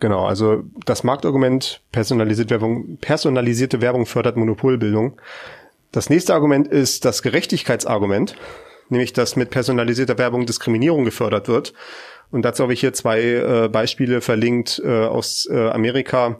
Genau, 0.00 0.26
also 0.26 0.62
das 0.86 1.02
Marktargument 1.02 1.80
personalisierte 1.90 2.54
Werbung, 2.54 2.98
personalisierte 2.98 3.80
Werbung 3.80 4.06
fördert 4.06 4.36
Monopolbildung. 4.36 5.20
Das 5.90 6.10
nächste 6.10 6.34
Argument 6.34 6.68
ist 6.68 7.04
das 7.04 7.22
Gerechtigkeitsargument 7.22 8.36
nämlich 8.88 9.12
dass 9.12 9.36
mit 9.36 9.50
personalisierter 9.50 10.18
Werbung 10.18 10.46
Diskriminierung 10.46 11.04
gefördert 11.04 11.48
wird. 11.48 11.74
Und 12.30 12.42
dazu 12.42 12.62
habe 12.62 12.72
ich 12.72 12.80
hier 12.80 12.92
zwei 12.92 13.20
äh, 13.20 13.68
Beispiele 13.68 14.20
verlinkt 14.20 14.82
äh, 14.84 15.06
aus 15.06 15.48
äh, 15.50 15.70
Amerika 15.70 16.38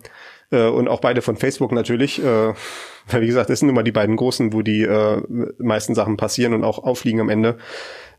äh, 0.50 0.66
und 0.66 0.88
auch 0.88 1.00
beide 1.00 1.22
von 1.22 1.36
Facebook 1.36 1.72
natürlich. 1.72 2.22
Äh, 2.22 2.52
weil 3.10 3.22
wie 3.22 3.26
gesagt, 3.26 3.50
das 3.50 3.60
sind 3.60 3.68
immer 3.68 3.82
die 3.82 3.92
beiden 3.92 4.16
großen, 4.16 4.52
wo 4.52 4.62
die 4.62 4.82
äh, 4.82 5.22
meisten 5.58 5.94
Sachen 5.94 6.16
passieren 6.16 6.52
und 6.52 6.64
auch 6.64 6.78
auffliegen 6.84 7.20
am 7.20 7.30
Ende. 7.30 7.56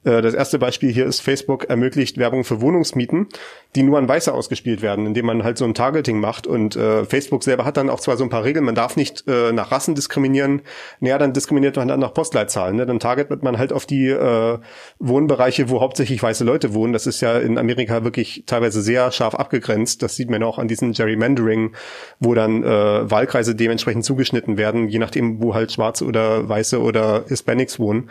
Äh, 0.03 0.21
das 0.21 0.33
erste 0.33 0.59
Beispiel 0.59 0.91
hier 0.91 1.05
ist, 1.05 1.21
Facebook 1.21 1.65
ermöglicht 1.69 2.17
Werbung 2.17 2.43
für 2.43 2.61
Wohnungsmieten, 2.61 3.27
die 3.75 3.83
nur 3.83 3.97
an 3.97 4.07
Weiße 4.07 4.33
ausgespielt 4.33 4.81
werden, 4.81 5.05
indem 5.05 5.25
man 5.25 5.43
halt 5.43 5.57
so 5.57 5.65
ein 5.65 5.73
Targeting 5.73 6.19
macht. 6.19 6.47
Und 6.47 6.75
äh, 6.75 7.05
Facebook 7.05 7.43
selber 7.43 7.65
hat 7.65 7.77
dann 7.77 7.89
auch 7.89 7.99
zwar 7.99 8.17
so 8.17 8.23
ein 8.23 8.29
paar 8.29 8.43
Regeln, 8.43 8.65
man 8.65 8.75
darf 8.75 8.95
nicht 8.95 9.25
äh, 9.27 9.51
nach 9.51 9.71
Rassen 9.71 9.95
diskriminieren, 9.95 10.61
naja, 10.99 11.17
dann 11.17 11.33
diskriminiert 11.33 11.75
man 11.75 11.87
dann 11.87 11.99
nach 11.99 12.13
Postleitzahlen. 12.13 12.77
Ne? 12.77 12.85
Dann 12.85 12.99
targetet 12.99 13.43
man 13.43 13.57
halt 13.57 13.73
auf 13.73 13.85
die 13.85 14.07
äh, 14.07 14.57
Wohnbereiche, 14.99 15.69
wo 15.69 15.81
hauptsächlich 15.81 16.21
weiße 16.21 16.43
Leute 16.43 16.73
wohnen. 16.73 16.93
Das 16.93 17.07
ist 17.07 17.21
ja 17.21 17.37
in 17.37 17.57
Amerika 17.57 18.03
wirklich 18.03 18.43
teilweise 18.45 18.81
sehr 18.81 19.11
scharf 19.11 19.35
abgegrenzt. 19.35 20.01
Das 20.01 20.15
sieht 20.15 20.29
man 20.29 20.43
auch 20.43 20.57
an 20.57 20.67
diesem 20.67 20.93
Gerrymandering, 20.93 21.73
wo 22.19 22.33
dann 22.33 22.63
äh, 22.63 23.11
Wahlkreise 23.11 23.55
dementsprechend 23.55 24.05
zugeschnitten 24.05 24.57
werden, 24.57 24.87
je 24.87 24.99
nachdem, 24.99 25.41
wo 25.41 25.53
halt 25.53 25.71
Schwarze 25.71 26.05
oder 26.05 26.47
Weiße 26.47 26.81
oder 26.81 27.25
Hispanics 27.27 27.79
wohnen. 27.79 28.09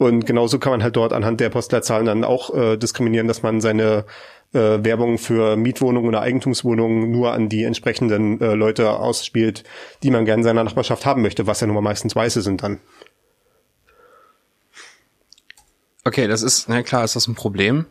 Und 0.00 0.24
genauso 0.24 0.58
kann 0.58 0.72
man 0.72 0.82
halt 0.82 0.96
dort 0.96 1.12
anhand 1.12 1.40
der 1.40 1.50
Postleitzahlen 1.50 2.06
dann 2.06 2.24
auch 2.24 2.54
äh, 2.54 2.78
diskriminieren, 2.78 3.28
dass 3.28 3.42
man 3.42 3.60
seine 3.60 4.06
äh, 4.54 4.82
Werbung 4.82 5.18
für 5.18 5.56
Mietwohnungen 5.56 6.08
oder 6.08 6.22
Eigentumswohnungen 6.22 7.10
nur 7.10 7.34
an 7.34 7.50
die 7.50 7.64
entsprechenden 7.64 8.40
äh, 8.40 8.54
Leute 8.54 8.92
ausspielt, 8.92 9.62
die 10.02 10.10
man 10.10 10.24
gerne 10.24 10.40
in 10.40 10.44
seiner 10.44 10.64
Nachbarschaft 10.64 11.04
haben 11.04 11.20
möchte, 11.20 11.46
was 11.46 11.60
ja 11.60 11.66
nun 11.66 11.74
mal 11.74 11.82
meistens 11.82 12.16
Weiße 12.16 12.40
sind 12.40 12.62
dann. 12.62 12.80
Okay, 16.06 16.28
das 16.28 16.42
ist, 16.42 16.66
na 16.70 16.82
klar, 16.82 17.04
ist 17.04 17.14
das 17.14 17.28
ein 17.28 17.34
Problem 17.34 17.84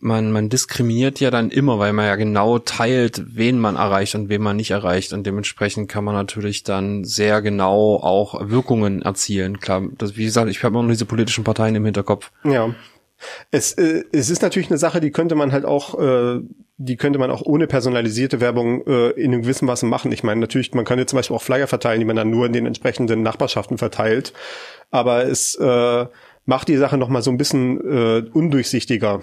man, 0.00 0.32
man 0.32 0.48
diskriminiert 0.48 1.20
ja 1.20 1.30
dann 1.30 1.50
immer, 1.50 1.78
weil 1.78 1.92
man 1.92 2.06
ja 2.06 2.16
genau 2.16 2.58
teilt, 2.58 3.22
wen 3.36 3.58
man 3.58 3.76
erreicht 3.76 4.14
und 4.14 4.28
wen 4.28 4.42
man 4.42 4.56
nicht 4.56 4.70
erreicht. 4.70 5.12
Und 5.12 5.26
dementsprechend 5.26 5.88
kann 5.88 6.04
man 6.04 6.14
natürlich 6.14 6.62
dann 6.64 7.04
sehr 7.04 7.42
genau 7.42 7.96
auch 7.96 8.48
Wirkungen 8.48 9.02
erzielen. 9.02 9.60
Klar, 9.60 9.82
das, 9.98 10.16
wie 10.16 10.24
gesagt, 10.24 10.50
ich 10.50 10.62
habe 10.64 10.74
immer 10.74 10.82
noch 10.82 10.90
diese 10.90 11.04
politischen 11.04 11.44
Parteien 11.44 11.74
im 11.74 11.84
Hinterkopf. 11.84 12.32
Ja. 12.44 12.74
Es, 13.50 13.72
äh, 13.74 14.04
es 14.12 14.30
ist 14.30 14.40
natürlich 14.40 14.70
eine 14.70 14.78
Sache, 14.78 15.00
die 15.00 15.10
könnte 15.10 15.34
man 15.34 15.52
halt 15.52 15.66
auch, 15.66 15.98
äh, 16.00 16.40
die 16.78 16.96
könnte 16.96 17.18
man 17.18 17.30
auch 17.30 17.42
ohne 17.42 17.66
personalisierte 17.66 18.40
Werbung 18.40 18.86
äh, 18.86 19.10
in 19.10 19.34
einem 19.34 19.42
gewissen 19.42 19.66
Maße 19.66 19.84
machen. 19.84 20.10
Ich 20.12 20.22
meine, 20.22 20.40
natürlich, 20.40 20.72
man 20.72 20.86
könnte 20.86 21.04
zum 21.04 21.18
Beispiel 21.18 21.36
auch 21.36 21.42
Flyer 21.42 21.66
verteilen, 21.66 22.00
die 22.00 22.06
man 22.06 22.16
dann 22.16 22.30
nur 22.30 22.46
in 22.46 22.54
den 22.54 22.64
entsprechenden 22.64 23.22
Nachbarschaften 23.22 23.76
verteilt. 23.76 24.32
Aber 24.90 25.24
es 25.24 25.54
äh, 25.56 26.06
macht 26.46 26.68
die 26.68 26.78
Sache 26.78 26.96
noch 26.96 27.10
mal 27.10 27.20
so 27.20 27.30
ein 27.30 27.36
bisschen 27.36 27.80
äh, 27.80 28.24
undurchsichtiger 28.32 29.20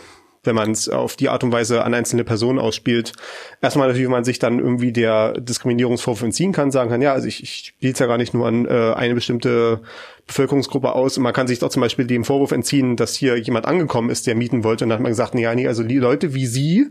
wenn 0.48 0.56
man 0.56 0.72
es 0.72 0.90
auf 0.90 1.16
die 1.16 1.30
Art 1.30 1.44
und 1.44 1.52
Weise 1.52 1.84
an 1.84 1.94
einzelne 1.94 2.24
Personen 2.24 2.58
ausspielt. 2.58 3.14
Erstmal 3.62 3.88
natürlich, 3.88 4.08
wenn 4.08 4.12
man 4.12 4.24
sich 4.24 4.40
dann 4.40 4.58
irgendwie 4.58 4.92
der 4.92 5.34
Diskriminierungsvorwurf 5.40 6.24
entziehen 6.24 6.54
kann, 6.54 6.72
sagen 6.72 6.90
kann, 6.90 7.04
ja, 7.04 7.14
also 7.14 7.28
ich, 7.28 7.44
ich 7.44 7.66
spiele 7.68 7.94
es 7.94 8.00
ja 8.00 8.08
gar 8.08 8.18
nicht 8.18 8.34
nur 8.34 8.48
an 8.48 8.66
äh, 8.66 8.94
eine 8.96 9.14
bestimmte 9.14 9.82
Bevölkerungsgruppe 10.26 10.92
aus 10.94 11.18
und 11.18 11.24
man 11.24 11.34
kann 11.34 11.48
sich 11.48 11.60
doch 11.60 11.70
zum 11.70 11.82
Beispiel 11.82 12.06
dem 12.06 12.26
Vorwurf 12.26 12.52
entziehen, 12.52 12.96
dass 12.96 13.16
hier 13.16 13.38
jemand 13.38 13.66
angekommen 13.66 14.10
ist, 14.10 14.28
der 14.28 14.36
mieten 14.36 14.64
wollte 14.64 14.84
und 14.84 14.90
dann 14.90 14.98
hat 14.98 15.04
man 15.04 15.12
gesagt, 15.12 15.36
nee, 15.36 15.44
ja, 15.44 15.56
nee, 15.56 15.68
also 15.68 15.84
die 15.84 16.00
Leute 16.00 16.34
wie 16.34 16.48
Sie 16.48 16.88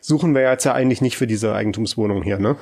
suchen 0.00 0.34
wir 0.34 0.42
jetzt 0.42 0.64
ja 0.64 0.72
eigentlich 0.72 1.00
nicht 1.00 1.16
für 1.16 1.26
diese 1.26 1.54
Eigentumswohnung 1.54 2.22
hier, 2.22 2.38
ne? 2.38 2.56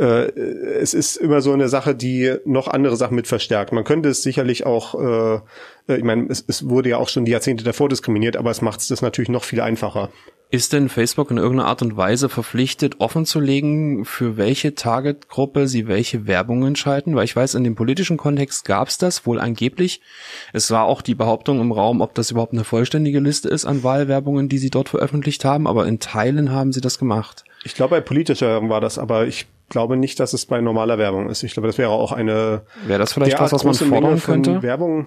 Äh, 0.00 0.32
es 0.80 0.94
ist 0.94 1.16
immer 1.16 1.42
so 1.42 1.52
eine 1.52 1.68
Sache, 1.68 1.94
die 1.94 2.34
noch 2.46 2.68
andere 2.68 2.96
Sachen 2.96 3.14
mit 3.14 3.26
verstärkt. 3.26 3.72
Man 3.72 3.84
könnte 3.84 4.08
es 4.08 4.22
sicherlich 4.22 4.64
auch, 4.64 4.94
äh, 4.94 5.40
ich 5.94 6.04
meine, 6.04 6.26
es, 6.30 6.42
es 6.46 6.68
wurde 6.68 6.88
ja 6.88 6.96
auch 6.96 7.08
schon 7.08 7.26
die 7.26 7.32
Jahrzehnte 7.32 7.64
davor 7.64 7.88
diskriminiert, 7.88 8.36
aber 8.36 8.50
es 8.50 8.62
macht 8.62 8.80
es 8.80 8.88
das 8.88 9.02
natürlich 9.02 9.28
noch 9.28 9.44
viel 9.44 9.60
einfacher. 9.60 10.08
Ist 10.52 10.72
denn 10.72 10.88
Facebook 10.88 11.30
in 11.30 11.36
irgendeiner 11.36 11.68
Art 11.68 11.82
und 11.82 11.96
Weise 11.96 12.28
verpflichtet, 12.28 12.96
offen 12.98 13.24
zu 13.24 13.38
legen, 13.38 14.04
für 14.04 14.36
welche 14.36 14.74
Targetgruppe 14.74 15.68
sie 15.68 15.86
welche 15.86 16.26
Werbungen 16.26 16.74
schalten? 16.74 17.14
Weil 17.14 17.24
ich 17.24 17.36
weiß, 17.36 17.54
in 17.54 17.62
dem 17.62 17.76
politischen 17.76 18.16
Kontext 18.16 18.64
gab 18.64 18.88
es 18.88 18.98
das 18.98 19.26
wohl 19.26 19.38
angeblich. 19.38 20.00
Es 20.52 20.72
war 20.72 20.86
auch 20.86 21.02
die 21.02 21.14
Behauptung 21.14 21.60
im 21.60 21.70
Raum, 21.70 22.00
ob 22.00 22.14
das 22.16 22.32
überhaupt 22.32 22.52
eine 22.52 22.64
vollständige 22.64 23.20
Liste 23.20 23.48
ist 23.48 23.64
an 23.64 23.84
Wahlwerbungen, 23.84 24.48
die 24.48 24.58
sie 24.58 24.70
dort 24.70 24.88
veröffentlicht 24.88 25.44
haben, 25.44 25.68
aber 25.68 25.86
in 25.86 26.00
Teilen 26.00 26.50
haben 26.50 26.72
sie 26.72 26.80
das 26.80 26.98
gemacht. 26.98 27.44
Ich 27.62 27.74
glaube, 27.74 27.96
bei 27.96 28.00
politischer 28.00 28.48
Werbung 28.48 28.70
war 28.70 28.80
das, 28.80 28.98
aber 28.98 29.26
ich 29.28 29.46
glaube 29.70 29.96
nicht, 29.96 30.20
dass 30.20 30.34
es 30.34 30.44
bei 30.44 30.60
normaler 30.60 30.98
Werbung 30.98 31.30
ist. 31.30 31.42
Ich 31.42 31.54
glaube, 31.54 31.68
das 31.68 31.78
wäre 31.78 31.90
auch 31.90 32.12
eine. 32.12 32.62
Wäre 32.86 32.98
das 32.98 33.14
vielleicht 33.14 33.40
was, 33.40 33.52
was 33.52 33.64
man 33.64 33.74
fordern 33.74 34.20
könnte? 34.20 34.62
Werbung. 34.62 35.06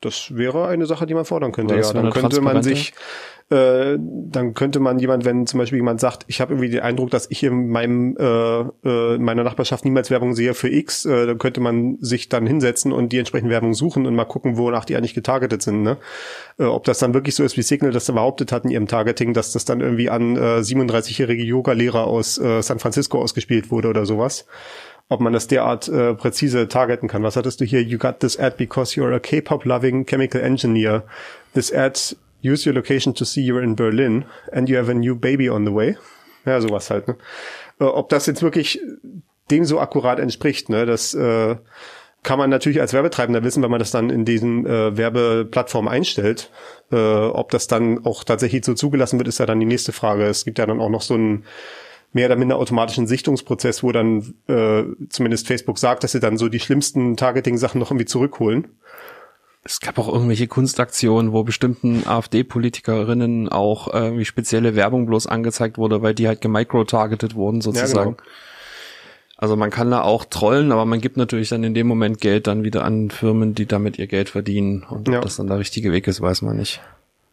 Das 0.00 0.36
wäre 0.36 0.68
eine 0.68 0.86
Sache, 0.86 1.06
die 1.06 1.14
man 1.14 1.24
fordern 1.24 1.52
könnte. 1.52 1.74
Ja, 1.74 1.92
dann 1.92 2.10
könnte 2.10 2.40
man 2.40 2.62
sich 2.62 2.92
äh, 3.50 3.96
dann 3.98 4.52
könnte 4.52 4.78
man 4.78 4.98
jemand, 4.98 5.24
wenn 5.24 5.46
zum 5.46 5.58
Beispiel 5.58 5.78
jemand 5.78 6.00
sagt, 6.00 6.24
ich 6.26 6.40
habe 6.40 6.52
irgendwie 6.52 6.68
den 6.68 6.80
Eindruck, 6.80 7.10
dass 7.10 7.30
ich 7.30 7.42
in 7.42 7.68
meinem 7.68 8.14
äh, 8.18 8.60
äh, 8.84 9.14
in 9.14 9.22
meiner 9.22 9.42
Nachbarschaft 9.42 9.86
niemals 9.86 10.10
Werbung 10.10 10.34
sehe 10.34 10.52
für 10.52 10.68
X, 10.68 11.06
äh, 11.06 11.26
dann 11.26 11.38
könnte 11.38 11.60
man 11.60 11.96
sich 12.00 12.28
dann 12.28 12.46
hinsetzen 12.46 12.92
und 12.92 13.10
die 13.10 13.18
entsprechende 13.18 13.50
Werbung 13.50 13.72
suchen 13.72 14.06
und 14.06 14.14
mal 14.14 14.26
gucken, 14.26 14.58
wonach 14.58 14.84
die 14.84 14.96
eigentlich 14.96 15.14
getargetet 15.14 15.62
sind. 15.62 15.82
Ne? 15.82 15.96
Äh, 16.58 16.64
ob 16.64 16.84
das 16.84 16.98
dann 16.98 17.14
wirklich 17.14 17.34
so 17.34 17.42
ist, 17.42 17.56
wie 17.56 17.62
Signal 17.62 17.90
das 17.90 18.06
behauptet 18.06 18.52
hat 18.52 18.64
in 18.64 18.70
ihrem 18.70 18.86
Targeting, 18.86 19.32
dass 19.32 19.52
das 19.52 19.64
dann 19.64 19.80
irgendwie 19.80 20.10
an 20.10 20.36
äh, 20.36 20.58
37-jährige 20.58 21.42
Yoga-Lehrer 21.42 22.06
aus 22.06 22.38
äh, 22.38 22.60
San 22.62 22.78
Francisco 22.78 23.18
ausgespielt 23.20 23.70
wurde 23.70 23.88
oder 23.88 24.04
sowas 24.04 24.46
ob 25.10 25.20
man 25.20 25.32
das 25.32 25.46
derart 25.46 25.88
äh, 25.88 26.12
präzise 26.12 26.68
targeten 26.68 27.08
kann. 27.08 27.22
Was 27.22 27.34
hattest 27.34 27.62
du 27.62 27.64
hier? 27.64 27.82
You 27.82 27.96
got 27.96 28.20
this 28.20 28.38
ad 28.38 28.58
because 28.58 28.94
you're 28.94 29.14
a 29.14 29.18
K-pop 29.18 29.64
loving 29.64 30.04
chemical 30.04 30.38
engineer. 30.38 31.02
This 31.54 31.72
ad 31.72 32.14
use 32.42 32.68
your 32.68 32.74
location 32.74 33.14
to 33.14 33.24
see 33.24 33.44
you're 33.44 33.62
in 33.62 33.76
Berlin 33.76 34.24
and 34.52 34.68
you 34.68 34.76
have 34.76 34.90
a 34.90 34.94
new 34.94 35.14
baby 35.14 35.50
on 35.50 35.64
the 35.64 35.74
way. 35.74 35.96
Ja, 36.44 36.60
sowas 36.60 36.90
halt. 36.90 37.08
Ne? 37.08 37.16
Äh, 37.80 37.84
ob 37.84 38.08
das 38.08 38.26
jetzt 38.26 38.42
wirklich 38.42 38.80
dem 39.50 39.64
so 39.64 39.80
akkurat 39.80 40.18
entspricht, 40.18 40.68
ne, 40.68 40.84
das 40.84 41.14
äh, 41.14 41.56
kann 42.22 42.38
man 42.38 42.50
natürlich 42.50 42.80
als 42.80 42.92
Werbetreibender 42.92 43.44
wissen, 43.44 43.62
wenn 43.62 43.70
man 43.70 43.78
das 43.78 43.90
dann 43.90 44.10
in 44.10 44.24
diesen 44.24 44.66
äh, 44.66 44.96
Werbeplattformen 44.96 45.90
einstellt. 45.90 46.50
Äh, 46.90 46.96
ob 46.96 47.50
das 47.50 47.68
dann 47.68 48.04
auch 48.04 48.24
tatsächlich 48.24 48.64
so 48.64 48.74
zugelassen 48.74 49.18
wird, 49.18 49.28
ist 49.28 49.38
ja 49.38 49.46
dann 49.46 49.60
die 49.60 49.66
nächste 49.66 49.92
Frage. 49.92 50.24
Es 50.24 50.44
gibt 50.44 50.58
ja 50.58 50.66
dann 50.66 50.80
auch 50.80 50.90
noch 50.90 51.02
so 51.02 51.14
einen 51.14 51.44
mehr 52.12 52.26
oder 52.26 52.36
minder 52.36 52.56
automatischen 52.56 53.06
Sichtungsprozess, 53.06 53.82
wo 53.82 53.92
dann 53.92 54.34
äh, 54.48 54.84
zumindest 55.08 55.46
Facebook 55.46 55.78
sagt, 55.78 56.04
dass 56.04 56.12
sie 56.12 56.20
dann 56.20 56.38
so 56.38 56.48
die 56.48 56.60
schlimmsten 56.60 57.16
Targeting-Sachen 57.16 57.78
noch 57.78 57.90
irgendwie 57.90 58.06
zurückholen 58.06 58.68
es 59.68 59.80
gab 59.80 59.98
auch 59.98 60.08
irgendwelche 60.08 60.46
Kunstaktionen, 60.46 61.32
wo 61.32 61.42
bestimmten 61.44 62.06
AfD-Politikerinnen 62.06 63.50
auch 63.50 63.92
irgendwie 63.92 64.24
spezielle 64.24 64.74
Werbung 64.74 65.04
bloß 65.04 65.26
angezeigt 65.26 65.76
wurde, 65.76 66.00
weil 66.00 66.14
die 66.14 66.26
halt 66.26 66.40
gemicro-targetet 66.40 67.34
wurden 67.34 67.60
sozusagen. 67.60 67.92
Ja, 67.96 68.04
genau. 68.04 68.16
Also 69.36 69.56
man 69.56 69.70
kann 69.70 69.90
da 69.90 70.00
auch 70.00 70.24
trollen, 70.24 70.72
aber 70.72 70.86
man 70.86 71.02
gibt 71.02 71.18
natürlich 71.18 71.50
dann 71.50 71.62
in 71.64 71.74
dem 71.74 71.86
Moment 71.86 72.20
Geld 72.20 72.46
dann 72.46 72.64
wieder 72.64 72.82
an 72.82 73.10
Firmen, 73.10 73.54
die 73.54 73.66
damit 73.66 73.98
ihr 73.98 74.06
Geld 74.06 74.30
verdienen. 74.30 74.84
Und 74.88 75.06
ja. 75.06 75.18
ob 75.18 75.24
das 75.24 75.36
dann 75.36 75.48
der 75.48 75.58
richtige 75.58 75.92
Weg 75.92 76.08
ist, 76.08 76.22
weiß 76.22 76.40
man 76.40 76.56
nicht. 76.56 76.80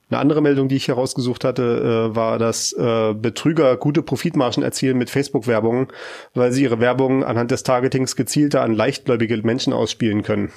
Eine 0.09 0.19
andere 0.19 0.41
Meldung, 0.41 0.67
die 0.67 0.75
ich 0.75 0.89
herausgesucht 0.89 1.45
hatte, 1.45 2.11
äh, 2.11 2.15
war, 2.15 2.37
dass 2.37 2.73
äh, 2.73 3.13
Betrüger 3.13 3.77
gute 3.77 4.03
Profitmargen 4.03 4.61
erzielen 4.61 4.97
mit 4.97 5.09
Facebook-Werbung, 5.09 5.87
weil 6.33 6.51
sie 6.51 6.63
ihre 6.63 6.81
Werbung 6.81 7.23
anhand 7.23 7.49
des 7.49 7.63
Targetings 7.63 8.17
gezielter 8.17 8.61
an 8.61 8.73
leichtgläubige 8.73 9.37
Menschen 9.37 9.71
ausspielen 9.71 10.21
können. 10.21 10.51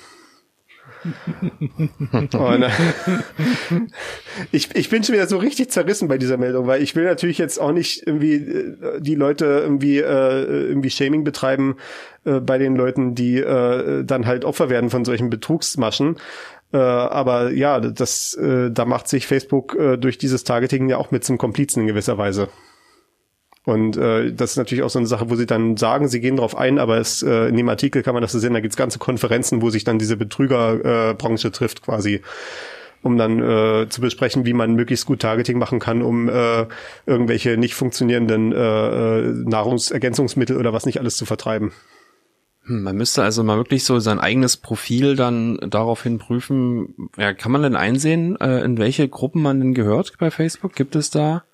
Und, 2.12 2.62
äh, 2.62 2.70
ich, 4.52 4.74
ich 4.74 4.88
bin 4.90 5.04
schon 5.04 5.14
wieder 5.14 5.26
so 5.26 5.38
richtig 5.38 5.70
zerrissen 5.70 6.08
bei 6.08 6.18
dieser 6.18 6.36
Meldung, 6.36 6.66
weil 6.66 6.82
ich 6.82 6.94
will 6.96 7.04
natürlich 7.04 7.38
jetzt 7.38 7.58
auch 7.58 7.72
nicht 7.72 8.06
irgendwie 8.06 8.34
äh, 8.34 9.00
die 9.00 9.14
Leute 9.14 9.44
irgendwie 9.46 9.98
äh, 9.98 10.42
irgendwie 10.42 10.90
Shaming 10.90 11.24
betreiben 11.24 11.76
äh, 12.24 12.40
bei 12.40 12.58
den 12.58 12.76
Leuten, 12.76 13.14
die 13.14 13.38
äh, 13.38 14.04
dann 14.04 14.26
halt 14.26 14.44
Opfer 14.44 14.70
werden 14.70 14.90
von 14.90 15.04
solchen 15.04 15.30
Betrugsmaschen. 15.30 16.16
Äh, 16.72 16.76
aber 16.76 17.50
ja, 17.52 17.80
das 17.80 18.34
äh, 18.34 18.70
da 18.70 18.84
macht 18.84 19.08
sich 19.08 19.26
Facebook 19.26 19.74
äh, 19.74 19.96
durch 19.96 20.18
dieses 20.18 20.44
Targeting 20.44 20.88
ja 20.88 20.98
auch 20.98 21.10
mit 21.10 21.24
zum 21.24 21.38
Komplizen 21.38 21.80
in 21.80 21.86
gewisser 21.86 22.18
Weise. 22.18 22.48
Und 23.68 23.98
äh, 23.98 24.32
das 24.32 24.52
ist 24.52 24.56
natürlich 24.56 24.82
auch 24.82 24.88
so 24.88 24.98
eine 24.98 25.06
Sache, 25.06 25.28
wo 25.28 25.36
sie 25.36 25.44
dann 25.44 25.76
sagen, 25.76 26.08
sie 26.08 26.20
gehen 26.20 26.36
darauf 26.36 26.56
ein, 26.56 26.78
aber 26.78 26.96
es, 26.96 27.22
äh, 27.22 27.48
in 27.48 27.56
dem 27.56 27.68
Artikel 27.68 28.02
kann 28.02 28.14
man 28.14 28.22
das 28.22 28.32
so 28.32 28.38
sehen, 28.38 28.54
da 28.54 28.60
gibt's 28.60 28.78
ganze 28.78 28.98
Konferenzen, 28.98 29.60
wo 29.60 29.68
sich 29.68 29.84
dann 29.84 29.98
diese 29.98 30.16
Betrügerbranche 30.16 31.48
äh, 31.48 31.50
trifft 31.50 31.82
quasi 31.82 32.22
um 33.02 33.16
dann 33.16 33.40
äh, 33.40 33.88
zu 33.88 34.00
besprechen, 34.00 34.44
wie 34.44 34.54
man 34.54 34.74
möglichst 34.74 35.06
gut 35.06 35.20
Targeting 35.20 35.56
machen 35.56 35.78
kann, 35.78 36.02
um 36.02 36.28
äh, 36.28 36.66
irgendwelche 37.06 37.56
nicht 37.56 37.74
funktionierenden 37.74 38.52
äh, 38.52 38.56
äh 38.56 39.32
Nahrungsergänzungsmittel 39.44 40.56
oder 40.56 40.72
was 40.72 40.84
nicht 40.84 40.98
alles 40.98 41.16
zu 41.16 41.24
vertreiben. 41.24 41.70
Hm, 42.64 42.82
man 42.82 42.96
müsste 42.96 43.22
also 43.22 43.44
mal 43.44 43.56
wirklich 43.56 43.84
so 43.84 44.00
sein 44.00 44.18
eigenes 44.18 44.56
Profil 44.56 45.14
dann 45.14 45.58
daraufhin 45.68 46.18
prüfen. 46.18 47.08
Ja, 47.16 47.34
kann 47.34 47.52
man 47.52 47.62
denn 47.62 47.76
einsehen, 47.76 48.34
äh, 48.40 48.64
in 48.64 48.78
welche 48.78 49.08
Gruppen 49.08 49.42
man 49.42 49.60
denn 49.60 49.74
gehört 49.74 50.14
bei 50.18 50.32
Facebook? 50.32 50.74
Gibt 50.74 50.96
es 50.96 51.10
da 51.10 51.44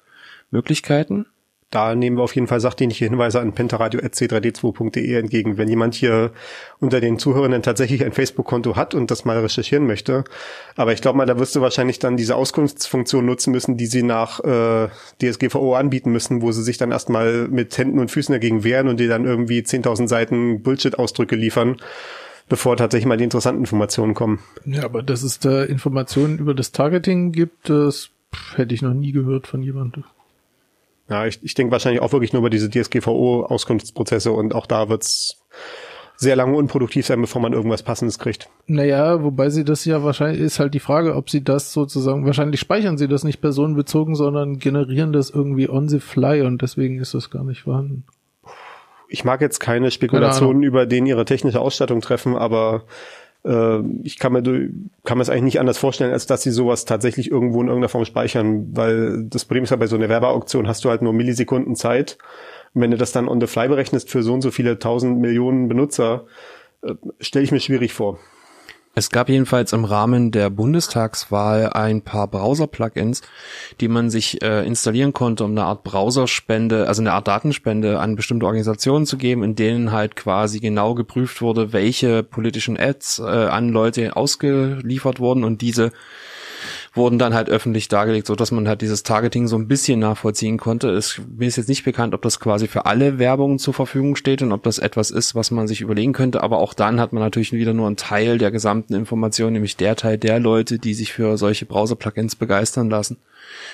Möglichkeiten? 0.50 1.26
Da 1.74 1.96
nehmen 1.96 2.16
wir 2.16 2.22
auf 2.22 2.34
jeden 2.34 2.46
Fall 2.46 2.60
sachdienliche 2.60 3.04
Hinweise 3.06 3.40
an 3.40 3.52
pentaradio.c3d2.de 3.52 5.18
entgegen. 5.18 5.58
Wenn 5.58 5.68
jemand 5.68 5.94
hier 5.94 6.30
unter 6.78 7.00
den 7.00 7.18
Zuhörenden 7.18 7.62
tatsächlich 7.62 8.04
ein 8.04 8.12
Facebook-Konto 8.12 8.76
hat 8.76 8.94
und 8.94 9.10
das 9.10 9.24
mal 9.24 9.38
recherchieren 9.40 9.86
möchte. 9.86 10.22
Aber 10.76 10.92
ich 10.92 11.02
glaube 11.02 11.18
mal, 11.18 11.26
da 11.26 11.38
wirst 11.38 11.56
du 11.56 11.60
wahrscheinlich 11.60 11.98
dann 11.98 12.16
diese 12.16 12.36
Auskunftsfunktion 12.36 13.26
nutzen 13.26 13.50
müssen, 13.50 13.76
die 13.76 13.86
sie 13.86 14.04
nach 14.04 14.38
äh, 14.44 14.88
DSGVO 15.20 15.74
anbieten 15.74 16.12
müssen, 16.12 16.42
wo 16.42 16.52
sie 16.52 16.62
sich 16.62 16.78
dann 16.78 16.92
erstmal 16.92 17.48
mit 17.48 17.76
Händen 17.76 17.98
und 17.98 18.10
Füßen 18.10 18.32
dagegen 18.32 18.62
wehren 18.62 18.86
und 18.86 19.00
dir 19.00 19.08
dann 19.08 19.24
irgendwie 19.24 19.60
10.000 19.60 20.06
Seiten 20.06 20.62
Bullshit-Ausdrücke 20.62 21.36
liefern 21.36 21.76
bevor 22.46 22.76
tatsächlich 22.76 23.06
mal 23.06 23.16
die 23.16 23.24
interessanten 23.24 23.62
Informationen 23.62 24.12
kommen. 24.12 24.38
Ja, 24.66 24.84
aber 24.84 25.02
dass 25.02 25.22
es 25.22 25.38
da 25.38 25.64
Informationen 25.64 26.38
über 26.38 26.52
das 26.52 26.72
Targeting 26.72 27.32
gibt, 27.32 27.70
das 27.70 28.10
hätte 28.54 28.74
ich 28.74 28.82
noch 28.82 28.92
nie 28.92 29.12
gehört 29.12 29.46
von 29.46 29.62
jemandem. 29.62 30.04
Ja, 31.08 31.26
ich, 31.26 31.42
ich 31.42 31.54
denke 31.54 31.72
wahrscheinlich 31.72 32.00
auch 32.00 32.12
wirklich 32.12 32.32
nur 32.32 32.40
über 32.40 32.50
diese 32.50 32.70
DSGVO-Auskunftsprozesse 32.70 34.32
und 34.32 34.54
auch 34.54 34.66
da 34.66 34.88
wird's 34.88 35.38
sehr 36.16 36.36
lange 36.36 36.56
unproduktiv 36.56 37.06
sein, 37.06 37.20
bevor 37.20 37.42
man 37.42 37.52
irgendwas 37.52 37.82
Passendes 37.82 38.18
kriegt. 38.18 38.48
Naja, 38.66 39.22
wobei 39.22 39.50
sie 39.50 39.64
das 39.64 39.84
ja 39.84 40.02
wahrscheinlich, 40.04 40.40
ist 40.40 40.60
halt 40.60 40.74
die 40.74 40.80
Frage, 40.80 41.16
ob 41.16 41.28
sie 41.28 41.42
das 41.42 41.72
sozusagen, 41.72 42.24
wahrscheinlich 42.24 42.60
speichern 42.60 42.96
sie 42.96 43.08
das 43.08 43.24
nicht 43.24 43.40
personenbezogen, 43.40 44.14
sondern 44.14 44.58
generieren 44.58 45.12
das 45.12 45.30
irgendwie 45.30 45.68
on 45.68 45.88
the 45.88 46.00
fly 46.00 46.42
und 46.42 46.62
deswegen 46.62 47.00
ist 47.00 47.14
das 47.14 47.30
gar 47.30 47.44
nicht 47.44 47.62
vorhanden. 47.62 48.04
Ich 49.08 49.24
mag 49.24 49.40
jetzt 49.40 49.58
keine 49.60 49.90
Spekulationen 49.90 50.62
über 50.62 50.86
den 50.86 51.06
ihre 51.06 51.24
technische 51.24 51.60
Ausstattung 51.60 52.00
treffen, 52.00 52.36
aber 52.36 52.84
äh, 53.44 53.80
ich 54.02 54.18
kann 54.18 54.32
mir, 54.32 54.42
kann 55.04 55.18
mir 55.18 55.22
es 55.22 55.30
eigentlich 55.30 55.44
nicht 55.44 55.60
anders 55.60 55.78
vorstellen, 55.78 56.12
als 56.12 56.26
dass 56.26 56.42
sie 56.42 56.50
sowas 56.50 56.84
tatsächlich 56.84 57.30
irgendwo 57.30 57.60
in 57.60 57.68
irgendeiner 57.68 57.88
Form 57.88 58.04
speichern, 58.04 58.68
weil 58.72 59.24
das 59.24 59.44
Problem 59.44 59.64
ist 59.64 59.70
ja 59.70 59.76
bei 59.76 59.86
so 59.86 59.96
einer 59.96 60.08
Werbeauktion 60.08 60.66
hast 60.66 60.84
du 60.84 60.90
halt 60.90 61.02
nur 61.02 61.12
Millisekunden 61.12 61.76
Zeit. 61.76 62.18
Und 62.74 62.82
wenn 62.82 62.90
du 62.90 62.96
das 62.96 63.12
dann 63.12 63.28
on 63.28 63.40
the 63.40 63.46
fly 63.46 63.68
berechnest 63.68 64.10
für 64.10 64.22
so 64.22 64.34
und 64.34 64.42
so 64.42 64.50
viele 64.50 64.78
tausend 64.78 65.20
Millionen 65.20 65.68
Benutzer, 65.68 66.24
äh, 66.82 66.94
stelle 67.20 67.44
ich 67.44 67.52
mir 67.52 67.60
schwierig 67.60 67.92
vor. 67.92 68.18
Es 68.96 69.10
gab 69.10 69.28
jedenfalls 69.28 69.72
im 69.72 69.84
Rahmen 69.84 70.30
der 70.30 70.50
Bundestagswahl 70.50 71.70
ein 71.70 72.02
paar 72.02 72.28
Browser-Plugins, 72.28 73.22
die 73.80 73.88
man 73.88 74.08
sich 74.08 74.40
äh, 74.40 74.64
installieren 74.64 75.12
konnte, 75.12 75.44
um 75.44 75.50
eine 75.50 75.64
Art 75.64 75.82
Browserspende, 75.82 76.86
also 76.86 77.02
eine 77.02 77.12
Art 77.12 77.26
Datenspende 77.26 77.98
an 77.98 78.14
bestimmte 78.14 78.46
Organisationen 78.46 79.04
zu 79.04 79.16
geben, 79.16 79.42
in 79.42 79.56
denen 79.56 79.90
halt 79.90 80.14
quasi 80.14 80.60
genau 80.60 80.94
geprüft 80.94 81.42
wurde, 81.42 81.72
welche 81.72 82.22
politischen 82.22 82.78
Ads 82.78 83.18
äh, 83.18 83.22
an 83.24 83.70
Leute 83.70 84.14
ausgeliefert 84.16 85.18
wurden 85.18 85.42
und 85.42 85.60
diese 85.60 85.90
wurden 86.92 87.18
dann 87.18 87.34
halt 87.34 87.48
öffentlich 87.48 87.88
dargelegt, 87.88 88.26
so 88.26 88.34
dass 88.34 88.50
man 88.50 88.68
halt 88.68 88.80
dieses 88.80 89.02
Targeting 89.02 89.46
so 89.46 89.56
ein 89.56 89.68
bisschen 89.68 90.00
nachvollziehen 90.00 90.58
konnte. 90.58 90.90
Es, 90.90 91.20
mir 91.36 91.48
ist 91.48 91.56
jetzt 91.56 91.68
nicht 91.68 91.84
bekannt, 91.84 92.14
ob 92.14 92.22
das 92.22 92.40
quasi 92.40 92.68
für 92.68 92.86
alle 92.86 93.18
Werbungen 93.18 93.58
zur 93.58 93.74
Verfügung 93.74 94.16
steht 94.16 94.42
und 94.42 94.52
ob 94.52 94.62
das 94.62 94.78
etwas 94.78 95.10
ist, 95.10 95.34
was 95.34 95.50
man 95.50 95.68
sich 95.68 95.80
überlegen 95.80 96.12
könnte. 96.12 96.42
Aber 96.42 96.58
auch 96.58 96.74
dann 96.74 97.00
hat 97.00 97.12
man 97.12 97.22
natürlich 97.22 97.52
wieder 97.52 97.74
nur 97.74 97.86
einen 97.86 97.96
Teil 97.96 98.38
der 98.38 98.50
gesamten 98.50 98.94
Information, 98.94 99.52
nämlich 99.52 99.76
der 99.76 99.96
Teil 99.96 100.18
der 100.18 100.40
Leute, 100.40 100.78
die 100.78 100.94
sich 100.94 101.12
für 101.12 101.36
solche 101.36 101.66
Browser-Plugins 101.66 102.36
begeistern 102.36 102.90
lassen 102.90 103.18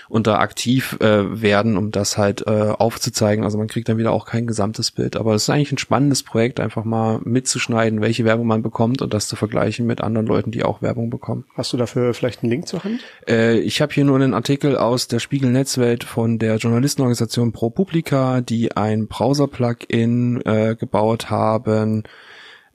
und 0.08 0.26
da 0.26 0.38
aktiv 0.38 0.96
äh, 1.00 1.42
werden, 1.42 1.76
um 1.76 1.90
das 1.90 2.18
halt 2.18 2.46
äh, 2.46 2.70
aufzuzeigen. 2.70 3.44
Also 3.44 3.58
man 3.58 3.68
kriegt 3.68 3.88
dann 3.88 3.98
wieder 3.98 4.12
auch 4.12 4.26
kein 4.26 4.46
gesamtes 4.46 4.90
Bild. 4.90 5.16
Aber 5.16 5.34
es 5.34 5.44
ist 5.44 5.50
eigentlich 5.50 5.72
ein 5.72 5.78
spannendes 5.78 6.22
Projekt, 6.22 6.60
einfach 6.60 6.84
mal 6.84 7.20
mitzuschneiden, 7.24 8.00
welche 8.00 8.24
Werbung 8.24 8.46
man 8.46 8.62
bekommt 8.62 9.02
und 9.02 9.14
das 9.14 9.28
zu 9.28 9.36
vergleichen 9.36 9.86
mit 9.86 10.00
anderen 10.00 10.26
Leuten, 10.26 10.50
die 10.50 10.64
auch 10.64 10.82
Werbung 10.82 11.10
bekommen. 11.10 11.44
Hast 11.56 11.72
du 11.72 11.76
dafür 11.76 12.14
vielleicht 12.14 12.42
einen 12.42 12.50
Link 12.50 12.68
zur 12.68 12.84
Hand? 12.84 13.00
Äh, 13.28 13.58
ich 13.58 13.80
habe 13.80 13.92
hier 13.92 14.04
nur 14.04 14.16
einen 14.16 14.34
Artikel 14.34 14.76
aus 14.76 15.08
der 15.08 15.18
Spiegel 15.18 15.50
Netzwelt 15.50 16.04
von 16.04 16.38
der 16.38 16.56
Journalistenorganisation 16.56 17.52
ProPublica, 17.52 18.40
die 18.40 18.76
ein 18.76 19.06
Browser-Plugin 19.08 20.42
äh, 20.44 20.76
gebaut 20.78 21.30
haben. 21.30 22.04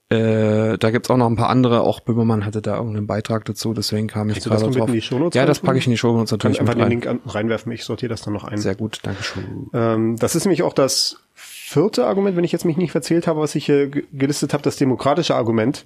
Äh, 0.09 0.77
da 0.77 0.91
gibt's 0.91 1.09
auch 1.09 1.17
noch 1.17 1.27
ein 1.27 1.35
paar 1.35 1.49
andere. 1.49 1.81
Auch 1.81 1.99
Böhmermann 1.99 2.45
hatte 2.45 2.61
da 2.61 2.77
irgendeinen 2.77 3.07
Beitrag 3.07 3.45
dazu, 3.45 3.73
deswegen 3.73 4.07
kam 4.07 4.29
ich 4.29 4.43
gerade 4.43 4.69
drauf. 4.69 5.33
ja, 5.33 5.45
das 5.45 5.59
packe 5.59 5.79
ich 5.79 5.87
in 5.87 5.91
die 5.91 5.97
Shownotes 5.97 6.31
natürlich. 6.31 6.57
Kann 6.57 6.67
ich 6.67 6.71
einfach 6.71 6.87
den 6.87 7.01
Link 7.01 7.19
reinwerfen. 7.25 7.71
Ich 7.71 7.83
sortiere 7.83 8.11
das 8.11 8.21
dann 8.21 8.33
noch 8.33 8.43
ein. 8.43 8.57
Sehr 8.57 8.75
gut, 8.75 8.99
danke 9.03 9.23
schön. 9.23 9.69
Ähm, 9.73 10.15
das 10.17 10.35
ist 10.35 10.45
nämlich 10.45 10.61
auch 10.61 10.73
das 10.73 11.17
vierte 11.33 12.05
Argument, 12.05 12.37
wenn 12.37 12.43
ich 12.43 12.51
jetzt 12.51 12.65
mich 12.65 12.77
nicht 12.77 12.91
verzählt 12.91 13.25
habe, 13.25 13.39
was 13.39 13.55
ich 13.55 13.65
hier 13.65 13.89
gelistet 13.89 14.53
habe, 14.53 14.61
das 14.61 14.75
demokratische 14.75 15.35
Argument. 15.35 15.85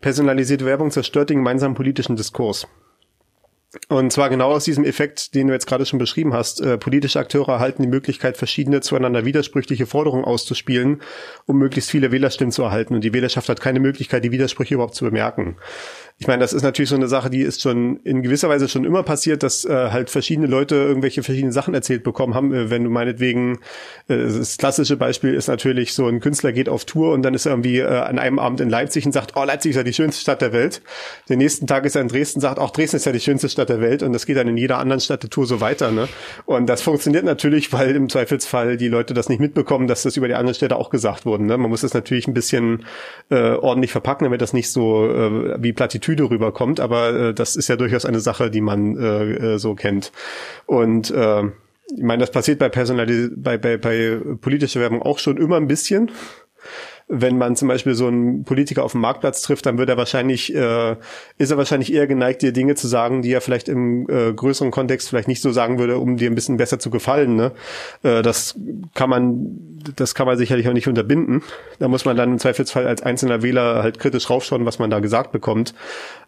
Personalisierte 0.00 0.66
Werbung 0.66 0.90
zerstört 0.90 1.30
den 1.30 1.38
gemeinsamen 1.38 1.74
politischen 1.74 2.16
Diskurs. 2.16 2.66
Und 3.88 4.12
zwar 4.12 4.30
genau 4.30 4.52
aus 4.52 4.64
diesem 4.64 4.84
Effekt, 4.84 5.34
den 5.34 5.48
du 5.48 5.52
jetzt 5.52 5.66
gerade 5.66 5.86
schon 5.86 5.98
beschrieben 5.98 6.32
hast. 6.32 6.60
Äh, 6.60 6.78
politische 6.78 7.18
Akteure 7.18 7.54
erhalten 7.54 7.82
die 7.82 7.88
Möglichkeit, 7.88 8.36
verschiedene 8.36 8.80
zueinander 8.80 9.24
widersprüchliche 9.24 9.86
Forderungen 9.86 10.24
auszuspielen, 10.24 11.02
um 11.46 11.58
möglichst 11.58 11.90
viele 11.90 12.12
Wählerstimmen 12.12 12.52
zu 12.52 12.62
erhalten. 12.62 12.94
Und 12.94 13.02
die 13.02 13.12
Wählerschaft 13.12 13.48
hat 13.48 13.60
keine 13.60 13.80
Möglichkeit, 13.80 14.24
die 14.24 14.32
Widersprüche 14.32 14.74
überhaupt 14.74 14.94
zu 14.94 15.04
bemerken 15.04 15.56
ich 16.18 16.28
meine, 16.28 16.40
das 16.40 16.52
ist 16.52 16.62
natürlich 16.62 16.90
so 16.90 16.94
eine 16.94 17.08
Sache, 17.08 17.28
die 17.28 17.40
ist 17.40 17.60
schon 17.60 17.96
in 18.04 18.22
gewisser 18.22 18.48
Weise 18.48 18.68
schon 18.68 18.84
immer 18.84 19.02
passiert, 19.02 19.42
dass 19.42 19.64
äh, 19.64 19.90
halt 19.90 20.10
verschiedene 20.10 20.46
Leute 20.46 20.76
irgendwelche 20.76 21.24
verschiedene 21.24 21.52
Sachen 21.52 21.74
erzählt 21.74 22.04
bekommen 22.04 22.34
haben. 22.34 22.54
Äh, 22.54 22.70
wenn 22.70 22.84
du 22.84 22.90
meinetwegen, 22.90 23.58
äh, 24.06 24.16
das 24.18 24.56
klassische 24.56 24.96
Beispiel 24.96 25.34
ist 25.34 25.48
natürlich 25.48 25.92
so 25.92 26.06
ein 26.06 26.20
Künstler 26.20 26.52
geht 26.52 26.68
auf 26.68 26.84
Tour 26.84 27.12
und 27.12 27.22
dann 27.22 27.34
ist 27.34 27.46
er 27.46 27.52
irgendwie 27.52 27.80
äh, 27.80 27.86
an 27.86 28.20
einem 28.20 28.38
Abend 28.38 28.60
in 28.60 28.70
Leipzig 28.70 29.04
und 29.04 29.10
sagt, 29.10 29.32
oh, 29.34 29.42
Leipzig 29.42 29.70
ist 29.70 29.76
ja 29.76 29.82
die 29.82 29.92
schönste 29.92 30.20
Stadt 30.20 30.40
der 30.40 30.52
Welt. 30.52 30.82
Den 31.28 31.38
nächsten 31.38 31.66
Tag 31.66 31.84
ist 31.84 31.96
er 31.96 32.02
in 32.02 32.08
Dresden 32.08 32.38
und 32.38 32.42
sagt, 32.42 32.60
auch 32.60 32.70
Dresden 32.70 32.96
ist 32.96 33.06
ja 33.06 33.12
die 33.12 33.20
schönste 33.20 33.48
Stadt 33.48 33.68
der 33.68 33.80
Welt 33.80 34.04
und 34.04 34.12
das 34.12 34.24
geht 34.24 34.36
dann 34.36 34.46
in 34.46 34.56
jeder 34.56 34.78
anderen 34.78 35.00
Stadt 35.00 35.24
der 35.24 35.30
Tour 35.30 35.46
so 35.46 35.60
weiter. 35.60 35.90
Ne? 35.90 36.08
Und 36.46 36.68
das 36.68 36.80
funktioniert 36.80 37.24
natürlich, 37.24 37.72
weil 37.72 37.96
im 37.96 38.08
Zweifelsfall 38.08 38.76
die 38.76 38.88
Leute 38.88 39.14
das 39.14 39.28
nicht 39.28 39.40
mitbekommen, 39.40 39.88
dass 39.88 40.04
das 40.04 40.16
über 40.16 40.28
die 40.28 40.34
anderen 40.34 40.54
Städte 40.54 40.76
auch 40.76 40.90
gesagt 40.90 41.26
wurde. 41.26 41.42
Ne? 41.42 41.58
Man 41.58 41.70
muss 41.70 41.80
das 41.80 41.92
natürlich 41.92 42.28
ein 42.28 42.34
bisschen 42.34 42.84
äh, 43.30 43.54
ordentlich 43.54 43.90
verpacken, 43.90 44.24
damit 44.24 44.40
das 44.40 44.52
nicht 44.52 44.70
so 44.70 45.06
äh, 45.10 45.60
wie 45.60 45.72
Plattitüde 45.72 46.03
rüberkommt 46.08 46.80
aber 46.80 47.14
äh, 47.14 47.34
das 47.34 47.56
ist 47.56 47.68
ja 47.68 47.76
durchaus 47.76 48.04
eine 48.04 48.20
Sache, 48.20 48.50
die 48.50 48.60
man 48.60 48.96
äh, 48.96 49.54
äh, 49.54 49.58
so 49.58 49.74
kennt. 49.74 50.12
Und 50.66 51.10
äh, 51.10 51.42
ich 51.96 52.02
meine, 52.02 52.20
das 52.20 52.30
passiert 52.30 52.58
bei 52.58 52.68
Personalis 52.68 53.30
bei, 53.36 53.58
bei, 53.58 53.76
bei 53.76 54.18
politischer 54.40 54.80
Werbung 54.80 55.02
auch 55.02 55.18
schon 55.18 55.36
immer 55.36 55.56
ein 55.56 55.68
bisschen 55.68 56.10
wenn 57.06 57.36
man 57.36 57.54
zum 57.54 57.68
Beispiel 57.68 57.94
so 57.94 58.06
einen 58.06 58.44
Politiker 58.44 58.82
auf 58.84 58.92
dem 58.92 59.02
Marktplatz 59.02 59.42
trifft, 59.42 59.66
dann 59.66 59.76
wird 59.76 59.88
er 59.90 59.96
wahrscheinlich, 59.96 60.54
äh, 60.54 60.96
ist 61.36 61.50
er 61.50 61.58
wahrscheinlich 61.58 61.92
eher 61.92 62.06
geneigt, 62.06 62.42
dir 62.42 62.52
Dinge 62.52 62.74
zu 62.76 62.88
sagen, 62.88 63.22
die 63.22 63.32
er 63.32 63.40
vielleicht 63.42 63.68
im 63.68 64.08
äh, 64.08 64.32
größeren 64.32 64.70
Kontext 64.70 65.08
vielleicht 65.10 65.28
nicht 65.28 65.42
so 65.42 65.52
sagen 65.52 65.78
würde, 65.78 65.98
um 65.98 66.16
dir 66.16 66.30
ein 66.30 66.34
bisschen 66.34 66.56
besser 66.56 66.78
zu 66.78 66.90
gefallen. 66.90 67.36
Ne? 67.36 67.52
Äh, 68.02 68.22
das 68.22 68.58
kann 68.94 69.10
man 69.10 69.74
das 69.96 70.14
kann 70.14 70.26
man 70.26 70.38
sicherlich 70.38 70.68
auch 70.68 70.72
nicht 70.72 70.88
unterbinden. 70.88 71.42
Da 71.78 71.88
muss 71.88 72.04
man 72.04 72.16
dann 72.16 72.32
im 72.32 72.38
Zweifelsfall 72.38 72.86
als 72.86 73.02
einzelner 73.02 73.42
Wähler 73.42 73.82
halt 73.82 73.98
kritisch 73.98 74.30
raufschauen, 74.30 74.64
was 74.64 74.78
man 74.78 74.90
da 74.90 75.00
gesagt 75.00 75.32
bekommt. 75.32 75.74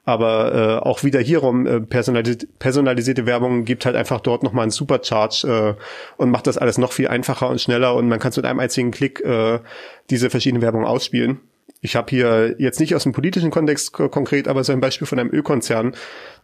Aber 0.06 0.54
äh, 0.54 0.88
auch 0.88 1.02
wieder 1.02 1.20
hierum, 1.20 1.66
äh, 1.66 1.80
personalisierte, 1.80 2.46
personalisierte 2.60 3.26
Werbung 3.26 3.64
gibt 3.64 3.84
halt 3.84 3.96
einfach 3.96 4.20
dort 4.20 4.44
nochmal 4.44 4.62
einen 4.62 4.70
Supercharge 4.70 5.76
äh, 5.76 5.82
und 6.16 6.30
macht 6.30 6.46
das 6.46 6.56
alles 6.56 6.78
noch 6.78 6.92
viel 6.92 7.08
einfacher 7.08 7.48
und 7.48 7.60
schneller 7.60 7.94
und 7.94 8.08
man 8.08 8.20
kann 8.20 8.30
es 8.30 8.36
mit 8.36 8.46
einem 8.46 8.60
einzigen 8.60 8.92
Klick 8.92 9.20
äh, 9.20 9.58
diese 10.08 10.30
verschiedenen 10.30 10.62
Werbungen 10.62 10.86
ausspielen. 10.86 11.40
Ich 11.80 11.96
habe 11.96 12.08
hier 12.10 12.54
jetzt 12.58 12.78
nicht 12.78 12.94
aus 12.94 13.02
dem 13.02 13.12
politischen 13.12 13.50
Kontext 13.50 13.92
konkret, 13.92 14.48
aber 14.48 14.62
so 14.62 14.72
ein 14.72 14.80
Beispiel 14.80 15.06
von 15.06 15.18
einem 15.18 15.30
Ölkonzern, 15.30 15.94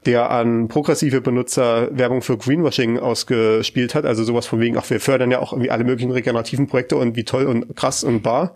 der 0.07 0.31
an 0.31 0.69
progressive 0.69 1.21
Benutzer 1.21 1.89
Werbung 1.93 2.23
für 2.23 2.37
Greenwashing 2.37 2.99
ausgespielt 2.99 3.95
hat. 3.95 4.05
Also 4.05 4.25
sowas 4.25 4.47
von 4.47 4.61
wegen, 4.61 4.77
ach, 4.77 4.89
wir 4.91 5.01
fördern 5.01 5.31
ja 5.31 5.39
auch 5.39 5.53
irgendwie 5.53 5.71
alle 5.71 5.85
möglichen 5.85 6.11
regenerativen 6.11 6.67
Projekte 6.67 6.97
und 6.97 7.17
wie 7.17 7.25
toll 7.25 7.47
und 7.47 7.77
krass 7.77 8.03
und 8.03 8.23
bar. 8.23 8.55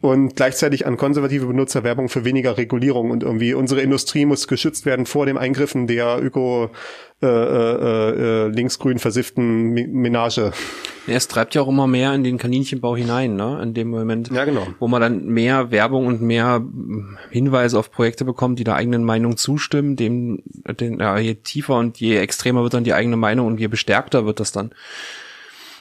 Und 0.00 0.36
gleichzeitig 0.36 0.86
an 0.86 0.96
konservative 0.96 1.46
Benutzer 1.46 1.84
Werbung 1.84 2.08
für 2.08 2.24
weniger 2.24 2.56
Regulierung 2.56 3.10
und 3.10 3.22
irgendwie 3.22 3.54
unsere 3.54 3.80
Industrie 3.80 4.26
muss 4.26 4.46
geschützt 4.46 4.86
werden 4.86 5.06
vor 5.06 5.26
dem 5.26 5.36
Eingriffen 5.36 5.86
der 5.86 6.22
Öko 6.22 6.70
äh, 7.20 7.26
äh, 7.26 8.46
äh, 8.46 8.48
linksgrün 8.48 9.00
versifften 9.00 9.72
Menage. 9.72 10.52
Ja, 11.08 11.14
es 11.14 11.26
treibt 11.26 11.56
ja 11.56 11.62
auch 11.62 11.68
immer 11.68 11.88
mehr 11.88 12.14
in 12.14 12.22
den 12.22 12.38
Kaninchenbau 12.38 12.94
hinein, 12.94 13.34
ne? 13.34 13.60
In 13.60 13.74
dem 13.74 13.90
Moment, 13.90 14.30
ja, 14.30 14.44
genau. 14.44 14.68
wo 14.78 14.86
man 14.86 15.00
dann 15.00 15.26
mehr 15.26 15.72
Werbung 15.72 16.06
und 16.06 16.22
mehr 16.22 16.64
Hinweise 17.30 17.76
auf 17.76 17.90
Projekte 17.90 18.24
bekommt, 18.24 18.60
die 18.60 18.64
der 18.64 18.76
eigenen 18.76 19.02
Meinung 19.02 19.36
zustimmen, 19.36 19.96
dem, 19.96 20.44
den, 20.78 20.87
ja, 20.98 21.18
je 21.18 21.34
tiefer 21.34 21.76
und 21.76 21.98
je 21.98 22.18
extremer 22.18 22.62
wird 22.62 22.74
dann 22.74 22.84
die 22.84 22.94
eigene 22.94 23.16
Meinung 23.16 23.46
und 23.46 23.60
je 23.60 23.68
bestärkter 23.68 24.26
wird 24.26 24.40
das 24.40 24.52
dann. 24.52 24.72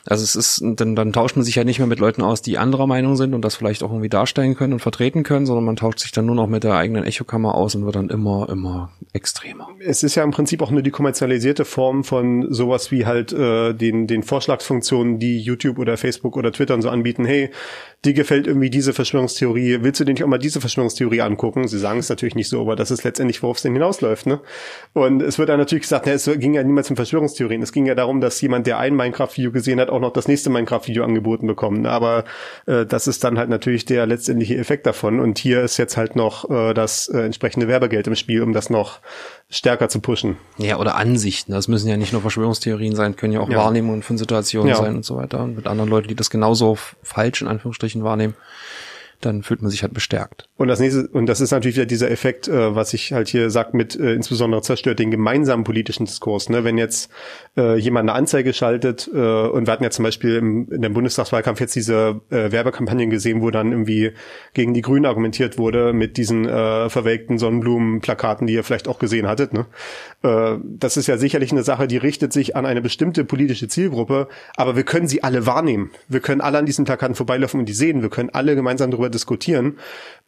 Also 0.09 0.23
es 0.23 0.35
ist, 0.35 0.61
dann, 0.63 0.95
dann 0.95 1.13
tauscht 1.13 1.35
man 1.35 1.43
sich 1.43 1.55
ja 1.55 1.63
nicht 1.63 1.79
mehr 1.79 1.87
mit 1.87 1.99
Leuten 1.99 2.21
aus, 2.21 2.41
die 2.41 2.57
anderer 2.57 2.87
Meinung 2.87 3.15
sind 3.15 3.33
und 3.33 3.41
das 3.43 3.55
vielleicht 3.55 3.83
auch 3.83 3.91
irgendwie 3.91 4.09
darstellen 4.09 4.55
können 4.55 4.73
und 4.73 4.79
vertreten 4.79 5.23
können, 5.23 5.45
sondern 5.45 5.65
man 5.65 5.75
tauscht 5.75 5.99
sich 5.99 6.11
dann 6.11 6.25
nur 6.25 6.35
noch 6.35 6.47
mit 6.47 6.63
der 6.63 6.75
eigenen 6.75 7.03
Echokammer 7.03 7.55
aus 7.55 7.75
und 7.75 7.85
wird 7.85 7.95
dann 7.95 8.09
immer, 8.09 8.47
immer 8.49 8.91
extremer. 9.13 9.67
Es 9.79 10.03
ist 10.03 10.15
ja 10.15 10.23
im 10.23 10.31
Prinzip 10.31 10.61
auch 10.61 10.71
nur 10.71 10.81
die 10.81 10.91
kommerzialisierte 10.91 11.65
Form 11.65 12.03
von 12.03 12.53
sowas 12.53 12.91
wie 12.91 13.05
halt 13.05 13.33
äh, 13.33 13.73
den, 13.73 14.07
den 14.07 14.23
Vorschlagsfunktionen, 14.23 15.19
die 15.19 15.39
YouTube 15.39 15.79
oder 15.79 15.97
Facebook 15.97 16.37
oder 16.37 16.51
Twitter 16.51 16.73
und 16.73 16.81
so 16.81 16.89
anbieten. 16.89 17.25
Hey, 17.25 17.49
dir 18.05 18.13
gefällt 18.13 18.47
irgendwie 18.47 18.69
diese 18.69 18.93
Verschwörungstheorie, 18.93 19.79
willst 19.81 19.99
du 19.99 20.05
dir 20.05 20.13
nicht 20.13 20.23
auch 20.23 20.27
mal 20.27 20.37
diese 20.37 20.61
Verschwörungstheorie 20.61 21.21
angucken? 21.21 21.67
Sie 21.67 21.79
sagen 21.79 21.99
es 21.99 22.09
natürlich 22.09 22.35
nicht 22.35 22.49
so, 22.49 22.61
aber 22.61 22.75
das 22.75 22.91
ist 22.91 23.03
letztendlich, 23.03 23.41
worauf 23.43 23.57
es 23.57 23.63
denn 23.63 23.73
hinausläuft. 23.73 24.27
Ne? 24.27 24.39
Und 24.93 25.21
es 25.21 25.39
wird 25.39 25.49
dann 25.49 25.59
natürlich 25.59 25.83
gesagt, 25.83 26.05
ne, 26.05 26.13
es 26.13 26.25
ging 26.25 26.53
ja 26.53 26.63
niemals 26.63 26.89
um 26.89 26.95
Verschwörungstheorien. 26.95 27.61
Es 27.61 27.71
ging 27.71 27.85
ja 27.85 27.95
darum, 27.95 28.21
dass 28.21 28.39
jemand, 28.39 28.67
der 28.67 28.77
ein 28.77 28.95
Minecraft-Video 28.95 29.51
gesehen 29.51 29.79
hat, 29.79 29.89
auch 29.97 30.01
noch 30.01 30.13
das 30.13 30.27
nächste 30.27 30.49
Minecraft-Video 30.49 31.03
angeboten 31.03 31.47
bekommen. 31.47 31.85
Aber 31.85 32.23
äh, 32.65 32.85
das 32.85 33.07
ist 33.07 33.23
dann 33.23 33.37
halt 33.37 33.49
natürlich 33.49 33.85
der 33.85 34.05
letztendliche 34.05 34.57
Effekt 34.57 34.85
davon. 34.85 35.19
Und 35.19 35.37
hier 35.37 35.61
ist 35.61 35.77
jetzt 35.77 35.97
halt 35.97 36.15
noch 36.15 36.49
äh, 36.49 36.73
das 36.73 37.09
äh, 37.09 37.19
entsprechende 37.19 37.67
Werbegeld 37.67 38.07
im 38.07 38.15
Spiel, 38.15 38.41
um 38.43 38.53
das 38.53 38.69
noch 38.69 38.99
stärker 39.49 39.89
zu 39.89 39.99
pushen. 39.99 40.37
Ja, 40.57 40.77
oder 40.77 40.95
Ansichten. 40.95 41.51
Das 41.51 41.67
müssen 41.67 41.89
ja 41.89 41.97
nicht 41.97 42.13
nur 42.13 42.21
Verschwörungstheorien 42.21 42.95
sein, 42.95 43.15
können 43.15 43.33
ja 43.33 43.39
auch 43.39 43.49
ja. 43.49 43.57
Wahrnehmungen 43.57 44.03
von 44.03 44.17
Situationen 44.17 44.69
ja. 44.69 44.75
sein 44.75 44.95
und 44.95 45.05
so 45.05 45.17
weiter. 45.17 45.43
Und 45.43 45.55
mit 45.55 45.67
anderen 45.67 45.89
Leuten, 45.89 46.07
die 46.07 46.15
das 46.15 46.29
genauso 46.29 46.77
falsch 47.03 47.41
in 47.41 47.47
Anführungsstrichen 47.47 48.03
wahrnehmen 48.03 48.35
dann 49.21 49.43
fühlt 49.43 49.61
man 49.61 49.71
sich 49.71 49.81
halt 49.81 49.93
bestärkt. 49.93 50.47
Und 50.57 50.67
das 50.67 50.79
nächste, 50.79 51.07
und 51.07 51.25
das 51.25 51.41
ist 51.41 51.51
natürlich 51.51 51.75
wieder 51.75 51.85
dieser 51.85 52.11
Effekt, 52.11 52.47
äh, 52.47 52.75
was 52.75 52.93
ich 52.93 53.13
halt 53.13 53.27
hier 53.27 53.49
sag, 53.49 53.73
mit 53.73 53.95
äh, 53.95 54.13
insbesondere 54.13 54.61
zerstört 54.61 54.99
den 54.99 55.11
gemeinsamen 55.11 55.63
politischen 55.63 56.05
Diskurs. 56.05 56.49
Ne? 56.49 56.63
Wenn 56.63 56.77
jetzt 56.77 57.09
äh, 57.57 57.77
jemand 57.77 58.09
eine 58.09 58.17
Anzeige 58.17 58.53
schaltet, 58.53 59.09
äh, 59.13 59.17
und 59.17 59.67
wir 59.67 59.71
hatten 59.71 59.83
ja 59.83 59.89
zum 59.89 60.03
Beispiel 60.03 60.35
im, 60.35 60.71
in 60.71 60.81
dem 60.81 60.93
Bundestagswahlkampf 60.93 61.59
jetzt 61.59 61.75
diese 61.75 62.21
äh, 62.29 62.51
Werbekampagnen 62.51 63.09
gesehen, 63.09 63.41
wo 63.41 63.49
dann 63.49 63.71
irgendwie 63.71 64.11
gegen 64.53 64.73
die 64.73 64.81
Grünen 64.81 65.05
argumentiert 65.05 65.57
wurde 65.57 65.93
mit 65.93 66.17
diesen 66.17 66.47
äh, 66.47 66.89
verwelkten 66.89 67.39
Sonnenblumenplakaten, 67.39 68.47
die 68.47 68.53
ihr 68.53 68.63
vielleicht 68.63 68.87
auch 68.87 68.99
gesehen 68.99 69.27
hattet. 69.27 69.53
Ne? 69.53 69.65
Äh, 70.23 70.57
das 70.63 70.97
ist 70.97 71.07
ja 71.07 71.17
sicherlich 71.17 71.51
eine 71.51 71.63
Sache, 71.63 71.87
die 71.87 71.97
richtet 71.97 72.33
sich 72.33 72.55
an 72.55 72.65
eine 72.65 72.81
bestimmte 72.81 73.25
politische 73.25 73.67
Zielgruppe, 73.67 74.27
aber 74.55 74.75
wir 74.75 74.83
können 74.83 75.07
sie 75.07 75.23
alle 75.23 75.45
wahrnehmen. 75.45 75.91
Wir 76.07 76.19
können 76.19 76.41
alle 76.41 76.57
an 76.57 76.65
diesen 76.65 76.85
Plakaten 76.85 77.15
vorbeilaufen 77.15 77.59
und 77.59 77.67
die 77.67 77.73
sehen. 77.73 78.01
Wir 78.01 78.09
können 78.09 78.29
alle 78.31 78.55
gemeinsam 78.55 78.91
darüber 78.91 79.06
darüber 79.07 79.09
diskutieren. 79.09 79.77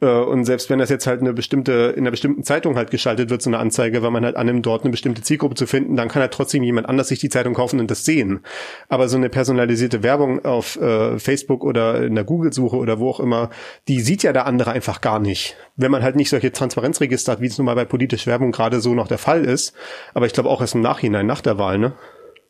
Äh, 0.02 0.08
und 0.08 0.46
selbst 0.46 0.70
wenn 0.70 0.80
das 0.80 0.90
jetzt 0.90 1.08
halt 1.08 1.22
eine 1.22 1.34
bestimmte, 1.34 1.94
in 1.96 2.04
einer 2.04 2.12
bestimmten 2.12 2.44
Zeitung 2.44 2.76
halt 2.76 2.92
geschaltet 2.92 3.30
wird, 3.30 3.42
so 3.42 3.50
eine 3.50 3.60
Anzeige, 3.60 4.02
weil 4.02 4.12
man 4.12 4.26
halt 4.26 4.36
annimmt, 4.36 4.66
dort 4.66 4.84
eine 4.84 4.92
bestimmte 4.92 5.22
Zielgruppe 5.22 5.56
zu 5.56 5.68
finden, 5.68 5.96
dann 5.96 6.08
kann 6.08 6.22
halt 6.22 6.34
trotzdem 6.34 6.64
jemand 6.64 6.88
anders 6.90 7.10
sich 7.10 7.20
die 7.20 7.30
Zeitung 7.30 7.54
kaufen 7.54 7.80
und 7.80 7.92
das 7.92 8.06
sehen. 8.06 8.42
Aber 8.88 9.08
so 9.08 9.18
eine 9.18 9.30
personalisierte 9.30 10.04
Werbung 10.04 10.46
auf 10.46 10.80
äh, 10.80 11.20
Facebook 11.20 11.64
oder 11.64 12.04
in 12.04 12.16
der 12.16 12.24
Google-Suche 12.24 12.78
oder 12.78 13.00
wo 13.00 13.10
auch 13.10 13.20
immer, 13.20 13.50
die 13.88 14.02
sieht 14.02 14.24
ja 14.24 14.34
der 14.34 14.46
andere 14.46 14.72
einfach 14.72 15.02
gar 15.02 15.20
nicht. 15.20 15.56
Wenn 15.76 15.92
man 15.92 16.04
halt 16.04 16.16
nicht 16.16 16.30
solche 16.30 16.52
Transparenzregister 16.52 17.34
hat, 17.34 17.42
wie 17.42 17.48
es 17.48 17.58
nun 17.58 17.66
mal 17.66 17.76
bei 17.76 17.86
politischer 17.86 18.32
Werbung 18.32 18.52
gerade 18.52 18.82
so 18.82 18.94
noch 18.94 19.08
der 19.08 19.18
Fall 19.18 19.46
ist. 19.46 19.74
Aber 20.14 20.26
ich 20.26 20.34
glaube 20.34 20.50
auch 20.50 20.62
erst 20.62 20.76
im 20.76 20.82
Nachhinein, 20.82 21.26
nach 21.26 21.42
der 21.42 21.58
Wahl, 21.58 21.78
ne? 21.78 21.94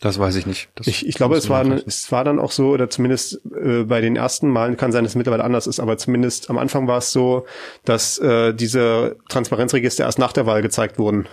Das 0.02 0.18
weiß 0.18 0.36
ich 0.36 0.46
nicht. 0.46 0.70
Das 0.76 0.88
ich, 0.88 1.06
ich 1.06 1.16
glaube, 1.16 1.36
es 1.36 1.50
war, 1.50 1.66
es 1.66 2.10
war 2.12 2.24
dann 2.24 2.40
auch 2.40 2.52
so, 2.52 2.70
oder 2.70 2.90
zumindest 2.90 3.42
äh, 3.54 3.84
bei 3.84 4.00
den 4.00 4.16
ersten 4.16 4.48
Malen 4.48 4.78
kann 4.78 4.94
sein, 4.94 5.04
dass 5.04 5.12
es 5.12 5.18
mittlerweile 5.18 5.44
anders 5.44 5.68
ist, 5.68 5.82
aber 5.82 5.98
zumindest 5.98 6.50
am 6.50 6.58
Anfang 6.58 6.88
war 6.88 7.00
es 7.00 7.12
so, 7.12 7.46
dass 7.84 8.18
äh, 8.20 8.54
diese 8.54 9.18
Transparenzregister 9.28 10.06
erst 10.06 10.18
nach 10.18 10.32
der 10.32 10.46
Wahl 10.46 10.62
gezeigt 10.62 11.00
wurden. 11.00 11.28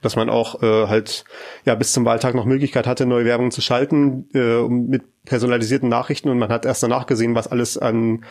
Dass 0.00 0.14
man 0.14 0.30
auch 0.30 0.62
äh, 0.62 0.86
halt 0.86 1.24
ja 1.64 1.74
bis 1.74 1.92
zum 1.92 2.04
Wahltag 2.04 2.36
noch 2.36 2.44
Möglichkeit 2.44 2.86
hatte, 2.86 3.04
neue 3.04 3.24
Werbung 3.24 3.50
zu 3.50 3.60
schalten 3.60 4.28
äh, 4.32 4.62
mit 4.68 5.02
personalisierten 5.24 5.88
Nachrichten 5.88 6.28
und 6.28 6.38
man 6.38 6.50
hat 6.50 6.66
erst 6.66 6.84
danach 6.84 7.06
gesehen, 7.06 7.34
was 7.34 7.48
alles 7.48 7.76
an 7.78 8.24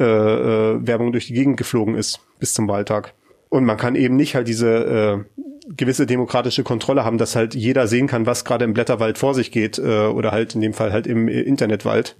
äh, 0.00 0.04
äh, 0.04 0.84
Werbung 0.84 1.12
durch 1.12 1.28
die 1.28 1.34
Gegend 1.34 1.58
geflogen 1.58 1.94
ist 1.94 2.18
bis 2.40 2.54
zum 2.54 2.66
Wahltag. 2.66 3.14
Und 3.50 3.66
man 3.66 3.76
kann 3.76 3.94
eben 3.94 4.16
nicht 4.16 4.34
halt 4.34 4.48
diese 4.48 5.24
äh, 5.28 5.42
gewisse 5.68 6.06
demokratische 6.06 6.64
Kontrolle 6.64 7.04
haben, 7.04 7.18
dass 7.18 7.36
halt 7.36 7.54
jeder 7.54 7.86
sehen 7.86 8.06
kann, 8.06 8.26
was 8.26 8.44
gerade 8.44 8.64
im 8.64 8.74
Blätterwald 8.74 9.18
vor 9.18 9.34
sich 9.34 9.50
geht 9.52 9.78
äh, 9.78 10.06
oder 10.06 10.32
halt 10.32 10.54
in 10.54 10.60
dem 10.60 10.72
Fall 10.72 10.92
halt 10.92 11.06
im 11.06 11.28
Internetwald 11.28 12.16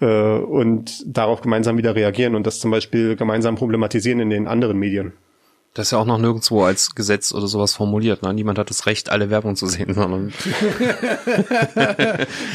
äh, 0.00 0.38
und 0.38 1.04
darauf 1.06 1.40
gemeinsam 1.40 1.76
wieder 1.78 1.94
reagieren 1.94 2.34
und 2.34 2.46
das 2.46 2.60
zum 2.60 2.70
Beispiel 2.70 3.16
gemeinsam 3.16 3.56
problematisieren 3.56 4.20
in 4.20 4.30
den 4.30 4.48
anderen 4.48 4.78
Medien. 4.78 5.12
Das 5.74 5.88
ist 5.88 5.90
ja 5.92 5.98
auch 5.98 6.06
noch 6.06 6.18
nirgendwo 6.18 6.64
als 6.64 6.94
Gesetz 6.96 7.32
oder 7.32 7.46
sowas 7.46 7.74
formuliert. 7.74 8.22
Ne? 8.22 8.34
Niemand 8.34 8.58
hat 8.58 8.70
das 8.70 8.86
Recht, 8.86 9.10
alle 9.10 9.30
Werbung 9.30 9.54
zu 9.54 9.66
sehen, 9.66 9.94
sondern. 9.94 10.32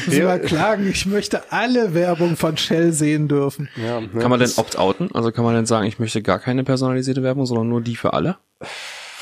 Muss 0.06 0.18
mal 0.18 0.40
klagen, 0.40 0.90
ich 0.90 1.06
möchte 1.06 1.50
alle 1.50 1.94
Werbung 1.94 2.36
von 2.36 2.58
Shell 2.58 2.92
sehen 2.92 3.28
dürfen. 3.28 3.70
Ja, 3.76 4.00
ne? 4.00 4.08
Kann 4.18 4.30
man 4.30 4.40
denn 4.40 4.50
opt-outen? 4.56 5.10
Also 5.14 5.32
kann 5.32 5.44
man 5.44 5.54
denn 5.54 5.64
sagen, 5.64 5.86
ich 5.86 5.98
möchte 5.98 6.20
gar 6.20 6.38
keine 6.38 6.64
personalisierte 6.64 7.22
Werbung, 7.22 7.46
sondern 7.46 7.68
nur 7.68 7.80
die 7.80 7.96
für 7.96 8.12
alle? 8.12 8.36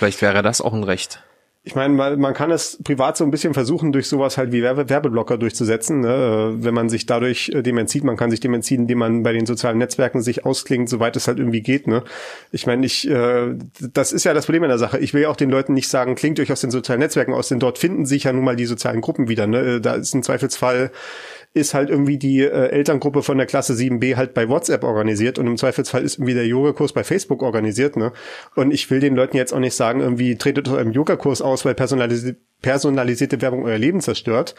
Vielleicht 0.02 0.20
wäre 0.20 0.42
das 0.42 0.60
auch 0.60 0.72
ein 0.72 0.82
Recht 0.82 1.22
ich 1.64 1.76
meine, 1.76 1.94
man, 1.94 2.34
kann 2.34 2.50
es 2.50 2.80
privat 2.82 3.16
so 3.16 3.22
ein 3.22 3.30
bisschen 3.30 3.54
versuchen, 3.54 3.92
durch 3.92 4.08
sowas 4.08 4.36
halt 4.36 4.50
wie 4.50 4.62
Werbe 4.62 4.88
Werbeblocker 4.88 5.38
durchzusetzen, 5.38 6.00
ne? 6.00 6.08
Äh, 6.58 6.64
wenn 6.64 6.74
man 6.74 6.88
sich 6.88 7.06
dadurch 7.06 7.50
äh, 7.50 7.62
dem 7.62 7.78
entzieht. 7.78 8.02
Man 8.02 8.16
kann 8.16 8.32
sich 8.32 8.40
dem 8.40 8.52
entziehen, 8.52 8.82
indem 8.82 8.98
man 8.98 9.22
bei 9.22 9.32
den 9.32 9.46
sozialen 9.46 9.78
Netzwerken 9.78 10.22
sich 10.22 10.44
ausklingt, 10.44 10.88
soweit 10.88 11.14
es 11.14 11.28
halt 11.28 11.38
irgendwie 11.38 11.60
geht. 11.60 11.86
Ne? 11.86 12.02
Ich 12.50 12.66
meine, 12.66 12.84
ich, 12.84 13.08
äh, 13.08 13.54
das 13.78 14.12
ist 14.12 14.24
ja 14.24 14.34
das 14.34 14.46
Problem 14.46 14.64
in 14.64 14.70
der 14.70 14.78
Sache. 14.78 14.98
Ich 14.98 15.14
will 15.14 15.22
ja 15.22 15.28
auch 15.28 15.36
den 15.36 15.50
Leuten 15.50 15.72
nicht 15.72 15.88
sagen, 15.88 16.16
klingt 16.16 16.40
euch 16.40 16.50
aus 16.50 16.62
den 16.62 16.72
sozialen 16.72 16.98
Netzwerken 16.98 17.32
aus, 17.32 17.48
denn 17.48 17.60
dort 17.60 17.78
finden 17.78 18.06
sich 18.06 18.24
ja 18.24 18.32
nun 18.32 18.44
mal 18.44 18.56
die 18.56 18.66
sozialen 18.66 19.00
Gruppen 19.00 19.28
wieder. 19.28 19.46
Ne? 19.46 19.76
Äh, 19.76 19.80
da 19.80 19.94
ist 19.94 20.14
im 20.14 20.24
Zweifelsfall 20.24 20.90
ist 21.54 21.74
halt 21.74 21.90
irgendwie 21.90 22.16
die 22.16 22.40
äh, 22.40 22.68
Elterngruppe 22.68 23.22
von 23.22 23.36
der 23.36 23.46
Klasse 23.46 23.74
7b 23.74 24.16
halt 24.16 24.32
bei 24.32 24.48
WhatsApp 24.48 24.84
organisiert 24.84 25.38
und 25.38 25.46
im 25.46 25.58
Zweifelsfall 25.58 26.02
ist 26.02 26.16
irgendwie 26.16 26.34
der 26.34 26.46
Yogakurs 26.46 26.92
bei 26.92 27.04
Facebook 27.04 27.42
organisiert, 27.42 27.96
ne? 27.96 28.12
Und 28.54 28.72
ich 28.72 28.90
will 28.90 29.00
den 29.00 29.14
Leuten 29.14 29.36
jetzt 29.36 29.52
auch 29.52 29.58
nicht 29.58 29.74
sagen, 29.74 30.00
irgendwie 30.00 30.36
tretet 30.36 30.68
aus 30.68 30.76
einem 30.76 30.92
Yogakurs 30.92 31.42
aus, 31.42 31.64
weil 31.64 31.74
personalisierte, 31.74 32.40
personalisierte 32.62 33.42
Werbung 33.42 33.64
euer 33.64 33.76
Leben 33.76 34.00
zerstört 34.00 34.54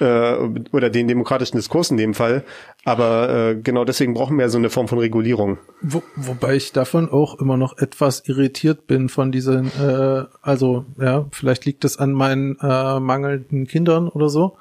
äh, 0.00 0.34
oder 0.72 0.90
den 0.90 1.06
demokratischen 1.06 1.58
Diskurs 1.58 1.90
in 1.90 1.96
dem 1.96 2.14
Fall. 2.14 2.42
Aber 2.84 3.50
äh, 3.50 3.54
genau 3.54 3.84
deswegen 3.84 4.14
brauchen 4.14 4.36
wir 4.38 4.48
so 4.48 4.58
eine 4.58 4.70
Form 4.70 4.88
von 4.88 4.98
Regulierung. 4.98 5.58
Wo, 5.80 6.02
wobei 6.16 6.56
ich 6.56 6.72
davon 6.72 7.08
auch 7.08 7.38
immer 7.38 7.56
noch 7.56 7.78
etwas 7.78 8.26
irritiert 8.26 8.88
bin 8.88 9.08
von 9.08 9.30
diesen, 9.30 9.66
äh, 9.80 10.24
also 10.40 10.86
ja, 10.98 11.26
vielleicht 11.30 11.66
liegt 11.66 11.84
es 11.84 11.98
an 11.98 12.12
meinen 12.12 12.58
äh, 12.60 12.98
mangelnden 12.98 13.68
Kindern 13.68 14.08
oder 14.08 14.28
so, 14.28 14.56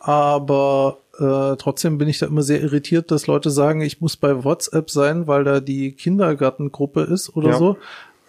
aber 0.00 0.98
äh, 1.18 1.56
trotzdem 1.56 1.98
bin 1.98 2.08
ich 2.08 2.18
da 2.18 2.26
immer 2.26 2.42
sehr 2.42 2.60
irritiert, 2.60 3.10
dass 3.10 3.26
Leute 3.26 3.50
sagen, 3.50 3.80
ich 3.80 4.00
muss 4.00 4.16
bei 4.16 4.44
WhatsApp 4.44 4.90
sein, 4.90 5.26
weil 5.26 5.44
da 5.44 5.60
die 5.60 5.92
Kindergartengruppe 5.92 7.02
ist 7.02 7.34
oder 7.36 7.50
ja. 7.50 7.58
so. 7.58 7.76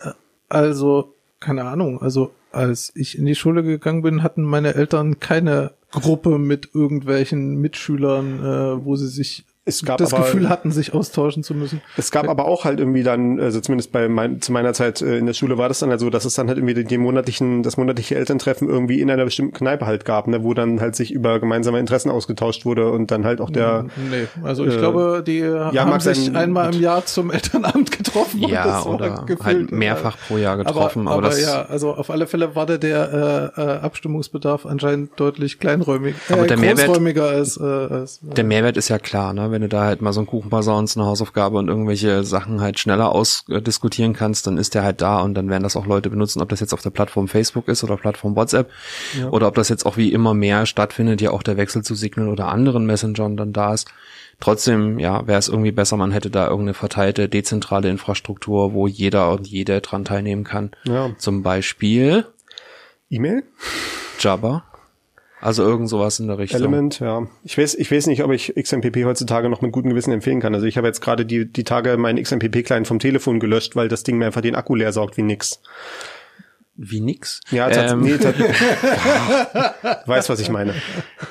Äh, 0.01 0.11
also, 0.49 1.13
keine 1.39 1.65
Ahnung, 1.65 2.01
also 2.01 2.31
als 2.51 2.91
ich 2.95 3.17
in 3.17 3.25
die 3.25 3.35
Schule 3.35 3.63
gegangen 3.63 4.01
bin, 4.01 4.23
hatten 4.23 4.43
meine 4.43 4.73
Eltern 4.73 5.19
keine 5.19 5.71
Gruppe 5.91 6.39
mit 6.39 6.69
irgendwelchen 6.73 7.61
Mitschülern, 7.61 8.39
äh, 8.39 8.85
wo 8.85 8.95
sie 8.95 9.07
sich 9.07 9.45
es 9.69 9.85
gab 9.85 9.97
das 9.97 10.13
aber, 10.13 10.23
Gefühl 10.23 10.49
hatten, 10.49 10.71
sich 10.71 10.93
austauschen 10.93 11.43
zu 11.43 11.53
müssen. 11.53 11.81
Es 11.97 12.11
gab 12.11 12.27
aber 12.27 12.45
auch 12.45 12.65
halt 12.65 12.79
irgendwie 12.79 13.03
dann, 13.03 13.39
also 13.39 13.61
zumindest 13.61 13.91
bei 13.91 14.09
mein, 14.09 14.41
zu 14.41 14.51
meiner 14.51 14.73
Zeit 14.73 15.01
äh, 15.01 15.17
in 15.17 15.25
der 15.25 15.33
Schule 15.33 15.57
war 15.57 15.67
das 15.67 15.79
dann 15.79 15.89
halt 15.89 15.99
so, 15.99 16.09
dass 16.09 16.25
es 16.25 16.33
dann 16.33 16.47
halt 16.47 16.57
irgendwie 16.57 16.83
die 16.83 16.97
monatlichen, 16.97 17.63
das 17.63 17.77
monatliche 17.77 18.15
Elterntreffen 18.15 18.67
irgendwie 18.67 19.01
in 19.01 19.09
einer 19.09 19.25
bestimmten 19.25 19.53
Kneipe 19.53 19.85
halt 19.85 20.05
gab, 20.05 20.27
ne, 20.27 20.43
wo 20.43 20.53
dann 20.53 20.81
halt 20.81 20.95
sich 20.95 21.11
über 21.11 21.39
gemeinsame 21.39 21.79
Interessen 21.79 22.09
ausgetauscht 22.09 22.65
wurde 22.65 22.91
und 22.91 23.11
dann 23.11 23.25
halt 23.25 23.41
auch 23.41 23.49
der. 23.49 23.85
Nee, 24.09 24.27
also 24.43 24.65
ich 24.65 24.75
äh, 24.75 24.77
glaube, 24.77 25.23
die 25.25 25.39
ja, 25.39 25.71
haben 25.73 25.99
sich 25.99 26.35
einmal 26.35 26.73
im 26.73 26.81
Jahr 26.81 27.05
zum 27.05 27.31
Elternamt 27.31 27.91
getroffen. 27.91 28.39
Ja, 28.47 28.83
oder 28.83 29.25
halt 29.43 29.71
mehrfach 29.71 30.17
pro 30.27 30.37
Jahr 30.37 30.57
getroffen. 30.57 31.07
Aber, 31.07 31.17
aber, 31.17 31.27
aber 31.27 31.39
ja, 31.39 31.63
also 31.63 31.93
auf 31.93 32.09
alle 32.09 32.27
Fälle 32.27 32.55
war 32.55 32.65
der, 32.65 32.77
der 32.77 33.53
äh, 33.57 33.61
äh, 33.61 33.77
Abstimmungsbedarf 33.79 34.65
anscheinend 34.65 35.19
deutlich 35.19 35.59
kleinräumig, 35.59 36.15
äh, 36.29 36.33
aber 36.33 36.47
der 36.47 36.57
großräumiger 36.57 37.21
Mehrwert, 37.23 37.37
als, 37.37 37.57
äh, 37.57 37.63
als 37.63 38.19
äh, 38.29 38.33
Der 38.33 38.43
Mehrwert 38.43 38.77
ist 38.77 38.89
ja 38.89 38.99
klar, 38.99 39.33
ne, 39.33 39.49
wenn 39.59 39.69
du 39.69 39.75
da 39.75 39.83
halt 39.83 40.01
mal 40.01 40.13
so 40.13 40.21
einen 40.21 40.27
Kuchenpassons, 40.27 40.95
eine 40.95 41.05
Hausaufgabe 41.05 41.57
und 41.57 41.67
irgendwelche 41.67 42.23
Sachen 42.23 42.61
halt 42.61 42.79
schneller 42.79 43.11
ausdiskutieren 43.11 44.13
kannst, 44.13 44.47
dann 44.47 44.57
ist 44.57 44.73
der 44.73 44.83
halt 44.83 45.01
da 45.01 45.19
und 45.19 45.33
dann 45.33 45.49
werden 45.49 45.63
das 45.63 45.75
auch 45.75 45.85
Leute 45.85 46.09
benutzen, 46.09 46.41
ob 46.41 46.47
das 46.47 46.61
jetzt 46.61 46.73
auf 46.73 46.81
der 46.81 46.91
Plattform 46.91 47.27
Facebook 47.27 47.67
ist 47.67 47.83
oder 47.83 47.97
Plattform 47.97 48.37
WhatsApp 48.37 48.71
ja. 49.19 49.27
oder 49.29 49.47
ob 49.47 49.55
das 49.55 49.67
jetzt 49.67 49.85
auch 49.85 49.97
wie 49.97 50.13
immer 50.13 50.33
mehr 50.33 50.65
stattfindet, 50.65 51.19
ja 51.19 51.31
auch 51.31 51.43
der 51.43 51.57
Wechsel 51.57 51.83
zu 51.83 51.93
Signal 51.93 52.29
oder 52.29 52.47
anderen 52.47 52.85
Messengern 52.85 53.35
dann 53.35 53.51
da 53.51 53.73
ist. 53.73 53.91
Trotzdem, 54.39 54.99
ja, 54.99 55.27
wäre 55.27 55.39
es 55.39 55.49
irgendwie 55.49 55.73
besser, 55.73 55.97
man 55.97 56.13
hätte 56.13 56.29
da 56.29 56.45
irgendeine 56.45 56.73
verteilte, 56.73 57.27
dezentrale 57.27 57.89
Infrastruktur, 57.89 58.71
wo 58.73 58.87
jeder 58.87 59.31
und 59.31 59.45
jede 59.45 59.81
dran 59.81 60.05
teilnehmen 60.05 60.45
kann. 60.45 60.71
Ja. 60.85 61.11
Zum 61.17 61.43
Beispiel 61.43 62.25
E-Mail? 63.09 63.43
Jabba. 64.19 64.68
Also 65.41 65.63
irgend 65.63 65.87
sowas 65.87 66.19
in 66.19 66.27
der 66.27 66.37
Richtung. 66.37 66.59
Element, 66.59 66.99
ja. 66.99 67.25
Ich 67.43 67.57
weiß, 67.57 67.75
ich 67.75 67.91
weiß 67.91 68.07
nicht, 68.07 68.23
ob 68.23 68.31
ich 68.31 68.53
XMPP 68.55 69.05
heutzutage 69.05 69.49
noch 69.49 69.61
mit 69.61 69.71
gutem 69.71 69.89
Gewissen 69.91 70.11
empfehlen 70.11 70.41
kann. 70.41 70.53
Also 70.53 70.67
ich 70.67 70.77
habe 70.77 70.87
jetzt 70.87 70.99
gerade 71.01 71.25
die, 71.25 71.45
die 71.45 71.63
Tage 71.63 71.95
meinen 71.97 72.21
XMPP-Client 72.21 72.87
vom 72.87 72.99
Telefon 72.99 73.39
gelöscht, 73.39 73.75
weil 73.75 73.87
das 73.87 74.03
Ding 74.03 74.17
mir 74.17 74.25
einfach 74.25 74.41
den 74.41 74.55
Akku 74.55 74.75
leer 74.75 74.91
saugt 74.91 75.15
wie 75.15 75.23
nix. 75.23 75.61
Wie 76.75 77.01
nix? 77.01 77.41
Ja, 77.51 77.69
ähm. 77.69 78.01
nee, 78.01 78.17
du 78.17 78.23
weißt, 80.05 80.29
was 80.29 80.39
ich 80.39 80.49
meine. 80.49 80.73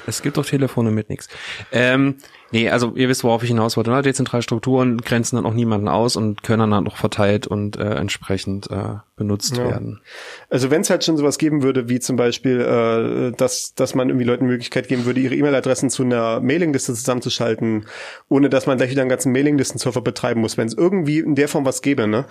Es 0.06 0.20
gibt 0.20 0.36
doch 0.36 0.44
Telefone 0.44 0.90
mit 0.90 1.08
nix. 1.08 1.28
Ähm, 1.72 2.16
Nee, 2.50 2.70
also 2.70 2.94
ihr 2.94 3.08
wisst, 3.08 3.24
worauf 3.24 3.42
ich 3.42 3.48
hinaus 3.48 3.76
wollte. 3.76 3.90
Ne? 3.90 4.00
Dezentrale 4.00 4.42
Strukturen 4.42 4.98
grenzen 4.98 5.36
dann 5.36 5.44
auch 5.44 5.52
niemanden 5.52 5.88
aus 5.88 6.16
und 6.16 6.42
können 6.42 6.70
dann 6.70 6.86
auch 6.86 6.96
verteilt 6.96 7.46
und 7.46 7.76
äh, 7.76 7.94
entsprechend 7.94 8.70
äh, 8.70 8.96
benutzt 9.16 9.58
ja. 9.58 9.64
werden. 9.64 10.00
Also 10.48 10.70
wenn 10.70 10.80
es 10.80 10.88
halt 10.88 11.04
schon 11.04 11.18
sowas 11.18 11.36
geben 11.36 11.62
würde, 11.62 11.90
wie 11.90 12.00
zum 12.00 12.16
Beispiel, 12.16 12.60
äh, 12.60 13.36
dass, 13.36 13.74
dass 13.74 13.94
man 13.94 14.08
irgendwie 14.08 14.24
Leuten 14.24 14.44
die 14.44 14.50
Möglichkeit 14.50 14.88
geben 14.88 15.04
würde, 15.04 15.20
ihre 15.20 15.34
E-Mail-Adressen 15.34 15.90
zu 15.90 16.04
einer 16.04 16.40
Mailingliste 16.40 16.94
zusammenzuschalten, 16.94 17.84
ohne 18.30 18.48
dass 18.48 18.66
man 18.66 18.78
gleich 18.78 18.90
wieder 18.90 19.02
einen 19.02 19.10
ganzen 19.10 19.32
Mailinglisten-Server 19.32 20.00
betreiben 20.00 20.40
muss, 20.40 20.56
wenn 20.56 20.68
es 20.68 20.74
irgendwie 20.74 21.18
in 21.18 21.34
der 21.34 21.48
Form 21.48 21.66
was 21.66 21.82
gäbe. 21.82 22.06
Ne? 22.06 22.24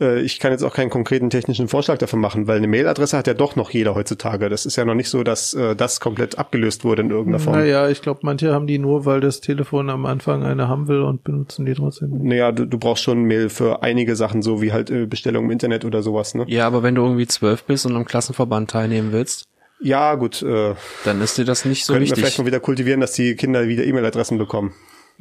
Äh, 0.00 0.20
ich 0.20 0.38
kann 0.38 0.52
jetzt 0.52 0.64
auch 0.64 0.74
keinen 0.74 0.90
konkreten 0.90 1.30
technischen 1.30 1.68
Vorschlag 1.68 1.96
dafür 1.96 2.18
machen, 2.18 2.46
weil 2.46 2.58
eine 2.58 2.68
Mailadresse 2.68 3.16
hat 3.16 3.26
ja 3.26 3.34
doch 3.34 3.56
noch 3.56 3.70
jeder 3.70 3.94
heutzutage. 3.94 4.50
Das 4.50 4.66
ist 4.66 4.76
ja 4.76 4.84
noch 4.84 4.94
nicht 4.94 5.08
so, 5.08 5.22
dass 5.22 5.54
äh, 5.54 5.74
das 5.74 6.00
komplett 6.00 6.38
abgelöst 6.38 6.84
wurde 6.84 7.02
in 7.02 7.10
irgendeiner 7.10 7.38
Form. 7.38 7.56
Naja, 7.56 7.88
ich 7.88 8.02
glaube, 8.02 8.20
manche 8.22 8.52
haben 8.52 8.66
die 8.66 8.78
nur, 8.78 9.06
weil 9.06 9.20
das 9.20 9.40
Telefon 9.40 9.61
Telefon 9.62 9.90
am 9.90 10.06
Anfang 10.06 10.42
eine 10.42 10.66
haben 10.68 10.88
will 10.88 11.02
und 11.02 11.22
benutzen 11.22 11.64
die 11.64 11.74
trotzdem. 11.74 12.24
Naja, 12.24 12.50
du, 12.50 12.66
du 12.66 12.78
brauchst 12.78 13.02
schon 13.04 13.22
Mail 13.22 13.48
für 13.48 13.82
einige 13.82 14.16
Sachen, 14.16 14.42
so 14.42 14.60
wie 14.60 14.72
halt 14.72 14.90
äh, 14.90 15.06
Bestellungen 15.06 15.48
im 15.48 15.52
Internet 15.52 15.84
oder 15.84 16.02
sowas, 16.02 16.34
ne? 16.34 16.44
Ja, 16.48 16.66
aber 16.66 16.82
wenn 16.82 16.96
du 16.96 17.02
irgendwie 17.02 17.26
zwölf 17.28 17.62
bist 17.64 17.86
und 17.86 17.94
am 17.94 18.04
Klassenverband 18.04 18.70
teilnehmen 18.70 19.12
willst, 19.12 19.44
ja, 19.84 20.14
gut. 20.14 20.42
Äh, 20.42 20.74
dann 21.04 21.20
ist 21.20 21.38
dir 21.38 21.44
das 21.44 21.64
nicht 21.64 21.84
so 21.84 21.94
wichtig. 21.94 22.10
wir 22.10 22.16
vielleicht 22.18 22.38
mal 22.38 22.46
wieder 22.46 22.60
kultivieren, 22.60 23.00
dass 23.00 23.14
die 23.14 23.34
Kinder 23.34 23.66
wieder 23.66 23.82
E-Mail-Adressen 23.82 24.38
bekommen. 24.38 24.74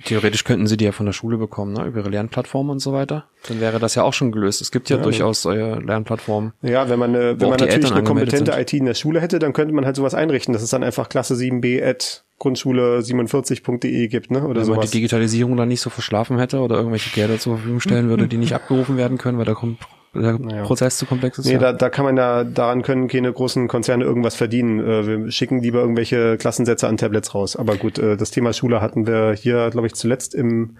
Theoretisch 0.03 0.43
könnten 0.43 0.67
sie 0.67 0.77
die 0.77 0.85
ja 0.85 0.91
von 0.91 1.05
der 1.05 1.13
Schule 1.13 1.37
bekommen, 1.37 1.73
ne? 1.73 1.85
über 1.85 1.99
ihre 1.99 2.09
Lernplattform 2.09 2.69
und 2.69 2.79
so 2.79 2.93
weiter. 2.93 3.25
Dann 3.47 3.61
wäre 3.61 3.79
das 3.79 3.95
ja 3.95 4.03
auch 4.03 4.13
schon 4.13 4.31
gelöst. 4.31 4.61
Es 4.61 4.71
gibt 4.71 4.89
ja, 4.89 4.97
ja 4.97 5.03
durchaus 5.03 5.45
äh, 5.45 5.79
Lernplattformen. 5.79 6.53
Ja, 6.61 6.89
wenn 6.89 6.97
man, 6.97 7.13
äh, 7.13 7.39
wenn 7.39 7.49
man 7.49 7.59
natürlich 7.59 7.91
eine 7.91 8.03
kompetente 8.03 8.51
IT 8.59 8.73
in 8.73 8.85
der 8.85 8.93
Schule 8.93 9.21
hätte, 9.21 9.39
dann 9.39 9.53
könnte 9.53 9.73
man 9.73 9.85
halt 9.85 9.95
sowas 9.95 10.13
einrichten, 10.13 10.53
dass 10.53 10.63
es 10.63 10.69
dann 10.69 10.83
einfach 10.83 11.09
Klasse 11.09 11.35
7b 11.35 11.87
at 11.87 12.23
Grundschule47.de 12.39 14.07
gibt, 14.07 14.31
ne? 14.31 14.43
Oder 14.43 14.61
wenn 14.61 14.65
sowas. 14.65 14.77
man 14.77 14.85
die 14.87 14.91
Digitalisierung 14.91 15.55
dann 15.57 15.67
nicht 15.67 15.81
so 15.81 15.91
verschlafen 15.91 16.39
hätte 16.39 16.59
oder 16.59 16.75
irgendwelche 16.77 17.11
Gelder 17.11 17.37
zur 17.37 17.57
Verfügung 17.57 17.79
stellen 17.79 18.09
würde, 18.09 18.27
die 18.29 18.37
nicht 18.37 18.55
abgerufen 18.55 18.97
werden 18.97 19.17
können, 19.17 19.37
weil 19.37 19.45
da 19.45 19.53
kommt 19.53 19.77
der 20.13 20.37
naja. 20.37 20.63
Prozess 20.63 20.97
zu 20.97 21.05
komplex 21.05 21.37
ist. 21.37 21.45
Nee, 21.45 21.53
ja. 21.53 21.59
da, 21.59 21.73
da 21.73 21.89
kann 21.89 22.05
man 22.05 22.17
ja, 22.17 22.43
daran 22.43 22.81
können 22.81 23.07
keine 23.07 23.31
großen 23.31 23.67
Konzerne 23.67 24.03
irgendwas 24.03 24.35
verdienen. 24.35 24.79
Äh, 24.79 25.07
wir 25.07 25.31
schicken 25.31 25.61
lieber 25.61 25.79
irgendwelche 25.79 26.37
Klassensätze 26.37 26.87
an 26.87 26.97
Tablets 26.97 27.33
raus. 27.33 27.55
Aber 27.55 27.77
gut, 27.77 27.97
äh, 27.97 28.17
das 28.17 28.31
Thema 28.31 28.53
Schule 28.53 28.81
hatten 28.81 29.07
wir 29.07 29.33
hier, 29.33 29.69
glaube 29.69 29.87
ich, 29.87 29.93
zuletzt 29.93 30.35
im 30.35 30.77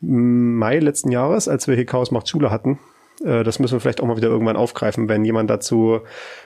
Mai 0.00 0.78
letzten 0.78 1.10
Jahres, 1.10 1.48
als 1.48 1.66
wir 1.66 1.74
hier 1.74 1.86
Chaos 1.86 2.10
macht 2.10 2.28
Schule 2.28 2.50
hatten. 2.50 2.78
Äh, 3.24 3.44
das 3.44 3.58
müssen 3.58 3.74
wir 3.74 3.80
vielleicht 3.80 4.00
auch 4.00 4.06
mal 4.06 4.16
wieder 4.16 4.28
irgendwann 4.28 4.56
aufgreifen, 4.56 5.08
wenn 5.08 5.24
jemand 5.24 5.50
dazu 5.50 6.00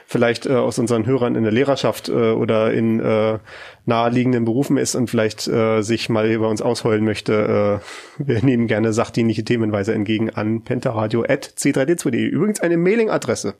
vielleicht 0.05 0.45
äh, 0.45 0.55
aus 0.55 0.79
unseren 0.79 1.05
Hörern 1.05 1.35
in 1.35 1.43
der 1.43 1.51
Lehrerschaft 1.51 2.09
äh, 2.09 2.31
oder 2.31 2.71
in 2.73 2.99
äh, 2.99 3.39
naheliegenden 3.85 4.45
Berufen 4.45 4.77
ist 4.77 4.95
und 4.95 5.09
vielleicht 5.09 5.47
äh, 5.47 5.81
sich 5.81 6.09
mal 6.09 6.29
über 6.29 6.49
uns 6.49 6.61
ausheulen 6.61 7.05
möchte. 7.05 7.81
Äh, 8.19 8.25
wir 8.25 8.43
nehmen 8.43 8.67
gerne 8.67 8.93
sachdienliche 8.93 9.43
Themenweise 9.43 9.93
entgegen 9.93 10.29
an 10.29 10.63
pentaradio.c3d2.de. 10.63 12.25
Übrigens 12.25 12.61
eine 12.61 12.77
Mailingadresse 12.77 13.55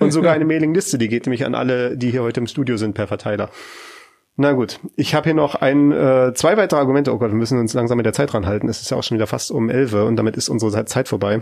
und 0.00 0.10
sogar 0.10 0.34
eine 0.34 0.44
Mailingliste, 0.44 0.98
die 0.98 1.08
geht 1.08 1.26
nämlich 1.26 1.44
an 1.46 1.54
alle, 1.54 1.96
die 1.96 2.10
hier 2.10 2.22
heute 2.22 2.40
im 2.40 2.46
Studio 2.46 2.76
sind 2.76 2.94
per 2.94 3.06
Verteiler. 3.06 3.50
Na 4.38 4.52
gut, 4.52 4.80
ich 4.96 5.14
habe 5.14 5.24
hier 5.24 5.34
noch 5.34 5.54
ein, 5.54 5.92
äh, 5.92 6.34
zwei 6.34 6.58
weitere 6.58 6.78
Argumente. 6.78 7.10
Oh 7.14 7.18
Gott, 7.18 7.30
wir 7.30 7.36
müssen 7.36 7.58
uns 7.58 7.72
langsam 7.72 7.96
mit 7.96 8.04
der 8.04 8.12
Zeit 8.12 8.34
ranhalten. 8.34 8.68
Es 8.68 8.82
ist 8.82 8.90
ja 8.90 8.98
auch 8.98 9.02
schon 9.02 9.16
wieder 9.16 9.26
fast 9.26 9.50
um 9.50 9.70
elf 9.70 9.94
und 9.94 10.16
damit 10.16 10.36
ist 10.36 10.50
unsere 10.50 10.84
Zeit 10.84 11.08
vorbei. 11.08 11.40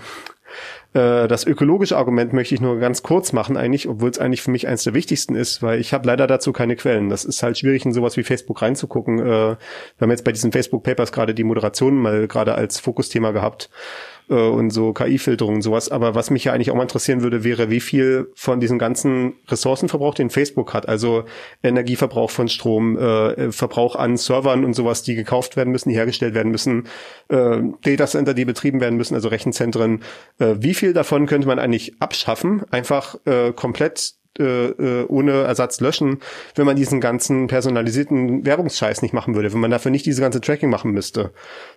Äh, 0.95 1.29
das 1.29 1.47
ökologische 1.47 1.97
Argument 1.97 2.33
möchte 2.33 2.55
ich 2.55 2.61
nur 2.61 2.79
ganz 2.79 3.03
kurz 3.03 3.33
machen, 3.33 3.57
eigentlich, 3.57 3.89
obwohl 3.89 4.11
es 4.11 4.19
eigentlich 4.19 4.43
für 4.43 4.51
mich 4.51 4.67
eines 4.67 4.85
der 4.85 4.95
wichtigsten 4.95 5.35
ist, 5.35 5.63
weil 5.63 5.81
ich 5.81 5.93
habe 5.93 6.07
leider 6.07 6.27
dazu 6.27 6.53
keine 6.53 6.77
Quellen. 6.77 7.09
Das 7.09 7.25
ist 7.25 7.43
halt 7.43 7.59
schwierig, 7.59 7.85
in 7.85 7.93
sowas 7.93 8.17
wie 8.17 8.23
Facebook 8.23 8.63
reinzugucken. 8.63 9.19
Äh, 9.19 9.25
wir 9.25 9.59
haben 10.01 10.11
jetzt 10.11 10.25
bei 10.25 10.33
diesen 10.33 10.53
Facebook 10.53 10.83
Papers 10.83 11.13
gerade 11.13 11.35
die 11.35 11.45
Moderation 11.45 11.97
mal 11.97 12.29
gerade 12.29 12.55
als 12.55 12.81
Fokusthema 12.81 13.33
gehabt. 13.33 13.71
Äh, 14.29 14.35
und 14.35 14.71
so 14.71 14.93
KI-Filterung 14.93 15.57
und 15.57 15.63
sowas. 15.63 15.91
Aber 15.91 16.15
was 16.15 16.31
mich 16.31 16.45
ja 16.45 16.53
eigentlich 16.53 16.71
auch 16.71 16.77
mal 16.77 16.83
interessieren 16.83 17.23
würde, 17.23 17.45
wäre, 17.45 17.71
wie 17.71 17.81
viel 17.81 18.31
von 18.35 18.61
diesem 18.61 18.79
ganzen 18.79 19.35
Ressourcenverbrauch, 19.49 20.15
den 20.15 20.31
Facebook 20.31 20.75
hat, 20.75 20.89
also 20.89 21.25
Energieverbrauch 21.63 22.31
von 22.31 22.49
Strom, 22.49 22.99
äh, 22.99 23.53
Verbrauch 23.53 23.97
an 23.97 24.17
Servern 24.17 24.65
und 24.65 24.75
sowas, 24.75 25.03
die 25.03 25.15
gekauft 25.15 25.57
werden 25.57 25.71
müssen, 25.71 25.89
die 25.89 25.97
hergestellt 25.97 26.35
werden 26.35 26.51
müssen, 26.51 26.89
äh, 27.29 27.59
Datacenter, 27.83 28.35
die 28.35 28.45
betrieben 28.45 28.81
werden 28.81 28.97
müssen, 28.97 29.15
also 29.15 29.29
Rechenzentren. 29.29 30.03
Äh, 30.39 30.57
wie 30.59 30.75
viel 30.75 30.93
davon 30.93 31.27
könnte 31.27 31.47
man 31.47 31.59
eigentlich 31.59 31.95
abschaffen, 32.01 32.63
einfach 32.71 33.17
äh, 33.27 33.53
komplett 33.53 34.15
äh, 34.39 34.66
äh, 34.66 35.06
ohne 35.06 35.43
Ersatz 35.43 35.81
löschen, 35.81 36.20
wenn 36.55 36.66
man 36.66 36.77
diesen 36.77 37.01
ganzen 37.01 37.47
personalisierten 37.47 38.44
Werbungsscheiß 38.44 39.02
nicht 39.02 39.15
machen 39.15 39.35
würde, 39.35 39.52
wenn 39.52 39.61
man 39.61 39.70
dafür 39.70 39.90
nicht 39.90 40.06
diese 40.06 40.20
ganze 40.20 40.40
Tracking 40.40 40.70
machen 40.70 40.90
müsste. 40.90 41.32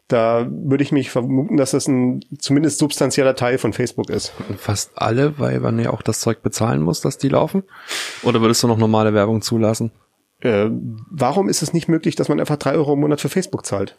Da 0.07 0.47
würde 0.49 0.84
ich 0.84 0.91
mich 0.91 1.11
vermuten, 1.11 1.57
dass 1.57 1.71
das 1.71 1.88
ein 1.88 2.21
zumindest 2.39 2.79
substanzieller 2.79 3.35
Teil 3.35 3.57
von 3.57 3.73
Facebook 3.73 4.09
ist. 4.09 4.34
Fast 4.57 4.91
alle, 4.95 5.38
weil 5.38 5.59
man 5.59 5.77
ja 5.79 5.91
auch 5.91 6.01
das 6.01 6.19
Zeug 6.19 6.41
bezahlen 6.41 6.81
muss, 6.81 7.01
dass 7.01 7.17
die 7.17 7.29
laufen? 7.29 7.63
Oder 8.23 8.41
würdest 8.41 8.63
du 8.63 8.67
noch 8.67 8.77
normale 8.77 9.13
Werbung 9.13 9.41
zulassen? 9.41 9.91
Äh, 10.39 10.69
warum 11.09 11.49
ist 11.49 11.61
es 11.61 11.73
nicht 11.73 11.88
möglich, 11.88 12.15
dass 12.15 12.29
man 12.29 12.39
einfach 12.39 12.57
drei 12.57 12.73
Euro 12.73 12.93
im 12.93 12.99
Monat 12.99 13.21
für 13.21 13.29
Facebook 13.29 13.65
zahlt? 13.65 13.95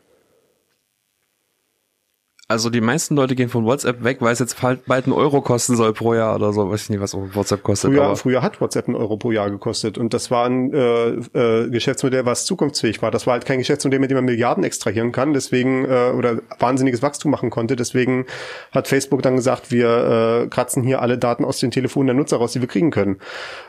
Also 2.51 2.70
die 2.70 2.81
meisten 2.81 3.15
Leute 3.15 3.35
gehen 3.35 3.51
von 3.51 3.66
WhatsApp 3.66 4.03
weg, 4.05 4.23
weil 4.23 4.33
es 4.33 4.39
jetzt 4.39 4.57
bald 4.59 5.07
ein 5.07 5.12
Euro 5.12 5.43
kosten 5.43 5.77
soll 5.77 5.93
pro 5.93 6.15
Jahr 6.15 6.35
oder 6.35 6.55
so. 6.55 6.70
Weiß 6.70 6.85
ich 6.85 6.89
nicht, 6.89 7.01
was 7.01 7.12
WhatsApp 7.12 7.62
kostet. 7.62 7.93
Früher, 7.93 8.16
früher 8.16 8.41
hat 8.41 8.59
WhatsApp 8.62 8.89
ein 8.89 8.95
Euro 8.95 9.19
pro 9.19 9.33
Jahr 9.33 9.51
gekostet 9.51 9.99
und 9.99 10.15
das 10.15 10.31
war 10.31 10.47
ein 10.47 10.73
äh, 10.73 11.09
äh, 11.11 11.69
Geschäftsmodell, 11.69 12.25
was 12.25 12.47
zukunftsfähig 12.47 13.03
war. 13.03 13.11
Das 13.11 13.27
war 13.27 13.35
halt 13.35 13.45
kein 13.45 13.59
Geschäftsmodell, 13.59 14.01
mit 14.01 14.11
dem 14.11 14.16
man 14.16 14.25
Milliarden 14.25 14.65
extrahieren 14.65 15.12
kann, 15.12 15.35
deswegen 15.35 15.85
äh, 15.85 16.12
oder 16.16 16.39
wahnsinniges 16.59 17.03
Wachstum 17.03 17.31
machen 17.31 17.51
konnte. 17.51 17.77
Deswegen 17.77 18.25
hat 18.73 18.89
Facebook 18.89 19.20
dann 19.20 19.37
gesagt, 19.37 19.70
wir 19.70 20.45
äh, 20.45 20.49
kratzen 20.49 20.83
hier 20.83 21.03
alle 21.03 21.19
Daten 21.19 21.45
aus 21.45 21.61
den 21.61 21.70
Telefonen 21.70 22.07
der 22.07 22.16
Nutzer 22.16 22.39
raus, 22.39 22.53
die 22.53 22.62
wir 22.62 22.69
kriegen 22.69 22.91
können. 22.91 23.19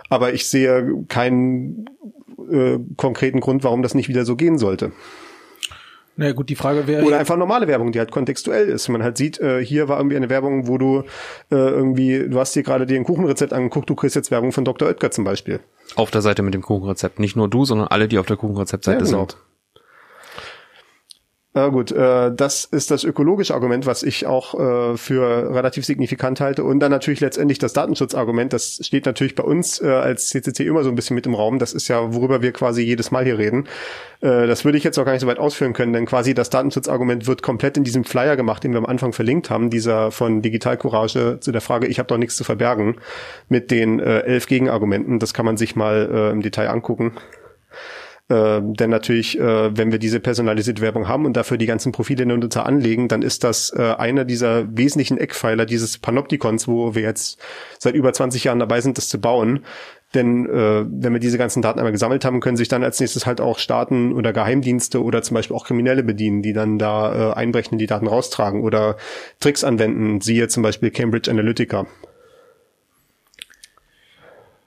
Aber 0.08 0.32
ich 0.32 0.48
sehe 0.48 1.04
keinen 1.10 1.86
äh, 2.50 2.80
konkreten 2.96 3.42
Grund, 3.42 3.66
warum 3.66 3.84
das 3.84 3.94
nicht 3.94 4.08
wieder 4.08 4.24
so 4.24 4.38
gehen 4.38 4.58
sollte. 4.58 4.94
Na 6.20 6.26
naja, 6.26 6.36
gut, 6.36 6.50
die 6.50 6.56
Frage 6.56 6.86
wäre. 6.86 7.06
Oder 7.06 7.18
einfach 7.18 7.38
normale 7.38 7.66
Werbung, 7.70 7.94
die 7.94 8.00
halt 8.00 8.12
kontextuell 8.12 8.68
ist. 8.68 8.90
Man 8.90 9.02
halt 9.02 9.18
sieht, 9.18 9.40
äh, 9.40 9.64
hier 9.64 9.88
war 9.88 9.96
irgendwie 10.00 10.18
eine 10.18 10.30
Werbung, 10.30 10.68
wo 10.68 10.78
du 10.78 11.04
äh, 11.50 11.56
irgendwie, 11.56 12.28
du 12.28 12.38
hast 12.38 12.54
dir 12.58 12.62
gerade 12.62 12.86
dir 12.86 12.98
ein 12.98 13.06
Kuchenrezept 13.06 13.54
angeguckt, 13.54 13.90
du 13.90 13.96
kriegst 13.96 14.18
jetzt 14.18 14.30
Werbung 14.30 14.52
von 14.52 14.66
Dr. 14.66 14.90
Oetker 14.90 15.12
zum 15.12 15.24
Beispiel. 15.24 15.62
Auf 15.96 16.12
der 16.12 16.22
Seite 16.22 16.42
mit 16.42 16.54
dem 16.54 16.62
Kuchenrezept. 16.62 17.20
Nicht 17.20 17.38
nur 17.38 17.48
du, 17.48 17.64
sondern 17.64 17.88
alle, 17.88 18.10
die 18.10 18.18
auf 18.18 18.26
der 18.26 18.36
Kuchenrezeptseite 18.36 19.06
ja, 19.06 19.06
genau. 19.06 19.20
sind. 19.20 19.38
Na 21.56 21.70
gut, 21.70 21.92
äh, 21.92 22.32
das 22.32 22.66
ist 22.66 22.92
das 22.92 23.04
ökologische 23.04 23.56
Argument, 23.56 23.88
was 23.88 24.04
ich 24.04 24.28
auch 24.28 24.54
äh, 24.54 24.98
für 24.98 25.52
relativ 25.52 25.84
signifikant 25.84 26.40
halte. 26.42 26.64
Und 26.64 26.80
dann 26.80 26.92
natürlich 26.92 27.22
letztendlich 27.22 27.58
das 27.58 27.74
Datenschutzargument. 27.74 28.54
Das 28.54 28.80
steht 28.84 29.08
natürlich 29.08 29.34
bei 29.34 29.44
uns 29.44 29.82
äh, 29.82 29.88
als 29.88 30.30
CCC 30.30 30.68
immer 30.68 30.84
so 30.84 30.90
ein 30.90 30.96
bisschen 30.96 31.16
mit 31.16 31.26
im 31.26 31.34
Raum. 31.34 31.58
Das 31.58 31.74
ist 31.74 31.88
ja, 31.88 32.14
worüber 32.14 32.44
wir 32.44 32.52
quasi 32.52 32.84
jedes 32.84 33.10
Mal 33.10 33.26
hier 33.26 33.40
reden. 33.40 33.68
Äh, 34.22 34.46
das 34.46 34.64
würde 34.64 34.78
ich 34.78 34.84
jetzt 34.84 35.00
auch 35.00 35.06
gar 35.06 35.14
nicht 35.14 35.22
so 35.22 35.28
weit 35.28 35.40
ausführen 35.40 35.74
können, 35.74 35.92
denn 35.92 36.06
quasi 36.06 36.36
das 36.36 36.52
Datenschutzargument 36.52 37.26
wird 37.26 37.42
komplett 37.42 37.78
in 37.78 37.84
diesem 37.84 38.04
Flyer 38.04 38.36
gemacht, 38.36 38.64
den 38.64 38.74
wir 38.74 38.78
am 38.78 38.86
Anfang 38.86 39.12
verlinkt 39.12 39.50
haben, 39.50 39.72
dieser 39.72 40.12
von 40.12 40.44
Digital 40.44 40.78
Courage 40.78 41.40
zu 41.40 41.52
der 41.52 41.62
Frage, 41.62 41.88
ich 41.88 41.98
habe 41.98 42.08
doch 42.08 42.18
nichts 42.18 42.36
zu 42.36 42.44
verbergen, 42.44 42.98
mit 43.48 43.72
den 43.72 44.00
äh, 44.00 44.20
elf 44.20 44.46
Gegenargumenten. 44.46 45.18
Das 45.18 45.34
kann 45.34 45.48
man 45.48 45.58
sich 45.58 45.76
mal 45.76 46.10
äh, 46.12 46.32
im 46.32 46.44
Detail 46.44 46.70
angucken. 46.70 47.14
Äh, 48.30 48.62
denn 48.62 48.92
natürlich, 48.92 49.40
äh, 49.40 49.76
wenn 49.76 49.92
wir 49.92 49.98
diese 49.98 50.20
personalisierte 50.20 50.82
Werbung 50.82 51.08
haben 51.08 51.26
und 51.26 51.36
dafür 51.36 51.58
die 51.58 51.66
ganzen 51.66 51.92
Profile 51.92 52.28
der 52.28 52.38
Nutzer 52.38 52.66
anlegen, 52.66 53.08
dann 53.08 53.24
ist 53.24 53.44
das 53.44 53.74
äh, 53.76 53.96
einer 53.98 54.24
dieser 54.24 54.66
wesentlichen 54.78 55.18
Eckpfeiler 55.18 55.66
dieses 55.66 55.98
Panoptikons, 55.98 56.68
wo 56.68 56.94
wir 56.94 57.02
jetzt 57.02 57.40
seit 57.80 57.96
über 57.96 58.14
20 58.14 58.44
Jahren 58.44 58.60
dabei 58.60 58.82
sind, 58.82 58.98
das 59.00 59.10
zu 59.10 59.20
bauen. 59.20 59.66
Denn 60.14 60.48
äh, 60.48 60.86
wenn 60.88 61.14
wir 61.14 61.20
diese 61.20 61.38
ganzen 61.38 61.62
Daten 61.62 61.80
einmal 61.80 61.92
gesammelt 61.92 62.24
haben, 62.26 62.40
können 62.40 62.58
sich 62.58 62.68
dann 62.68 62.84
als 62.84 63.00
nächstes 63.00 63.26
halt 63.26 63.42
auch 63.42 63.60
Staaten 63.60 64.14
oder 64.14 64.34
Geheimdienste 64.34 65.04
oder 65.04 65.22
zum 65.22 65.36
Beispiel 65.36 65.56
auch 65.56 65.66
Kriminelle 65.66 66.04
bedienen, 66.04 66.42
die 66.42 66.54
dann 66.54 66.80
da 66.80 67.32
äh, 67.32 67.34
einbrechen, 67.34 67.78
die 67.78 67.86
Daten 67.86 68.08
raustragen 68.08 68.62
oder 68.62 68.98
Tricks 69.40 69.64
anwenden, 69.64 70.22
siehe 70.22 70.48
zum 70.48 70.64
Beispiel 70.64 70.90
Cambridge 70.92 71.30
Analytica. 71.30 71.86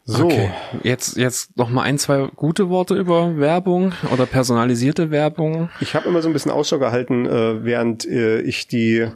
So. 0.04 0.24
Okay. 0.24 0.50
Jetzt, 0.82 1.16
jetzt 1.16 1.56
noch 1.56 1.70
mal 1.70 1.82
ein, 1.82 1.96
zwei 1.96 2.28
gute 2.34 2.68
Worte 2.68 2.94
über 2.94 3.38
Werbung 3.38 3.92
oder 4.12 4.26
personalisierte 4.26 5.10
Werbung. 5.12 5.70
Ich 5.80 5.94
habe 5.94 6.08
immer 6.08 6.22
so 6.22 6.28
ein 6.28 6.32
bisschen 6.32 6.50
Ausschau 6.50 6.80
gehalten, 6.80 7.26
äh, 7.26 7.64
während 7.64 8.04
äh, 8.06 8.40
ich 8.40 8.66
die 8.66 9.06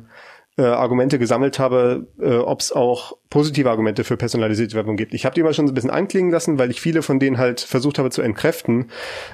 äh, 0.59 0.63
Argumente 0.63 1.19
gesammelt 1.19 1.59
habe, 1.59 2.07
äh, 2.21 2.37
ob 2.37 2.61
es 2.61 2.73
auch 2.73 3.17
positive 3.29 3.71
Argumente 3.71 4.05
für 4.05 4.17
personalisierte 4.17 4.75
Werbung 4.75 4.97
gibt. 4.97 5.13
Ich 5.13 5.27
habe 5.27 5.35
die 5.35 5.43
mal 5.43 5.53
schon 5.53 5.67
so 5.67 5.73
ein 5.73 5.75
bisschen 5.75 5.91
anklingen 5.91 6.31
lassen, 6.31 6.59
weil 6.59 6.71
ich 6.71 6.81
viele 6.81 7.03
von 7.03 7.19
denen 7.19 7.37
halt 7.37 7.61
versucht 7.61 7.99
habe 7.99 8.11
zu 8.11 8.23
entkräften. 8.23 8.87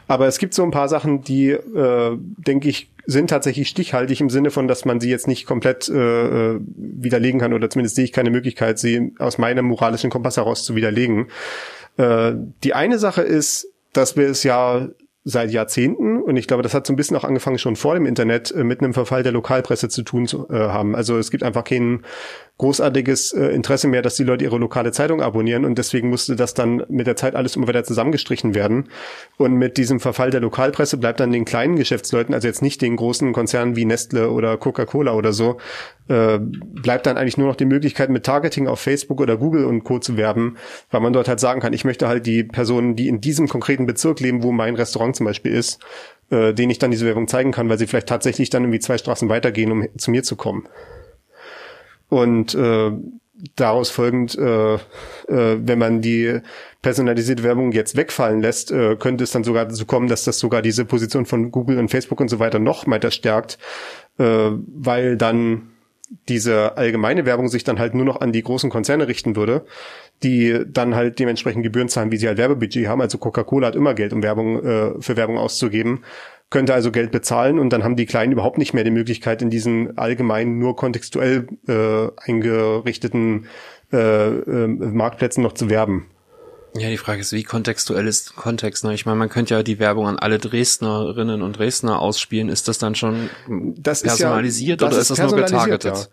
Aber 0.08 0.26
es 0.26 0.38
gibt 0.38 0.54
so 0.54 0.64
ein 0.64 0.72
paar 0.72 0.88
Sachen, 0.88 1.22
die, 1.22 1.50
äh, 1.50 2.16
denke 2.18 2.68
ich, 2.68 2.90
sind 3.06 3.30
tatsächlich 3.30 3.68
stichhaltig 3.68 4.20
im 4.20 4.30
Sinne 4.30 4.50
von, 4.50 4.68
dass 4.68 4.84
man 4.84 5.00
sie 5.00 5.10
jetzt 5.10 5.28
nicht 5.28 5.46
komplett 5.46 5.88
äh, 5.88 6.58
widerlegen 6.58 7.40
kann 7.40 7.52
oder 7.52 7.70
zumindest 7.70 7.96
sehe 7.96 8.04
ich 8.04 8.12
keine 8.12 8.30
Möglichkeit, 8.30 8.78
sie 8.78 9.12
aus 9.18 9.38
meinem 9.38 9.66
moralischen 9.66 10.10
Kompass 10.10 10.36
heraus 10.36 10.64
zu 10.64 10.74
widerlegen. 10.74 11.28
Äh, 11.96 12.32
die 12.64 12.74
eine 12.74 12.98
Sache 12.98 13.22
ist, 13.22 13.68
dass 13.92 14.16
wir 14.16 14.28
es 14.28 14.42
ja 14.42 14.88
seit 15.24 15.50
Jahrzehnten 15.52 16.20
und 16.20 16.36
ich 16.36 16.48
glaube, 16.48 16.62
das 16.62 16.74
hat 16.74 16.86
so 16.86 16.92
ein 16.92 16.96
bisschen 16.96 17.16
auch 17.16 17.24
angefangen 17.24 17.58
schon 17.58 17.76
vor 17.76 17.94
dem 17.94 18.06
Internet 18.06 18.50
äh, 18.50 18.64
mit 18.64 18.80
einem 18.80 18.92
Verfall 18.92 19.22
der 19.22 19.32
Lokalpresse 19.32 19.88
zu 19.88 20.02
tun 20.02 20.26
zu, 20.26 20.48
äh, 20.48 20.54
haben. 20.54 20.96
Also 20.96 21.16
es 21.16 21.30
gibt 21.30 21.44
einfach 21.44 21.64
kein 21.64 22.02
großartiges 22.62 23.32
äh, 23.32 23.46
Interesse 23.46 23.88
mehr, 23.88 24.02
dass 24.02 24.14
die 24.14 24.22
Leute 24.22 24.44
ihre 24.44 24.56
lokale 24.56 24.92
Zeitung 24.92 25.20
abonnieren 25.20 25.64
und 25.64 25.78
deswegen 25.78 26.08
musste 26.08 26.36
das 26.36 26.54
dann 26.54 26.84
mit 26.88 27.08
der 27.08 27.16
Zeit 27.16 27.34
alles 27.34 27.56
immer 27.56 27.66
wieder 27.66 27.82
zusammengestrichen 27.82 28.54
werden. 28.54 28.88
Und 29.36 29.54
mit 29.54 29.78
diesem 29.78 29.98
Verfall 29.98 30.30
der 30.30 30.40
Lokalpresse 30.40 30.96
bleibt 30.96 31.18
dann 31.18 31.32
den 31.32 31.44
kleinen 31.44 31.74
Geschäftsleuten, 31.74 32.34
also 32.34 32.46
jetzt 32.46 32.62
nicht 32.62 32.80
den 32.80 32.94
großen 32.94 33.32
Konzernen 33.32 33.74
wie 33.74 33.84
Nestle 33.84 34.30
oder 34.30 34.56
Coca-Cola 34.58 35.12
oder 35.12 35.32
so, 35.32 35.58
äh, 36.08 36.38
bleibt 36.40 37.06
dann 37.06 37.16
eigentlich 37.16 37.36
nur 37.36 37.48
noch 37.48 37.56
die 37.56 37.64
Möglichkeit, 37.64 38.10
mit 38.10 38.24
Targeting 38.24 38.68
auf 38.68 38.78
Facebook 38.78 39.20
oder 39.20 39.36
Google 39.36 39.64
und 39.64 39.82
Co. 39.82 39.98
zu 39.98 40.16
werben, 40.16 40.56
weil 40.92 41.00
man 41.00 41.12
dort 41.12 41.26
halt 41.26 41.40
sagen 41.40 41.60
kann, 41.60 41.72
ich 41.72 41.84
möchte 41.84 42.06
halt 42.06 42.26
die 42.26 42.44
Personen, 42.44 42.94
die 42.94 43.08
in 43.08 43.20
diesem 43.20 43.48
konkreten 43.48 43.86
Bezirk 43.86 44.20
leben, 44.20 44.44
wo 44.44 44.52
mein 44.52 44.76
Restaurant 44.76 45.16
zum 45.16 45.26
Beispiel 45.26 45.52
ist, 45.52 45.80
äh, 46.30 46.54
denen 46.54 46.70
ich 46.70 46.78
dann 46.78 46.92
diese 46.92 47.06
Werbung 47.06 47.26
zeigen 47.26 47.50
kann, 47.50 47.68
weil 47.68 47.78
sie 47.78 47.88
vielleicht 47.88 48.08
tatsächlich 48.08 48.50
dann 48.50 48.62
irgendwie 48.62 48.78
zwei 48.78 48.98
Straßen 48.98 49.28
weitergehen, 49.28 49.72
um 49.72 49.88
zu 49.98 50.12
mir 50.12 50.22
zu 50.22 50.36
kommen. 50.36 50.68
Und 52.12 52.54
äh, 52.54 52.90
daraus 53.56 53.88
folgend, 53.88 54.36
äh, 54.36 54.74
äh, 54.74 54.78
wenn 55.28 55.78
man 55.78 56.02
die 56.02 56.40
personalisierte 56.82 57.42
Werbung 57.42 57.72
jetzt 57.72 57.96
wegfallen 57.96 58.42
lässt, 58.42 58.70
äh, 58.70 58.96
könnte 58.96 59.24
es 59.24 59.30
dann 59.30 59.44
sogar 59.44 59.64
dazu 59.64 59.86
kommen, 59.86 60.08
dass 60.08 60.24
das 60.24 60.38
sogar 60.38 60.60
diese 60.60 60.84
Position 60.84 61.24
von 61.24 61.50
Google 61.50 61.78
und 61.78 61.88
Facebook 61.88 62.20
und 62.20 62.28
so 62.28 62.38
weiter 62.38 62.58
noch 62.58 62.86
weiter 62.86 63.10
stärkt, 63.10 63.56
äh, 64.18 64.24
weil 64.24 65.16
dann 65.16 65.70
diese 66.28 66.76
allgemeine 66.76 67.24
Werbung 67.24 67.48
sich 67.48 67.64
dann 67.64 67.78
halt 67.78 67.94
nur 67.94 68.04
noch 68.04 68.20
an 68.20 68.30
die 68.32 68.42
großen 68.42 68.68
Konzerne 68.68 69.08
richten 69.08 69.34
würde, 69.34 69.64
die 70.22 70.64
dann 70.68 70.94
halt 70.94 71.18
dementsprechend 71.18 71.62
Gebühren 71.62 71.88
zahlen, 71.88 72.12
wie 72.12 72.18
sie 72.18 72.28
halt 72.28 72.36
Werbebudget 72.36 72.88
haben. 72.88 73.00
Also 73.00 73.16
Coca-Cola 73.16 73.68
hat 73.68 73.76
immer 73.76 73.94
Geld, 73.94 74.12
um 74.12 74.22
Werbung 74.22 74.62
äh, 74.62 75.00
für 75.00 75.16
Werbung 75.16 75.38
auszugeben, 75.38 76.04
könnte 76.52 76.74
also 76.74 76.92
Geld 76.92 77.10
bezahlen 77.10 77.58
und 77.58 77.70
dann 77.70 77.82
haben 77.82 77.96
die 77.96 78.06
Kleinen 78.06 78.30
überhaupt 78.30 78.58
nicht 78.58 78.74
mehr 78.74 78.84
die 78.84 78.90
Möglichkeit, 78.90 79.42
in 79.42 79.50
diesen 79.50 79.98
allgemein 79.98 80.58
nur 80.58 80.76
kontextuell 80.76 81.48
äh, 81.66 82.08
eingerichteten 82.16 83.46
äh, 83.92 84.28
äh, 84.28 84.66
Marktplätzen 84.68 85.42
noch 85.42 85.54
zu 85.54 85.68
werben. 85.68 86.06
Ja, 86.74 86.88
die 86.88 86.96
Frage 86.96 87.20
ist, 87.20 87.32
wie 87.32 87.42
kontextuell 87.42 88.06
ist 88.06 88.34
Kontext? 88.34 88.84
Ne? 88.84 88.94
Ich 88.94 89.04
meine, 89.04 89.18
man 89.18 89.28
könnte 89.28 89.54
ja 89.54 89.62
die 89.62 89.78
Werbung 89.78 90.06
an 90.06 90.18
alle 90.18 90.38
Dresdnerinnen 90.38 91.42
und 91.42 91.58
Dresdner 91.58 92.00
ausspielen. 92.00 92.48
Ist 92.48 92.68
das 92.68 92.78
dann 92.78 92.94
schon 92.94 93.28
das 93.76 94.02
personalisiert 94.02 94.80
ist 94.80 94.84
ja, 94.84 94.88
das 94.88 94.94
oder 94.94 95.02
ist, 95.02 95.10
ist 95.10 95.18
das 95.18 95.30
nur 95.30 95.40
getargetet? 95.40 95.96
Ja. 95.96 96.06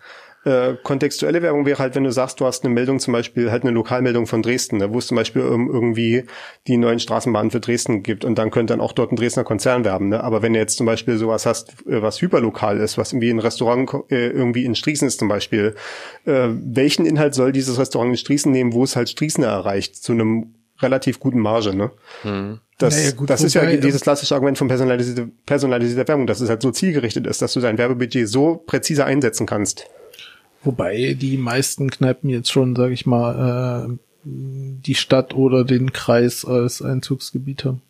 Äh, 0.46 0.76
kontextuelle 0.84 1.42
Werbung 1.42 1.66
wäre 1.66 1.80
halt, 1.80 1.96
wenn 1.96 2.06
du 2.06 2.12
sagst, 2.12 2.40
du 2.40 2.46
hast 2.46 2.64
eine 2.64 2.74
Meldung 2.74 3.00
zum 3.00 3.12
Beispiel, 3.12 3.52
halt 3.52 3.64
eine 3.64 3.72
Lokalmeldung 3.72 4.26
von 4.26 4.42
Dresden, 4.42 4.78
ne, 4.78 4.94
wo 4.94 5.00
es 5.00 5.08
zum 5.08 5.18
Beispiel 5.18 5.42
um, 5.42 5.70
irgendwie 5.70 6.24
die 6.68 6.78
neuen 6.78 7.00
Straßenbahnen 7.00 7.52
für 7.52 7.60
Dresden 7.60 8.04
gibt 8.04 8.24
und 8.24 8.38
dann 8.38 8.50
könnte 8.50 8.74
dann 8.74 8.82
auch 8.82 8.94
dort 8.94 9.12
ein 9.12 9.18
Dresdner 9.18 9.44
Konzern 9.44 9.84
werben. 9.84 10.10
Ne? 10.10 10.24
Aber 10.24 10.42
wenn 10.42 10.54
du 10.54 10.60
jetzt 10.60 10.78
zum 10.78 10.86
Beispiel 10.86 11.18
sowas 11.18 11.46
hast, 11.46 11.72
äh, 11.88 12.02
was 12.02 12.22
hyperlokal 12.22 12.78
ist, 12.78 12.98
was 12.98 13.12
irgendwie 13.12 13.32
ein 13.32 13.40
Restaurant 13.40 13.90
äh, 14.10 14.30
irgendwie 14.30 14.64
in 14.64 14.76
Striesen 14.76 15.10
ist 15.10 15.20
zum 15.20 15.28
Beispiel, 15.28 15.76
äh, 16.26 16.48
welchen 16.50 17.06
Inhalt 17.06 17.36
soll 17.36 17.52
dieses 17.52 17.78
Restaurant 17.78 18.12
in 18.12 18.18
Striesen 18.18 18.54
nehmen, 18.54 18.72
wo 18.72 18.84
es 18.84 18.96
halt 18.96 19.10
Striesen 19.10 19.44
erreicht, 19.44 19.98
zu 19.98 20.14
einem 20.14 20.54
relativ 20.82 21.20
guten 21.20 21.40
Marge, 21.40 21.76
ne? 21.76 21.92
Hm. 22.22 22.60
Das, 22.78 22.96
naja, 22.96 23.12
gut, 23.12 23.30
das 23.30 23.44
ist 23.44 23.56
ja 23.56 23.76
dieses 23.76 24.02
klassische 24.02 24.34
Argument 24.34 24.58
von 24.58 24.70
personalisierter, 24.70 25.28
personalisierter 25.46 26.08
Werbung, 26.08 26.28
dass 26.28 26.40
es 26.40 26.48
halt 26.48 26.62
so 26.62 26.72
zielgerichtet 26.72 27.28
ist, 27.28 27.42
dass 27.42 27.52
du 27.52 27.60
dein 27.60 27.78
Werbebudget 27.78 28.30
so 28.30 28.56
präzise 28.56 29.04
einsetzen 29.04 29.46
kannst. 29.46 29.90
Wobei 30.64 31.16
die 31.20 31.38
meisten 31.38 31.90
Kneipen 31.90 32.30
jetzt 32.30 32.52
schon, 32.52 32.76
sage 32.76 32.94
ich 32.94 33.06
mal, 33.06 33.88
äh, 33.88 33.98
die 34.24 34.96
Stadt 34.96 35.34
oder 35.34 35.64
den 35.64 35.94
Kreis 35.94 36.44
als 36.44 36.82
Einzugsgebiet 36.82 37.66
haben. 37.66 37.82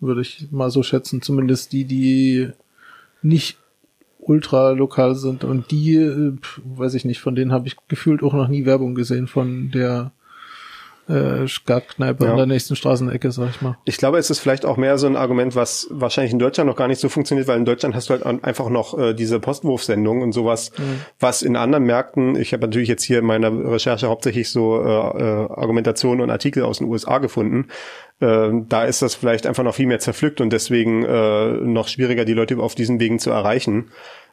Würde 0.00 0.20
ich 0.20 0.48
mal 0.50 0.70
so 0.70 0.82
schätzen. 0.82 1.22
Zumindest 1.22 1.72
die, 1.72 1.84
die 1.84 2.50
nicht 3.22 3.58
ultra 4.18 4.70
lokal 4.70 5.16
sind 5.16 5.42
und 5.42 5.70
die, 5.70 5.96
äh, 5.96 6.36
weiß 6.64 6.94
ich 6.94 7.04
nicht, 7.04 7.20
von 7.20 7.34
denen 7.34 7.52
habe 7.52 7.66
ich 7.66 7.76
gefühlt 7.88 8.22
auch 8.22 8.34
noch 8.34 8.48
nie 8.48 8.64
Werbung 8.64 8.94
gesehen 8.94 9.26
von 9.26 9.70
der 9.72 10.12
äh, 11.08 11.48
Skatkneipe 11.48 12.24
ja. 12.24 12.30
an 12.30 12.36
der 12.36 12.46
nächsten 12.46 12.76
Straßenecke, 12.76 13.32
sag 13.32 13.50
ich 13.50 13.60
mal. 13.60 13.76
Ich 13.84 13.96
glaube, 13.96 14.18
es 14.18 14.30
ist 14.30 14.38
vielleicht 14.38 14.64
auch 14.64 14.76
mehr 14.76 14.98
so 14.98 15.06
ein 15.06 15.16
Argument, 15.16 15.56
was 15.56 15.88
wahrscheinlich 15.90 16.32
in 16.32 16.38
Deutschland 16.38 16.68
noch 16.68 16.76
gar 16.76 16.88
nicht 16.88 17.00
so 17.00 17.08
funktioniert, 17.08 17.48
weil 17.48 17.58
in 17.58 17.64
Deutschland 17.64 17.94
hast 17.94 18.08
du 18.08 18.14
halt 18.14 18.44
einfach 18.44 18.68
noch 18.68 18.98
äh, 18.98 19.12
diese 19.14 19.40
Postwurfsendung 19.40 20.22
und 20.22 20.32
sowas, 20.32 20.70
mhm. 20.78 21.00
was 21.18 21.42
in 21.42 21.56
anderen 21.56 21.84
Märkten, 21.84 22.36
ich 22.36 22.52
habe 22.52 22.62
natürlich 22.62 22.88
jetzt 22.88 23.02
hier 23.02 23.18
in 23.18 23.24
meiner 23.24 23.50
Recherche 23.50 24.08
hauptsächlich 24.08 24.50
so 24.50 24.80
äh, 24.80 24.88
äh, 24.88 25.48
Argumentationen 25.50 26.20
und 26.20 26.30
Artikel 26.30 26.62
aus 26.62 26.78
den 26.78 26.88
USA 26.88 27.18
gefunden, 27.18 27.68
äh, 28.20 28.50
da 28.68 28.84
ist 28.84 29.02
das 29.02 29.14
vielleicht 29.14 29.46
einfach 29.46 29.64
noch 29.64 29.74
viel 29.74 29.86
mehr 29.86 29.98
zerpflückt 29.98 30.40
und 30.40 30.52
deswegen 30.52 31.04
äh, 31.04 31.48
noch 31.48 31.88
schwieriger, 31.88 32.24
die 32.24 32.34
Leute 32.34 32.56
auf 32.58 32.74
diesen 32.74 33.00
Wegen 33.00 33.18
zu 33.18 33.30
erreichen, 33.30 33.90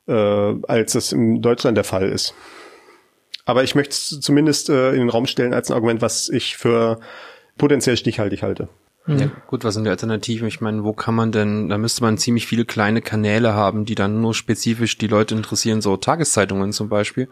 äh, 0.07 0.13
als 0.13 0.93
das 0.93 1.11
in 1.11 1.41
Deutschland 1.41 1.77
der 1.77 1.83
Fall 1.83 2.09
ist. 2.09 2.35
Aber 3.45 3.63
ich 3.63 3.75
möchte 3.75 3.93
es 3.93 4.19
zumindest 4.21 4.69
äh, 4.69 4.91
in 4.91 4.99
den 4.99 5.09
Raum 5.09 5.25
stellen 5.25 5.53
als 5.53 5.69
ein 5.69 5.73
Argument, 5.73 6.01
was 6.01 6.29
ich 6.29 6.57
für 6.57 6.99
potenziell 7.57 7.97
stichhaltig 7.97 8.43
halte. 8.43 8.69
Ja, 9.17 9.31
gut, 9.47 9.63
was 9.63 9.73
sind 9.73 9.85
die 9.85 9.89
Alternativen? 9.89 10.47
Ich 10.47 10.61
meine, 10.61 10.83
wo 10.83 10.93
kann 10.93 11.15
man 11.15 11.31
denn, 11.31 11.69
da 11.69 11.77
müsste 11.77 12.03
man 12.03 12.17
ziemlich 12.17 12.45
viele 12.45 12.65
kleine 12.65 13.01
Kanäle 13.01 13.53
haben, 13.53 13.85
die 13.85 13.95
dann 13.95 14.21
nur 14.21 14.35
spezifisch 14.35 14.97
die 14.97 15.07
Leute 15.07 15.33
interessieren, 15.33 15.81
so 15.81 15.97
Tageszeitungen 15.97 16.73
zum 16.73 16.89
Beispiel 16.89 17.27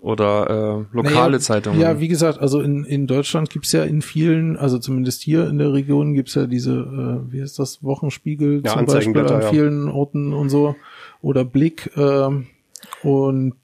oder 0.00 0.86
äh, 0.90 0.96
lokale 0.96 1.32
naja, 1.32 1.40
Zeitungen. 1.40 1.80
Ja, 1.80 2.00
wie 2.00 2.08
gesagt, 2.08 2.40
also 2.40 2.60
in, 2.60 2.84
in 2.84 3.06
Deutschland 3.06 3.50
gibt's 3.50 3.72
ja 3.72 3.84
in 3.84 4.00
vielen, 4.00 4.56
also 4.56 4.78
zumindest 4.78 5.22
hier 5.22 5.48
in 5.48 5.58
der 5.58 5.72
Region 5.72 6.14
gibt's 6.14 6.34
ja 6.34 6.46
diese, 6.46 6.72
äh, 6.72 7.32
wie 7.32 7.42
heißt 7.42 7.58
das, 7.58 7.82
Wochenspiegel 7.82 8.62
ja, 8.64 8.72
zum 8.72 8.86
Beispiel 8.86 9.26
an 9.26 9.42
vielen 9.50 9.88
ja. 9.88 9.92
Orten 9.92 10.32
und 10.32 10.48
so 10.48 10.76
oder 11.20 11.44
Blick 11.44 11.90
äh, 11.96 12.28
und 13.02 13.56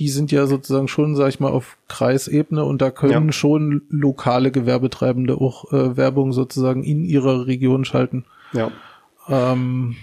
die 0.00 0.08
sind 0.08 0.32
ja 0.32 0.46
sozusagen 0.46 0.88
schon, 0.88 1.14
sag 1.14 1.28
ich 1.28 1.40
mal, 1.40 1.50
auf 1.50 1.76
Kreisebene 1.86 2.64
und 2.64 2.80
da 2.80 2.90
können 2.90 3.26
ja. 3.26 3.32
schon 3.32 3.82
lokale 3.90 4.50
Gewerbetreibende 4.50 5.34
auch 5.34 5.70
äh, 5.72 5.94
Werbung 5.94 6.32
sozusagen 6.32 6.82
in 6.82 7.04
ihrer 7.04 7.46
Region 7.46 7.84
schalten. 7.84 8.24
Ja. 8.54 8.72
Ähm, 9.28 9.96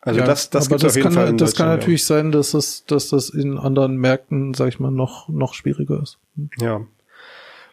also 0.00 0.20
ja, 0.20 0.26
das, 0.26 0.48
das, 0.48 0.68
aber 0.68 0.78
das 0.78 0.98
kann, 0.98 1.12
Fall 1.12 1.36
das 1.36 1.54
kann 1.54 1.68
natürlich 1.68 2.00
ja. 2.00 2.16
sein, 2.16 2.32
dass 2.32 2.52
das, 2.52 2.86
dass 2.86 3.10
das 3.10 3.28
in 3.28 3.58
anderen 3.58 3.98
Märkten, 3.98 4.54
sag 4.54 4.68
ich 4.68 4.80
mal, 4.80 4.90
noch, 4.90 5.28
noch 5.28 5.52
schwieriger 5.52 6.00
ist. 6.02 6.18
Ja. 6.58 6.80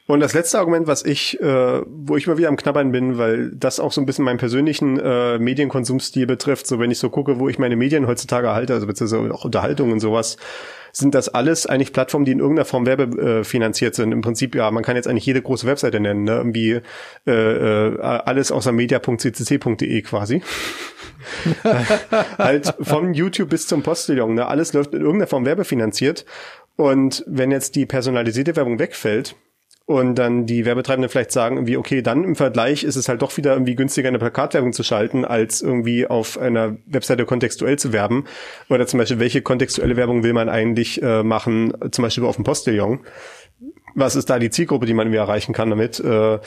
Und 0.06 0.20
das 0.20 0.34
letzte 0.34 0.60
Argument, 0.60 0.86
was 0.86 1.06
ich, 1.06 1.40
äh, 1.40 1.82
wo 1.88 2.18
ich 2.18 2.28
immer 2.28 2.38
wieder 2.38 2.50
am 2.50 2.58
Knabbern 2.58 2.92
bin, 2.92 3.18
weil 3.18 3.52
das 3.52 3.80
auch 3.80 3.94
so 3.94 4.02
ein 4.02 4.06
bisschen 4.06 4.26
meinen 4.26 4.38
persönlichen 4.38 5.00
äh, 5.00 5.40
Medienkonsumstil 5.40 6.26
betrifft, 6.28 6.68
so 6.68 6.78
wenn 6.78 6.92
ich 6.92 7.00
so 7.00 7.10
gucke, 7.10 7.40
wo 7.40 7.48
ich 7.48 7.58
meine 7.58 7.78
Medien 7.78 8.06
heutzutage 8.06 8.50
halte, 8.50 8.74
also 8.74 8.86
beziehungsweise 8.86 9.34
auch 9.34 9.46
Unterhaltung 9.46 9.94
und 9.94 10.02
sowas, 10.02 10.36
sind 10.96 11.16
das 11.16 11.28
alles 11.28 11.66
eigentlich 11.66 11.92
Plattformen, 11.92 12.24
die 12.24 12.32
in 12.32 12.40
irgendeiner 12.40 12.66
Form 12.66 12.86
werbefinanziert 12.86 13.96
sind. 13.96 14.12
Im 14.12 14.22
Prinzip, 14.22 14.54
ja, 14.54 14.70
man 14.70 14.84
kann 14.84 14.96
jetzt 14.96 15.08
eigentlich 15.08 15.26
jede 15.26 15.42
große 15.42 15.66
Webseite 15.66 16.00
nennen, 16.00 16.24
ne? 16.24 16.34
irgendwie 16.34 16.82
äh, 17.26 17.32
äh, 17.32 18.00
alles 18.00 18.52
außer 18.52 18.72
media.ccc.de 18.72 20.02
quasi. 20.04 20.44
halt 22.38 22.76
von 22.80 23.14
YouTube 23.16 23.50
bis 23.50 23.66
zum 23.66 23.82
Postillon, 23.82 24.36
ne? 24.36 24.46
alles 24.46 24.74
läuft 24.74 24.94
in 24.94 25.02
irgendeiner 25.02 25.28
Form 25.28 25.46
werbefinanziert. 25.46 26.26
Und 26.76 27.24
wenn 27.28 27.52
jetzt 27.52 27.76
die 27.76 27.88
personalisierte 27.88 28.56
Werbung 28.56 28.78
wegfällt, 28.78 29.36
und 29.86 30.16
dann 30.16 30.46
die 30.46 30.66
Werbetreibenden 30.66 31.10
vielleicht 31.10 31.32
sagen 31.32 31.58
irgendwie, 31.58 31.76
okay, 31.76 32.02
dann 32.02 32.24
im 32.24 32.36
Vergleich 32.36 32.84
ist 32.84 32.96
es 32.96 33.10
halt 33.10 33.22
doch 33.22 33.36
wieder 33.36 33.54
irgendwie 33.54 33.76
günstiger, 33.76 34.08
eine 34.08 34.20
Plakatwerbung 34.20 34.72
zu 34.72 34.84
schalten, 34.84 35.26
als 35.26 35.62
irgendwie 35.62 36.08
auf 36.08 36.38
einer 36.38 36.78
Webseite 36.86 37.26
kontextuell 37.26 37.78
zu 37.78 37.92
werben. 37.92 38.26
Oder 38.70 38.88
zum 38.88 39.00
Beispiel, 39.00 39.20
welche 39.20 39.42
kontextuelle 39.42 39.98
Werbung 39.98 40.24
will 40.24 40.34
man 40.34 40.48
eigentlich 40.48 41.02
äh, 41.02 41.24
machen, 41.24 41.74
zum 41.92 42.04
Beispiel 42.04 42.24
auf 42.24 42.36
dem 42.36 42.46
Postillon 42.46 43.02
was 43.96 44.16
ist 44.16 44.30
da 44.30 44.40
die 44.40 44.50
Zielgruppe, 44.50 44.86
die 44.86 44.94
man 44.94 45.12
wieder 45.12 45.22
erreichen 45.22 45.54
kann 45.54 45.70
damit? 45.70 46.00
Äh, 46.00 46.36
äh, 46.36 46.40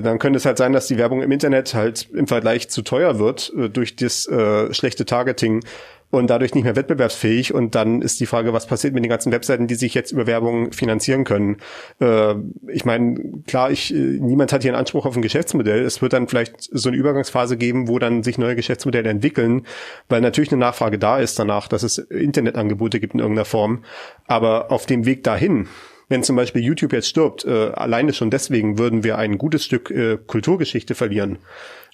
dann 0.00 0.18
könnte 0.18 0.36
es 0.36 0.46
halt 0.46 0.58
sein, 0.58 0.72
dass 0.72 0.86
die 0.86 0.98
Werbung 0.98 1.22
im 1.22 1.32
Internet 1.32 1.74
halt 1.74 2.08
im 2.12 2.26
Vergleich 2.26 2.68
zu 2.68 2.82
teuer 2.82 3.18
wird 3.18 3.52
äh, 3.56 3.68
durch 3.68 3.96
das 3.96 4.26
äh, 4.28 4.72
schlechte 4.72 5.04
Targeting 5.04 5.64
und 6.10 6.28
dadurch 6.28 6.54
nicht 6.54 6.64
mehr 6.64 6.76
wettbewerbsfähig. 6.76 7.52
Und 7.54 7.74
dann 7.74 8.02
ist 8.02 8.20
die 8.20 8.26
Frage, 8.26 8.52
was 8.52 8.66
passiert 8.66 8.94
mit 8.94 9.04
den 9.04 9.10
ganzen 9.10 9.32
Webseiten, 9.32 9.66
die 9.66 9.74
sich 9.74 9.94
jetzt 9.94 10.12
über 10.12 10.26
Werbung 10.26 10.72
finanzieren 10.72 11.24
können. 11.24 11.56
Äh, 12.00 12.34
ich 12.68 12.84
meine, 12.84 13.42
klar, 13.46 13.70
ich, 13.70 13.92
äh, 13.92 13.96
niemand 13.96 14.52
hat 14.52 14.62
hier 14.62 14.72
einen 14.72 14.78
Anspruch 14.78 15.06
auf 15.06 15.16
ein 15.16 15.22
Geschäftsmodell. 15.22 15.84
Es 15.84 16.02
wird 16.02 16.12
dann 16.12 16.28
vielleicht 16.28 16.56
so 16.60 16.88
eine 16.88 16.96
Übergangsphase 16.96 17.56
geben, 17.56 17.88
wo 17.88 17.98
dann 17.98 18.22
sich 18.22 18.38
neue 18.38 18.56
Geschäftsmodelle 18.56 19.08
entwickeln, 19.08 19.66
weil 20.08 20.20
natürlich 20.20 20.52
eine 20.52 20.60
Nachfrage 20.60 20.98
da 20.98 21.18
ist 21.18 21.38
danach, 21.38 21.68
dass 21.68 21.82
es 21.82 21.98
Internetangebote 21.98 23.00
gibt 23.00 23.14
in 23.14 23.20
irgendeiner 23.20 23.44
Form. 23.44 23.84
Aber 24.26 24.70
auf 24.70 24.86
dem 24.86 25.06
Weg 25.06 25.24
dahin, 25.24 25.68
wenn 26.08 26.22
zum 26.22 26.36
Beispiel 26.36 26.62
YouTube 26.62 26.92
jetzt 26.92 27.08
stirbt, 27.08 27.44
äh, 27.44 27.70
alleine 27.74 28.12
schon 28.12 28.30
deswegen 28.30 28.78
würden 28.78 29.02
wir 29.02 29.18
ein 29.18 29.38
gutes 29.38 29.64
Stück 29.64 29.90
äh, 29.90 30.18
Kulturgeschichte 30.24 30.94
verlieren. 30.94 31.38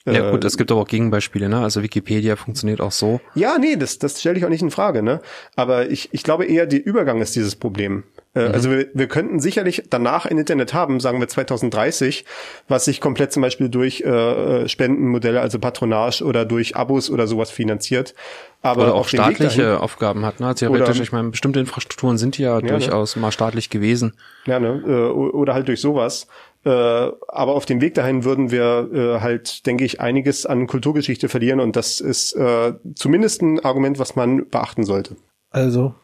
Ja 0.05 0.31
gut, 0.31 0.45
es 0.45 0.57
gibt 0.57 0.73
aber 0.73 0.81
auch 0.81 0.89
Gegenbeispiele, 0.89 1.49
ne? 1.49 1.61
Also 1.61 1.83
Wikipedia 1.83 2.35
funktioniert 2.37 2.81
auch 2.81 2.91
so. 2.91 3.21
Ja, 3.35 3.57
nee, 3.59 3.77
das, 3.77 3.99
das 3.99 4.19
stelle 4.21 4.37
ich 4.37 4.45
auch 4.45 4.49
nicht 4.49 4.63
in 4.63 4.71
Frage, 4.71 5.03
ne? 5.03 5.21
Aber 5.55 5.91
ich, 5.91 6.09
ich 6.13 6.25
glaube 6.25 6.45
eher, 6.47 6.67
der 6.67 6.85
Übergang 6.85 7.21
ist 7.21 7.37
dieses 7.37 7.55
Problem. 7.55 8.03
Äh, 8.35 8.49
mhm. 8.49 8.55
Also 8.55 8.71
wir, 8.71 8.87
wir 8.95 9.07
könnten 9.07 9.39
sicherlich 9.39 9.85
danach 9.91 10.27
ein 10.27 10.39
Internet 10.39 10.75
haben, 10.75 10.99
sagen 11.01 11.21
wir 11.21 11.29
2030, 11.29 12.25
was 12.67 12.85
sich 12.87 13.01
komplett 13.01 13.33
zum 13.33 13.43
Beispiel 13.43 13.69
durch 13.69 14.01
äh, 14.01 14.69
Spendenmodelle, 14.69 15.41
also 15.41 15.59
Patronage 15.59 16.25
oder 16.25 16.45
durch 16.45 16.75
Abos 16.75 17.09
oder 17.11 17.27
sowas 17.27 17.51
finanziert. 17.51 18.15
Aber 18.63 18.83
oder 18.83 18.95
auch 18.95 19.09
staatliche 19.09 19.63
dahin, 19.63 19.79
Aufgaben 19.79 20.25
hat, 20.25 20.41
ne? 20.41 20.55
Theoretisch, 20.55 20.97
oder, 20.97 21.03
ich 21.03 21.13
meine, 21.13 21.31
bestimmte 21.31 21.61
Infrastrukturen 21.61 22.17
sind 22.17 22.39
ja, 22.39 22.57
ja 22.57 22.63
ne? 22.63 22.69
durchaus 22.71 23.17
ne? 23.17 23.23
mal 23.23 23.33
staatlich 23.33 23.71
gewesen. 23.71 24.15
Ja, 24.47 24.59
ne? 24.59 24.83
Äh, 24.87 25.11
oder 25.11 25.55
halt 25.55 25.69
durch 25.69 25.81
sowas. 25.81 26.27
Äh, 26.65 26.71
aber 26.71 27.55
auf 27.55 27.67
dem 27.67 27.81
Weg 27.81 27.95
dahin 27.95 28.23
würden 28.25 28.51
wir 28.53 28.89
äh, 28.93 29.21
halt, 29.21 29.67
denke 29.67 29.85
ich, 29.85 30.01
einiges 30.01 30.47
an 30.47 30.69
Kulturgeschichte 30.69 31.29
verlieren 31.29 31.59
und 31.59 31.75
das 31.75 32.01
ist 32.01 32.35
äh, 32.35 32.75
zumindest 32.95 33.43
ein 33.43 33.61
Argument, 33.61 33.99
was 33.99 34.15
man 34.15 34.49
beachten 34.49 34.85
sollte. 34.85 35.17
Also 35.51 35.95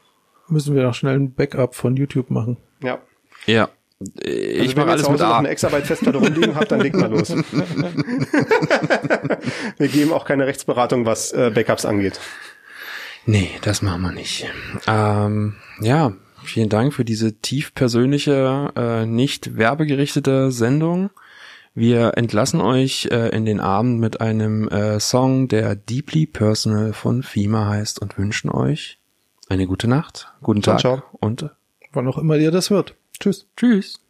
müssen 0.48 0.74
wir 0.74 0.82
noch 0.82 0.94
schnell 0.94 1.14
ein 1.14 1.32
Backup 1.32 1.74
von 1.76 1.96
YouTube 1.96 2.30
machen. 2.30 2.56
Ja. 2.82 2.98
Ja. 3.46 3.68
Ich 4.20 4.60
also 4.60 4.76
mache 4.76 4.90
alles 4.90 5.08
mit 5.08 5.20
A. 5.20 5.28
Noch 5.28 5.38
eine 5.38 5.48
Exabyte 5.48 5.86
Festplatte 5.86 6.18
rumliegen 6.18 6.54
habt, 6.54 6.70
dann 6.70 6.80
legt 6.80 6.94
mal 6.96 7.10
los. 7.10 7.30
wir 9.76 9.88
geben 9.88 10.12
auch 10.12 10.24
keine 10.24 10.46
Rechtsberatung, 10.46 11.04
was 11.04 11.32
äh, 11.32 11.50
Backups 11.52 11.84
angeht. 11.84 12.20
Nee, 13.26 13.50
das 13.62 13.82
machen 13.82 14.02
wir 14.02 14.12
nicht. 14.12 14.46
Ähm, 14.86 15.56
ja, 15.80 16.12
Vielen 16.48 16.68
Dank 16.70 16.94
für 16.94 17.04
diese 17.04 17.34
tief 17.34 17.74
persönliche, 17.74 18.72
äh, 18.74 19.04
nicht 19.04 19.56
werbegerichtete 19.56 20.50
Sendung. 20.50 21.10
Wir 21.74 22.16
entlassen 22.16 22.60
euch 22.60 23.08
äh, 23.10 23.28
in 23.28 23.44
den 23.44 23.60
Abend 23.60 24.00
mit 24.00 24.20
einem 24.20 24.66
äh, 24.68 24.98
Song, 24.98 25.48
der 25.48 25.76
Deeply 25.76 26.26
Personal 26.26 26.92
von 26.92 27.22
FIMA 27.22 27.68
heißt 27.68 28.00
und 28.00 28.18
wünschen 28.18 28.50
euch 28.50 28.98
eine 29.48 29.66
gute 29.66 29.88
Nacht, 29.88 30.32
guten 30.42 30.62
Tag 30.62 30.80
ciao, 30.80 30.96
ciao. 30.98 31.08
und 31.20 31.50
wann 31.92 32.08
auch 32.08 32.18
immer 32.18 32.36
ihr 32.36 32.50
das 32.50 32.70
hört. 32.70 32.94
Tschüss. 33.20 33.46
Tschüss. 33.56 34.00